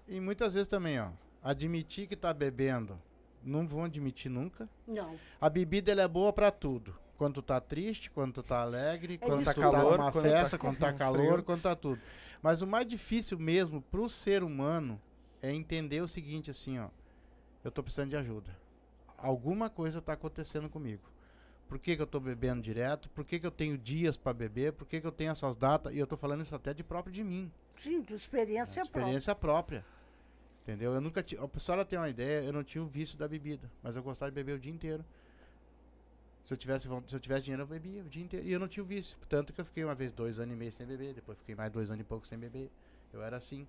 [0.06, 1.10] E muitas vezes também, ó.
[1.42, 3.00] Admitir que tá bebendo.
[3.42, 4.68] Não vão admitir nunca.
[4.86, 5.18] Não.
[5.40, 6.94] A bebida ela é boa pra tudo.
[7.20, 9.44] Quando tu tá triste, quando tu tá alegre, quando tu tudo.
[9.44, 10.98] tá Calor, numa quando tá festa, com quando tá frio.
[10.98, 12.00] calor, quando tá tudo.
[12.40, 14.98] Mas o mais difícil mesmo pro ser humano
[15.42, 16.88] é entender o seguinte assim, ó.
[17.62, 18.56] Eu tô precisando de ajuda.
[19.18, 21.02] Alguma coisa tá acontecendo comigo.
[21.68, 23.10] Por que, que eu tô bebendo direto?
[23.10, 24.72] Por que, que eu tenho dias pra beber?
[24.72, 25.94] Por que, que eu tenho essas datas?
[25.94, 27.52] E eu tô falando isso até de próprio de mim.
[27.82, 29.00] Sim, de experiência, própria.
[29.00, 29.84] Experiência própria.
[30.62, 30.94] Entendeu?
[30.94, 31.38] Eu nunca tinha.
[31.42, 34.30] A senhora tem uma ideia, eu não tinha o vício da bebida, mas eu gostava
[34.30, 35.04] de beber o dia inteiro.
[36.44, 38.46] Se eu tivesse, se eu tivesse dinheiro, eu bebia o dia inteiro.
[38.46, 39.16] E eu não tinha o vício.
[39.28, 41.70] Tanto que eu fiquei uma vez dois anos e meio sem beber, depois fiquei mais
[41.70, 42.70] dois anos e pouco sem beber.
[43.12, 43.66] Eu era assim.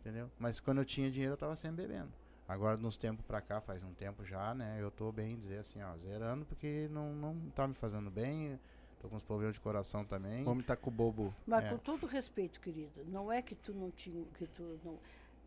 [0.00, 0.30] Entendeu?
[0.38, 2.12] Mas quando eu tinha dinheiro, eu tava sempre bebendo.
[2.46, 4.76] Agora, nos tempos pra cá, faz um tempo já, né?
[4.78, 8.60] Eu tô bem, dizer assim, ó, zerando, porque não, não tá me fazendo bem.
[9.00, 10.44] Tô com uns problemas de coração também.
[10.44, 11.34] O homem tá com o bobo.
[11.46, 11.70] Mas É.
[11.70, 14.98] com todo respeito, querida, não é que tu não tinha, que tu não,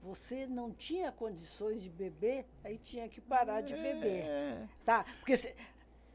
[0.02, 4.68] você não tinha condições de beber, aí tinha que parar de beber, É.
[4.84, 5.06] tá?
[5.20, 5.56] Porque se-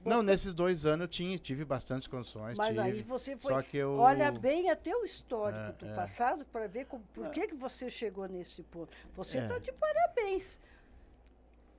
[0.04, 2.56] Não, nesses dois anos eu tinha, tive bastante condições.
[2.58, 2.80] mas tive.
[2.80, 3.92] aí você foi, Só que eu.
[3.98, 5.94] olha bem até o histórico É, do é.
[5.94, 8.90] passado para ver como, por que que você chegou nesse ponto.
[9.16, 9.42] Você É.
[9.42, 10.58] está de parabéns.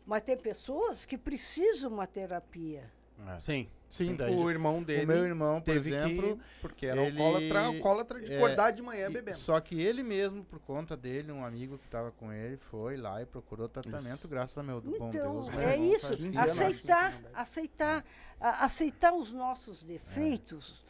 [0.06, 2.90] Mas tem pessoas que precisam uma terapia.
[3.28, 3.40] É.
[3.40, 3.70] Sim.
[3.90, 4.34] Sim, daí.
[4.36, 6.38] O irmão dele o meu irmão, por exemplo.
[6.38, 6.44] que...
[6.62, 9.38] Porque era ele- alcoólatra, alcoólatra de é, acordar de manhã e- bebendo.
[9.38, 13.22] Só que ele mesmo, por conta dele, um amigo que estava com ele, foi lá
[13.22, 14.28] e procurou tratamento, Isso.
[14.28, 15.48] graças a meu bom Então, Deus.
[15.50, 18.06] meu é isso, faz 15 anos, aceitar, aceitar,
[18.42, 20.84] a- aceitar os nossos defeitos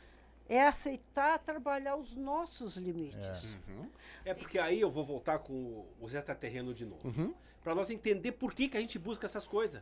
[0.47, 0.65] é.
[0.65, 3.43] aceitar trabalhar os nossos limites.
[3.43, 3.89] Uhum.
[4.23, 7.05] É porque aí eu vou voltar com o- Zé terreno de novo.
[7.05, 7.33] Uhum.
[7.61, 9.81] Pra nós entender por que, que a gente busca essas coisas.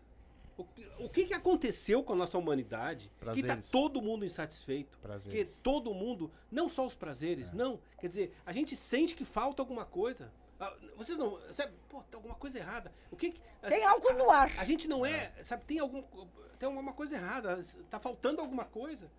[0.58, 3.70] O, que- o que, que aconteceu com a nossa humanidade que tá Prazeres.
[3.72, 4.98] todo mundo insatisfeito?
[5.00, 5.50] Prazeres.
[5.54, 7.80] Que todo mundo, não só os prazeres, não.
[8.00, 10.32] Quer dizer, a gente sente que falta alguma coisa.
[10.60, 11.40] Ah, Vocês não.
[11.52, 12.94] Sabe, pô, tem alguma coisa errada.
[13.10, 14.52] O que, que Tem algo no ar.
[14.60, 16.04] A gente não é, sabe, tem algum
[16.60, 17.60] tem alguma coisa errada,
[17.90, 19.10] tá faltando alguma coisa.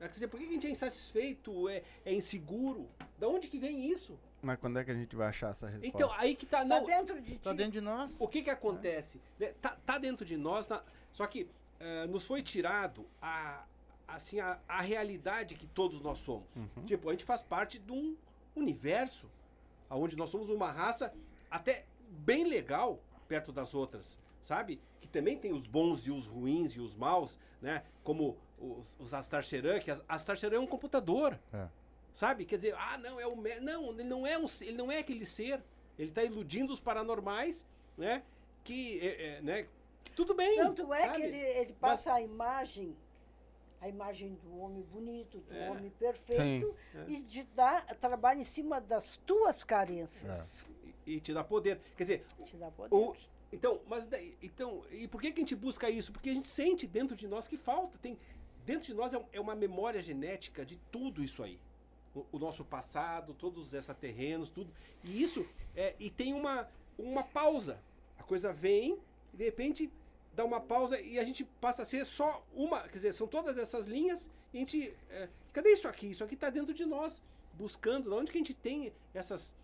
[0.00, 2.88] É, Quer dizer, por que que a gente é insatisfeito, é, é inseguro?
[3.16, 4.18] Da onde que vem isso?
[4.40, 5.88] Mas quando é que a gente vai achar essa resposta?
[5.96, 7.38] Então, aí que tá, Está não, dentro de ti.
[7.38, 8.20] Tá dentro de nós.
[8.20, 9.20] o que que acontece?
[9.38, 10.82] Né, Tá, tá dentro de nós, na-
[11.12, 11.48] só que
[11.80, 13.64] eh, nos foi tirado a,
[14.06, 16.46] assim, a, a realidade que todos nós somos.
[16.86, 18.16] Tipo, a gente faz parte de um
[18.54, 19.28] universo
[19.90, 21.12] onde nós somos uma raça
[21.50, 24.80] até bem legal perto das outras, sabe?
[25.00, 27.82] Que também tem os bons e os ruins e os maus, né?
[28.02, 31.38] Como os, os Astarcheran, que as- Astarcheran é um computador.
[31.52, 31.68] É.
[32.14, 32.44] Sabe?
[32.44, 33.36] Quer dizer, ah, não, é o.
[33.60, 35.62] Não, ele não é, um, ele não é aquele ser.
[35.98, 37.66] Ele está iludindo os paranormais,
[37.96, 38.22] né?
[38.64, 39.66] Que, é, é, né?
[40.04, 40.56] que tudo bem.
[40.56, 41.16] Tanto é sabe?
[41.16, 42.96] que ele, ele passa a imagem,
[43.80, 45.70] a imagem do homem bonito, do É.
[45.70, 47.04] homem perfeito, Sim.
[47.06, 50.64] e de dar trabalho em cima das tuas carências.
[51.06, 51.80] E, e te dá poder.
[51.96, 52.94] Quer dizer, Te dá poder.
[52.94, 53.16] o,
[53.52, 56.12] então, mas daí, então, e por que, que a gente busca isso?
[56.12, 57.98] Porque a gente sente dentro de nós que falta.
[57.98, 58.18] Tem,
[58.64, 61.58] dentro de nós é, é uma memória genética de tudo isso aí.
[62.32, 64.70] O, nosso passado, todos os extraterrenos, tudo.
[65.04, 65.46] E isso,
[65.76, 66.68] é, e tem uma,
[66.98, 67.78] uma pausa.
[68.18, 68.98] A coisa vem,
[69.32, 69.90] e de repente
[70.34, 72.82] dá uma pausa e a gente passa a ser só uma.
[72.82, 74.94] Quer dizer, são todas essas linhas e a gente.
[75.10, 76.08] é, cadê isso aqui?
[76.10, 77.20] Isso aqui está dentro de nós,
[77.54, 78.08] buscando.
[78.10, 79.54] Da onde que a gente tem essas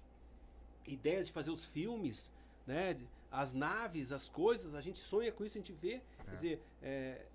[0.86, 2.31] ideias de fazer os filmes,
[2.66, 2.94] né?
[2.94, 6.01] de- As naves, as coisas, a gente sonha com isso, a gente vê.
[6.24, 7.26] Quer dizer, é,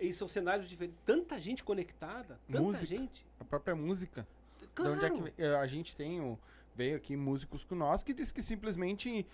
[0.00, 1.00] é, são cenários diferentes.
[1.04, 2.86] Tanta gente conectada, tanta Música.
[2.86, 3.26] gente.
[3.38, 4.26] A própria música.
[4.74, 4.96] Claro.
[4.98, 6.38] De onde é que eh, a gente tem o,
[6.74, 9.26] veio aqui músicos com nós que diz que simplesmente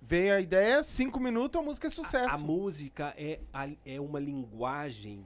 [0.00, 2.34] veio a ideia, cinco minutos, a música é sucesso.
[2.34, 5.24] A música é, a- é uma linguagem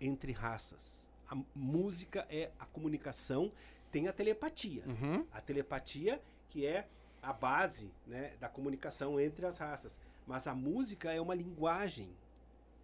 [0.00, 1.08] entre raças.
[1.28, 3.50] a música é a comunicação,
[3.90, 4.84] tem a telepatia.
[4.86, 5.26] Uhum.
[5.32, 6.20] A telepatia
[6.50, 6.86] que é
[7.22, 9.98] a base né, da comunicação entre as raças.
[10.26, 12.10] Mas a música é uma linguagem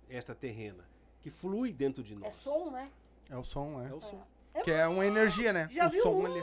[0.08, 0.84] extraterrena
[1.20, 2.36] que flui dentro de É nós.
[2.42, 2.90] som, né?
[3.28, 3.88] É o som, né?
[3.90, 4.22] É o som.
[4.62, 5.68] Que é uma energia, né?
[5.70, 6.02] Já o viu?
[6.02, 6.42] som Hum, ali.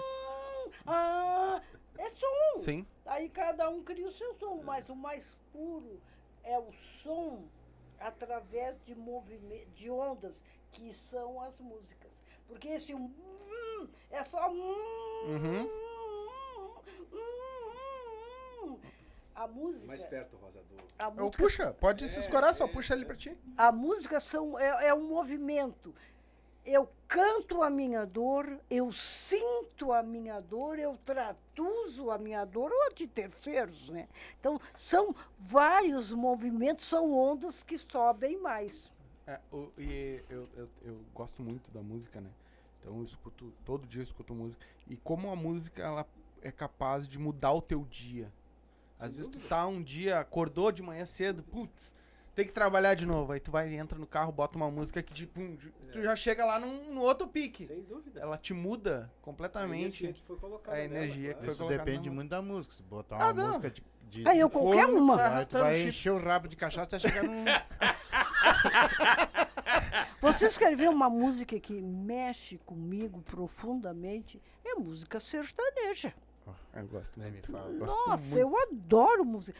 [0.86, 1.62] Ah,
[1.98, 2.58] é som.
[2.60, 2.86] Sim.
[3.06, 6.00] Aí cada um cria o seu som, mas o mais puro
[6.44, 6.72] é o
[7.04, 7.44] som
[8.00, 12.12] através de movimento, de ondas, que são as músicas.
[12.48, 13.12] Porque esse um
[14.10, 15.28] é só um.
[15.28, 15.88] Uhum.
[19.36, 19.86] A música.
[19.86, 20.78] Mais perto, Rosa, do...
[20.98, 23.38] A Eu música, puxa, pode se escorar, só puxa ali pra ti.
[23.56, 25.94] a música são, é, é um movimento.
[26.70, 32.70] Eu canto a minha dor, eu sinto a minha dor, eu traduzo a minha dor,
[32.74, 34.06] ou a de terceiros, né?
[34.38, 38.92] Então, são vários movimentos, são ondas que sobem mais.
[39.26, 42.30] É, o- e eu, eu, eu gosto muito da música, né?
[42.82, 44.66] Então eu escuto, todo dia eu escuto música.
[44.90, 46.06] E como a música, ela
[46.42, 48.30] é capaz de mudar o teu dia.
[49.00, 51.96] Às vezes tu tá um dia, acordou de manhã cedo, putz,
[52.38, 53.32] tem que trabalhar de novo.
[53.34, 55.58] Aí tu vai, entra no carro, bota uma música que tipo, um,
[55.92, 57.66] tu já chega lá num, no outro pique.
[57.66, 58.20] Sem dúvida.
[58.20, 60.14] Ela te muda A energia completamente.
[60.14, 61.56] que foi colocada a nela, energia que claro.
[61.56, 62.76] foi Isso depende muito da música.
[62.76, 63.48] Se botar Ah, uma não.
[63.48, 63.84] música de.
[64.10, 65.14] de Aí eu qualquer corno, uma.
[65.16, 65.90] tu vai- Tu vai chip.
[65.90, 67.44] encher o rabo de cachaça até chegar num.
[70.22, 74.40] Vocês querem ver uma música que mexe comigo profundamente?
[74.64, 76.14] É música sertaneja.
[76.74, 77.72] Eu gosto Nem me fala.
[77.74, 78.38] Gosto Nossa, muito.
[78.38, 79.58] eu adoro música.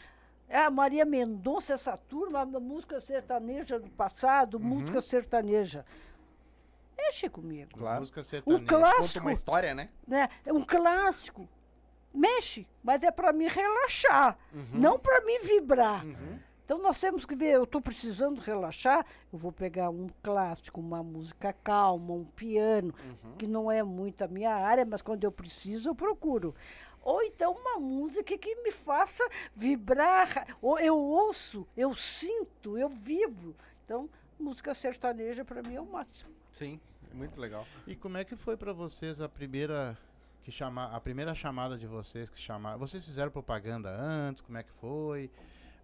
[0.50, 5.86] É a Maria Mendonça, essa turma, a música sertaneja do passado, música sertaneja.
[6.98, 7.72] Mexe comigo.
[7.78, 8.00] Claro.
[8.00, 8.60] Música Um sertaneja.
[8.66, 9.90] Conta clássico, uma história, né?
[10.08, 10.30] né?
[10.46, 11.48] É um clássico.
[12.14, 14.38] Mexe, mas é para me relaxar,
[14.74, 16.04] não para me vibrar.
[16.04, 16.40] Uhum.
[16.66, 21.04] Então nós temos que ver, eu estou precisando relaxar, eu vou pegar um clássico, uma
[21.04, 22.94] música calma, um piano,
[23.24, 23.36] Uhum.
[23.38, 26.56] que não é muito a minha área, mas quando eu preciso eu procuro.
[27.08, 29.24] Ou então uma música que me faça
[29.56, 33.56] vibrar, ou eu ouço, eu sinto, eu vibro.
[33.86, 36.30] Então, música sertaneja para mim é o máximo.
[36.52, 36.78] Sim,
[37.10, 37.66] é muito legal.
[37.88, 39.98] E como é que foi pra vocês a primeira
[40.44, 42.78] que chama, a primeira chamada de vocês que chamaram?
[42.78, 44.42] Vocês fizeram propaganda antes?
[44.42, 45.32] Como é que foi?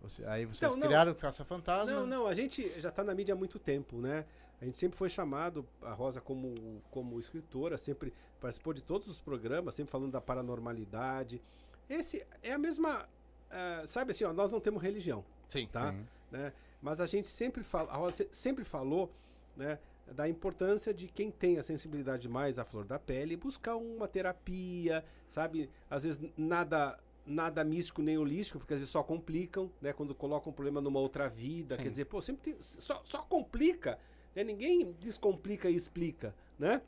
[0.02, 0.88] Você- aí vocês Então, não.
[0.88, 1.90] criaram o Caça Fantasma?
[1.90, 4.26] Não, não, a gente já está na mídia há muito tempo, né?
[4.64, 9.20] A gente sempre foi chamado, a Rosa como, como escritora, sempre participou de todos os
[9.20, 11.42] programas, sempre falando da paranormalidade.
[11.90, 13.06] Esse é a mesma,
[13.52, 15.68] ah, sabe assim, ó, nós não temos religião, Sim.
[15.70, 15.92] tá?
[15.92, 16.08] Sim.
[16.32, 16.54] né?
[16.82, 19.12] Mas a gente sempre fala, a Rosa se- sempre falou,
[19.58, 24.08] né, da importância de quem tem a sensibilidade mais à flor da pele buscar uma
[24.08, 25.70] terapia, sabe?
[25.90, 30.52] Às vezes nada nada místico nem holístico, porque às vezes só complicam, né, quando colocam
[30.52, 31.82] um problema numa outra vida, Sim.
[31.84, 33.98] quer dizer, pô, sempre tem, só, só complica,
[34.36, 34.44] né?
[34.44, 36.82] Ninguém descomplica e explica, né?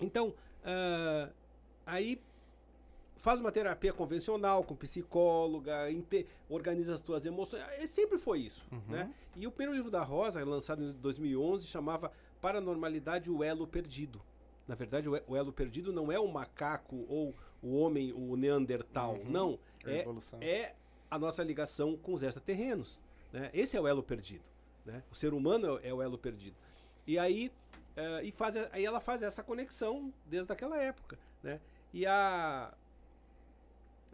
[0.00, 0.34] Então,
[0.64, 1.30] ah,
[1.86, 2.20] aí
[3.16, 5.86] faz uma terapia convencional com psicóloga,
[6.48, 7.62] organiza as tuas emoções.
[7.78, 9.12] É, sempre foi isso, né?
[9.36, 14.20] E o primeiro livro da Rosa, lançado em 2011, chamava Paranormalidade, o Elo Perdido.
[14.66, 19.18] Na verdade, o e- elo perdido não é o macaco ou o homem, o neandertal,
[19.26, 19.58] não.
[19.84, 20.04] A É,
[20.40, 20.74] é
[21.10, 22.98] a nossa ligação com os extraterrenos.
[23.32, 23.50] Né?
[23.52, 24.48] Esse é o elo perdido.
[24.84, 25.02] Né?
[25.10, 26.56] O ser humano é, é o elo perdido.
[27.06, 27.52] E aí,
[27.96, 31.18] eh, e faz, a- aí ela faz essa conexão desde aquela época.
[31.42, 31.60] Né?
[31.92, 32.72] E a.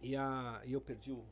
[0.03, 0.61] E a.
[0.65, 1.23] E eu perdi o.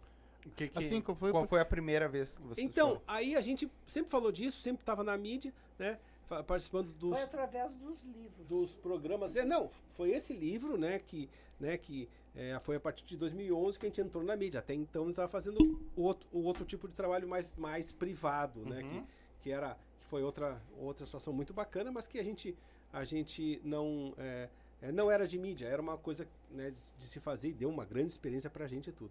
[0.57, 3.03] Que, que, Assim, qual foi qual foi a primeira vez que vocês Então, foram?
[3.07, 5.99] aí a gente sempre falou disso, sempre estava na mídia, né?
[6.47, 8.47] Participando dos, Foi através dos livros.
[8.49, 9.35] dos programas.
[9.37, 11.27] É, não, foi esse livro, né, que,
[11.59, 12.07] né, que
[12.37, 14.61] é, foi a partir de 2011 que a gente entrou na mídia.
[14.61, 15.59] Até então a gente estava fazendo
[15.97, 18.89] o outro, o outro tipo de trabalho mais, mais privado, né, Uhum.
[18.91, 19.05] que,
[19.45, 19.77] que era
[20.09, 22.57] foi outra outra situação muito bacana, mas que a gente
[22.93, 24.49] a gente não é,
[24.81, 27.69] é, não era de mídia, era uma coisa né, de, de se fazer e deu
[27.69, 29.11] uma grande experiência pra gente e tudo.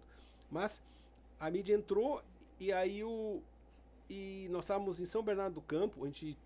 [0.50, 0.82] Mas
[1.38, 2.22] a mídia entrou
[2.58, 3.40] e aí o
[4.10, 6.36] e nós estávamos em São Bernardo do Campo, a gente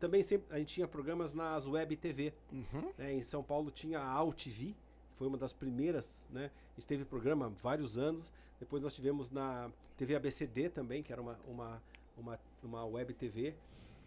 [0.00, 2.92] também sempre a gente tinha programas nas web TV, Uhum.
[2.96, 3.12] né?
[3.12, 4.74] Em São Paulo tinha a AltV,
[5.10, 6.50] que foi uma das primeiras, né?
[6.72, 8.32] A gente teve programa há vários anos.
[8.58, 11.82] Depois nós tivemos na TV ABCD também, que era uma, uma,
[12.16, 13.54] uma, uma web TV.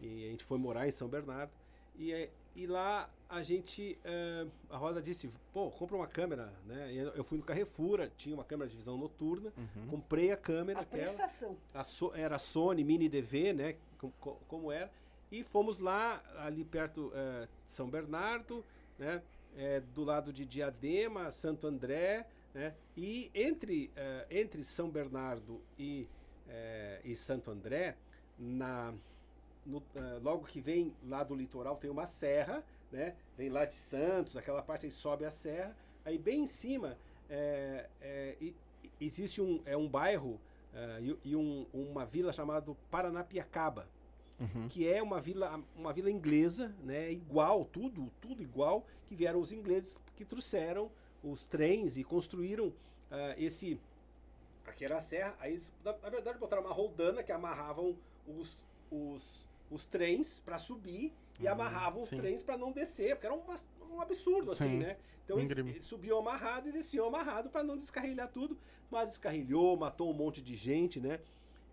[0.02, 1.52] E a gente foi morar em São Bernardo.
[1.96, 6.94] E, eh, e lá a gente, eh, a Rosa disse, pô, compra uma câmera, né?
[6.94, 9.88] E eu fui no Carrefour, tinha uma câmera de visão noturna, Uhum.
[9.88, 11.58] comprei a câmera, A aquela, prestação.
[11.74, 13.76] a So- era Sony Mini DV, né?
[13.98, 14.92] com- co- Como, era.
[15.32, 18.64] E fomos lá, ali perto eh, de São Bernardo,
[19.00, 19.22] né?
[19.58, 22.76] eh, do lado de Diadema, Santo André, né?
[22.96, 26.08] E entre, eh, entre São Bernardo e,
[27.04, 27.98] e Santo André,
[28.40, 28.94] na,
[29.68, 33.16] no, eh, logo que vem lá do litoral tem uma serra, né?
[33.38, 35.76] Vem lá de Santos, aquela parte aí sobe a serra.
[36.06, 36.98] Aí bem em cima
[37.30, 38.54] é, é,
[39.00, 40.40] existe um, é um bairro
[40.74, 43.88] eh, e, e um- uma vila chamada Paranapiacaba,
[44.70, 47.12] que é uma vila, uma vila inglesa, né?
[47.12, 50.90] Igual, tudo, tudo igual, que vieram os ingleses que trouxeram
[51.24, 52.72] os trens e construíram
[53.12, 53.80] ah, esse.
[54.66, 58.64] Aqui era a serra, aí eles, na, na verdade botaram uma roldana que amarravam os,
[58.92, 62.18] os, os trens para subir e amarravam os sim.
[62.18, 64.78] trens para não descer, porque era um, mas- um absurdo assim, Sim.
[64.80, 64.98] né?
[65.26, 65.72] Então eles, Íngreme.
[65.72, 68.58] eles subiam amarrado e desciam amarrado para não descarrilhar tudo,
[68.90, 71.20] mas descarrilhou, matou um monte de gente, né?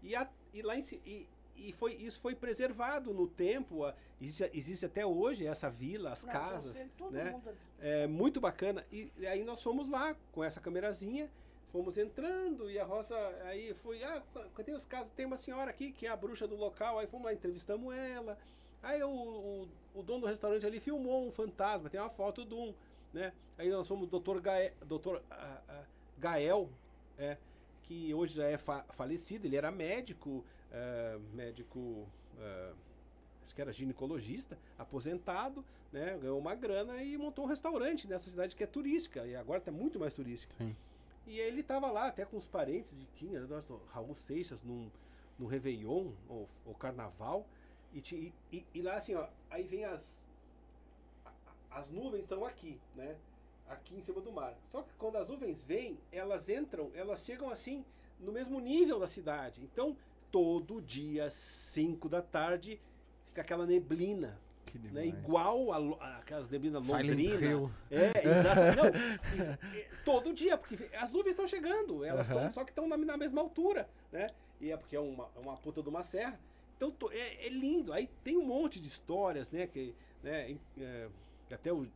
[0.02, 1.26] E, a- e lá em e,
[1.56, 6.24] e foi, isso foi preservado no tempo, a- existe, existe até hoje essa vila, as
[6.24, 6.74] Não, casas,
[7.10, 7.30] né?
[7.30, 8.84] mundo- É muito bacana.
[8.90, 11.30] E aí nós fomos lá com essa câmerazinha,
[11.74, 14.22] fomos entrando e a Rosa aí foi, ah,
[14.64, 17.26] tem os casos, tem uma senhora aqui que é a bruxa do local, aí fomos
[17.26, 18.38] lá, entrevistamos ela.
[18.80, 22.54] Aí o, o, o dono do restaurante ali filmou um fantasma, tem uma foto de
[22.54, 22.72] um,
[23.12, 23.32] né?
[23.58, 24.38] Aí nós fomos Dr.
[24.40, 25.16] Gael, Dr.
[25.28, 25.84] ah, ah,
[26.16, 26.70] Gael
[27.18, 27.36] é,
[27.82, 32.06] que hoje já é fa- falecido, ele era médico, eh, médico,
[32.38, 32.72] eh,
[33.44, 38.54] acho que era ginecologista, aposentado, né, ganhou uma grana e montou um restaurante nessa cidade
[38.54, 40.54] que é turística, e agora está muito mais turística.
[40.56, 40.74] Sim.
[41.26, 44.90] E ele estava lá até com os parentes de quem, do Raul Seixas, num,
[45.38, 47.46] num Réveillon, ou, ou Carnaval,
[47.92, 50.26] e, e, e- e lá assim, ó, aí vem as,
[51.70, 53.16] as nuvens estão aqui, né?
[53.68, 54.54] Aqui em cima do mar.
[54.70, 57.84] Só que quando as nuvens vêm, elas entram, elas chegam assim
[58.20, 59.62] no mesmo nível da cidade.
[59.62, 59.96] Então,
[60.30, 62.78] todo dia, 5 da tarde,
[63.26, 64.38] fica aquela neblina,
[64.78, 65.06] né?
[65.06, 67.40] Igual a, a- aquelas neblinas londrinas.
[67.90, 68.60] É, exato.
[68.76, 68.86] Não,
[69.74, 73.16] é, todo dia, porque as nuvens estão chegando, elas estão, só que estão na, na
[73.16, 74.28] mesma altura, né?
[74.60, 76.38] E é porque é uma, é uma puta de uma serra.
[76.76, 77.92] Então to- é, é lindo.
[77.92, 79.66] Aí tem um monte de histórias, né?
[79.66, 81.08] Que, né, é,
[81.52, 81.86] até o,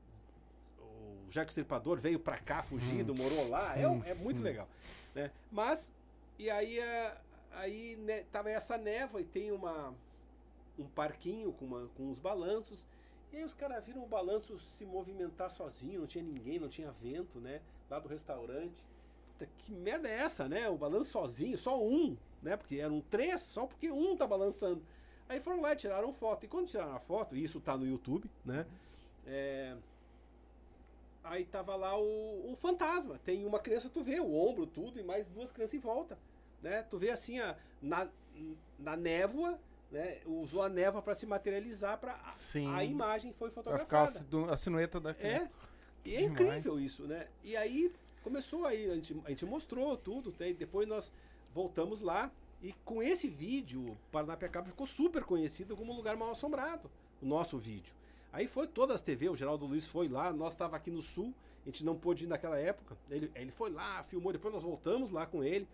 [0.81, 3.77] o Jack Stripador veio pra cá fugido, morou lá.
[3.79, 4.69] É, um- é muito legal.
[5.15, 5.31] Né?
[5.51, 5.93] Mas,
[6.39, 7.17] e aí, é,
[7.53, 9.95] aí né, tava essa névoa e tem uma,
[10.79, 12.87] um parquinho com, uma, com uns balanços.
[13.33, 16.91] E aí os caras viram o balanço se movimentar sozinho, não tinha ninguém, não tinha
[16.91, 17.61] vento, né?
[17.91, 18.81] Lá do restaurante.
[19.33, 20.69] Puta, que merda é essa, né?
[20.69, 22.57] O balanço sozinho, só um, né?
[22.57, 24.83] Porque eram três, só porque um tá balançando.
[25.29, 26.45] Aí foram lá e tiraram foto.
[26.45, 28.67] E quando tiraram a foto, e isso tá no YouTube, né?
[29.27, 29.77] É,
[31.29, 33.21] Aí tava lá o, o fantasma.
[33.25, 36.19] Tem uma criança, tu vê o ombro, tudo, e mais duas crianças em volta.
[36.63, 36.83] Né?
[36.85, 38.09] Tu vê assim, a, na,
[38.79, 39.59] na névoa,
[39.91, 40.19] né?
[40.27, 42.21] Usou a névoa para se materializar para
[42.75, 44.11] a imagem foi Vai ficar a, fotografada.
[44.11, 45.49] silu- a sinueta da É.
[46.05, 46.33] E é demais.
[46.41, 47.27] incrível isso, né?
[47.43, 47.93] E aí
[48.23, 51.13] começou aí, a gente, a gente mostrou tudo, tem- depois nós
[51.55, 52.31] voltamos lá
[52.63, 56.91] e com esse vídeo, Paranapiacaba ficou super conhecido como um lugar mal assombrado,
[57.23, 57.95] o nosso vídeo.
[58.33, 61.33] Aí foi todas as TV, o Geraldo Luiz foi lá, nós estava aqui no sul,
[61.65, 62.97] a gente não pôde ir naquela época.
[63.11, 65.67] Ele, ele foi lá, filmou, depois nós voltamos lá com ele.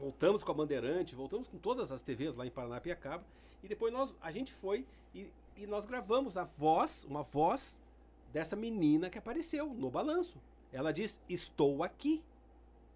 [0.00, 3.22] Voltamos com a Bandeirante, voltamos com todas as TVs lá em Paranapiacaba.
[3.62, 7.82] E depois nós, a gente foi e, e nós gravamos a voz, uma voz
[8.32, 10.40] dessa menina que apareceu no balanço.
[10.72, 12.22] Ela diz: Estou aqui.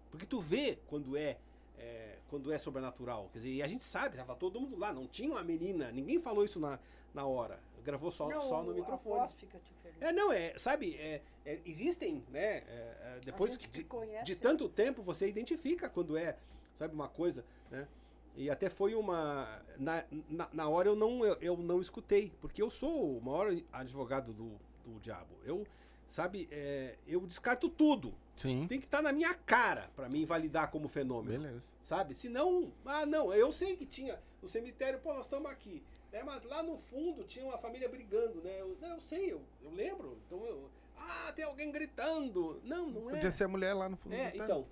[0.09, 1.37] Porque tu vê quando é,
[1.77, 3.29] é, quando é sobrenatural.
[3.31, 6.17] Quer dizer, e a gente sabe, tava todo mundo lá, não tinha uma menina, ninguém
[6.17, 6.79] falou isso na,
[7.13, 7.59] na hora.
[7.83, 9.19] Gravou só, Não, só no A microfone.
[9.19, 10.03] voz fica diferente.
[10.03, 14.39] É, não, é, sabe, é, é, existem, né, é, é, depois de, conhece, de né?
[14.41, 16.35] tanto tempo você identifica quando é,
[16.75, 17.87] sabe, uma coisa, né,
[18.35, 22.61] e até foi uma, na, na, na hora eu não, eu, eu não escutei, porque
[22.61, 24.51] eu sou o maior advogado do,
[24.85, 25.65] do diabo, eu,
[26.07, 28.67] sabe, é, eu descarto tudo, Sim.
[28.67, 31.63] tem que estar na minha cara para me invalidar como fenômeno Beleza.
[31.83, 32.13] sabe?
[32.13, 35.81] Se não, ah, não, eu sei que tinha no cemitério, pô, nós estamos aqui,
[36.11, 36.23] né?
[36.23, 38.61] Mas lá no fundo tinha uma família brigando, né?
[38.61, 40.17] Eu, não, eu sei, eu, eu lembro.
[40.25, 42.61] Então eu, ah, tem alguém gritando.
[42.63, 43.13] Não, não é.
[43.13, 44.15] Podia ser a mulher lá no fundo.
[44.15, 44.65] É, então.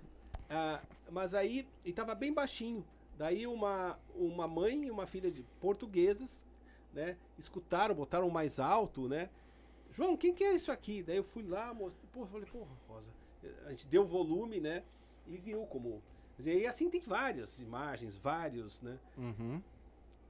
[0.50, 0.80] Ah,
[1.10, 2.84] mas aí, e tava bem baixinho.
[3.16, 6.46] Daí uma, uma mãe e uma filha de portuguesas,
[6.92, 7.16] né?
[7.38, 9.30] Escutaram, botaram mais alto, né?
[9.92, 11.02] João, quem que é isso aqui?
[11.02, 13.10] Daí eu fui lá, mostrei, pô, falei, porra, Rosa.
[13.66, 14.82] A gente deu volume, né?
[15.26, 16.02] E viu como.
[16.36, 18.98] Dizer, e assim tem várias imagens, vários, né?
[19.16, 19.62] Uhum.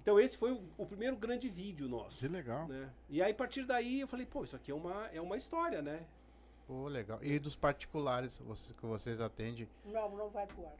[0.03, 2.19] Então esse foi o, o primeiro grande vídeo nosso.
[2.19, 2.69] Que legal.
[2.69, 2.91] Né?
[3.09, 5.81] E aí, a partir daí, eu falei, pô, isso aqui é uma, é uma história,
[5.81, 6.05] né?
[6.67, 7.19] Pô, legal.
[7.23, 10.73] E dos particulares vocês, que vocês atendem, Não, não vai pro ar.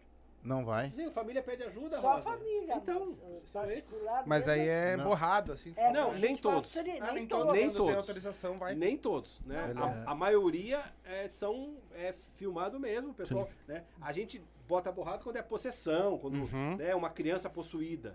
[0.43, 0.91] não vai?
[0.91, 2.23] Sim, a família pede ajuda, Só a Rosa.
[2.25, 2.75] família.
[2.77, 3.91] Então, mas, são esses.
[4.27, 5.05] Mas aí é Não.
[5.05, 5.75] borrado, assim.
[5.77, 6.71] é, Não, a nem todos.
[6.73, 7.53] tri- Ah, nem todos.
[7.53, 7.87] Nem todos.
[7.89, 8.75] tem autorização, vai.
[8.75, 9.75] Nem todos, né?
[10.07, 13.49] A, a maioria é, são é filmado mesmo, pessoal.
[13.69, 13.85] Né?
[14.01, 16.77] A gente bota borrado quando é possessão, quando Uhum.
[16.77, 18.15] né, uma criança possuída.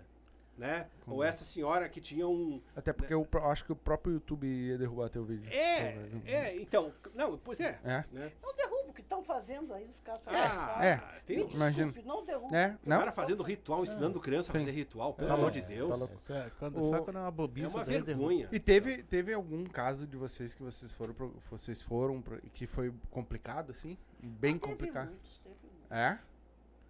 [0.60, 0.86] Né?
[1.06, 2.60] Ou essa senhora que tinha um...
[2.76, 5.48] Até porque eu pro- acho que o próprio YouTube ia derrubar teu vídeo.
[5.50, 5.96] É,
[6.26, 7.80] é, então, não, pois é.
[7.82, 8.04] É.
[8.12, 8.30] Né?
[8.42, 10.20] Não derruba o que estão fazendo aí, os caras.
[10.28, 10.96] Ah, É.
[11.24, 11.86] tem Me os imagino.
[11.92, 12.54] desculpe, não derruba.
[12.56, 15.68] É, os caras fazendo ritual, ensinando criança a fazer ritual, pelo Tá amor de tá
[15.68, 16.10] Deus.
[16.20, 17.74] Isso é quando, O- Só quando é uma É bobice.
[17.74, 18.28] uma daí derruba.
[18.28, 18.48] vergonha.
[18.52, 22.66] E teve, teve algum caso de vocês que vocês foram, pro- vocês foram pro- que
[22.66, 23.96] foi complicado, assim?
[24.22, 25.08] Bem Teve complicado.
[25.08, 25.90] muitos, teve muitos.
[25.90, 26.18] É?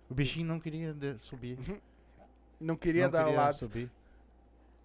[0.08, 1.56] O bichinho não queria subir.
[2.60, 3.54] Não queria não dar o queria lado.
[3.56, 3.90] subir.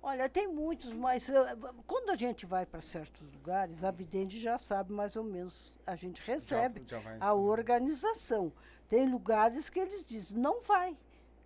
[0.02, 1.58] Olha, tem muitos, mas eh,
[1.88, 5.96] quando a gente vai para certos lugares, a vidente já sabe mais ou menos, a
[5.96, 8.52] gente recebe Já- já a organização.
[8.88, 10.96] Tem lugares que eles dizem, não vai,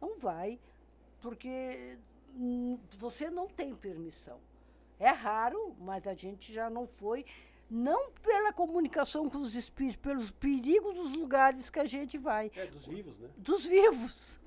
[0.02, 0.60] não vai,
[1.22, 1.98] porque
[2.98, 4.38] você não tem permissão.
[5.00, 7.26] É raro, mas a gente já não foi,
[7.70, 12.66] não pela comunicação com os espíritos, pelos perigos dos lugares que a gente vai, É,
[12.68, 13.30] dos vivos, né?
[13.38, 14.39] dos vivos.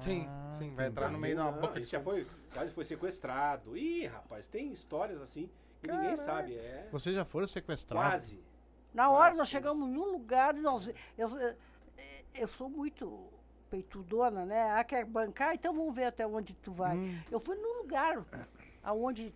[0.00, 0.28] Sim,
[0.58, 3.76] sim, vai entrar no meio de uma a gente de já foi, quase foi sequestrado.
[3.76, 5.48] Ih, rapaz, tem histórias assim
[5.82, 6.22] que ninguém Caraca.
[6.22, 6.54] sabe.
[6.54, 8.10] É Vocês já foram sequestrados?
[8.10, 8.40] quase.
[8.92, 11.54] Na hora Quase nós que chegamos num lugar, nós, eu, eu,
[12.34, 13.28] eu sou muito
[13.70, 14.72] peitudona, né?
[14.72, 15.54] Ah, quer bancar?
[15.54, 16.96] Então vamos ver até onde tu vai.
[16.96, 17.20] Hum.
[17.30, 18.24] Eu fui num lugar
[18.82, 19.32] aonde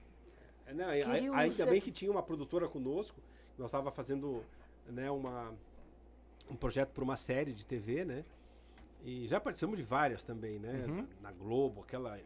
[0.66, 3.20] É, Não, e- Queriam ainda ser- bem que tinha uma produtora conosco.
[3.56, 4.42] Nós estava fazendo
[4.88, 5.52] né, uma,
[6.50, 8.24] um projeto para uma série de TV, né?
[9.04, 10.84] E já participamos de várias também, né?
[10.88, 11.06] Uhum.
[11.20, 12.18] Na, na Globo, aquela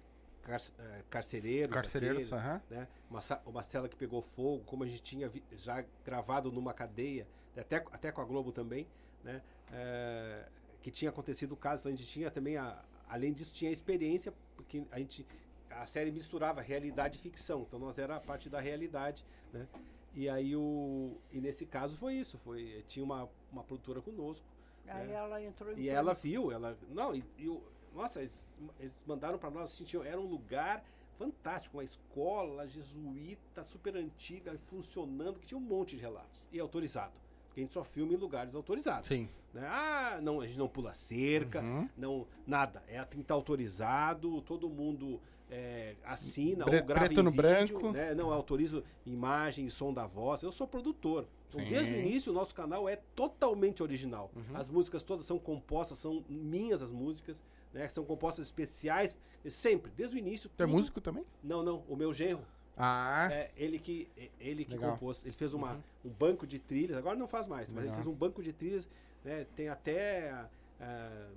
[0.43, 1.73] car, eh, Carcereiros.
[1.75, 2.63] Carcereiros, aquele, aham.
[2.71, 2.89] né?
[3.11, 7.27] Uma, uma cela que pegou fogo, como a gente tinha vi- já gravado numa cadeia,
[7.57, 8.87] até, até com a Globo também,
[9.25, 9.43] né?
[9.73, 10.47] É,
[10.81, 11.83] que tinha acontecido o caso.
[11.83, 15.27] Então a gente tinha também, a, além disso, tinha a experiência, porque a gente
[15.71, 17.63] a série misturava realidade e ficção.
[17.63, 19.67] Então nós era a parte da realidade, né?
[20.15, 24.45] E aí o e nesse caso foi isso, foi tinha uma, uma produtora conosco
[24.91, 25.15] aí É.
[25.15, 26.77] ela entrou em e ela viu, ela.
[26.91, 27.61] Não, e, e
[27.95, 28.49] nossa, eles,
[28.79, 30.85] eles mandaram para nós, sentiam, era um lugar
[31.19, 36.41] fantástico, uma escola jesuíta super antiga, funcionando, que tinha um monte de relatos.
[36.53, 37.13] E autorizado.
[37.49, 39.09] Porque a gente só filma em lugares autorizados.
[39.09, 39.29] Sim.
[39.53, 39.67] Né?
[39.67, 41.89] Ah, não, a gente não pula cerca, Uhum.
[41.97, 42.83] não, nada.
[42.87, 45.21] É, tem que estar autorizado, todo mundo
[45.51, 47.93] é, assina Bre- ou grava preto no vídeo, branco.
[47.93, 48.15] Né?
[48.15, 50.43] Não, eu autorizo imagem e som da voz.
[50.43, 51.27] Eu sou produtor.
[51.49, 54.31] Então, desde o início, o nosso canal é totalmente original.
[54.37, 54.57] Uhum.
[54.57, 57.43] As músicas todas são compostas, são minhas as músicas,
[57.73, 57.89] né?
[57.89, 59.17] São compostas especiais,
[59.49, 60.51] sempre, desde o início.
[60.55, 61.25] Tu é músico também?
[61.43, 62.43] Não, não, o meu genro.
[62.77, 64.93] Ah, É ele que, é ele que Legal.
[64.93, 65.25] compôs.
[65.25, 65.81] Ele fez uma, Uhum.
[66.05, 68.87] um banco de trilhas, agora não faz mais, mas ele fez um banco de trilhas,
[69.25, 69.47] né?
[69.57, 70.49] Tem até ah,
[70.81, 71.29] ah,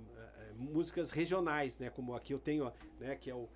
[0.56, 1.90] músicas regionais, né?
[1.90, 2.70] Como aqui eu tenho,
[3.00, 3.16] né?
[3.16, 3.48] Que é o,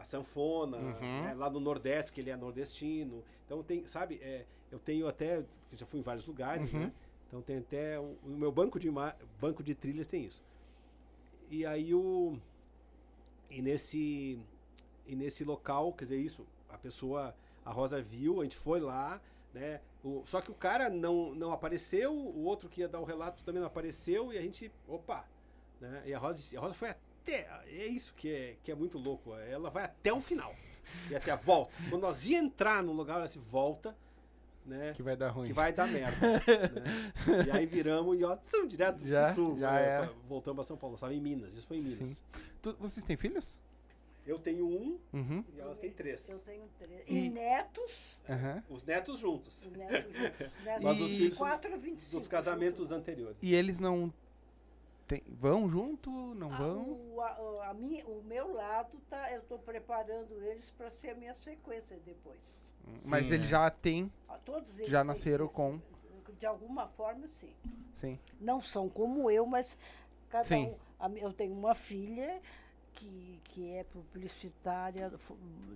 [0.00, 1.22] a sanfona, Uhum.
[1.22, 3.22] né, lá no Nordeste, que ele é nordestino.
[3.46, 6.80] Então tem, sabe, é, eu tenho até, já fui em vários lugares, Uhum.
[6.80, 6.92] né?
[7.28, 8.90] Então tem até, um- o meu banco de,
[9.40, 10.42] banco de trilhas tem isso.
[11.50, 12.36] E aí o,
[13.50, 14.38] e nesse,
[15.06, 17.34] e nesse local, quer dizer, isso, a pessoa,
[17.64, 19.20] a Rosa viu, a gente foi lá,
[19.54, 19.80] né?
[20.04, 23.42] O, só que o cara não, não apareceu, o outro que ia dar o relato
[23.44, 25.24] também não apareceu, e a gente, opa,
[25.80, 26.02] né?
[26.06, 27.00] E a Rosa, a Rosa foi até,
[27.32, 30.54] é isso que é, que é muito louco, ela vai até o final.
[31.06, 31.72] E ela disse, "Ah, volta.
[31.90, 33.94] Quando nós ia entrar no lugar, ela disse, volta,
[34.64, 34.92] né?
[34.94, 35.46] que vai dar ruim.
[35.46, 36.16] Que vai dar merda.
[36.32, 36.40] né?
[37.46, 39.58] E aí viramos e ó, tsum, direto Já- pro sul.
[39.58, 40.94] já né, pra- Voltamos pra São Paulo.
[40.96, 42.22] Estávamos em Minas, isso foi em Minas.
[42.62, 43.60] Tu- vocês têm filhos?
[44.26, 45.42] Eu tenho um Uhum.
[45.56, 46.28] e elas têm três.
[46.28, 47.02] Eu tenho três.
[47.06, 48.18] E- E, netos.
[48.28, 48.62] Aham.
[48.68, 49.66] Os netos juntos.
[49.74, 50.52] netos, netos
[50.84, 52.10] Mas os de filhos 4 a 25.
[52.18, 53.38] Dos casamentos anteriores.
[53.40, 54.12] E eles não
[55.08, 56.10] tem- vão junto?
[56.34, 56.82] Não Ah, vão?
[57.14, 61.14] o, a, a minha, o meu lado, tá, eu estou preparando eles para ser a
[61.14, 62.62] minha sequência depois.
[63.06, 63.50] Mas Sim, eles é.
[63.50, 65.80] já têm, Ah, Todos eles Já nasceram com-
[66.38, 67.52] De alguma forma, sim.
[67.96, 68.18] sim.
[68.40, 69.76] Não são como eu, mas
[70.28, 70.66] cada Sim.
[70.68, 70.76] um.
[71.00, 72.40] a eu tenho uma filha
[72.98, 75.12] que, que é publicitária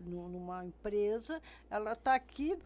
[0.04, 1.40] numa empresa.
[1.70, 2.58] Ela está aqui,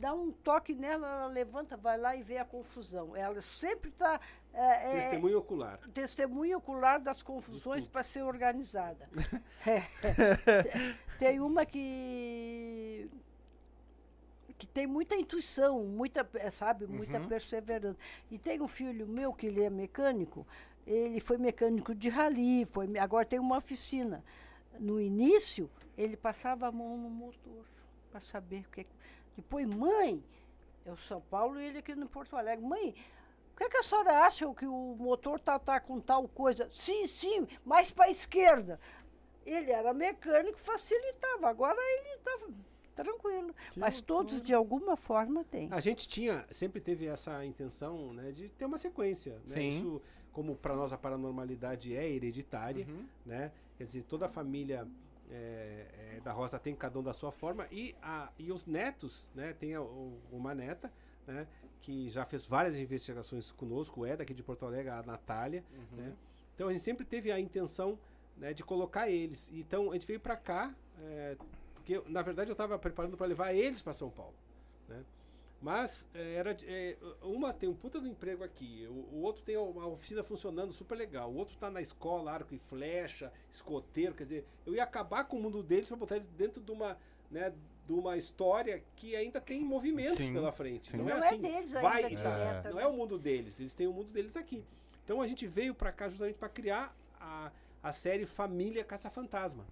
[0.00, 3.14] dá um toque nela, ela levanta, vai lá e vê a confusão.
[3.14, 4.20] Ela sempre está.
[4.52, 5.78] É, é, Testemunho ocular.
[5.94, 9.08] testemunha ocular das confusões para ser organizada.
[9.64, 9.82] É.
[11.18, 13.08] Tem uma que
[14.58, 17.28] que tem muita intuição, muita, sabe, muita Uhum.
[17.28, 17.98] perseverança.
[18.30, 20.46] E tem um filho meu que ele é mecânico,
[20.86, 24.24] ele foi mecânico de rali, foi, agora tem uma oficina.
[24.78, 27.64] No início, ele passava a mão no motor
[28.10, 28.86] para saber o que.
[29.36, 30.22] Depois, mãe,
[30.84, 32.94] eu São Paulo e ele aqui no Porto Alegre, mãe,
[33.52, 36.68] o que, é que a senhora acha que o motor tá, tá com tal coisa?
[36.72, 38.80] Sim, sim, mais para a esquerda.
[39.44, 41.48] Ele era mecânico, facilitava.
[41.48, 42.48] Agora ele estava
[42.94, 43.54] tranquilo.
[43.76, 45.68] Mas todos, de alguma forma, têm.
[45.70, 49.34] A gente tinha, sempre teve essa intenção né, de ter uma sequência.
[49.46, 49.54] Né?
[49.54, 49.68] Sim.
[49.76, 50.02] Isso,
[50.32, 53.04] como para nós a paranormalidade é hereditária, Uhum.
[53.26, 53.52] né?
[53.76, 54.86] Quer dizer, toda a família
[55.30, 55.86] é,
[56.16, 57.66] é, da Rosa tem cada um da sua forma.
[57.70, 59.54] E, a, e os netos, né?
[59.58, 60.92] Tem a, o, uma neta,
[61.26, 61.46] né?
[61.80, 65.64] Que já fez várias investigações conosco, é daqui de Porto Alegre, a Natália,
[65.96, 66.12] né?
[66.54, 67.98] Então a gente sempre teve a intenção
[68.36, 69.50] né, de colocar eles.
[69.54, 71.36] Então a gente veio para cá, é,
[71.74, 74.34] porque na verdade eu estava preparando para levar eles para São Paulo.
[75.60, 75.70] Né?
[75.70, 79.56] Mas é, era é, uma tem um puta do emprego aqui, o, o, outro tem
[79.56, 84.24] uma oficina funcionando super legal, o outro está na escola, arco e flecha, escoteiro, quer
[84.24, 86.96] dizer, eu ia acabar com o mundo deles para botar eles dentro de uma,
[87.30, 87.52] né,
[87.86, 90.90] de uma história que ainda tem movimentos sim, pela frente.
[90.90, 90.98] Sim.
[90.98, 92.70] Não, é não é assim, deles vai e tá.
[92.70, 94.64] Não é o mundo deles, eles têm o mundo deles aqui.
[95.04, 97.50] Então a gente veio para cá justamente para criar a,
[97.82, 99.66] a série Família Caça-Fantasma,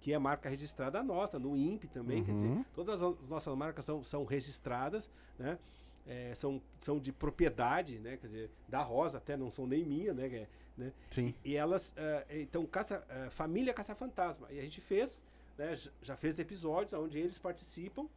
[0.00, 2.24] que é marca registrada nossa, no INPE também, uhum.
[2.24, 2.64] quer dizer, uhum.
[2.74, 5.58] todas as nossas marcas são, são registradas, né?
[6.06, 8.16] É, são, são de propriedade, né?
[8.16, 10.26] Quer dizer, da Rosa até não são nem minha, né?
[10.26, 10.92] É, né?
[11.10, 11.34] Sim.
[11.44, 14.48] E, e elas, uh, então, caça, uh, família caça fantasma.
[14.50, 15.24] E a gente fez,
[15.58, 15.76] né?
[16.02, 18.08] Já fez episódios onde eles participam,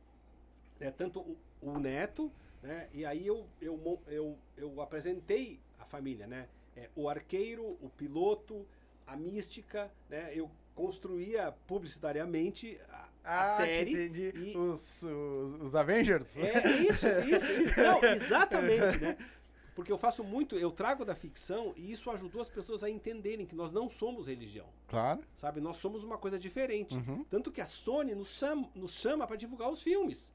[0.79, 0.89] né?
[0.91, 2.31] tanto o, o neto,
[2.61, 2.87] né?
[2.93, 6.47] E aí eu, eu, eu, eu apresentei a família, né?
[6.75, 8.65] é, o arqueiro, o piloto,
[9.05, 10.31] a mística, né?
[10.33, 13.91] Eu construía publicitariamente a, ah, a série.
[13.91, 14.31] Entendi.
[14.35, 14.57] E...
[14.57, 16.37] Os, os, os, Avengers?
[16.37, 17.79] É, isso, isso, isso.
[17.81, 19.17] Não, exatamente, né?
[19.75, 23.45] Porque eu faço muito, eu trago da ficção e isso ajudou as pessoas a entenderem
[23.45, 24.67] que nós não somos religião.
[24.87, 25.21] Claro.
[25.35, 25.59] Sabe?
[25.59, 26.95] Nós somos uma coisa diferente.
[26.95, 27.23] Uhum.
[27.23, 30.31] Tanto que a Sony nos chama, nos chama para divulgar os filmes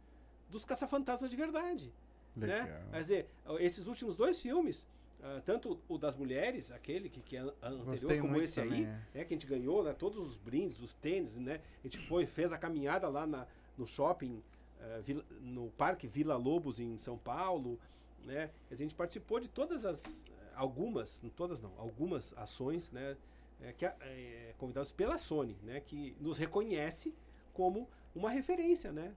[0.50, 1.92] dos caça-fantasmas de verdade.
[2.34, 2.46] Né?
[2.46, 2.66] Legal.
[2.66, 2.84] Né?
[2.90, 3.28] Quer dizer,
[3.60, 4.88] esses últimos dois filmes,
[5.20, 9.20] Uh, tanto o das mulheres, aquele que, que é anterior, Gostei como esse também, aí,
[9.20, 9.24] é.
[9.24, 9.92] que a gente ganhou, né?
[9.92, 11.60] Todos os brindes, os tênis, né?
[11.80, 13.44] A gente foi, fez a caminhada lá na,
[13.76, 14.40] no shopping,
[14.80, 17.80] uh, Vila, no Parque Vila Lobos em São Paulo,
[18.24, 18.50] né?
[18.70, 20.24] A gente participou de todas as,
[20.54, 23.16] algumas, não todas não, algumas ações, né?
[23.60, 25.80] É, que, é, convidados pela Sony, né?
[25.80, 27.12] Que nos reconhece
[27.52, 29.12] como uma referência, né?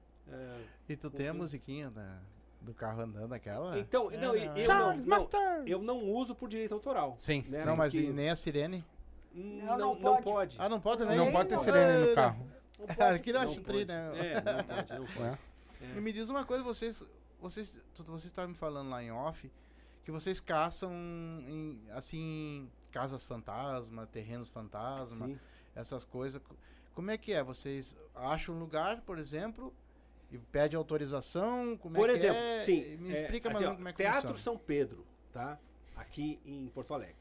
[0.89, 2.19] E tu tem a musiquinha da,
[2.61, 3.77] do carro andando aquela?
[3.77, 7.15] Então, é, não, eu, eu, não, não, eu não uso por direito autoral.
[7.19, 7.43] Sim.
[7.47, 7.65] Né?
[7.65, 8.83] Não, mas nem a sirene?
[9.33, 10.57] Não, não, não, pode.
[10.59, 11.17] Ah, não pode também?
[11.17, 12.47] Não pode ter sirene no carro.
[13.13, 14.11] Aqui não acho tri, né?
[14.15, 15.39] É, não pode, não pode.
[15.81, 15.97] É.
[15.97, 17.03] E me diz uma coisa, vocês,
[17.39, 17.73] vocês,
[18.05, 19.51] você estava me falando lá em off,
[20.03, 20.91] que vocês caçam
[21.47, 25.39] em, assim, casas fantasma, terrenos fantasma, Sim.
[25.75, 26.41] essas coisas.
[26.93, 27.41] Como é que é?
[27.41, 29.73] Vocês acham um lugar, por exemplo,
[30.31, 31.77] e pede autorização?
[31.77, 32.59] Como Por é exemplo, é?
[32.61, 32.97] sim.
[32.97, 34.37] Me explica é, mais assim, como é que Teatro funciona.
[34.37, 35.59] São Pedro, tá?
[35.95, 37.15] Aqui em Porto Alegre.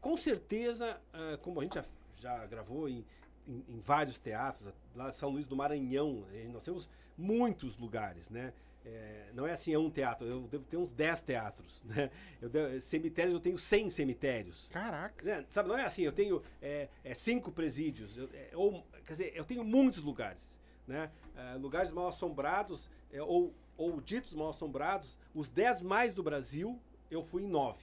[0.00, 1.84] Com certeza, uh, como a gente já,
[2.20, 3.04] já gravou em,
[3.46, 8.52] em, em, vários teatros, lá São Luís do Maranhão, nós temos muitos lugares, né?
[8.84, 12.10] É, não é assim, é um teatro, eu devo ter uns 10 teatros, né?
[12.40, 14.68] Eu devo, cemitérios, eu tenho 100 cemitérios.
[14.70, 15.24] Caraca!
[15.24, 15.44] Né?
[15.48, 19.32] Sabe, não é assim, eu tenho é, é cinco presídios, eu, é, ou, quer dizer,
[19.34, 21.10] eu tenho muitos lugares né?
[21.36, 26.80] Uh, lugares mal assombrados é, ou, ou ditos mal assombrados, os 10 mais do Brasil,
[27.10, 27.78] eu fui em 9,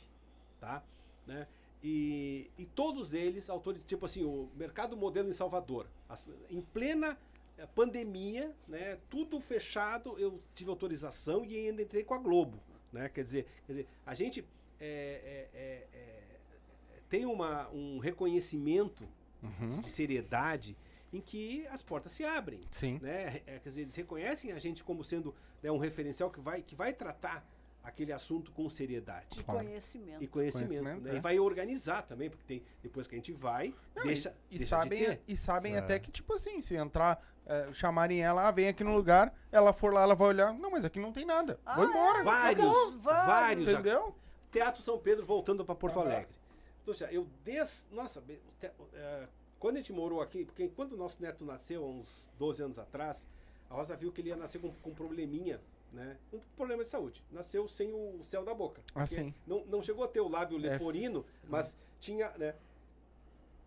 [0.59, 0.83] tá?
[1.25, 1.47] Né?
[1.83, 7.17] E, e todos eles, autores, tipo assim, o Mercado Modelo em Salvador, as, em plena
[7.57, 12.59] eh, pandemia, né, tudo fechado, eu tive autorização e ainda entrei com a Globo,
[12.91, 13.07] né?
[13.09, 14.43] Quer dizer, quer dizer a gente
[14.79, 16.23] é, é, é,
[17.07, 19.07] tem uma, um reconhecimento
[19.43, 19.79] uhum.
[19.79, 20.75] de seriedade
[21.11, 22.61] em que as portas se abrem.
[22.71, 22.99] Sim.
[23.01, 23.41] Né?
[23.45, 26.75] É, quer dizer, eles reconhecem a gente como sendo né, um referencial que vai, que
[26.75, 27.45] vai tratar
[27.85, 29.39] aquele assunto com seriedade.
[29.39, 30.23] E conhecimento.
[30.23, 30.67] E conhecimento.
[30.67, 31.13] conhecimento né?
[31.13, 31.17] é.
[31.17, 34.35] E vai organizar também, porque tem, depois que a gente vai, Não, deixa.
[34.49, 35.77] E, deixa sabem, de e sabem é.
[35.77, 39.71] até que, tipo assim, se entrar, é, chamarem ela, ah, vem aqui no lugar, ela
[39.71, 40.53] for lá, ela vai olhar.
[40.53, 41.59] Não, mas aqui não tem nada.
[41.65, 42.19] Ah, Vou embora.
[42.19, 42.23] É?
[42.23, 43.67] Vários, vários.
[43.67, 44.15] Entendeu?
[44.51, 46.35] Teatro São Pedro voltando para Porto Alegre.
[46.81, 47.87] Então, eu des.
[47.91, 49.27] Nossa, uh,
[49.65, 52.77] quando a gente morou aqui, porque quando o nosso neto nasceu, há uns 12 anos
[52.77, 53.25] atrás,
[53.67, 55.59] a Rosa viu que ele ia nascer com, com um probleminha,
[55.91, 56.17] né?
[56.31, 57.23] Um problema de saúde.
[57.31, 58.83] Nasceu sem o céu da boca.
[58.93, 59.33] Ah, sim.
[59.47, 62.53] Não, não chegou a ter o lábio é leporino, é mas tinha, né?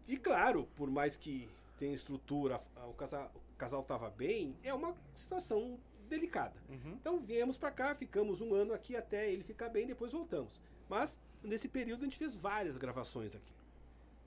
[0.06, 1.48] E claro, por mais que
[1.80, 6.54] tenha estrutura, o casal, o casal tava bem, é uma situação delicada.
[6.68, 6.92] Uhum.
[6.92, 10.60] Então viemos para cá, ficamos um ano aqui até ele ficar bem, depois voltamos.
[10.88, 13.52] Mas nesse período a gente fez várias gravações aqui.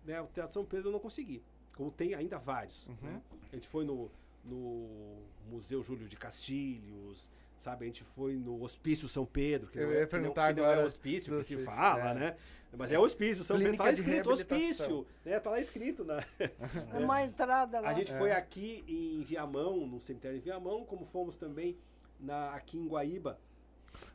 [0.03, 0.19] Né?
[0.19, 1.41] O Teatro São Pedro eu não consegui
[1.76, 2.85] como tem ainda vários.
[2.88, 2.95] Uhum.
[3.02, 3.22] Né?
[3.52, 4.10] A gente foi no,
[4.43, 5.18] no
[5.49, 7.85] Museu Júlio de Castilhos, sabe?
[7.85, 10.84] A gente foi no Hospício São Pedro, que, não é, que, não, que não é
[10.84, 12.14] hospício que se fala, é.
[12.14, 12.38] né?
[12.77, 14.03] Mas é hospício, São Clínica Pedro.
[14.03, 15.39] Tá lá escrito hospício, né?
[15.39, 16.23] Tá lá escrito na...
[16.98, 17.89] Uma entrada lá.
[17.89, 18.18] A gente é.
[18.18, 21.77] foi aqui em Viamão, no cemitério de Viamão, como fomos também
[22.19, 23.38] na, aqui em Guaíba,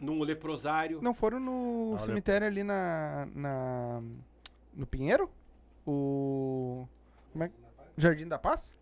[0.01, 1.03] num leprosário.
[1.03, 4.03] Não foram no Não, cemitério ali na, na...
[4.75, 5.31] no Pinheiro?
[5.87, 6.89] O...
[7.37, 7.51] Como é?
[7.99, 8.75] Jardim da Paz?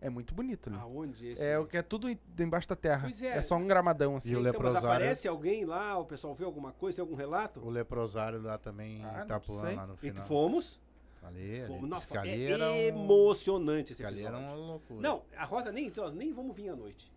[0.00, 0.78] É muito bonito ali.
[0.78, 1.44] Aonde esse?
[1.44, 3.00] É o que é tudo em- embaixo da terra.
[3.02, 3.38] Pois é.
[3.38, 3.42] é.
[3.42, 4.30] só um gramadão assim.
[4.30, 7.16] E o Então, mas leprosário- aparece alguém lá, o pessoal vê alguma coisa, tem algum
[7.16, 7.60] relato?
[7.60, 9.74] O leprosário lá também Ah, Itapuã, sei.
[9.76, 10.26] lá no E final.
[10.26, 10.80] fomos.
[11.22, 11.66] Ali, ali.
[11.66, 14.56] fomos Diz nossa, que ali é era um- emocionante esse que ali era episódio.
[14.58, 15.00] uma loucura.
[15.00, 17.10] Não, a Rosa nem disse, ó, nem vamos vir à noite.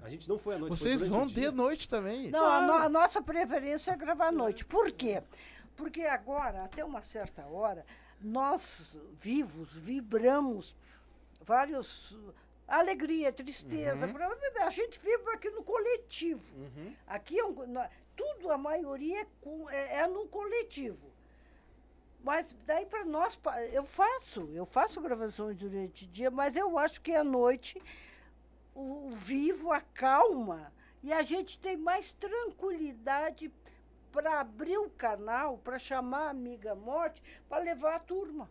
[0.00, 0.70] A gente não foi à noite.
[0.70, 1.50] foi Vocês durante vão o dia.
[1.50, 2.30] de noite também.
[2.30, 4.64] Não, a, no- a nossa preferência é gravar à noite.
[4.64, 5.22] Por quê?
[5.76, 7.84] Porque agora, até uma certa hora,
[8.20, 10.74] nós vivos vibramos
[11.40, 12.16] vários.
[12.66, 14.06] Alegria, tristeza.
[14.12, 16.44] pra- a gente vibra aqui no coletivo.
[17.06, 17.54] Aqui é um,
[18.14, 19.26] tudo, a maioria é,
[19.70, 21.08] é, é no coletivo.
[22.22, 23.38] Mas daí para nós,
[23.72, 27.80] eu faço, eu faço gravações durante o dia, mas eu acho que à noite
[28.74, 30.70] o, o vivo acalma
[31.02, 33.50] e a gente tem mais tranquilidade
[34.12, 38.48] para abrir o canal, para chamar a amiga morte, para levar a turma.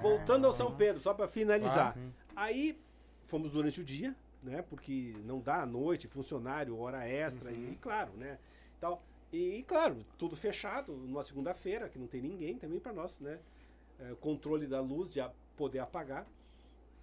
[0.00, 1.92] Voltando ao São Pedro, só para finalizar.
[1.94, 2.12] Claro.
[2.36, 2.78] Aí
[3.24, 4.62] fomos durante o dia, né?
[4.62, 8.38] Porque não dá à noite, funcionário, hora extra, e claro, né?
[8.80, 9.02] Tal.
[9.32, 13.38] E claro, tudo fechado numa segunda-feira, que não tem ninguém também para nós, né?
[14.00, 16.24] É, controle da luz, de a- poder apagar.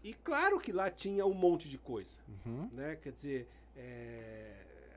[0.04, 2.18] E claro que lá tinha um monte de coisa,
[2.72, 2.96] né?
[3.02, 4.54] Quer dizer, é,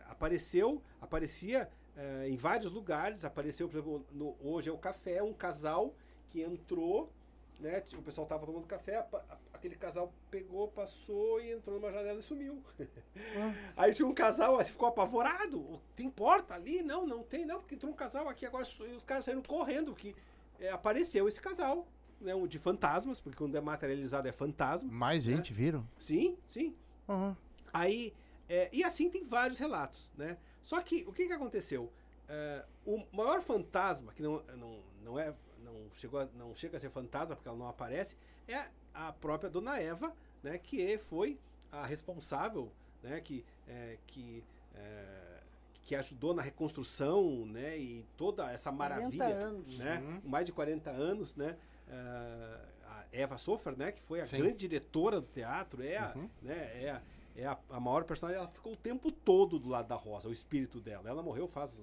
[0.08, 1.68] apareceu, aparecia
[1.98, 5.92] é, em vários lugares, apareceu, por exemplo, no- hoje é o café, um casal
[6.30, 7.10] que entrou,
[7.58, 7.82] né?
[7.94, 9.04] O pessoal tava tomando café,
[9.52, 12.62] aquele casal pegou, passou e entrou numa janela e sumiu.
[13.76, 15.80] Aí tinha um casal, assim, ficou apavorado.
[15.96, 16.82] Tem porta ali?
[16.82, 19.92] Não, não tem, não, porque entrou um casal aqui agora e os caras saíram correndo,
[19.94, 20.14] que
[20.60, 21.86] é, apareceu esse casal,
[22.20, 22.32] né?
[22.34, 24.90] Um de fantasmas, porque quando é materializado é fantasma.
[24.92, 25.84] Mais gente viram?
[25.98, 26.76] Sim, sim.
[27.08, 27.36] Aham.
[27.72, 28.14] Aí,
[28.48, 30.36] é, e assim tem vários relatos, né?
[30.68, 31.90] Só que o que, que aconteceu?
[32.28, 35.34] É, o maior fantasma, que não, não, não, é,
[35.64, 39.48] não, chegou a, não chega a ser fantasma porque ela não aparece, é a própria
[39.48, 40.58] Dona Eva, né?
[40.58, 41.40] Que foi
[41.72, 42.70] a responsável,
[43.02, 43.18] né?
[43.22, 45.40] Que, é, que, é,
[45.84, 47.78] que ajudou na reconstrução, né?
[47.78, 49.78] E toda essa 40 maravilha anos.
[49.78, 50.20] né?
[50.22, 51.56] Mais de 40 anos, né?
[51.88, 53.90] Ah, a Eva Sofer, né?
[53.90, 54.36] Que foi a Sim.
[54.36, 56.84] grande diretora do teatro, é, a, né?
[56.84, 57.02] é, a,
[57.38, 58.40] é a, a maior personagem.
[58.40, 61.08] Ela ficou o tempo todo do lado da Rosa, o espírito dela.
[61.08, 61.78] Ela morreu faz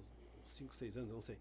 [0.45, 1.37] 5, 6 anos, não sei.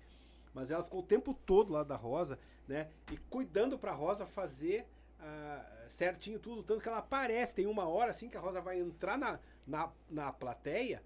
[0.55, 2.89] Mas ela ficou o tempo todo do lado da Rosa, né?
[3.13, 4.87] E cuidando pra Rosa fazer
[5.21, 6.63] ah, certinho tudo.
[6.63, 9.91] Tanto que ela aparece, tem uma hora assim que a Rosa vai entrar na, na,
[10.09, 11.03] na plateia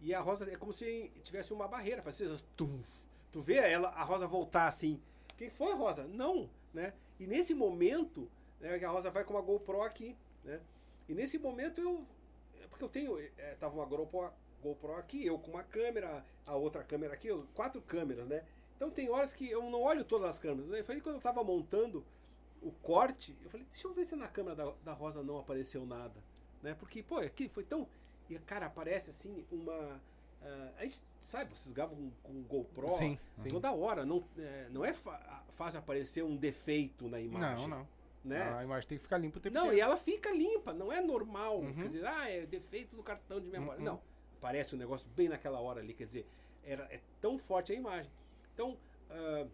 [0.00, 2.02] e a Rosa é como se tivesse uma barreira.
[2.02, 2.80] Faz assim, tum,
[3.32, 5.00] tu vê ela, a Rosa voltar assim.
[5.36, 6.06] Quem foi, Rosa?
[6.06, 6.92] Não, né?
[7.18, 8.28] E nesse momento,
[8.60, 10.60] né, que a Rosa vai com uma GoPro aqui, né?
[11.08, 12.04] E nesse momento eu.
[12.78, 13.18] Porque eu tenho.
[13.36, 14.30] É, tava uma GoPro,
[14.62, 18.44] GoPro aqui, eu com uma câmera, a outra câmera aqui, eu- quatro câmeras, né?
[18.76, 20.70] Então tem horas que eu não olho todas as câmeras.
[20.70, 20.82] né?
[20.84, 22.04] Foi quando eu tava montando
[22.62, 25.84] o corte, eu falei, deixa eu ver se na câmera da, da Rosa não apareceu
[25.84, 26.14] nada.
[26.62, 26.74] Né?
[26.74, 27.86] Porque, pô, aqui foi tão.
[28.30, 30.00] E, cara, aparece assim uma.
[30.42, 33.48] ah, a gente sabe, vocês gravam com, com GoPro Sim, sim.
[33.48, 34.06] toda hora.
[34.06, 37.68] Não é, não é fácil aparecer um defeito na imagem.
[37.68, 37.88] Não, não.
[38.28, 38.42] Né?
[38.58, 39.84] A imagem tem que ficar limpa o tempo Não, e inteiro.
[39.86, 41.60] ela fica limpa, não é normal.
[41.60, 41.74] Uhum.
[41.74, 43.78] Quer dizer, ah, é defeitos do cartão de memória.
[43.78, 43.84] Uhum.
[43.86, 44.00] Não,
[44.38, 46.26] aparece um negócio bem naquela hora ali, quer dizer,
[46.64, 48.10] era, é tão forte a imagem.
[48.54, 48.76] Então,
[49.10, 49.46] ah,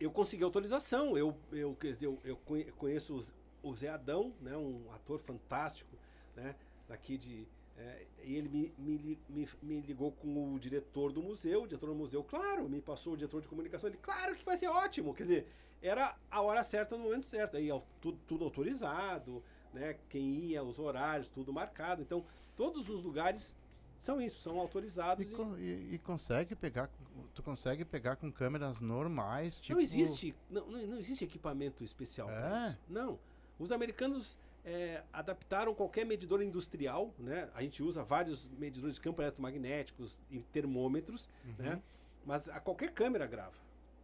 [0.00, 3.32] eu consegui autorização, eu, eu, quer dizer, eu, eu conhe- conheço os-
[3.62, 5.96] o Zé Adão, né, um ator fantástico,
[6.34, 6.56] né,
[6.88, 7.46] daqui de...
[7.78, 11.86] é, e ele me, me, me, me ligou com o diretor do museu, o diretor
[11.86, 15.14] do museu, claro, me passou o diretor de comunicação, ele, claro que vai ser ótimo,
[15.14, 15.46] quer dizer,
[15.82, 17.68] era a hora certa no momento certo, aí
[18.00, 19.42] tudo, tudo autorizado,
[19.72, 22.24] né, quem ia, os horários, tudo marcado, então
[22.56, 23.54] todos os lugares
[23.98, 25.30] são isso, são autorizados.
[25.30, 26.90] E, e- e- e consegue pegar,
[27.34, 29.74] tu consegue pegar com câmeras normais, tipo...
[29.74, 32.70] Não existe, não, não, existe equipamento especial para É?
[32.70, 32.78] isso.
[32.88, 33.18] Não.
[33.58, 37.48] Os americanos é, adaptaram qualquer medidor industrial, né?
[37.54, 41.28] A gente usa vários medidores de campo eletromagnéticos e termômetros,
[41.58, 41.80] né?
[42.24, 43.54] Mas a qualquer câmera grava,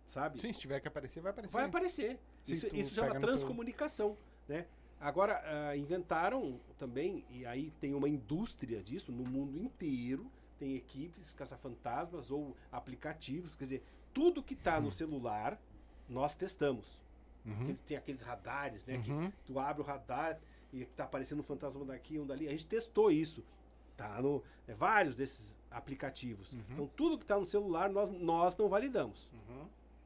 [0.09, 0.41] sabe?
[0.41, 1.53] Sim, se tiver que aparecer, vai aparecer.
[1.53, 2.19] Vai aparecer.
[2.43, 4.17] Se Isso, isso chama pega no teu- transcomunicação,
[4.49, 4.67] né?
[5.01, 10.29] Agora, ah, inventaram também, e aí tem uma indústria disso no mundo inteiro,
[10.59, 13.83] tem equipes caça-fantasmas ou aplicativos, quer dizer,
[14.13, 15.61] tudo que está no celular,
[16.09, 17.01] nós testamos.
[17.63, 18.97] Aqueles- tem aqueles radares, né?
[19.07, 19.31] Uhum.
[19.31, 20.39] Que tu abre o radar
[20.73, 22.47] e tá aparecendo um fantasma daqui, um dali.
[22.49, 23.45] A gente testou isso.
[23.97, 26.55] Tá no é, vários desses aplicativos.
[26.71, 29.31] Então tudo que está no celular nós, nós não validamos.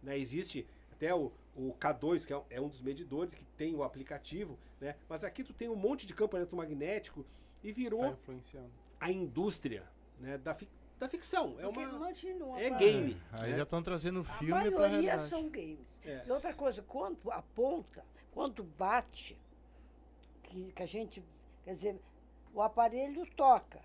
[0.02, 0.18] Né?
[0.18, 3.82] Existe até o, o K2, que é um, é um dos medidores que tem o
[3.82, 4.96] aplicativo, né?
[5.08, 7.24] Mas aqui tu tem um monte de campo eletromagnético
[7.62, 8.70] e virou Tá influenciando.
[9.00, 9.84] a indústria,
[10.18, 10.38] né?
[10.38, 11.56] Da, fic- da ficção.
[11.58, 12.10] É Porque uma
[12.60, 13.20] é game.
[13.32, 13.56] Aí né?
[13.56, 15.28] já estão trazendo A filme pra maioria realidade.
[15.28, 15.78] são games.
[16.04, 16.26] É.
[16.26, 19.36] E outra coisa, quando aponta, quando bate,
[20.42, 21.22] que, que a gente.
[21.64, 22.00] Quer dizer,
[22.52, 23.80] o aparelho toca,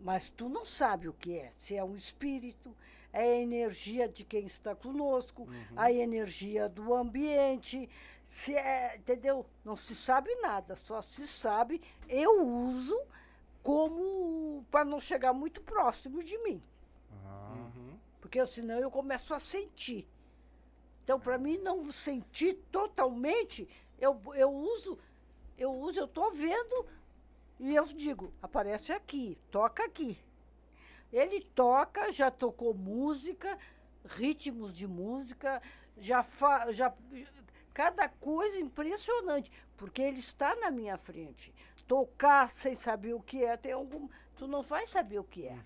[0.00, 1.52] mas tu não sabe o que é.
[1.58, 2.74] Se é um espírito,
[3.12, 7.88] é a energia de quem está conosco, a energia do ambiente.
[8.26, 9.44] Se é, entendeu?
[9.64, 11.82] Não se sabe nada, só se sabe.
[12.08, 12.98] Eu uso
[13.62, 16.62] como para não chegar muito próximo de mim,
[17.24, 17.96] Ah, Uhum.
[18.20, 20.06] porque senão eu começo a sentir.
[21.04, 23.68] Então, para mim não sentir totalmente,
[24.00, 24.98] eu, eu uso,
[25.58, 26.86] eu uso, eu estou vendo
[27.60, 30.18] e eu digo, aparece aqui, toca aqui.
[31.12, 33.58] Ele toca, já tocou música,
[34.04, 35.60] ritmos de música,
[35.98, 36.92] já, fa, já
[37.74, 41.52] cada coisa impressionante, porque ele está na minha frente.
[41.86, 45.58] Tocar sem saber o que é, tem algum, tu não vai saber o que é.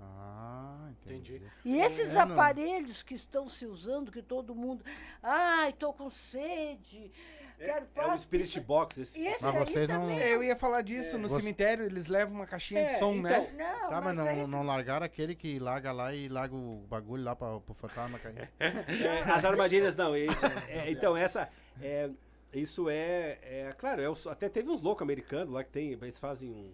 [0.00, 1.36] ah entendi.
[1.36, 1.50] Entendi.
[1.64, 2.32] E esses É, não.
[2.32, 4.84] aparelhos que estão se usando, que todo mundo.
[5.22, 7.10] Ai, estou com sede.
[7.58, 8.98] Quero É o paz", Spirit isso- Box.
[9.00, 12.06] Esse, esse Mas aí vocês não- também- Eu ia falar disso, no Você- cemitério eles
[12.06, 13.30] levam uma caixinha É, de som, né?
[13.38, 16.54] então, Não, Tá, mas mas não, esse- não largaram aquele que larga lá e larga
[16.54, 18.50] o bagulho lá pra, pro fantasma cair.
[18.60, 18.60] É,
[19.40, 20.16] as armadilhas não.
[20.16, 21.48] Isso, é, então, essa.
[21.80, 22.10] é,
[22.52, 25.92] isso é, é, Claro, é até teve uns loucos americanos lá que tem.
[25.92, 26.72] Eles fazem um.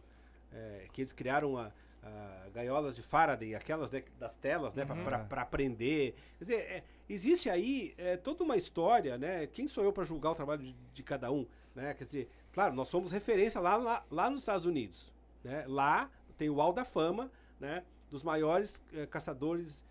[0.54, 1.70] é, que eles criaram a,
[2.02, 4.84] a gaiolas de Faraday, aquelas das telas, né?
[4.84, 6.14] pra, pra aprender.
[6.38, 9.46] Quer dizer, é, existe aí é, toda uma história, né?
[9.46, 11.46] Quem sou eu para julgar o trabalho de, de cada um?
[11.74, 11.94] Né?
[11.94, 15.12] Quer dizer, claro, nós somos referência lá, lá, lá nos Estados Unidos.
[15.44, 15.64] Né?
[15.68, 17.30] Lá tem o Hall da Fama,
[17.60, 17.82] né?
[18.10, 19.82] Dos maiores eh, caçadores,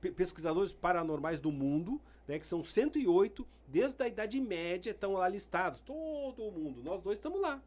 [0.00, 2.38] pe- pesquisadores paranormais do mundo, né?
[2.38, 5.80] Que são 108, desde a Idade Média estão lá listados.
[5.82, 6.82] Todo mundo.
[6.82, 7.62] Nós dois estamos lá.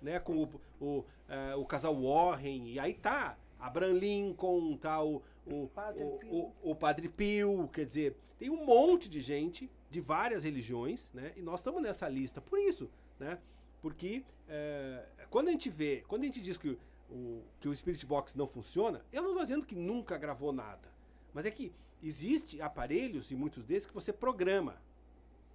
[0.00, 0.18] Né?
[0.18, 3.36] Com o, o, eh, o casal Warren, e aí tá.
[3.58, 6.32] Abraham Lincoln, tá o, o, Padre o, Pio.
[6.32, 11.32] o, o Padre Pio, quer dizer, tem um monte de gente de várias religiões, né?
[11.36, 13.38] E nós estamos nessa lista por isso, né?
[13.82, 16.78] Porque eh, quando a gente vê, quando a gente diz que
[17.10, 20.88] o, que o Spirit Box não funciona, eu não estou dizendo que nunca gravou nada,
[21.34, 21.72] mas é que
[22.02, 24.80] existe aparelhos e muitos desses que você programa,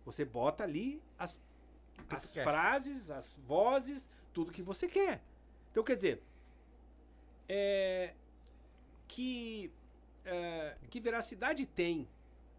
[0.06, 1.40] você bota ali as,
[2.10, 5.24] as frases, as vozes, tudo que você quer.
[5.72, 6.22] Então quer dizer,
[7.48, 8.14] é,
[9.07, 9.72] que
[10.26, 12.07] é, que veracidade tem,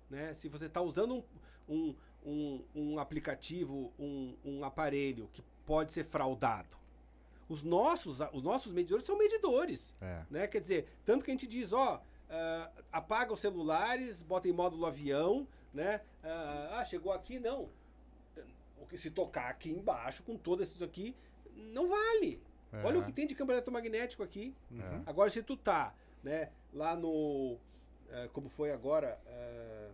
[0.09, 0.33] né?
[0.33, 1.25] Se você está usando um,
[1.69, 1.95] um,
[2.25, 6.77] um, um aplicativo, um, um aparelho que pode ser fraudado.
[7.49, 10.25] Os nossos, os nossos medidores são medidores, É.
[10.31, 10.47] né?
[10.47, 14.87] Quer dizer, tanto que a gente diz, ó, ah, apaga os celulares, bota em módulo
[14.87, 16.01] avião, né?
[16.25, 17.69] Ah, ah, chegou aqui, não.
[18.81, 21.15] O que se tocar aqui embaixo, com todos esses aqui,
[21.57, 22.41] não vale.
[22.73, 22.83] É.
[22.85, 24.55] Olha o que tem de campo eletromagnético aqui.
[24.71, 25.03] Uhum.
[25.07, 27.57] Agora, se tu tá, né, lá no.
[28.11, 29.19] eh, como foi agora?
[29.27, 29.91] eh,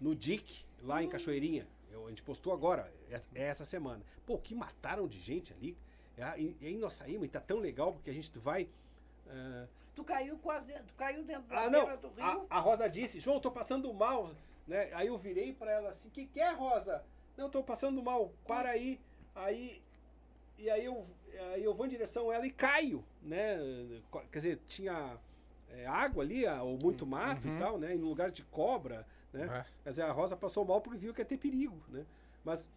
[0.00, 1.66] no DIC, lá em Cachoeirinha.
[1.92, 4.02] Eu- a gente postou agora, essa, é essa semana.
[4.24, 5.76] Pô, que mataram de gente ali.
[6.16, 8.68] É, E, e aí nós saímos, e tá tão legal, porque a gente vai.
[9.28, 11.84] eh, Tu caiu quase dentro, tu caiu dentro da ah, não.
[11.84, 12.46] beira do rio.
[12.48, 14.30] A, a Rosa disse, João, tô passando mal.
[14.66, 14.88] Né?
[14.94, 17.04] Aí eu virei pra ela assim, que que é, Rosa?
[17.36, 19.00] Não, tô passando mal, para aí.
[19.34, 19.82] Aí.
[20.60, 21.06] E aí eu,
[21.52, 23.58] aí eu vou em direção a ela e caio, né?
[24.30, 25.18] Quer dizer, tinha
[25.70, 27.94] é, água ali, ah, ou muito mato e tal, né?
[27.94, 29.44] E no lugar de cobra, né?
[29.44, 29.82] É.
[29.84, 32.04] Quer dizer, a Rosa passou mal porque viu que ia ter perigo, né?
[32.44, 32.68] Mas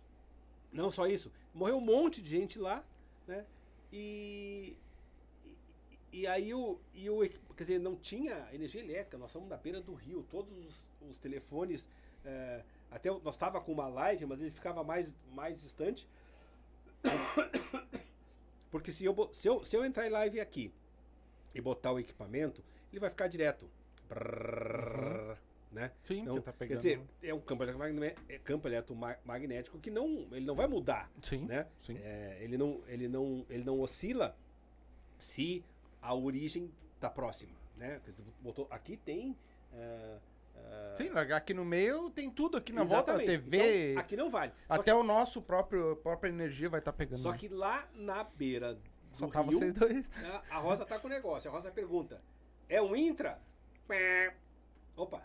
[0.72, 2.82] não só isso, morreu um monte de gente lá,
[3.28, 3.46] né?
[3.92, 4.78] E,
[6.12, 7.20] e, aí o, e o
[7.56, 11.20] quer dizer, não tinha energia elétrica, nós estamos na beira do rio, todos os, os
[11.20, 11.88] telefones,
[12.26, 16.08] eh, até nós estava com uma live, mas ele ficava mais, mais distante.
[18.72, 20.74] Porque se eu, se, eu, se eu entrar em live aqui
[21.54, 23.70] e botar o equipamento, ele vai ficar direto.
[24.10, 25.38] Brrr,
[25.72, 25.92] né?
[26.04, 26.78] Sim, Então, tá quer pegando.
[26.78, 27.64] dizer, é um campo
[28.28, 31.68] é campo eletromagnético que não, ele não vai mudar, sim, né?
[31.82, 31.98] sim.
[31.98, 34.36] É, ele, não, ele, não, ele não oscila
[35.18, 35.64] se
[36.02, 38.02] a origem tá próxima, né?
[38.04, 38.12] Quer
[38.42, 39.38] botou, aqui tem...
[39.74, 40.18] é,
[40.72, 43.44] é, Sim, largar aqui no meio tem tudo aqui na volta, exatamente.
[43.44, 44.52] TV, Então, aqui não vale.
[44.68, 47.20] Só até o nosso próprio própria energia vai estar pegando.
[47.20, 47.38] Só né?
[47.38, 48.82] que lá na beira do
[49.14, 50.06] só tá rio, vocês dois.
[50.24, 51.50] a, a Rosa tá com o negócio.
[51.50, 52.22] A Rosa pergunta:
[52.68, 53.40] é um intra?
[54.96, 55.24] Opa.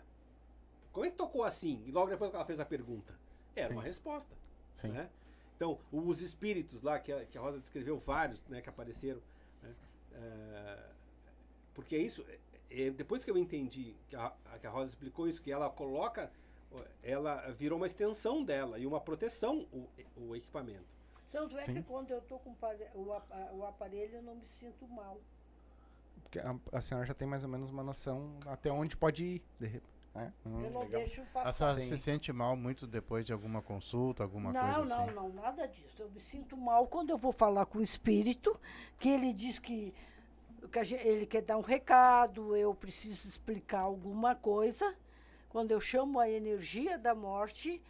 [0.91, 1.83] Como é que tocou assim?
[1.85, 3.13] E logo depois que ela fez a pergunta.
[3.55, 3.73] Era Sim.
[3.73, 4.35] uma resposta.
[4.73, 4.89] Sim.
[4.89, 5.09] Né?
[5.55, 9.21] Então, os espíritos lá, que a, que a Rosa descreveu vários né, que apareceram.
[9.61, 9.75] né?
[10.13, 10.83] É,
[11.73, 12.25] porque é isso.
[12.69, 16.31] É- depois que eu entendi que a, que a Rosa explicou isso, que ela coloca.
[17.01, 20.85] Ela virou uma extensão dela e uma proteção o, o equipamento.
[21.31, 21.73] Tanto é Sim.
[21.75, 24.87] que quando eu estou com o pare- o, apa- o aparelho, eu não me sinto
[24.87, 25.17] mal.
[26.21, 29.41] Porque a, a senhora já tem mais ou menos uma noção até onde pode ir.
[29.59, 29.81] de re-
[30.13, 30.25] É?
[30.45, 31.01] Eu Hum, não legal.
[31.01, 31.53] deixo A passar.
[31.73, 31.87] senhora Sim.
[31.89, 35.13] se sente mal muito depois de alguma consulta, alguma não, coisa não, assim?
[35.15, 36.03] não, nada disso.
[36.03, 38.59] Eu me sinto mal quando eu vou falar com o espírito,
[38.99, 39.91] que ele diz que,
[40.67, 44.95] que a gen- ele quer dar um recado, eu preciso explicar alguma coisa.
[45.49, 47.81] Quando eu chamo a energia da morte,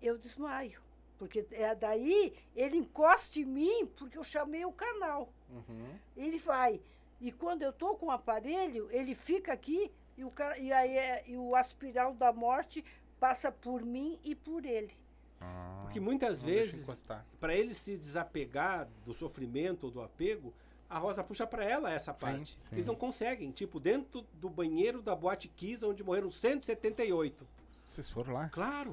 [0.00, 0.80] eu desmaio.
[1.18, 5.32] Porque é daí ele encosta em mim, porque eu chamei o canal.
[5.50, 5.94] Uhum.
[6.16, 6.80] Ele vai.
[7.20, 11.24] E quando eu estou com o aparelho, ele fica aqui e o, e aí é-
[11.28, 12.84] e o aspiral da morte
[13.20, 14.92] passa por mim e por ele.
[15.40, 17.04] Ah, Porque muitas Não vezes,
[17.38, 20.52] para ele se desapegar do sofrimento ou do apego,
[20.92, 22.50] a Rosa puxa para ela essa parte.
[22.60, 22.68] sim.
[22.72, 23.50] Eles não conseguem.
[23.50, 27.46] Tipo, dentro do banheiro da Boate Kiss, onde morreram 178.
[27.70, 28.48] Vocês foram lá?
[28.50, 28.92] Claro.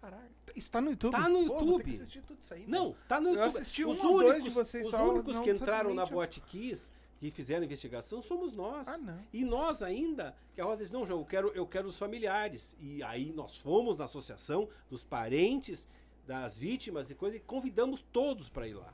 [0.00, 0.30] Caraca.
[0.54, 1.12] Isso tá no YouTube?
[1.12, 1.84] Tá no Pô, vou ter YouTube.
[1.84, 3.56] que assistir tudo isso aí, Não, tá no Eu YouTube.
[3.56, 6.90] assisti os um únicos, de vocês os só, únicos não que entraram na Boate Kiss,
[7.18, 8.86] que fizeram a investigação, somos nós.
[8.86, 9.18] Ah, não.
[9.32, 12.76] E nós ainda, que a Rosa disse, não, João, eu quero, eu quero os familiares.
[12.80, 15.86] E aí nós fomos na associação dos parentes
[16.26, 18.92] das vítimas e coisa e convidamos todos para ir lá.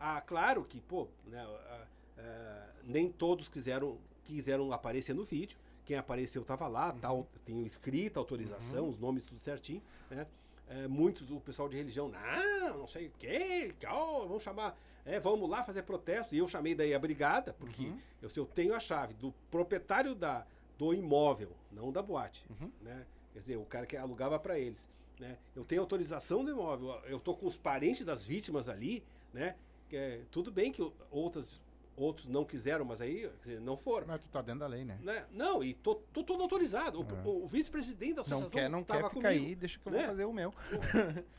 [0.00, 1.84] Ah, claro que, pô, né, ah,
[2.18, 5.58] ah, nem todos quiseram, quiseram aparecer no vídeo.
[5.84, 6.98] Quem apareceu estava lá, Uhum.
[7.00, 10.26] tal, tenho escrita autorização, os nomes tudo certinho, né?
[10.68, 14.76] É, muitos, o pessoal de religião, não, não sei o quê, que, ó, vamos chamar,
[15.06, 16.34] é, vamos lá fazer protesto.
[16.34, 17.98] E eu chamei daí a brigada, porque Uhum.
[18.20, 20.46] eu, se eu tenho a chave do proprietário da,
[20.76, 22.70] do imóvel, não da boate, Uhum.
[22.82, 23.06] né?
[23.32, 24.86] Quer dizer, o cara que alugava para eles,
[25.18, 25.38] né?
[25.56, 29.02] Eu tenho autorização do imóvel, eu tô com os parentes das vítimas ali,
[29.32, 29.56] né?
[29.88, 31.60] Que é, tudo bem que outras,
[31.96, 34.06] outros não quiseram, mas aí quer dizer, não foram.
[34.06, 34.98] Mas tu tá dentro da lei, né?
[35.02, 35.24] Né?
[35.32, 37.00] Não, e tô, tô todo autorizado.
[37.00, 39.46] O, o- o vice-presidente da associação Não quer, não tava quer ficar comigo.
[39.46, 39.98] aí, deixa que eu né?
[40.00, 40.52] vou fazer o meu.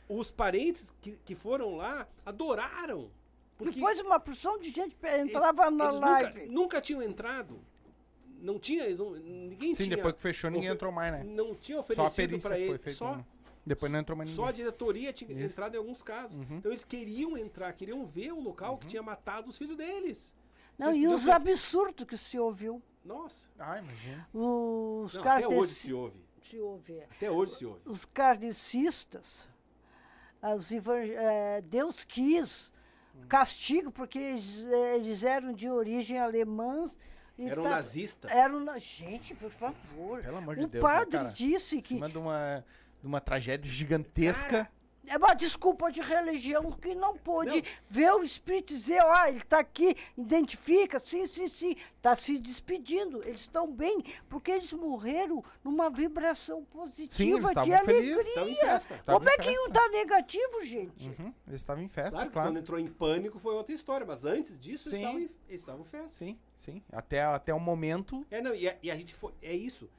[0.08, 3.10] Os parentes que, que foram lá adoraram.
[3.56, 6.40] Porque Depois uma porção de gente pe- eles- entrava na eles live.
[6.40, 7.60] Nunca, nunca tinham entrado.
[8.40, 9.96] Não tinha, não- ninguém Sim, tinha.
[9.96, 11.22] depois que fechou, ninguém entrou mais, né?
[11.24, 12.78] Não tinha Só a oferecido perícia para foi ele.
[12.78, 12.90] feita.
[12.98, 13.24] Só?
[13.70, 14.64] Depois não entrou mais só a ninguém.
[14.64, 15.46] diretoria tinha Isso.
[15.52, 16.36] entrado em alguns casos.
[16.36, 16.56] Uhum.
[16.58, 20.36] Então eles queriam entrar, queriam ver o local que tinha matado os filhos deles.
[20.78, 22.82] Não, Vocês e os ter- absurdos que se ouviu.
[23.04, 23.48] Nossa.
[23.58, 24.28] Ah, imagina.
[24.34, 26.20] Os Não, até hoje se ouve.
[26.42, 27.00] se ouve.
[27.16, 27.80] Até hoje se ouve.
[27.86, 29.48] Os kardecistas,
[30.42, 32.72] as evan- eh, Deus quis
[33.14, 33.26] Hum.
[33.28, 36.90] castigo porque eles, eh, eles eram de origem alemã.
[37.38, 38.30] Eram tá- nazistas.
[38.30, 38.78] Eram na...
[38.78, 40.20] Gente, por favor.
[40.20, 41.30] Pelo amor de o Deus, né, padre cara?
[41.30, 42.62] disse que de uma,
[43.00, 44.70] de uma tragédia gigantesca.
[45.06, 47.68] é uma desculpa de religião que não pôde Não.
[47.88, 52.38] ver o espírito e dizer, ó, ele está aqui, identifica, sim, sim, sim, está se
[52.38, 53.20] despedindo.
[53.24, 58.18] Eles estão bem, porque eles morreram numa vibração positiva Sim, eles de estavam alegria.
[58.18, 58.36] felizes.
[58.36, 59.02] Em festa.
[59.04, 61.08] Como em é que um tá negativo, gente?
[61.08, 62.48] Uhum, Eles estavam em festa, Claro claro.
[62.48, 65.04] que quando entrou em pânico foi outra história, mas antes disso eles Sim.
[65.04, 66.18] estavam, em, eles estavam em festa.
[66.18, 66.82] Sim, sim.
[66.92, 68.24] Até, até o momento.
[68.30, 69.32] É, não, e a, e a gente foi.
[69.42, 69.90] É isso.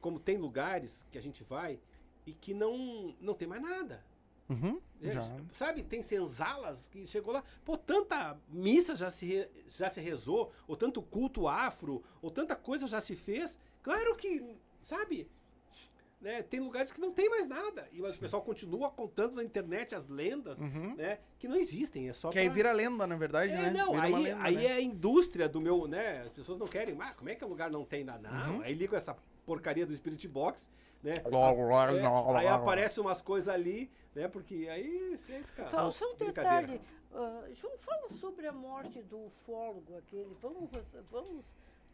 [0.00, 1.78] Como tem lugares que a gente vai
[2.26, 4.04] e que não, não tem mais nada.
[4.48, 5.10] Uhum, É.
[5.52, 7.42] Sabe, tem senzalas que chegou lá.
[7.64, 12.54] Pô, tanta missa já se, re- já se rezou, ou tanto culto afro, ou tanta
[12.54, 13.58] coisa já se fez.
[13.82, 14.44] Claro que,
[14.80, 15.28] sabe,
[16.20, 17.88] né, tem lugares que não tem mais nada.
[17.92, 20.94] E mas o pessoal continua contando na internet as lendas, Uhum.
[20.94, 22.08] né, que não existem.
[22.08, 23.70] É só Que aí pra- vira lenda, na verdade, é, né?
[23.70, 24.64] não, Vira aí, lenda, aí né?
[24.66, 26.22] é a indústria do meu, né?
[26.22, 28.30] As pessoas não querem, ah, como é que o lugar não tem nada?
[28.30, 28.62] Não, Uhum.
[28.62, 29.16] aí ligam essa
[29.46, 30.68] porcaria do Spirit Box,
[31.02, 31.22] né?
[31.24, 32.62] Logo, logo, É, logo, aí logo.
[32.64, 34.26] aparecem umas coisas ali, né?
[34.28, 35.70] Porque aí aí fica.
[35.70, 36.80] Só, só um detalhe.
[37.14, 40.36] ah, João, fala sobre a morte do ufólogo aquele.
[40.42, 40.68] Vamos.
[41.10, 41.44] vamos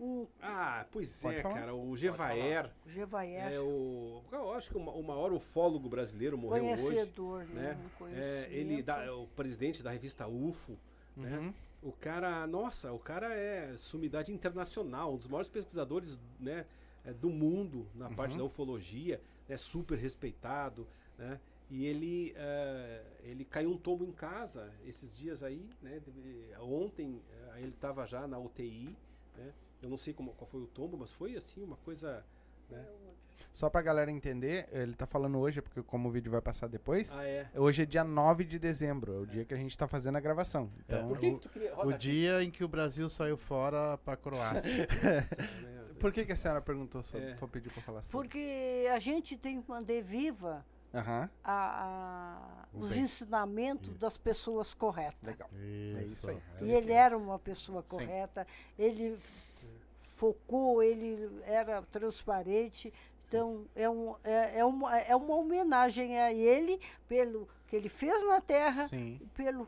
[0.00, 1.54] um Ah, pois Pode é, falar.
[1.54, 1.74] cara.
[1.74, 4.22] O Gevaer Gevaer, é o.
[4.32, 6.82] Eu acho que o ma- o maior ufólogo brasileiro morreu hoje.
[6.82, 7.78] conhecedor, Né?
[8.00, 8.08] né?
[8.14, 10.76] É, ele dá, é o presidente da revista UFO,
[11.16, 11.38] né?
[11.38, 11.54] Uhum.
[11.82, 16.64] O cara, nossa, o cara é sumidade internacional, um dos maiores pesquisadores né,
[17.04, 20.86] é, do mundo na parte da ufologia, é super respeitado,
[21.18, 21.40] né?
[21.70, 26.00] E ele, é, ele caiu um tombo em casa esses dias aí, né?
[26.60, 27.22] Ontem
[27.54, 28.94] é, ele estava já na UTI,
[29.36, 29.52] né?
[29.82, 32.24] Eu não sei como, qual foi o tombo, mas foi assim uma coisa,
[32.68, 32.86] né?
[33.52, 37.12] Só pra galera entender, ele tá falando hoje, porque como o vídeo vai passar depois,
[37.12, 37.48] Ah, é.
[37.56, 40.20] hoje é dia 9 de dezembro, é o dia que a gente tá fazendo a
[40.20, 40.70] gravação.
[40.86, 41.72] Então, Por que, o- que tu queria...
[41.74, 44.86] O Rosa, dia em que o Brasil saiu fora pra Croácia.
[45.62, 45.81] né?
[46.02, 47.30] Por que, que a senhora perguntou sobre?
[47.30, 47.36] É.
[47.36, 48.18] Foi pedir pra falar sobre?
[48.28, 50.64] Porque a gente tem que manter viva
[50.94, 53.02] Aham, a- a- O os bem.
[53.02, 53.98] ensinamentos Isso.
[53.98, 55.22] das pessoas corretas.
[55.22, 55.48] legal.
[56.02, 56.36] Isso, isso aí.
[56.36, 57.96] é E isso ele era uma pessoa Sim.
[57.96, 58.46] correta,
[58.78, 59.16] ele
[60.16, 62.92] focou, ele era transparente.
[63.28, 68.22] Então, é, um, é, é uma, é uma homenagem a ele pelo que ele fez
[68.26, 69.18] na Terra Sim.
[69.22, 69.66] e pelo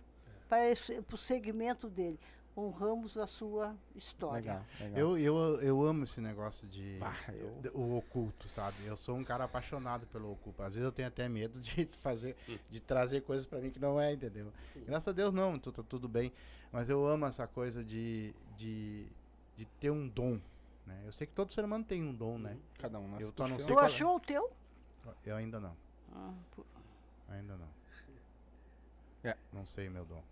[0.49, 2.21] para esse- pro segmento dele.
[2.57, 4.37] Honramos a sua história.
[4.53, 4.99] Legal, legal.
[4.99, 8.85] Eu, eu, eu amo esse negócio de, Bah, eu- de- o oculto, sabe?
[8.85, 10.63] Eu sou um cara apaixonado pelo oculto.
[10.63, 12.37] Às vezes eu tenho até medo de fazer,
[12.71, 14.53] de trazer coisas pra mim que não é, entendeu?
[14.87, 16.33] Graças a Deus não, tu- tá tudo bem.
[16.71, 19.07] Mas eu amo essa coisa de, de,
[19.57, 20.41] de ter um dom,
[20.87, 21.03] né?
[21.07, 22.57] Eu sei que todo ser humano tem um dom, né?
[22.79, 23.59] Cada um na Eu tô função.
[23.59, 23.87] sei Tu qual é.
[23.89, 24.51] achou o teu?
[25.27, 25.77] Eu ainda não,
[26.13, 26.67] Ah, pu-
[27.29, 27.69] ainda não.
[29.23, 29.37] É.
[29.53, 30.23] Não sei meu dom.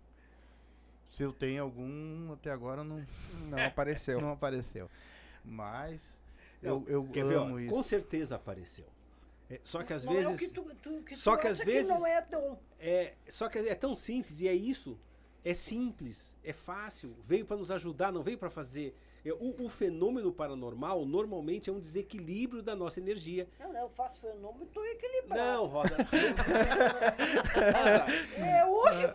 [1.13, 3.05] Se eu tenho algum, até agora não,
[3.47, 4.19] Não apareceu.
[4.19, 4.89] não apareceu.
[5.45, 6.17] Mas
[6.59, 7.35] Não, eu, eu Quer ver?
[7.37, 7.43] ó?
[7.43, 7.69] amo isso.
[7.71, 8.87] Com certeza apareceu.
[9.47, 10.39] É, só que às não é o vezes.
[10.39, 12.25] que tu, tu- que só que às vezes- não é.
[12.79, 14.99] É, só que é tão simples e é isso.
[15.45, 17.15] É simples, é fácil.
[17.27, 18.97] Veio para nos ajudar, não veio para fazer.
[19.25, 23.47] É, O, o fenômeno paranormal normalmente é um desequilíbrio da nossa energia.
[23.59, 25.41] Não, não, eu faço fenômeno, estou equilibrado.
[25.41, 25.95] Não, Rosa.
[25.95, 26.05] Rosa,
[28.43, 29.13] É, hoje, eu-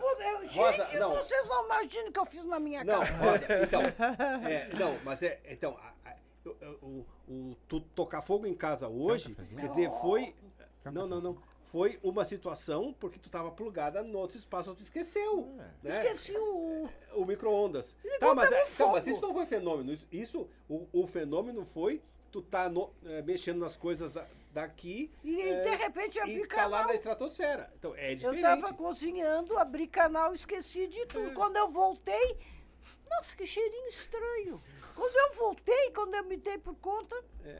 [0.49, 1.11] Rosa, gente, não.
[1.15, 3.11] vocês não imaginam o que eu fiz na minha Não, casa.
[3.17, 3.81] Rosa, então.
[4.49, 5.39] é, não, mas é.
[5.49, 6.15] Então, a- a-
[6.45, 6.49] o,
[6.85, 7.05] o-
[7.51, 10.33] o- tu tocar fogo em casa hoje, quer dizer, foi.
[10.91, 11.37] Não, não, não.
[11.71, 15.55] Foi uma situação porque tu tava plugada no outro espaço, tu esqueceu.
[15.83, 16.03] Né?
[16.13, 16.89] Esqueci o...
[17.13, 17.95] o micro-ondas.
[18.19, 19.93] Tá, mas, é- tá, mas isso não foi fenômeno.
[19.93, 22.01] Isso, isso- o, o fenômeno foi
[22.31, 26.47] tu tá no- é, mexendo nas coisas da- daqui E é, de repente e abri
[26.47, 26.87] tá lá canal.
[26.87, 27.71] na estratosfera.
[27.77, 28.37] Então é Eu diferente.
[28.43, 31.05] estava cozinhando, abri canal, esqueci de É.
[31.05, 31.33] tudo.
[31.33, 32.37] Quando eu voltei,
[33.09, 34.61] nossa, que cheirinho estranho.
[34.99, 37.15] Quando eu voltei, quando eu me dei por conta,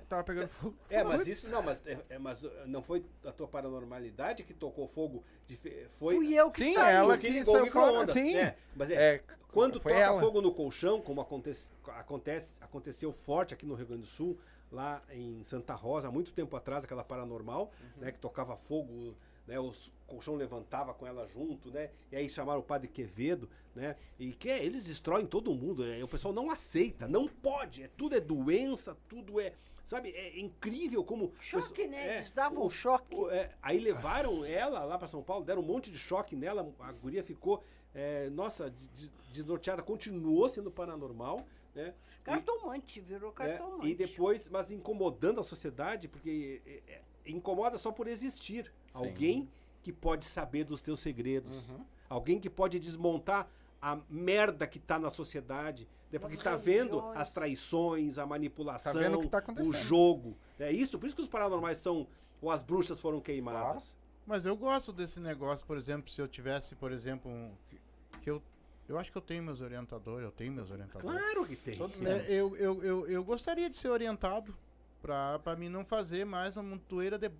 [0.07, 0.75] Tava pegando fogo.
[0.89, 4.53] É, mas isso não, mas, é, é, mas uh, não foi a tua paranormalidade que
[4.53, 5.23] tocou fogo.
[5.47, 6.95] de fe- foi fui eu que Sim, saí.
[6.95, 8.35] ela que que saiu fora, sim.
[8.35, 10.21] É, mas é, É, quando toca ela.
[10.21, 14.37] fogo no colchão, como acontece, acontece, aconteceu forte aqui no Rio Grande do Sul,
[14.71, 18.01] lá em Santa Rosa, há muito tempo atrás, aquela paranormal, Uhum.
[18.03, 19.15] né, que tocava fogo,
[19.49, 23.95] né, os colchão levantava com ela junto, né, e aí chamaram o padre Quevedo, né,
[24.17, 27.83] e que é, eles destroem todo mundo, né, e o pessoal não aceita, não pode,
[27.83, 29.53] é, tudo é doença, tudo é,
[29.85, 31.33] sabe, é incrível como...
[31.39, 32.07] Choque, né?
[32.07, 33.13] É, Eles davam um choque.
[33.15, 36.71] o- é, aí levaram ela lá para São Paulo, deram um monte de choque nela,
[36.79, 37.63] a guria ficou,
[37.93, 41.45] é, nossa, des- desnorteada, continuou sendo paranormal,
[41.75, 41.93] né?
[42.23, 43.87] Cartomante, virou é, cartomante.
[43.87, 48.71] e depois, mas incomodando a sociedade, porque é, é, incomoda só por existir.
[48.91, 49.05] Sim.
[49.05, 49.49] Alguém
[49.81, 51.73] que pode saber dos teus segredos.
[52.09, 53.47] Alguém que pode desmontar
[53.81, 55.87] a merda que tá na sociedade.
[56.11, 56.19] Né?
[56.19, 60.35] Porque As tá vendo as traições, a manipulação, Tá vendo o que tá o jogo.
[60.59, 62.07] É isso, por isso que os paranormais são.
[62.41, 63.97] Ou as bruxas foram queimadas.
[64.25, 67.79] Mas eu gosto desse negócio, por exemplo, se eu tivesse, por exemplo, um, que,
[68.21, 68.41] que eu
[68.89, 71.19] eu acho que eu tenho meus orientadores, eu tenho meus orientadores.
[71.19, 71.79] Claro que tem.
[72.07, 74.57] É, eu, eu, eu, eu gostaria de ser orientado
[75.01, 77.31] pra, pra mim não fazer mais uma montoeira de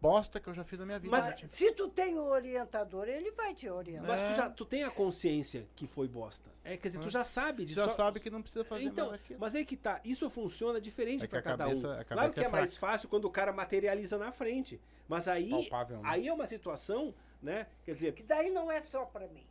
[0.00, 1.10] bosta que eu já fiz na minha vida.
[1.16, 4.08] Mas- se tu tem o orientador, ele vai te orientar.
[4.08, 4.34] Mas tu, É.
[4.34, 6.50] já, tu tem a consciência que foi bosta.
[6.64, 7.76] É, quer dizer, tu já sabe disso.
[7.80, 9.38] já só- sabe que não precisa fazer então, mais aquilo.
[9.40, 12.04] mas aí que tá, isso funciona diferente É que pra a cada cabeça- um.
[12.04, 14.80] Claro que é, é mais fácil quando o cara materializa na frente.
[15.08, 16.08] Mas aí, Palpável, né?
[16.08, 17.68] aí é uma situação, né?
[17.84, 19.46] Quer dizer, Que daí não é só para mim.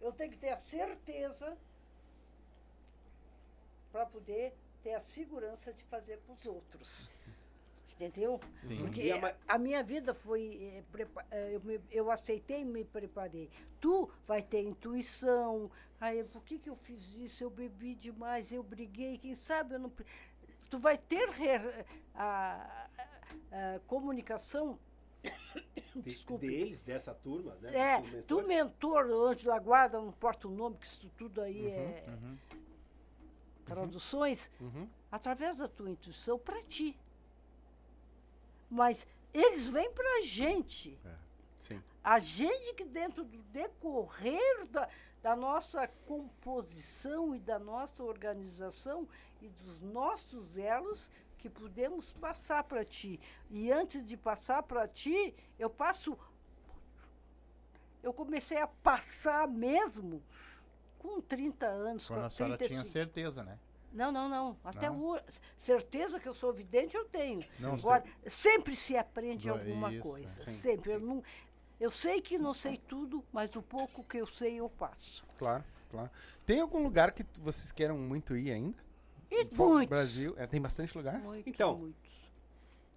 [0.00, 1.56] Eu tenho que ter a certeza
[3.90, 4.54] para poder
[4.84, 7.10] ter a segurança de fazer para os outros.
[7.96, 8.38] Entendeu?
[8.56, 8.78] Sim.
[8.78, 9.12] Porque E
[9.48, 10.58] a minha vida foi.
[10.60, 10.82] eh,
[11.30, 13.48] eh, Eu, me- eu aceitei e me preparei.
[13.80, 15.70] Tu vai ter intuição.
[16.00, 17.42] Aí, por que, que eu fiz isso?
[17.44, 19.92] Eu bebi demais, eu briguei, quem sabe eu não.
[20.68, 21.84] Tu vai ter re-
[22.14, 24.76] a, a- a comunicação.
[25.94, 26.48] de- Desculpe.
[26.48, 27.94] deles, dessa turma, né?
[27.94, 32.02] É, mentores, mentor, anjo da guarda, não importa o nome, que isso tudo aí é
[32.08, 32.36] Uhum.
[33.64, 34.88] Traduções, Uhum.
[35.10, 36.96] através da tua intuição para ti.
[38.70, 40.98] Mas eles vêm para a gente.
[41.58, 41.82] Sim.
[42.02, 44.88] A gente que dentro do decorrer da,
[45.22, 49.08] da nossa composição e da nossa organização
[49.40, 53.20] e dos nossos elos que podemos passar para ti.
[53.50, 56.18] E antes de passar para ti, eu passo.
[58.02, 60.22] Eu comecei a passar mesmo
[61.04, 62.06] com 30 anos.
[62.06, 62.82] Quando com a senhora 35.
[62.82, 63.58] tinha certeza, né?
[63.92, 64.56] Não, não, não.
[64.64, 65.04] Até Não?
[65.04, 65.22] hoje.
[65.58, 67.40] Certeza que eu sou vidente, eu tenho.
[67.60, 70.28] Não, Agora, sempre se aprende Boa, alguma isso, coisa.
[70.38, 70.92] sim, sempre.
[70.92, 71.22] Eu, não,
[71.78, 75.24] eu sei que não sei tudo, mas o pouco que eu sei, eu passo.
[75.38, 76.10] Claro, claro.
[76.44, 78.82] Tem algum lugar que vocês queiram muito ir ainda?
[79.30, 79.88] E do muitos.
[79.90, 80.34] Brasil?
[80.38, 81.18] É, tem bastante lugar?
[81.20, 82.10] Muitos, Então, muitos.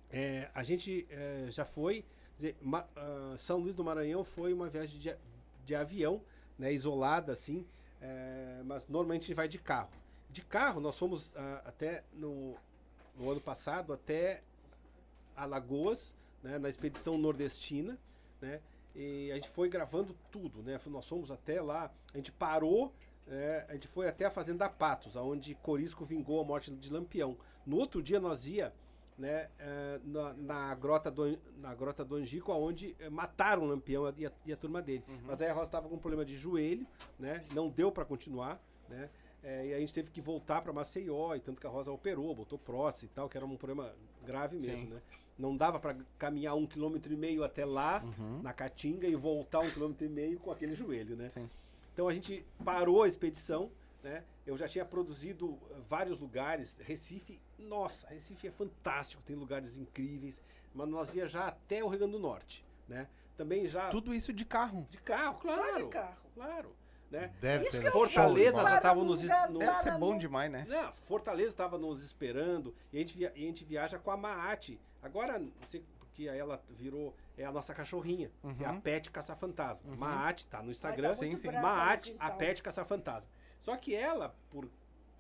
[0.10, 2.06] É, a gente é, já foi.
[2.36, 5.16] dizer, Ma- ah, São Luís do Maranhão foi uma viagem de,
[5.66, 6.22] de avião,
[6.58, 7.68] né, isolada assim,
[8.02, 9.90] é, mas normalmente a gente vai de carro.
[10.30, 12.56] De carro, nós fomos ah, até no,
[13.16, 14.44] no ano passado até
[15.36, 17.98] Alagoas, né, na expedição nordestina,
[18.42, 18.62] né,
[18.96, 20.80] e a gente foi gravando tudo, né?
[20.88, 22.92] Nós fomos até lá, a gente parou
[23.30, 27.38] é, a gente foi até a Fazenda Patos, onde Corisco vingou a morte de Lampião.
[27.66, 28.74] No outro dia nós ia
[29.18, 34.14] né, é, na, na, grota do, na grota do Angico, onde é, mataram o Lampião
[34.18, 35.04] e a, e a turma dele.
[35.08, 35.20] Uhum.
[35.26, 36.86] Mas aí a Rosa estava com um problema de joelho,
[37.18, 39.10] né, não deu para continuar, né,
[39.44, 42.36] é, e a gente teve que voltar para Maceió, e tanto que a Rosa operou,
[42.36, 43.94] botou prótese e tal, que era um problema
[44.26, 44.94] grave mesmo, Sim.
[44.94, 45.02] né.
[45.38, 48.42] Não dava para caminhar um quilômetro e meio até lá, uhum.
[48.42, 51.30] na Caatinga, e voltar um quilômetro e meio com aquele joelho, né.
[51.30, 51.48] Sim.
[51.94, 53.72] Então a gente parou a expedição,
[54.04, 54.24] né?
[54.48, 60.42] Eu já tinha produzido vários lugares, Recife, nossa, Recife é fantástico, tem lugares incríveis,
[60.74, 63.08] mas nós ia já até o Rio Grande do Norte, né?
[63.36, 64.88] Também já Tudo isso de carro.
[64.90, 65.84] De carro, claro.
[65.86, 66.18] de carro.
[66.34, 66.76] Claro.
[67.12, 67.34] Né?
[67.40, 67.86] Deve Isso ser.
[67.86, 69.22] eu Fortaleza já estava nos.
[69.50, 70.66] no- Deve ser bom demais, né?
[70.68, 74.18] Não, Fortaleza estava nos esperando e a gente, via- e a gente viaja com a
[74.18, 74.80] Maate.
[75.02, 77.16] Agora, não sei porque ela virou.
[77.38, 78.30] É a nossa cachorrinha.
[78.60, 79.96] É a Pet Caça-Fantasma.
[79.96, 81.10] Maate tá no Instagram.
[81.10, 81.48] Ai, tá Sim, sim.
[81.48, 82.32] brava Maate, no a.
[82.32, 83.30] Pet Caça-Fantasma.
[83.60, 84.68] Só que ela, por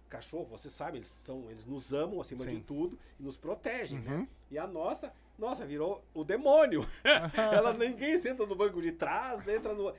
[0.09, 2.55] cachorro, você sabe, eles são, eles nos amam acima Sim.
[2.55, 4.19] de tudo e nos protegem, Uhum.
[4.19, 4.27] né?
[4.49, 6.87] E a nossa, nossa, virou o demônio.
[7.35, 9.93] ela ninguém senta no banco de trás, entra no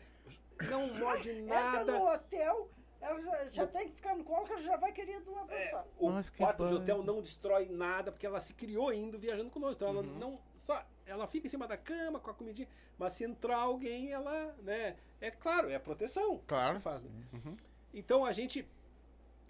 [0.70, 1.93] não morde Entra nada.
[1.98, 2.69] no hotel,
[3.01, 5.44] ela já, já tem que ficar no colo, que ela já vai querer de uma
[5.44, 5.86] vez só.
[5.98, 9.51] O Nossa, que quarto de hotel não destrói nada, porque ela se criou indo viajando
[9.51, 9.85] conosco.
[9.85, 10.19] Então ela Uhum.
[10.19, 10.40] não.
[10.56, 10.85] Só.
[11.06, 12.66] Ela fica em cima da cama com a comidinha.
[12.98, 14.53] Mas se entrar alguém, ela.
[14.62, 14.96] né?
[15.21, 16.40] É claro, é a proteção.
[16.46, 16.80] Claro.
[16.80, 17.11] Faz, né?
[17.35, 17.56] Uhum.
[17.98, 18.64] Então a gente.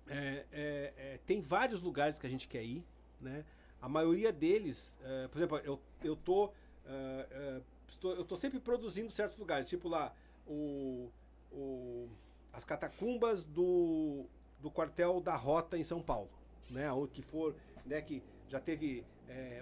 [0.09, 2.85] é, é, é, tem vários lugares que a gente quer ir,
[3.20, 3.44] né?
[3.81, 6.51] A maioria deles, é, por exemplo, eu, eu tô.
[6.86, 10.12] é, é, estou, eu tô sempre produzindo certos lugares, tipo lá,
[10.47, 11.10] o,
[11.52, 12.09] o,
[12.52, 14.27] as catacumbas do,
[14.60, 16.31] do quartel da Rota em São Paulo,
[16.70, 16.91] né?
[16.93, 17.55] Onde que for,
[17.85, 18.01] né?
[18.01, 19.05] Que já teve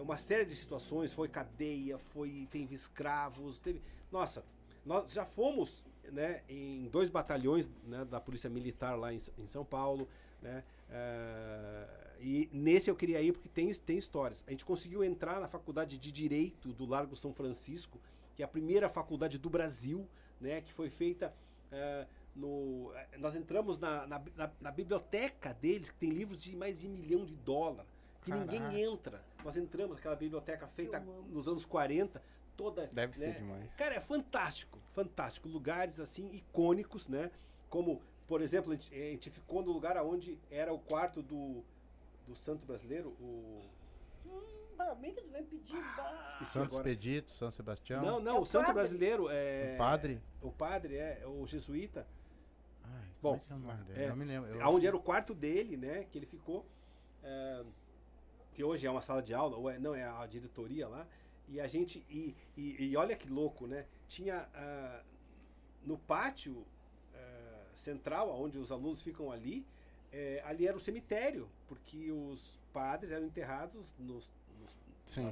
[0.00, 3.82] uma série de situações, foi cadeia, foi teve escravos, teve,
[4.12, 4.44] nossa,
[4.84, 6.42] nós já fomos, né?
[6.48, 10.08] Em dois batalhões né, da polícia militar lá em, em São Paulo,
[10.42, 10.62] né?
[10.90, 11.86] é,
[12.20, 14.42] e nesse eu queria ir porque tem, tem histórias.
[14.46, 18.00] A gente conseguiu entrar na faculdade de Direito do Largo São Francisco,
[18.34, 20.08] que é a primeira faculdade do Brasil,
[20.40, 20.60] né?
[20.60, 21.34] Que foi feita
[21.70, 22.92] é, no.
[22.94, 26.86] é, Nós entramos na, na, na- na biblioteca deles, que tem livros de mais de
[26.86, 27.86] um milhão de dólar,
[28.24, 28.50] que Caraca.
[28.52, 29.22] ninguém entra.
[29.44, 32.22] Nós entramos naquela biblioteca feita nos anos 40,
[32.56, 32.86] toda.
[32.86, 33.74] Deve né, ser demais.
[33.74, 35.48] Cara, é fantástico, fantástico.
[35.48, 37.30] Lugares assim icônicos, né?
[37.68, 41.62] Como, por exemplo, a gente, a gente ficou no lugar onde era o quarto do,
[42.26, 43.62] do santo brasileiro, o.
[45.00, 45.76] Mim que tu vem pedir.
[46.28, 46.76] Esqueci Santos.
[46.76, 48.02] Expedito, São Sebastião.
[48.02, 48.74] Não, não, É o, o santo padre.
[48.74, 49.74] brasileiro é.
[49.74, 50.22] O padre.
[50.40, 52.06] O padre, é, é o jesuíta.
[52.84, 54.48] Ai, Bom, é que é é, Não me lembro.
[54.50, 56.04] Eu Onde era o quarto dele, né?
[56.04, 56.64] Que ele ficou.
[57.22, 57.64] é,
[58.56, 61.06] que hoje é uma sala de aula, ou é, não, é a diretoria lá.
[61.48, 62.04] E a gente.
[62.10, 63.86] E, e, e olha que louco, né?
[64.08, 65.02] Tinha ah,
[65.84, 66.64] no pátio
[67.14, 69.64] ah, central, onde os alunos ficam ali,
[70.12, 74.76] eh, ali era o cemitério, porque os padres eram enterrados nos, nos-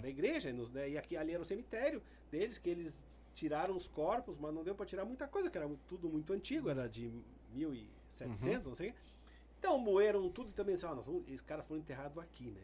[0.01, 0.91] da igreja, nos, né?
[0.91, 2.95] e aqui ali era o cemitério deles, que eles
[3.35, 6.69] tiraram os corpos, mas não deu para tirar muita coisa, que era tudo muito antigo,
[6.71, 7.11] era de
[7.53, 8.95] 1700, não sei.
[9.59, 12.61] Então moeram tudo e também disseram, ah, nós vamos, esses caras foram enterrados aqui, né?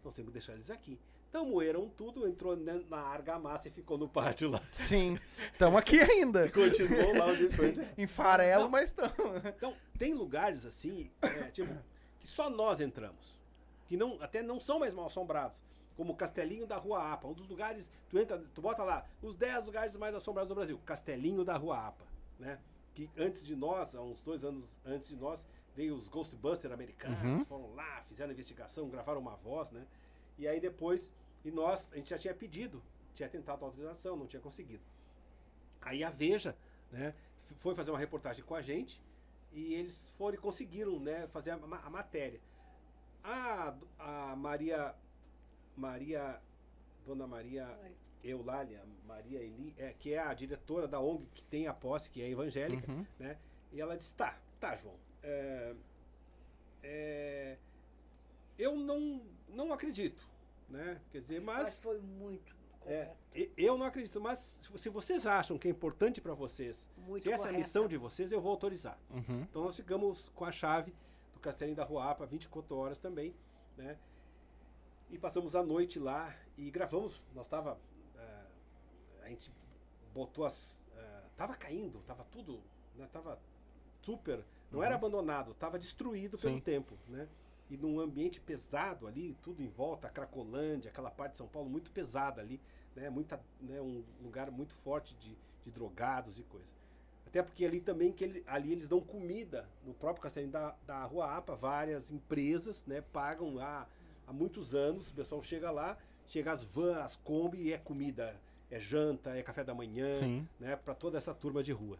[0.00, 0.98] Então que deixar eles aqui.
[1.34, 4.62] Então moeram tudo, entrou na na argamassa e ficou no pátio lá.
[4.70, 5.18] Sim.
[5.52, 6.48] Estamos aqui ainda.
[6.54, 7.76] Continuou lá onde foi.
[7.98, 8.70] Em farelo, Não.
[8.70, 9.44] mas estamos.
[9.44, 11.74] Então, tem lugares assim, é, tipo,
[12.20, 13.36] que só nós entramos.
[13.88, 15.60] Que não, até não são mais mal assombrados.
[15.96, 17.26] Como o Castelinho da Rua Apa.
[17.26, 20.80] Um dos lugares, tu entra, tu bota lá, os 10 lugares mais assombrados do Brasil.
[20.86, 22.04] Castelinho da Rua Apa,
[22.38, 22.60] né?
[22.94, 27.20] Que antes de nós, há uns dois anos antes de nós, veio os Ghostbusters americanos,
[27.24, 27.44] Uhum.
[27.44, 29.84] foram lá, fizeram investigação, gravaram uma voz, né?
[30.38, 31.10] E aí depois,
[31.44, 32.82] e nós, a gente já tinha pedido,
[33.14, 34.82] tinha tentado autorização, não tinha conseguido.
[35.80, 36.56] Aí a Veja,
[36.90, 37.14] né,
[37.58, 39.02] foi fazer uma reportagem com a gente
[39.52, 42.40] e eles foram e conseguiram, né, fazer a, a matéria.
[43.22, 44.94] A, a Maria,
[45.76, 46.40] Maria,
[47.06, 47.94] Dona Maria Ai.
[48.22, 52.22] Eulália, Maria Eli, é, que é a diretora da ONG que tem a posse, que
[52.22, 53.06] é evangélica, Uhum.
[53.18, 53.38] né?
[53.70, 54.94] E ela disse, tá, tá, João.
[55.22, 55.74] é,
[56.82, 57.58] é,
[58.58, 60.26] eu não, não acredito,
[60.68, 61.00] né?
[61.10, 62.54] Quer dizer, Mas mas foi muito
[62.86, 63.14] é,
[63.56, 67.48] eu não acredito, mas se vocês acham que é importante para vocês, Muito se essa
[67.48, 68.98] é a missão de vocês, eu vou autorizar.
[69.10, 69.40] Uhum.
[69.42, 70.94] Então nós ficamos com a chave
[71.32, 73.34] do Castelinho da Rua Apa 24 horas também,
[73.76, 73.98] né?
[75.10, 77.22] E passamos a noite lá e gravamos.
[77.34, 77.78] Nós tava
[78.16, 78.46] eh,
[79.22, 79.50] a gente
[80.12, 82.60] botou as eh, tava caindo, tava tudo,
[82.96, 83.08] né?
[83.10, 83.38] Tava
[84.02, 86.60] super, não era abandonado, tava destruído pelo Sim.
[86.60, 87.28] tempo, né?
[87.70, 91.68] E num ambiente pesado ali, tudo em volta, a Cracolândia, aquela parte de São Paulo
[91.68, 92.60] muito pesada ali,
[92.94, 93.08] né?
[93.08, 93.80] Muita, né?
[93.80, 96.74] Um lugar muito forte de, de drogados e coisa.
[97.34, 101.02] Até porque ali também que ele, ali eles dão comida no próprio Castelinho da, da
[101.04, 103.88] Rua APA, várias empresas, né, pagam lá
[104.24, 108.36] há muitos anos, o pessoal chega lá, chega as vans, as Kombi e é comida,
[108.70, 110.46] é janta, é café da manhã, Sim.
[110.60, 111.98] né, para toda essa turma de rua.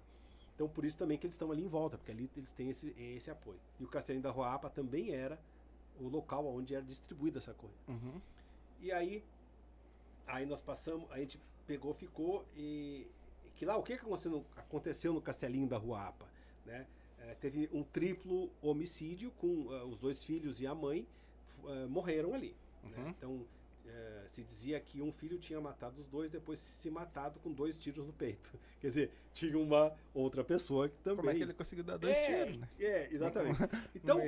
[0.54, 2.94] Então por isso também que eles estão ali em volta, porque ali eles têm esse,
[2.96, 3.58] esse apoio.
[3.80, 5.36] E o Castelinho da Rua APA também era
[6.00, 7.76] o local onde era distribuída essa coisa.
[7.88, 8.20] Uhum.
[8.80, 9.22] E aí,
[10.26, 13.06] aí nós passamos, a gente pegou, ficou e
[13.56, 16.26] que lá o que aconteceu no, aconteceu no Castelinho da Rua APA,
[16.66, 16.86] né?
[17.20, 21.06] Eh, teve um triplo homicídio com eh, os dois filhos e a mãe
[21.66, 22.54] eh, morreram ali.
[22.82, 22.98] né?
[22.98, 23.08] Uhum.
[23.08, 23.46] Então
[23.86, 27.78] eh, se dizia que um filho tinha matado os dois, depois se matado com dois
[27.78, 28.50] tiros no peito.
[28.80, 31.16] Quer dizer, tinha uma outra pessoa que também.
[31.18, 32.68] Como é que ele conseguiu dar dois é, tiros, né?
[32.78, 33.58] É, exatamente.
[33.94, 34.18] Então,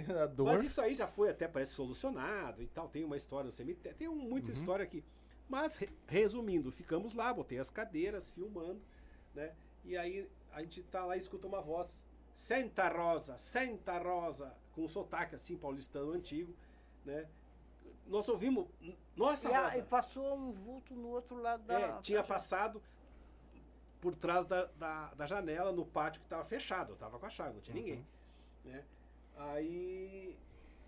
[0.44, 2.88] mas isso aí já foi até parece solucionado e tal.
[2.88, 4.52] Tem uma história no cemitério, tem um- muita Uhum.
[4.54, 5.02] história aqui.
[5.48, 8.80] Mas re- resumindo, ficamos lá, botei as cadeiras, filmando,
[9.34, 9.54] né?
[9.84, 12.04] E aí a gente tá lá e escuta uma voz:
[12.34, 16.54] Santa Rosa, Santa Rosa, com um sotaque assim paulistano antigo,
[17.04, 17.26] né?
[18.06, 18.66] Nós ouvimos,
[19.16, 19.78] nossa E, a- Rosa.
[19.78, 21.80] e passou um vulto no outro lado da.
[21.80, 22.80] É, tinha da- passado
[24.00, 26.90] por trás da, da, da janela no pátio que estava fechado.
[26.90, 28.06] Eu estava com a chave, não tinha ninguém.
[28.64, 28.84] Né?
[29.36, 30.36] Aí,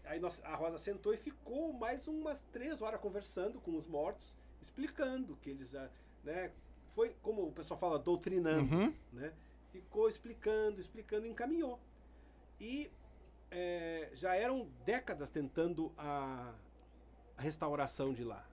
[0.04, 4.32] aí nós- a Rosa sentou e ficou mais umas três horas conversando com os mortos,
[4.60, 5.74] explicando que eles.
[5.74, 5.90] ah,
[6.24, 6.52] Né,
[6.94, 8.74] foi, como o pessoal fala, doutrinando.
[8.74, 8.94] Uhum.
[9.12, 9.32] Né?
[9.70, 11.78] Ficou explicando, explicando e encaminhou.
[12.60, 12.90] E
[13.50, 16.52] é, já eram décadas tentando a,
[17.38, 18.44] a restauração de lá.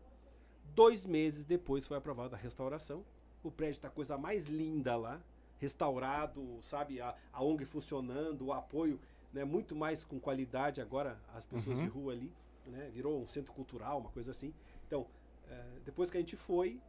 [0.76, 3.04] Dois meses depois foi aprovada a restauração.
[3.44, 5.22] O prédio está a coisa mais linda lá,
[5.60, 9.00] restaurado, sabe, a, a ONG funcionando, o apoio,
[9.34, 11.84] né, muito mais com qualidade agora as pessoas Uhum.
[11.84, 12.32] de rua ali,
[12.68, 14.54] né, virou um centro cultural, uma coisa assim.
[14.88, 15.06] Então,
[15.50, 16.80] é, depois que a gente foi,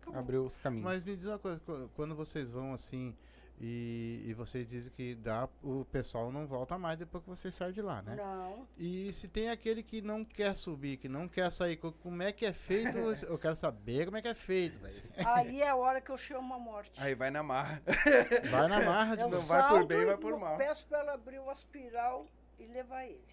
[0.00, 0.18] acabou.
[0.20, 0.84] Abriu os caminhos.
[0.84, 3.14] Mas me diz uma coisa, qu- quando vocês vão assim
[3.58, 7.72] e, e vocês dizem que dá, o pessoal não volta mais depois que você sai
[7.72, 8.14] de lá, né?
[8.14, 8.66] Não.
[8.76, 12.32] E se tem aquele que não quer subir, que não quer sair, co- como é
[12.32, 12.96] que é feito?
[13.26, 14.78] Eu quero saber como é que é feito.
[14.80, 15.02] daí.
[15.24, 16.92] Aí é a hora que eu chamo a morte.
[17.00, 17.82] Aí vai na marra.
[18.50, 20.56] Vai na marra de Eu não vai por bem, vai por mal.
[20.58, 22.22] Peço pra ela abrir o aspiral
[22.58, 23.24] e levar ele.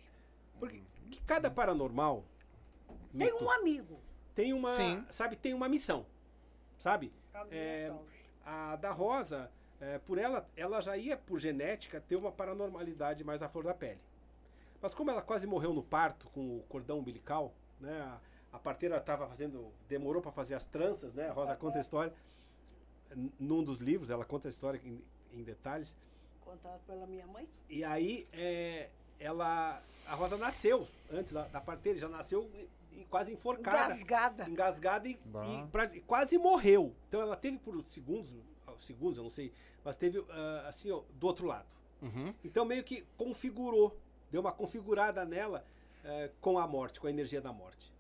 [0.60, 2.24] Porque que cada paranormal
[3.12, 4.00] Tem mito, um amigo.
[4.34, 5.06] tem uma, Sim.
[5.10, 6.06] sabe, tem uma missão,
[6.80, 7.12] sabe?
[7.34, 8.14] minha É, salve.
[8.46, 9.52] A da Rosa,
[9.84, 13.74] é, por ela, ela já ia por genética ter uma paranormalidade mais à flor da
[13.74, 14.00] pele.
[14.82, 18.02] Mas como ela quase morreu no parto com o cordão umbilical, né?
[18.02, 21.28] A, a parteira estava fazendo, demorou para fazer as tranças, né?
[21.30, 22.14] A Rosa conta a história
[23.40, 25.96] num dos livros, ela conta a história em, em detalhes.
[26.42, 27.48] Contado pela minha mãe.
[27.70, 28.90] E aí, é,
[29.20, 34.50] ela, a Rosa nasceu antes da, da parteira, já nasceu e- e quase enforcada Engasgada.
[34.50, 36.94] engasgada e, e pra- e quase morreu.
[37.08, 38.30] Então ela teve por segundos,
[38.80, 39.52] segundos eu não sei,
[39.84, 41.74] mas teve ah, assim, ó, do outro lado.
[42.02, 42.34] Uhum.
[42.44, 43.98] Então meio que configurou,
[44.32, 45.66] deu uma configurada nela
[46.04, 47.94] eh, com a morte, com a energia da morte.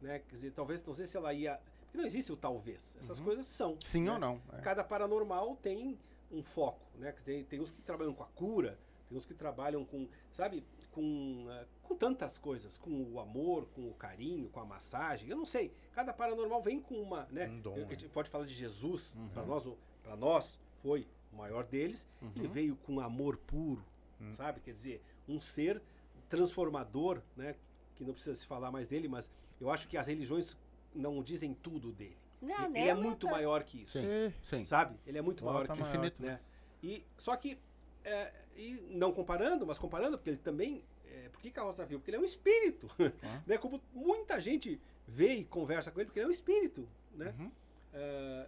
[0.00, 0.18] Né?
[0.18, 1.58] Quer dizer, talvez, não sei se ela ia.
[1.82, 2.96] Porque não existe o talvez.
[3.00, 3.78] Essas coisas são.
[3.80, 4.12] Sim né?
[4.12, 4.42] ou não?
[4.52, 4.60] é.
[4.60, 5.98] Cada paranormal tem
[6.30, 7.12] um foco, né?
[7.12, 10.62] Quer dizer, tem uns que trabalham com a cura, tem uns que trabalham com, sabe,
[10.92, 15.30] com, eh, com tantas coisas, com o amor, com o carinho, com a massagem.
[15.30, 15.72] Eu não sei.
[15.92, 17.46] Cada paranormal vem com uma, né?
[17.46, 19.28] Um dom, a gente pode falar de Jesus, Uhum.
[19.28, 19.66] para nós,
[20.06, 22.06] para nós foi o maior deles.
[22.36, 23.84] Ele veio com amor puro,
[24.20, 24.34] Hum.
[24.36, 24.60] sabe?
[24.60, 25.82] Quer dizer, um ser
[26.28, 27.56] transformador, né?
[27.96, 30.56] Que não precisa se falar mais dele, mas eu acho que as religiões
[30.94, 32.16] não dizem tudo dele.
[32.40, 33.98] Não, ele nem ele é ela muito tá- maior que isso.
[33.98, 34.32] Sim.
[34.42, 34.64] Sim.
[34.64, 34.96] Sabe?
[35.06, 35.86] Ele é muito maior que maior.
[35.86, 36.38] Infinito, né?
[36.82, 37.58] E, só que,
[38.04, 40.82] é, e não comparando, mas comparando, porque ele também.
[41.08, 41.98] É, por que Rosa viu?
[41.98, 42.88] Porque ele é um espírito.
[43.46, 43.56] né?
[43.58, 46.86] Como muita gente vê e conversa com ele, porque ele é um espírito.
[47.14, 47.34] Né?
[47.38, 47.50] Uhum.
[47.94, 48.46] É,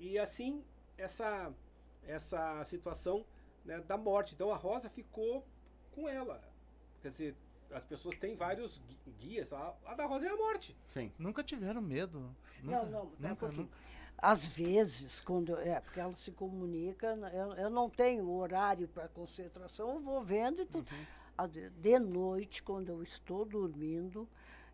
[0.00, 0.62] e assim,
[1.00, 1.52] essa,
[2.06, 3.24] essa situação
[3.64, 4.34] né, da morte.
[4.34, 5.44] Então a Rosa ficou
[5.92, 6.40] com ela.
[7.02, 7.36] Quer dizer,
[7.72, 9.52] as pessoas têm vários gui- guias.
[9.52, 10.76] A, a da Rosa é a morte.
[10.88, 11.12] Sim.
[11.18, 12.20] Nunca tiveram medo.
[12.62, 13.62] Não, Nunca, não, um nunca, pouquinho.
[13.62, 13.76] nunca.
[14.18, 15.56] Às vezes, quando.
[15.58, 20.22] É, porque ela se comunica, né, eu, eu não tenho horário para concentração, eu vou
[20.22, 20.86] vendo e tudo.
[21.48, 24.28] Vezes, de noite, quando eu estou dormindo,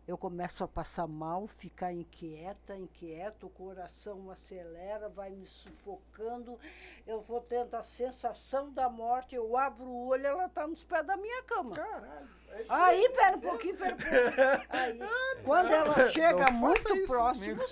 [0.07, 6.57] eu começo a passar mal, ficar inquieta, inquieta, o coração acelera, vai me sufocando,
[7.05, 11.05] eu vou tendo a sensação da morte, eu abro o olho, ela está nos pés
[11.05, 11.75] da minha cama.
[11.75, 12.27] Caralho.
[12.69, 14.67] Aí, pera um pouquinho, pera um pouquinho.
[14.69, 14.99] Aí,
[15.43, 17.63] quando ela chega muito próximo, comigo.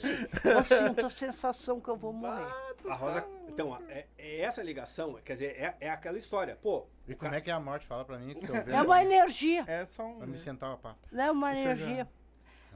[0.44, 2.46] eu sinto a sensação que eu vou morrer.
[2.90, 3.26] A Rosa.
[3.48, 6.58] Então, é, é essa ligação, quer dizer, é, é aquela história.
[6.62, 7.88] Pô, E como é que é a morte?
[7.88, 8.74] Fala pra mim que se eu ver.
[8.76, 10.20] É uma energia, É só um.
[10.20, 11.00] Vai me sentar uma pata.
[11.10, 11.32] né?
[11.32, 12.06] Uma energia.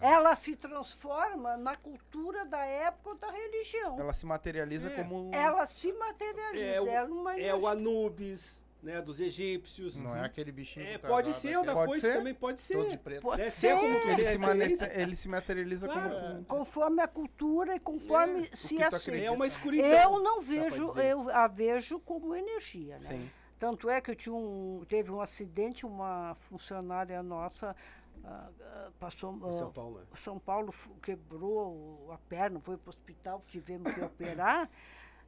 [0.02, 4.00] Ela se transforma na cultura da época ou da religião.
[4.00, 4.96] Ela se materializa É.
[4.96, 5.30] como.
[5.34, 6.66] Ela se materializa.
[6.66, 7.68] É o, ela uma é o.
[7.68, 10.00] Anubis, né, dos egípcios.
[10.02, 12.14] Não é aquele bichinho É, do pode casado, ser, o da Pode foice ser?
[12.18, 12.78] também pode ser.
[12.78, 13.22] todo de preto.
[13.22, 13.60] Pode Né, ser.
[13.60, 14.64] se é como tu ele, tem se mane-
[14.96, 16.10] ele se materializa Claro.
[16.16, 16.46] como tu.
[16.46, 19.18] Conforme a cultura e conforme É, se aceita.
[19.26, 19.90] é uma escuridão.
[20.16, 23.00] Eu não vejo, eu a vejo como energia, né?
[23.00, 23.32] Sim.
[23.60, 27.76] Tanto é que eu tinha um, teve um acidente, uma funcionária nossa
[28.24, 30.06] ah, ah, passou São ah, Paulo, né?
[30.24, 34.70] São Paulo fu- quebrou a perna, foi para o hospital, tivemos que operar.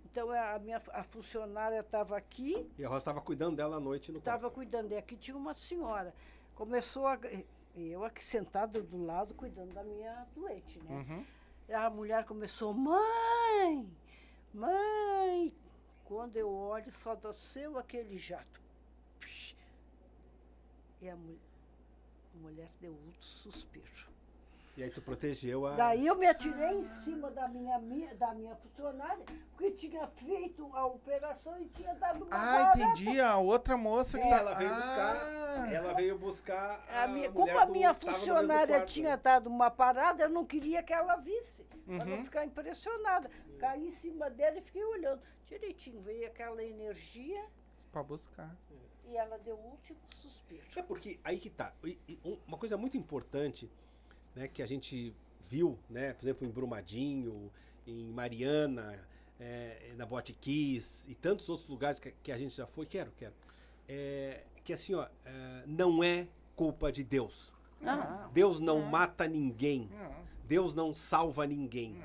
[0.05, 4.11] Então a minha a funcionária estava aqui, E a Rosa estava cuidando dela à noite
[4.11, 4.53] no estava quarto.
[4.55, 4.91] cuidando.
[4.91, 6.13] E aqui tinha uma senhora.
[6.55, 7.17] Começou a.
[7.75, 10.93] Eu aqui sentada do lado cuidando da minha doente, né?
[11.07, 11.25] Uhum.
[11.73, 13.89] A mulher começou, mãe,
[14.53, 15.53] mãe.
[16.03, 18.59] Quando eu olho, só desceu aquele jato.
[21.01, 21.37] E a, mu-
[22.33, 24.09] a mulher deu outro suspiro.
[24.77, 25.75] E aí tu protegeu a...
[25.75, 30.69] Daí eu me atirei em cima da minha, mi- da minha funcionária, porque tinha feito
[30.73, 32.79] a operação e tinha dado uma Ah, barata.
[32.81, 33.19] entendi.
[33.19, 34.37] A outra moça que Sim, tá.
[34.37, 34.75] ela veio Ah.
[34.75, 35.71] buscar...
[35.73, 39.17] Ela veio buscar A a minha- como a minha funcionária tinha né?
[39.21, 42.05] dado uma parada, eu não queria que ela visse, para Uhum.
[42.17, 43.29] não ficar impressionada.
[43.59, 45.21] Caí em cima dela e fiquei olhando.
[45.45, 47.45] Direitinho, veio aquela energia
[47.91, 48.55] Pra buscar.
[49.05, 50.63] E ela deu o último suspiro.
[50.75, 51.73] É porque aí que tá.
[52.47, 53.69] Uma coisa muito importante,
[54.35, 57.51] né, que a gente viu, né, por exemplo, em Brumadinho,
[57.85, 58.99] em Mariana,
[59.39, 63.11] é, na Boate Kiss e tantos outros lugares que, que a gente já foi, quero,
[63.17, 63.33] quero.
[63.87, 67.51] É, que assim, ó, é, não é culpa de Deus.
[67.83, 69.89] Ah, Deus não mata ninguém.
[69.91, 70.15] Não.
[70.47, 71.95] Deus não salva ninguém.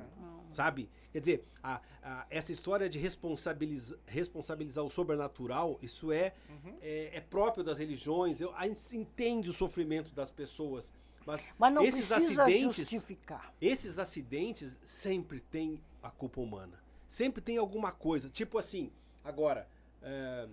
[0.50, 0.88] Sabe?
[1.16, 6.34] Quer dizer, a- a- essa história de responsabiliza- responsabilizar o sobrenatural, isso é,
[6.82, 8.38] é, é próprio das religiões.
[8.38, 10.92] Eu, a gente entende o sofrimento das pessoas.
[11.24, 12.76] Mas, Mas não esses acidentes.
[12.90, 13.54] justificar.
[13.62, 16.78] Esses acidentes sempre tem a culpa humana.
[17.08, 18.28] Sempre tem alguma coisa.
[18.28, 18.92] Tipo assim,
[19.24, 19.66] agora,
[20.02, 20.46] é,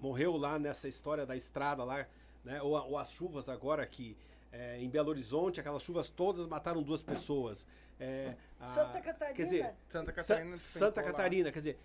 [0.00, 2.08] morreu lá nessa história da estrada lá,
[2.44, 2.60] né?
[2.60, 4.16] Ou, ou as chuvas agora que
[4.52, 7.66] é, em Belo Horizonte, aquelas chuvas todas mataram duas pessoas.
[7.98, 9.34] É, a- Santa Catarina.
[9.36, 10.56] Quer dizer, Santa Sa- Catarina.
[10.56, 11.10] Santa despencou lá.
[11.12, 11.78] Catarina, quer dizer,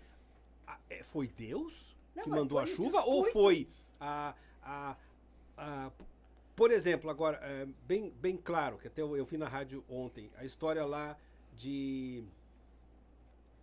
[0.66, 3.68] a- é, foi Deus Não, que mandou a chuva ou foi
[4.00, 4.96] a, a,
[5.56, 5.92] a-
[6.54, 10.30] por exemplo, agora é, bem, bem claro que até eu, eu vi na rádio ontem
[10.36, 11.16] a história lá
[11.54, 12.24] de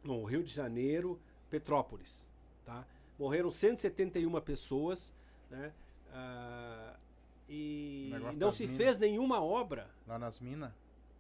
[0.04, 2.30] no Rio de Janeiro, Petrópolis,
[2.66, 2.86] tá?
[3.18, 5.14] Morreram 171 pessoas,
[5.50, 5.72] né?
[6.12, 6.96] Ah,
[7.54, 8.78] e não se minas.
[8.78, 9.90] fez nenhuma obra.
[10.08, 10.72] Lá nas minas.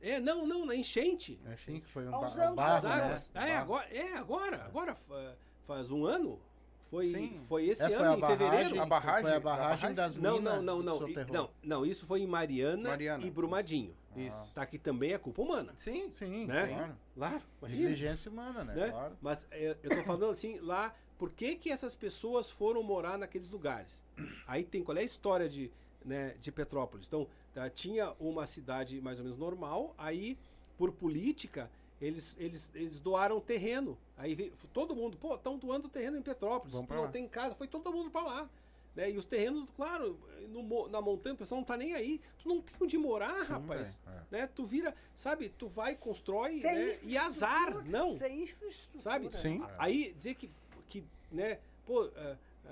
[0.02, 1.40] É, não, não, na enchente.
[1.46, 2.18] É assim que foi um, ba
[2.52, 2.92] um barro, As né?
[2.92, 3.32] águas.
[3.34, 6.40] Um É, agora, é, agora, agora fa- faz um ano.
[6.88, 7.38] Foi, Sim.
[7.48, 8.82] foi esse É, foi ano, a em barragem, fevereiro.
[8.82, 9.24] A barragem?
[9.24, 10.56] Foi a barragem das Não, minas.
[10.62, 10.96] não, não, não.
[11.08, 11.34] I- soterrou.
[11.34, 13.96] Não, não, isso foi em Mariana, Mariana, e Brumadinho.
[14.16, 14.54] Isso.
[14.54, 15.72] Tá, que também é culpa humana.
[15.76, 16.12] Sim.
[16.20, 16.68] Sim, Né?
[16.68, 16.96] claro.
[17.16, 17.82] Claro, imagina.
[17.90, 18.76] Negligência humana, né?
[18.76, 18.90] né?
[18.92, 19.18] Claro.
[19.22, 23.50] Mas é, eu tô falando assim, lá, por que que essas pessoas foram morar naqueles
[23.50, 24.04] lugares?
[24.46, 25.72] Aí tem, qual é a história de,
[26.06, 27.08] né, de Petrópolis?
[27.08, 30.38] Então, tá, tinha uma cidade mais ou menos normal, aí,
[30.78, 31.70] por política,
[32.02, 33.98] eles, eles, eles doaram terreno.
[34.18, 37.68] Aí veio, todo mundo, pô, estão doando terreno em Petrópolis, Vamos não tem casa, foi
[37.68, 38.50] todo mundo para lá.
[38.96, 39.12] Né?
[39.12, 42.22] E os terrenos, claro, no na montanha o pessoal não tá nem aí.
[42.38, 44.02] Tu não tem onde morar, Sim, rapaz.
[44.06, 44.48] velho, Né?
[44.48, 47.00] Tu vira, sabe, tu vai, constrói, Sem né?
[47.04, 48.16] E azar, não.
[48.16, 49.02] Sem infraestrutura.
[49.02, 49.38] Sabe?
[49.38, 49.64] Sim.
[49.80, 50.50] Aí dizer que,
[50.88, 52.68] que né, pô, ah, que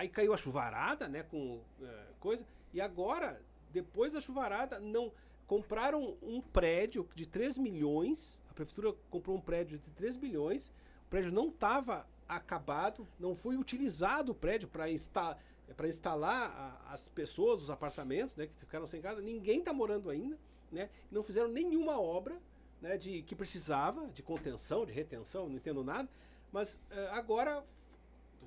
[0.00, 3.38] aí caiu a chuvarada, né, com ah, coisa, e agora,
[3.70, 5.12] depois da chuvarada, não
[5.46, 10.68] compraram um prédio de 3 milhões, a prefeitura comprou um prédio de 3 milhões,
[11.06, 14.86] o prédio não estava acabado, não foi utilizado o prédio para
[15.76, 20.10] para instalar a- as pessoas, os apartamentos, né, que ficaram sem casa, ninguém está morando
[20.10, 20.36] ainda,
[20.72, 22.40] né, não fizeram nenhuma obra,
[22.80, 26.08] né, de que precisava de contenção, de retenção, não entendo nada,
[26.50, 27.62] mas eh, agora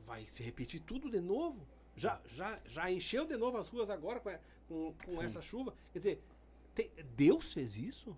[0.05, 1.65] vai se repetir tudo de novo.
[1.95, 5.73] Já, já, já encheu de novo as ruas agora com, a- com, com essa chuva.
[5.91, 6.23] Quer dizer,
[6.73, 8.17] tem- Deus fez isso?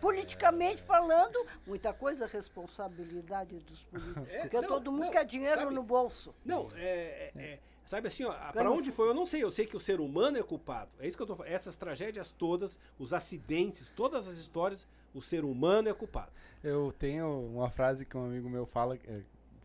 [0.00, 4.26] Politicamente falando, muita coisa é responsabilidade dos políticos.
[4.34, 5.72] É, porque não, todo mundo não, quer dinheiro sabe?
[5.74, 6.34] no bolso.
[6.44, 9.44] Não, é, é- é- sabe assim, para não onde foi eu não sei.
[9.44, 10.90] Eu sei que o ser humano é culpado.
[10.98, 11.52] É isso que eu tô falando.
[11.52, 16.32] Essas tragédias todas, os acidentes, todas as histórias, o ser humano é culpado.
[16.64, 19.22] Eu tenho uma frase que um amigo meu fala, é,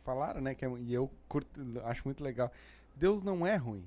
[0.07, 0.55] falaram, né?
[0.55, 2.49] Que é- e eu curto, acho muito legal.
[2.95, 3.85] Deus não é ruim.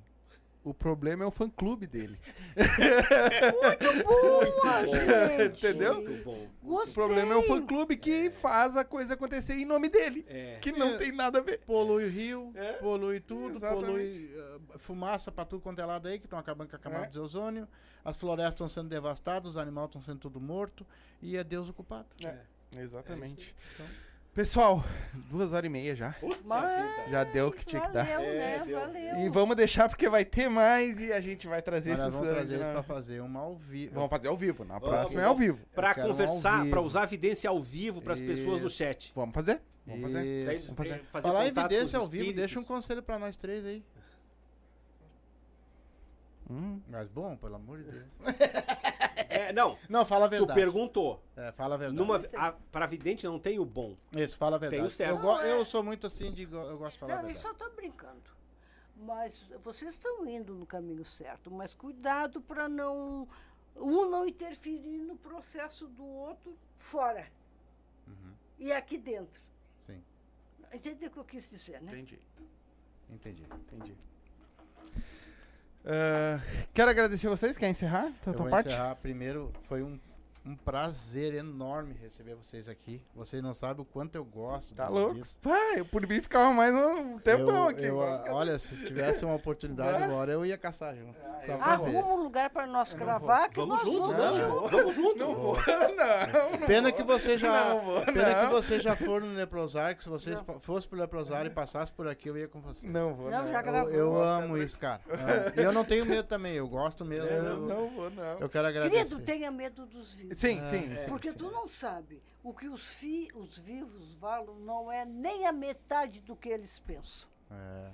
[0.63, 2.21] O problema é o fã-clube dele.
[2.55, 4.45] Muito boa,
[4.87, 5.67] gente.
[5.67, 5.95] Entendeu?
[6.03, 6.49] Muito bom.
[6.63, 6.91] Gostei.
[6.91, 10.23] O problema é o fã-clube que faz a coisa acontecer em nome dele.
[10.29, 10.59] É.
[10.61, 11.61] Que não tem nada a ver.
[11.67, 12.73] Polui o rio, É.
[12.75, 13.87] polui tudo, Exatamente.
[13.87, 14.31] polui
[14.75, 17.09] ah, fumaça pra tudo quanto é lado aí, que estão acabando com a camada É.
[17.09, 17.67] de ozônio.
[18.05, 20.87] As florestas estão sendo devastadas, os animais estão sendo tudo mortos.
[21.23, 22.09] E é Deus o culpado.
[22.23, 22.37] É.
[22.79, 23.55] Exatamente.
[23.75, 23.87] Então,
[24.33, 24.85] Pessoal,
[25.29, 26.13] duas horas e meia já.
[26.13, 27.11] Putz, Mas-.
[27.11, 28.07] Já deu o que tinha que dar.
[28.07, 28.63] Valeu, É, né?
[28.65, 28.81] deu.
[28.81, 29.17] Valeu.
[29.19, 32.21] E vamos deixar porque vai ter mais e a gente vai trazer Mas nós esses
[32.21, 33.95] vamos trazer isso pra fazer uma ao vivo.
[33.95, 34.65] Vamos fazer ao vivo.
[34.65, 35.59] Na Vamos, próxima é ao vivo.
[35.75, 36.71] Pra um conversar, vivo.
[36.71, 39.11] pra usar a evidência ao vivo pras pessoas no chat.
[39.17, 39.61] Vamos fazer?
[39.85, 40.45] Vamos fazer.
[40.45, 40.99] Vamos fazer.
[41.23, 43.83] Falar evidência ao vivo, deixa um conselho pra nós três aí.
[46.51, 46.81] Hum.
[46.89, 48.07] Mas bom, pelo amor de Deus.
[49.33, 50.59] É, não, Não, fala a tu verdade.
[50.61, 51.23] perguntou.
[51.37, 51.97] É, fala a verdade.
[51.97, 53.97] Numa, a, pra vidente não tem o bom.
[54.17, 54.81] Isso, fala a verdade.
[54.83, 55.13] Tem o certo.
[55.15, 56.43] Eu, go- eu sou muito assim de.
[56.53, 57.63] Eu gosto de falar a Não, isso verdade.
[57.63, 58.23] eu estou brincando.
[58.97, 63.29] Mas vocês estão indo no caminho certo, mas cuidado para não
[63.77, 67.27] um não interferir no processo do outro fora
[68.09, 69.41] Uhum, e aqui dentro.
[69.87, 70.03] sim,
[70.73, 71.93] Entendeu o que eu quis dizer, né?
[71.93, 72.19] Entendi.
[73.09, 73.45] entendi.
[73.73, 73.95] Entendi.
[75.85, 76.39] Ah,
[76.75, 77.57] quero agradecer vocês.
[77.57, 78.11] Quer encerrar?
[78.23, 78.69] Tá Eu vou parte?
[78.69, 78.95] encerrar.
[78.97, 79.99] Primeiro, foi um,
[80.45, 83.03] um prazer enorme receber vocês aqui.
[83.15, 85.15] Vocês não sabem o quanto eu gosto Tá louco?
[85.15, 85.39] disso.
[85.43, 87.85] Vai, por mim ficava mais um tempão eu, aqui.
[87.85, 91.19] eu, ah, olha, se tivesse uma oportunidade agora, eu ia caçar junto.
[91.45, 91.53] Ver.
[91.61, 94.49] Arruma um lugar para nós gravar que Vamos junto, vamos né?
[94.49, 94.69] junto.
[94.71, 95.19] Vamos junto.
[95.19, 95.57] Não vou,
[95.97, 96.59] não.
[96.59, 96.93] não Pena vou.
[96.97, 98.51] que você já, Não vou, pena que não.
[98.51, 102.29] você já for no Leprosar, que se fa- fosse pro Leprosar e passasse por aqui,
[102.29, 102.87] eu ia com você.
[102.87, 103.49] Não vou, Não, não.
[103.51, 103.91] já Eu, gravou.
[103.93, 105.01] eu amo isso, cara.
[105.09, 105.51] Amo.
[105.61, 107.27] E eu não tenho medo também, eu gosto mesmo.
[107.29, 108.39] Não, eu, não vou, não.
[108.39, 109.05] eu quero agradecer.
[109.05, 110.30] Querido, tenha medo dos vivos.
[110.37, 110.97] Sim, É, sim, é.
[110.97, 111.09] sim.
[111.09, 111.39] Porque sim.
[111.39, 112.23] tu não sabe.
[112.43, 116.79] O que os, fi, os vivos falam não é nem a metade do que eles
[116.79, 117.29] pensam.
[117.51, 117.91] É,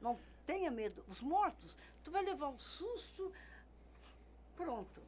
[0.00, 1.04] Não tenha medo.
[1.08, 3.32] Os mortos, tu vai levar um susto,
[4.56, 5.00] pronto.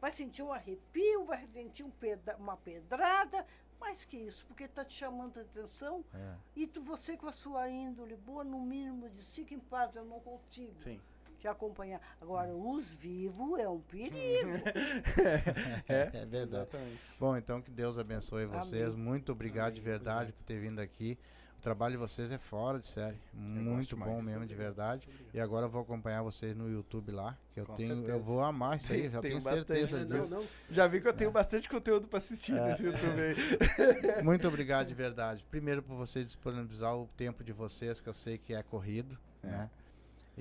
[0.00, 3.46] Vai sentir um arrepio, vai sentir um peda- uma pedrada,
[3.78, 6.02] mais que isso, porque está te chamando a atenção.
[6.14, 6.34] é.
[6.56, 10.04] E tu, você com a sua índole boa, no mínimo, diz, fica em paz, eu
[10.04, 10.98] não consigo Sim.
[11.40, 12.00] Te acompanhar.
[12.20, 14.50] Agora, os vivos é um perigo.
[15.88, 16.62] É, é verdade.
[16.62, 17.00] Exatamente.
[17.18, 18.88] Bom, então que Deus abençoe vocês.
[18.94, 18.96] Amém.
[19.04, 20.34] Muito obrigado Amém, de verdade obrigado.
[20.38, 21.18] por ter vindo aqui.
[21.58, 23.18] O trabalho de vocês é fora de série.
[23.34, 24.24] Muito bom demais.
[24.24, 25.06] mesmo, de verdade.
[25.34, 27.36] E agora eu vou acompanhar vocês no YouTube lá.
[27.52, 30.04] Que eu Com tenho, eu vou amar isso aí, Tem- já tenho tenho bastante, certeza
[30.06, 30.18] né?
[30.20, 30.34] disso.
[30.34, 30.48] Não, não.
[30.70, 32.64] Já vi que eu tenho bastante conteúdo pra assistir É.
[32.68, 33.34] nesse YouTube aí.
[34.24, 35.44] Muito obrigado de verdade.
[35.50, 39.48] Primeiro por você disponibilizar o tempo de vocês, que eu sei que é corrido, É.
[39.48, 39.70] né?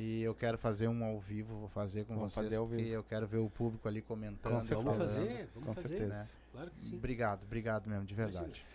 [0.01, 2.83] E eu quero fazer um ao vivo, vou fazer com Vamos vocês, fazer ao porque
[2.83, 2.95] vivo.
[2.95, 4.53] eu quero ver o público ali comentando.
[4.53, 4.81] Com certeza.
[4.89, 5.87] Vamos fazer, vamos Com fazer.
[5.97, 6.37] certeza.
[6.53, 6.95] Claro que sim.
[6.95, 8.65] Obrigado, obrigado mesmo, de verdade.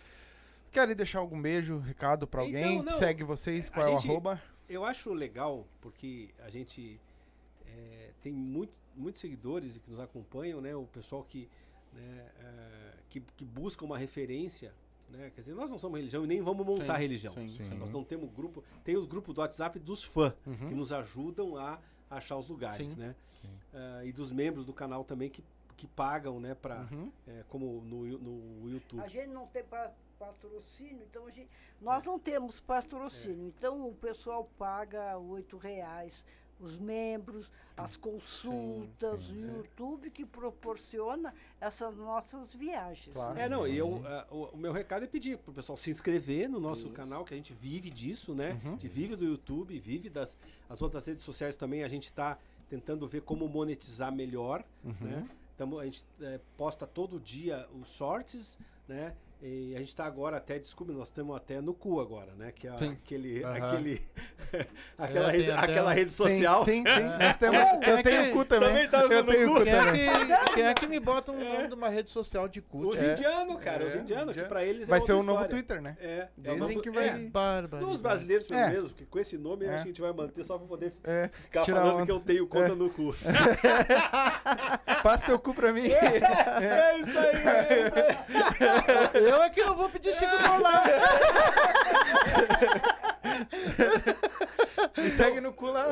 [0.71, 2.83] Querem deixar algum beijo, recado pra Então, alguém?
[2.83, 2.91] não.
[2.91, 4.39] Segue vocês, qual A é o gente- arroba?
[4.69, 6.99] Eu acho legal porque a gente
[7.65, 10.75] é, tem muito, muitos seguidores que nos acompanham, né?
[10.75, 11.49] O pessoal que,
[11.91, 14.71] né, é, que, que busca uma referência,
[15.09, 15.31] né?
[15.33, 17.33] Quer dizer, nós não somos religião e nem vamos montar Sim, religião.
[17.33, 17.75] sim, sim.
[17.75, 20.55] Nós não temos grupo, tem os grupos do WhatsApp dos fãs Uhum.
[20.69, 22.99] que nos ajudam a achar os lugares, Sim.
[22.99, 23.15] né?
[23.41, 23.49] Sim.
[23.73, 25.43] Ah, e dos membros do canal também que,
[25.77, 26.55] que pagam, né?
[26.55, 27.11] Pra, Uhum.
[27.27, 29.01] é, como no, no YouTube.
[29.01, 31.49] A gente não tem pa- patrocínio, então a gente,
[31.81, 33.47] nós não temos patrocínio.
[33.47, 36.23] Então o pessoal paga oito reais.
[36.59, 39.57] Os membros, as consultas, sim, o sim.
[39.57, 43.13] YouTube que proporciona essas nossas viagens.
[43.13, 43.37] Claro.
[43.37, 46.47] É, não, e eu, ah, o, o meu recado é pedir pro pessoal se inscrever
[46.49, 46.93] no nosso Isso.
[46.93, 48.53] canal, que a gente vive disso, né?
[48.63, 48.69] Uhum.
[48.69, 50.37] A gente vive do YouTube, vive das
[50.69, 52.37] as outras redes sociais também, a gente tá
[52.69, 54.95] tentando ver como monetizar melhor, Uhum.
[55.01, 55.29] né?
[55.57, 59.13] Tamo, a gente eh, posta todo dia os shorts, né?
[59.41, 62.51] E a gente tá agora até, desculpe, nós estamos até no cu agora, né?
[62.51, 62.89] Que é Sim.
[62.91, 63.55] aquele, Aham.
[63.67, 64.01] aquele
[64.97, 66.63] aquela, É, rede, até aquela um- rede social.
[66.65, 67.03] Sim, sim, sim.
[67.25, 68.69] Nós temos, Quem eu é tenho que- cu também.
[68.69, 69.53] também tá eu tenho cu?
[69.59, 70.09] cu Quem é, também.
[70.09, 72.89] que, quem é que me bota um nome de uma rede social de culto?
[72.89, 73.11] Os É.
[73.13, 75.45] indianos, cara, os É, indianos, que pra eles Vai é ser o novo.
[75.47, 75.97] Twitter, né?
[75.99, 77.87] É, é Dizem que vai- é, Bárbaro.
[77.89, 78.69] Os brasileiros, pelo É.
[78.69, 79.69] menos, porque com esse nome É.
[79.69, 82.47] que a gente vai manter só pra poder É, ficar Tirar falando que eu tenho
[82.47, 83.15] conta no cu.
[85.03, 85.87] passa teu cu pra mim.
[85.89, 89.23] É isso aí, é isso aí.
[89.27, 90.83] Eu é que não vou pedir seguidor lá.
[94.97, 95.85] Me segue no cu lá.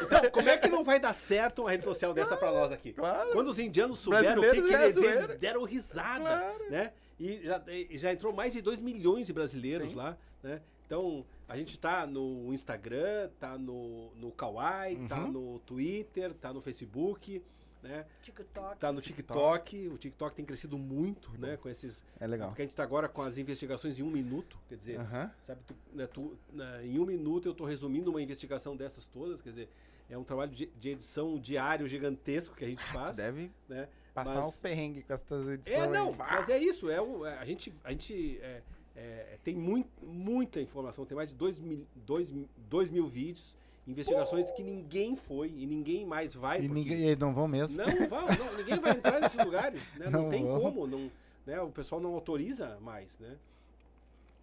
[0.00, 2.92] Então, como é que não vai dar certo uma rede social dessa pra nós aqui?
[2.92, 3.30] Claro.
[3.32, 6.70] Quando os indianos souberam o que, que é eles, eles deram risada, Claro.
[6.70, 6.92] né?
[7.20, 9.96] E já, e já entrou mais de 2 milhões de brasileiros Sim.
[9.96, 10.60] lá, né?
[10.86, 15.30] Então, a gente tá no Instagram, tá no, no Kawaii, tá Uhum.
[15.30, 17.40] no Twitter, tá no Facebook.
[17.82, 18.06] Né?
[18.22, 18.78] TikTok.
[18.78, 19.88] Tá no TikTok.
[19.88, 21.56] O TikTok tem crescido muito, né?
[21.56, 22.04] Com esses.
[22.20, 22.48] É legal.
[22.48, 24.56] Porque a gente tá agora com as investigações em um minuto.
[24.68, 25.30] Quer dizer, Aham.
[25.46, 29.40] sabe, tu, né, tu, né, em um minuto eu tô resumindo uma investigação dessas todas.
[29.40, 29.68] Quer dizer,
[30.08, 33.16] é um trabalho de, de edição diário gigantesco que a gente Tu faz.
[33.16, 33.88] deve né?
[34.14, 35.76] passar Mas- uns perrengues com essas edições.
[35.82, 36.16] É, não, aí.
[36.16, 36.90] mas é isso.
[36.90, 38.62] É um, é, a gente, a gente é,
[38.94, 43.56] é, tem muito, muita informação, tem mais de 2 mil, dois, mil- dois mil vídeos,
[43.86, 46.62] investigações que ninguém foi e ninguém mais vai.
[46.62, 47.76] E ninguém, e não vão mesmo.
[47.76, 50.08] Não, vão, não, ninguém vai entrar nesses lugares, né?
[50.10, 50.60] Não, Não tem vão.
[50.60, 51.10] como, não,
[51.46, 51.60] né?
[51.60, 53.36] o pessoal não autoriza mais, né?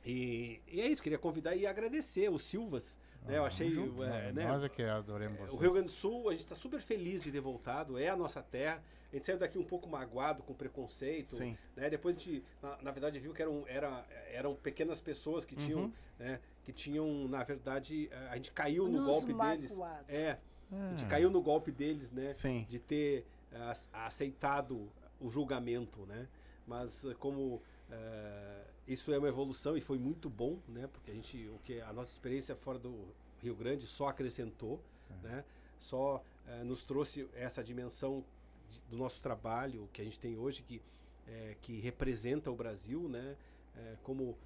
[0.06, 3.38] E, e é isso, queria convidar e agradecer os Silvas, né?
[3.38, 4.48] Eu achei, é, né?
[4.48, 5.54] Nós é que adoramos É, vocês.
[5.54, 8.16] O Rio Grande do Sul, a gente está super feliz de ter voltado, é a
[8.16, 8.82] nossa terra.
[9.12, 11.36] A gente saiu daqui um pouco magoado, com preconceito.
[11.36, 11.58] Sim.
[11.76, 11.90] Né?
[11.90, 15.82] Depois a gente, na, na verdade, viu que eram, era, eram pequenas pessoas que tinham,
[15.82, 15.94] Uhum.
[16.20, 16.40] né?
[16.66, 19.80] Que tinham, na verdade, eh, a gente caiu no Nos golpe deles.
[20.08, 20.38] É,
[20.72, 21.08] a gente Ah.
[21.08, 22.34] caiu no golpe deles, né?
[22.34, 22.66] Sim.
[22.70, 24.90] De ter ac- aceitado
[25.20, 26.28] o julgamento, né?
[26.68, 30.88] Mas eh, como eh, isso é uma evolução e foi muito bom, né?
[30.94, 33.08] Porque a gente, o que a nossa experiência fora do
[33.42, 34.80] Rio Grande só acrescentou,
[35.24, 35.44] né?
[35.80, 38.24] Só eh, nos trouxe essa dimensão
[38.70, 40.80] de- do nosso trabalho que a gente tem hoje que
[41.28, 43.36] eh, que representa o Brasil, né?
[43.76, 44.38] eh, como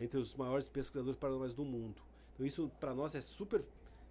[0.00, 2.00] entre os maiores pesquisadores paranormais do mundo.
[2.34, 3.62] Então isso para nós é super,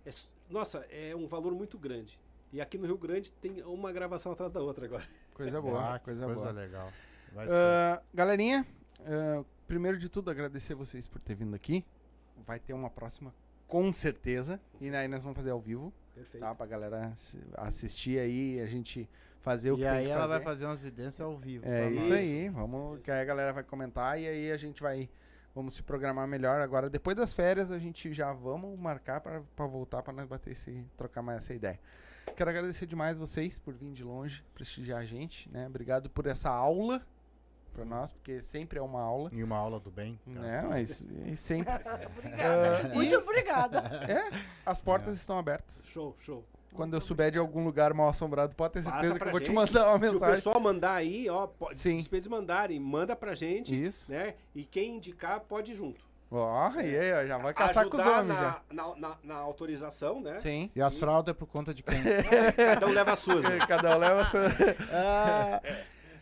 [0.06, 0.10] é
[0.50, 2.20] nossa, é um valor muito grande.
[2.54, 5.04] E aqui no Rio Grande tem uma gravação atrás da outra agora.
[5.34, 6.52] Coisa boa, Ah, coisa, coisa boa.
[6.52, 6.92] legal.
[7.34, 7.54] Vai ser.
[7.54, 8.66] Ah, galerinha,
[9.06, 11.84] ah, primeiro de tudo, agradecer vocês por ter vindo aqui.
[12.46, 13.34] Vai ter uma próxima,
[13.68, 14.60] com certeza.
[14.80, 16.42] E aí nós vamos fazer ao vivo, Perfeito.
[16.42, 16.56] tá?
[16.56, 17.14] Pra galera
[17.56, 19.10] assistir aí, a gente
[19.42, 20.34] fazer o que E tem aí que ela fazer.
[20.34, 21.66] vai fazer umas evidências ao vivo.
[21.68, 22.20] É isso nós.
[22.20, 23.04] aí, vamos, Isso.
[23.04, 25.10] que aí a galera vai comentar e aí a gente vai,
[25.58, 26.62] vamos se programar melhor.
[26.62, 30.86] Agora, depois das férias, a gente já vamos marcar pra voltar pra nós bater esse,
[30.96, 31.80] trocar mais essa ideia.
[32.36, 35.66] Quero agradecer demais vocês por vir de longe, prestigiar a gente, né?
[35.66, 37.02] Obrigado por essa aula
[37.74, 40.20] pra nós, porque sempre é uma aula, E uma aula do bem.
[40.26, 40.62] né?
[40.70, 41.74] Mas e sempre.
[42.06, 42.82] Obrigada.
[42.92, 43.80] Ah, Muito e obrigada.
[44.12, 44.30] é,
[44.66, 45.84] as portas estão abertas.
[45.86, 46.44] Show, show.
[46.78, 49.48] Quando eu souber de algum lugar mal assombrado, pode ter certeza que eu vou te
[49.48, 49.56] gente.
[49.56, 50.36] mandar uma Se o mensagem.
[50.36, 52.02] pessoal mandar aí, ó, pode, Sim.
[52.02, 54.10] se eles mandarem, manda pra gente, Isso.
[54.12, 54.36] né?
[54.56, 56.06] E quem indicar pode ir junto.
[56.30, 60.20] Ó, e aí, ó, já vai caçar com os homens na, na, na, na autorização,
[60.22, 60.38] né?
[60.40, 60.70] Sim.
[60.76, 62.02] E as fraldas é por conta de quem?
[62.56, 63.44] Cada um leva as suas.
[63.44, 63.58] né?
[63.68, 64.42] Cada um leva a sua.
[64.92, 65.62] Ah.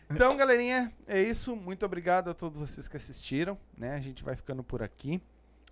[0.08, 1.56] Então, galerinha, é isso.
[1.56, 3.58] Muito obrigado a todos vocês que assistiram.
[3.76, 3.94] Né?
[3.96, 5.20] A gente vai ficando por aqui.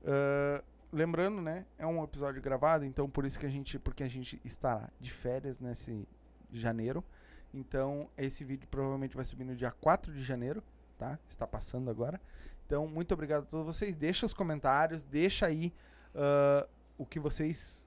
[0.04, 0.60] Ah,
[0.94, 1.66] lembrando, né?
[1.78, 3.78] É um episódio gravado, então por isso que a gente.
[3.78, 6.08] Porque a gente estará de férias nesse
[6.52, 7.04] janeiro.
[7.52, 10.62] Então, esse vídeo provavelmente vai subir no dia 4 de janeiro,
[10.98, 11.18] tá?
[11.28, 12.20] Está passando agora.
[12.66, 13.94] Então, muito obrigado a todos vocês.
[13.94, 15.72] Deixa os comentários, deixa aí
[16.14, 16.66] ah,
[16.96, 17.86] o que vocês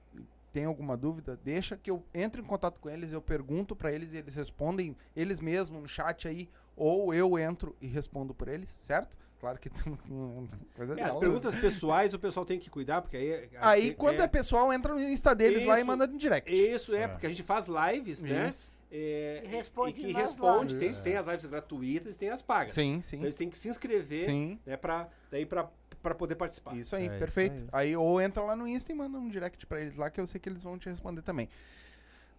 [0.52, 4.12] têm alguma dúvida, deixa que eu entre em contato com eles, eu pergunto pra eles
[4.12, 6.48] e eles respondem eles mesmos no chat aí,
[6.78, 9.16] ou eu entro e respondo por eles, certo?
[9.40, 9.70] Claro que
[10.74, 11.20] coisa É, as dela.
[11.20, 13.48] perguntas pessoais o pessoal tem que cuidar, porque aí.
[13.60, 15.86] Aí é, quando é pessoal, entra no Insta deles lá e Isso.
[15.86, 16.50] manda no direct.
[16.52, 17.08] Isso é, É.
[17.08, 18.48] porque a gente faz lives, né?
[18.48, 18.72] Isso.
[18.90, 22.72] É, E responde e que responde, tem, tem as lives gratuitas e tem as pagas.
[22.74, 23.16] Sim, sim.
[23.16, 24.58] Então eles têm que se inscrever, Sim.
[24.64, 25.68] né, pra, daí pra,
[26.02, 26.74] pra poder participar.
[26.74, 27.64] Isso aí, É isso perfeito.
[27.70, 27.88] aí.
[27.90, 27.96] aí.
[27.96, 30.40] ou entra lá no Insta e manda um direct pra eles lá que eu sei
[30.40, 31.48] que eles vão te responder também.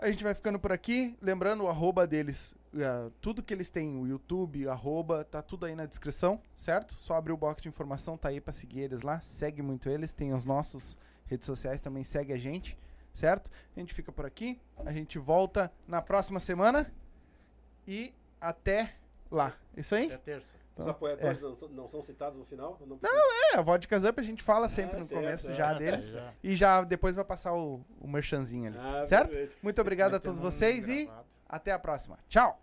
[0.02, 3.98] A gente vai ficando por aqui, lembrando o arroba deles, eh, tudo que eles têm,
[3.98, 6.94] o YouTube, arroba, tá tudo aí na descrição, certo?
[6.94, 10.14] Só abrir o box de informação, tá aí pra seguir eles lá, segue muito eles,
[10.14, 12.78] tem os nossos redes sociais também, segue a gente,
[13.14, 13.52] certo?
[13.76, 16.90] A gente fica por aqui, a gente volta na próxima semana
[17.86, 18.96] e até
[19.30, 19.54] lá.
[19.76, 20.10] Isso aí?
[20.10, 20.58] É terça.
[20.80, 22.78] Os Então, apoiadores não, são- não são citados no final?
[22.80, 23.00] Eu Não,
[23.54, 25.54] É, a Vodka Up a gente fala sempre Ah, no certo, começo é.
[25.56, 26.08] já deles.
[26.10, 26.34] já.
[26.44, 28.78] E já depois vai passar o, o merchanzinho ali.
[28.80, 29.30] Ah, certo?
[29.30, 29.58] perfeito.
[29.62, 31.10] Muito obrigado a todos vocês e
[31.48, 32.18] até a próxima.
[32.28, 32.62] Tchau!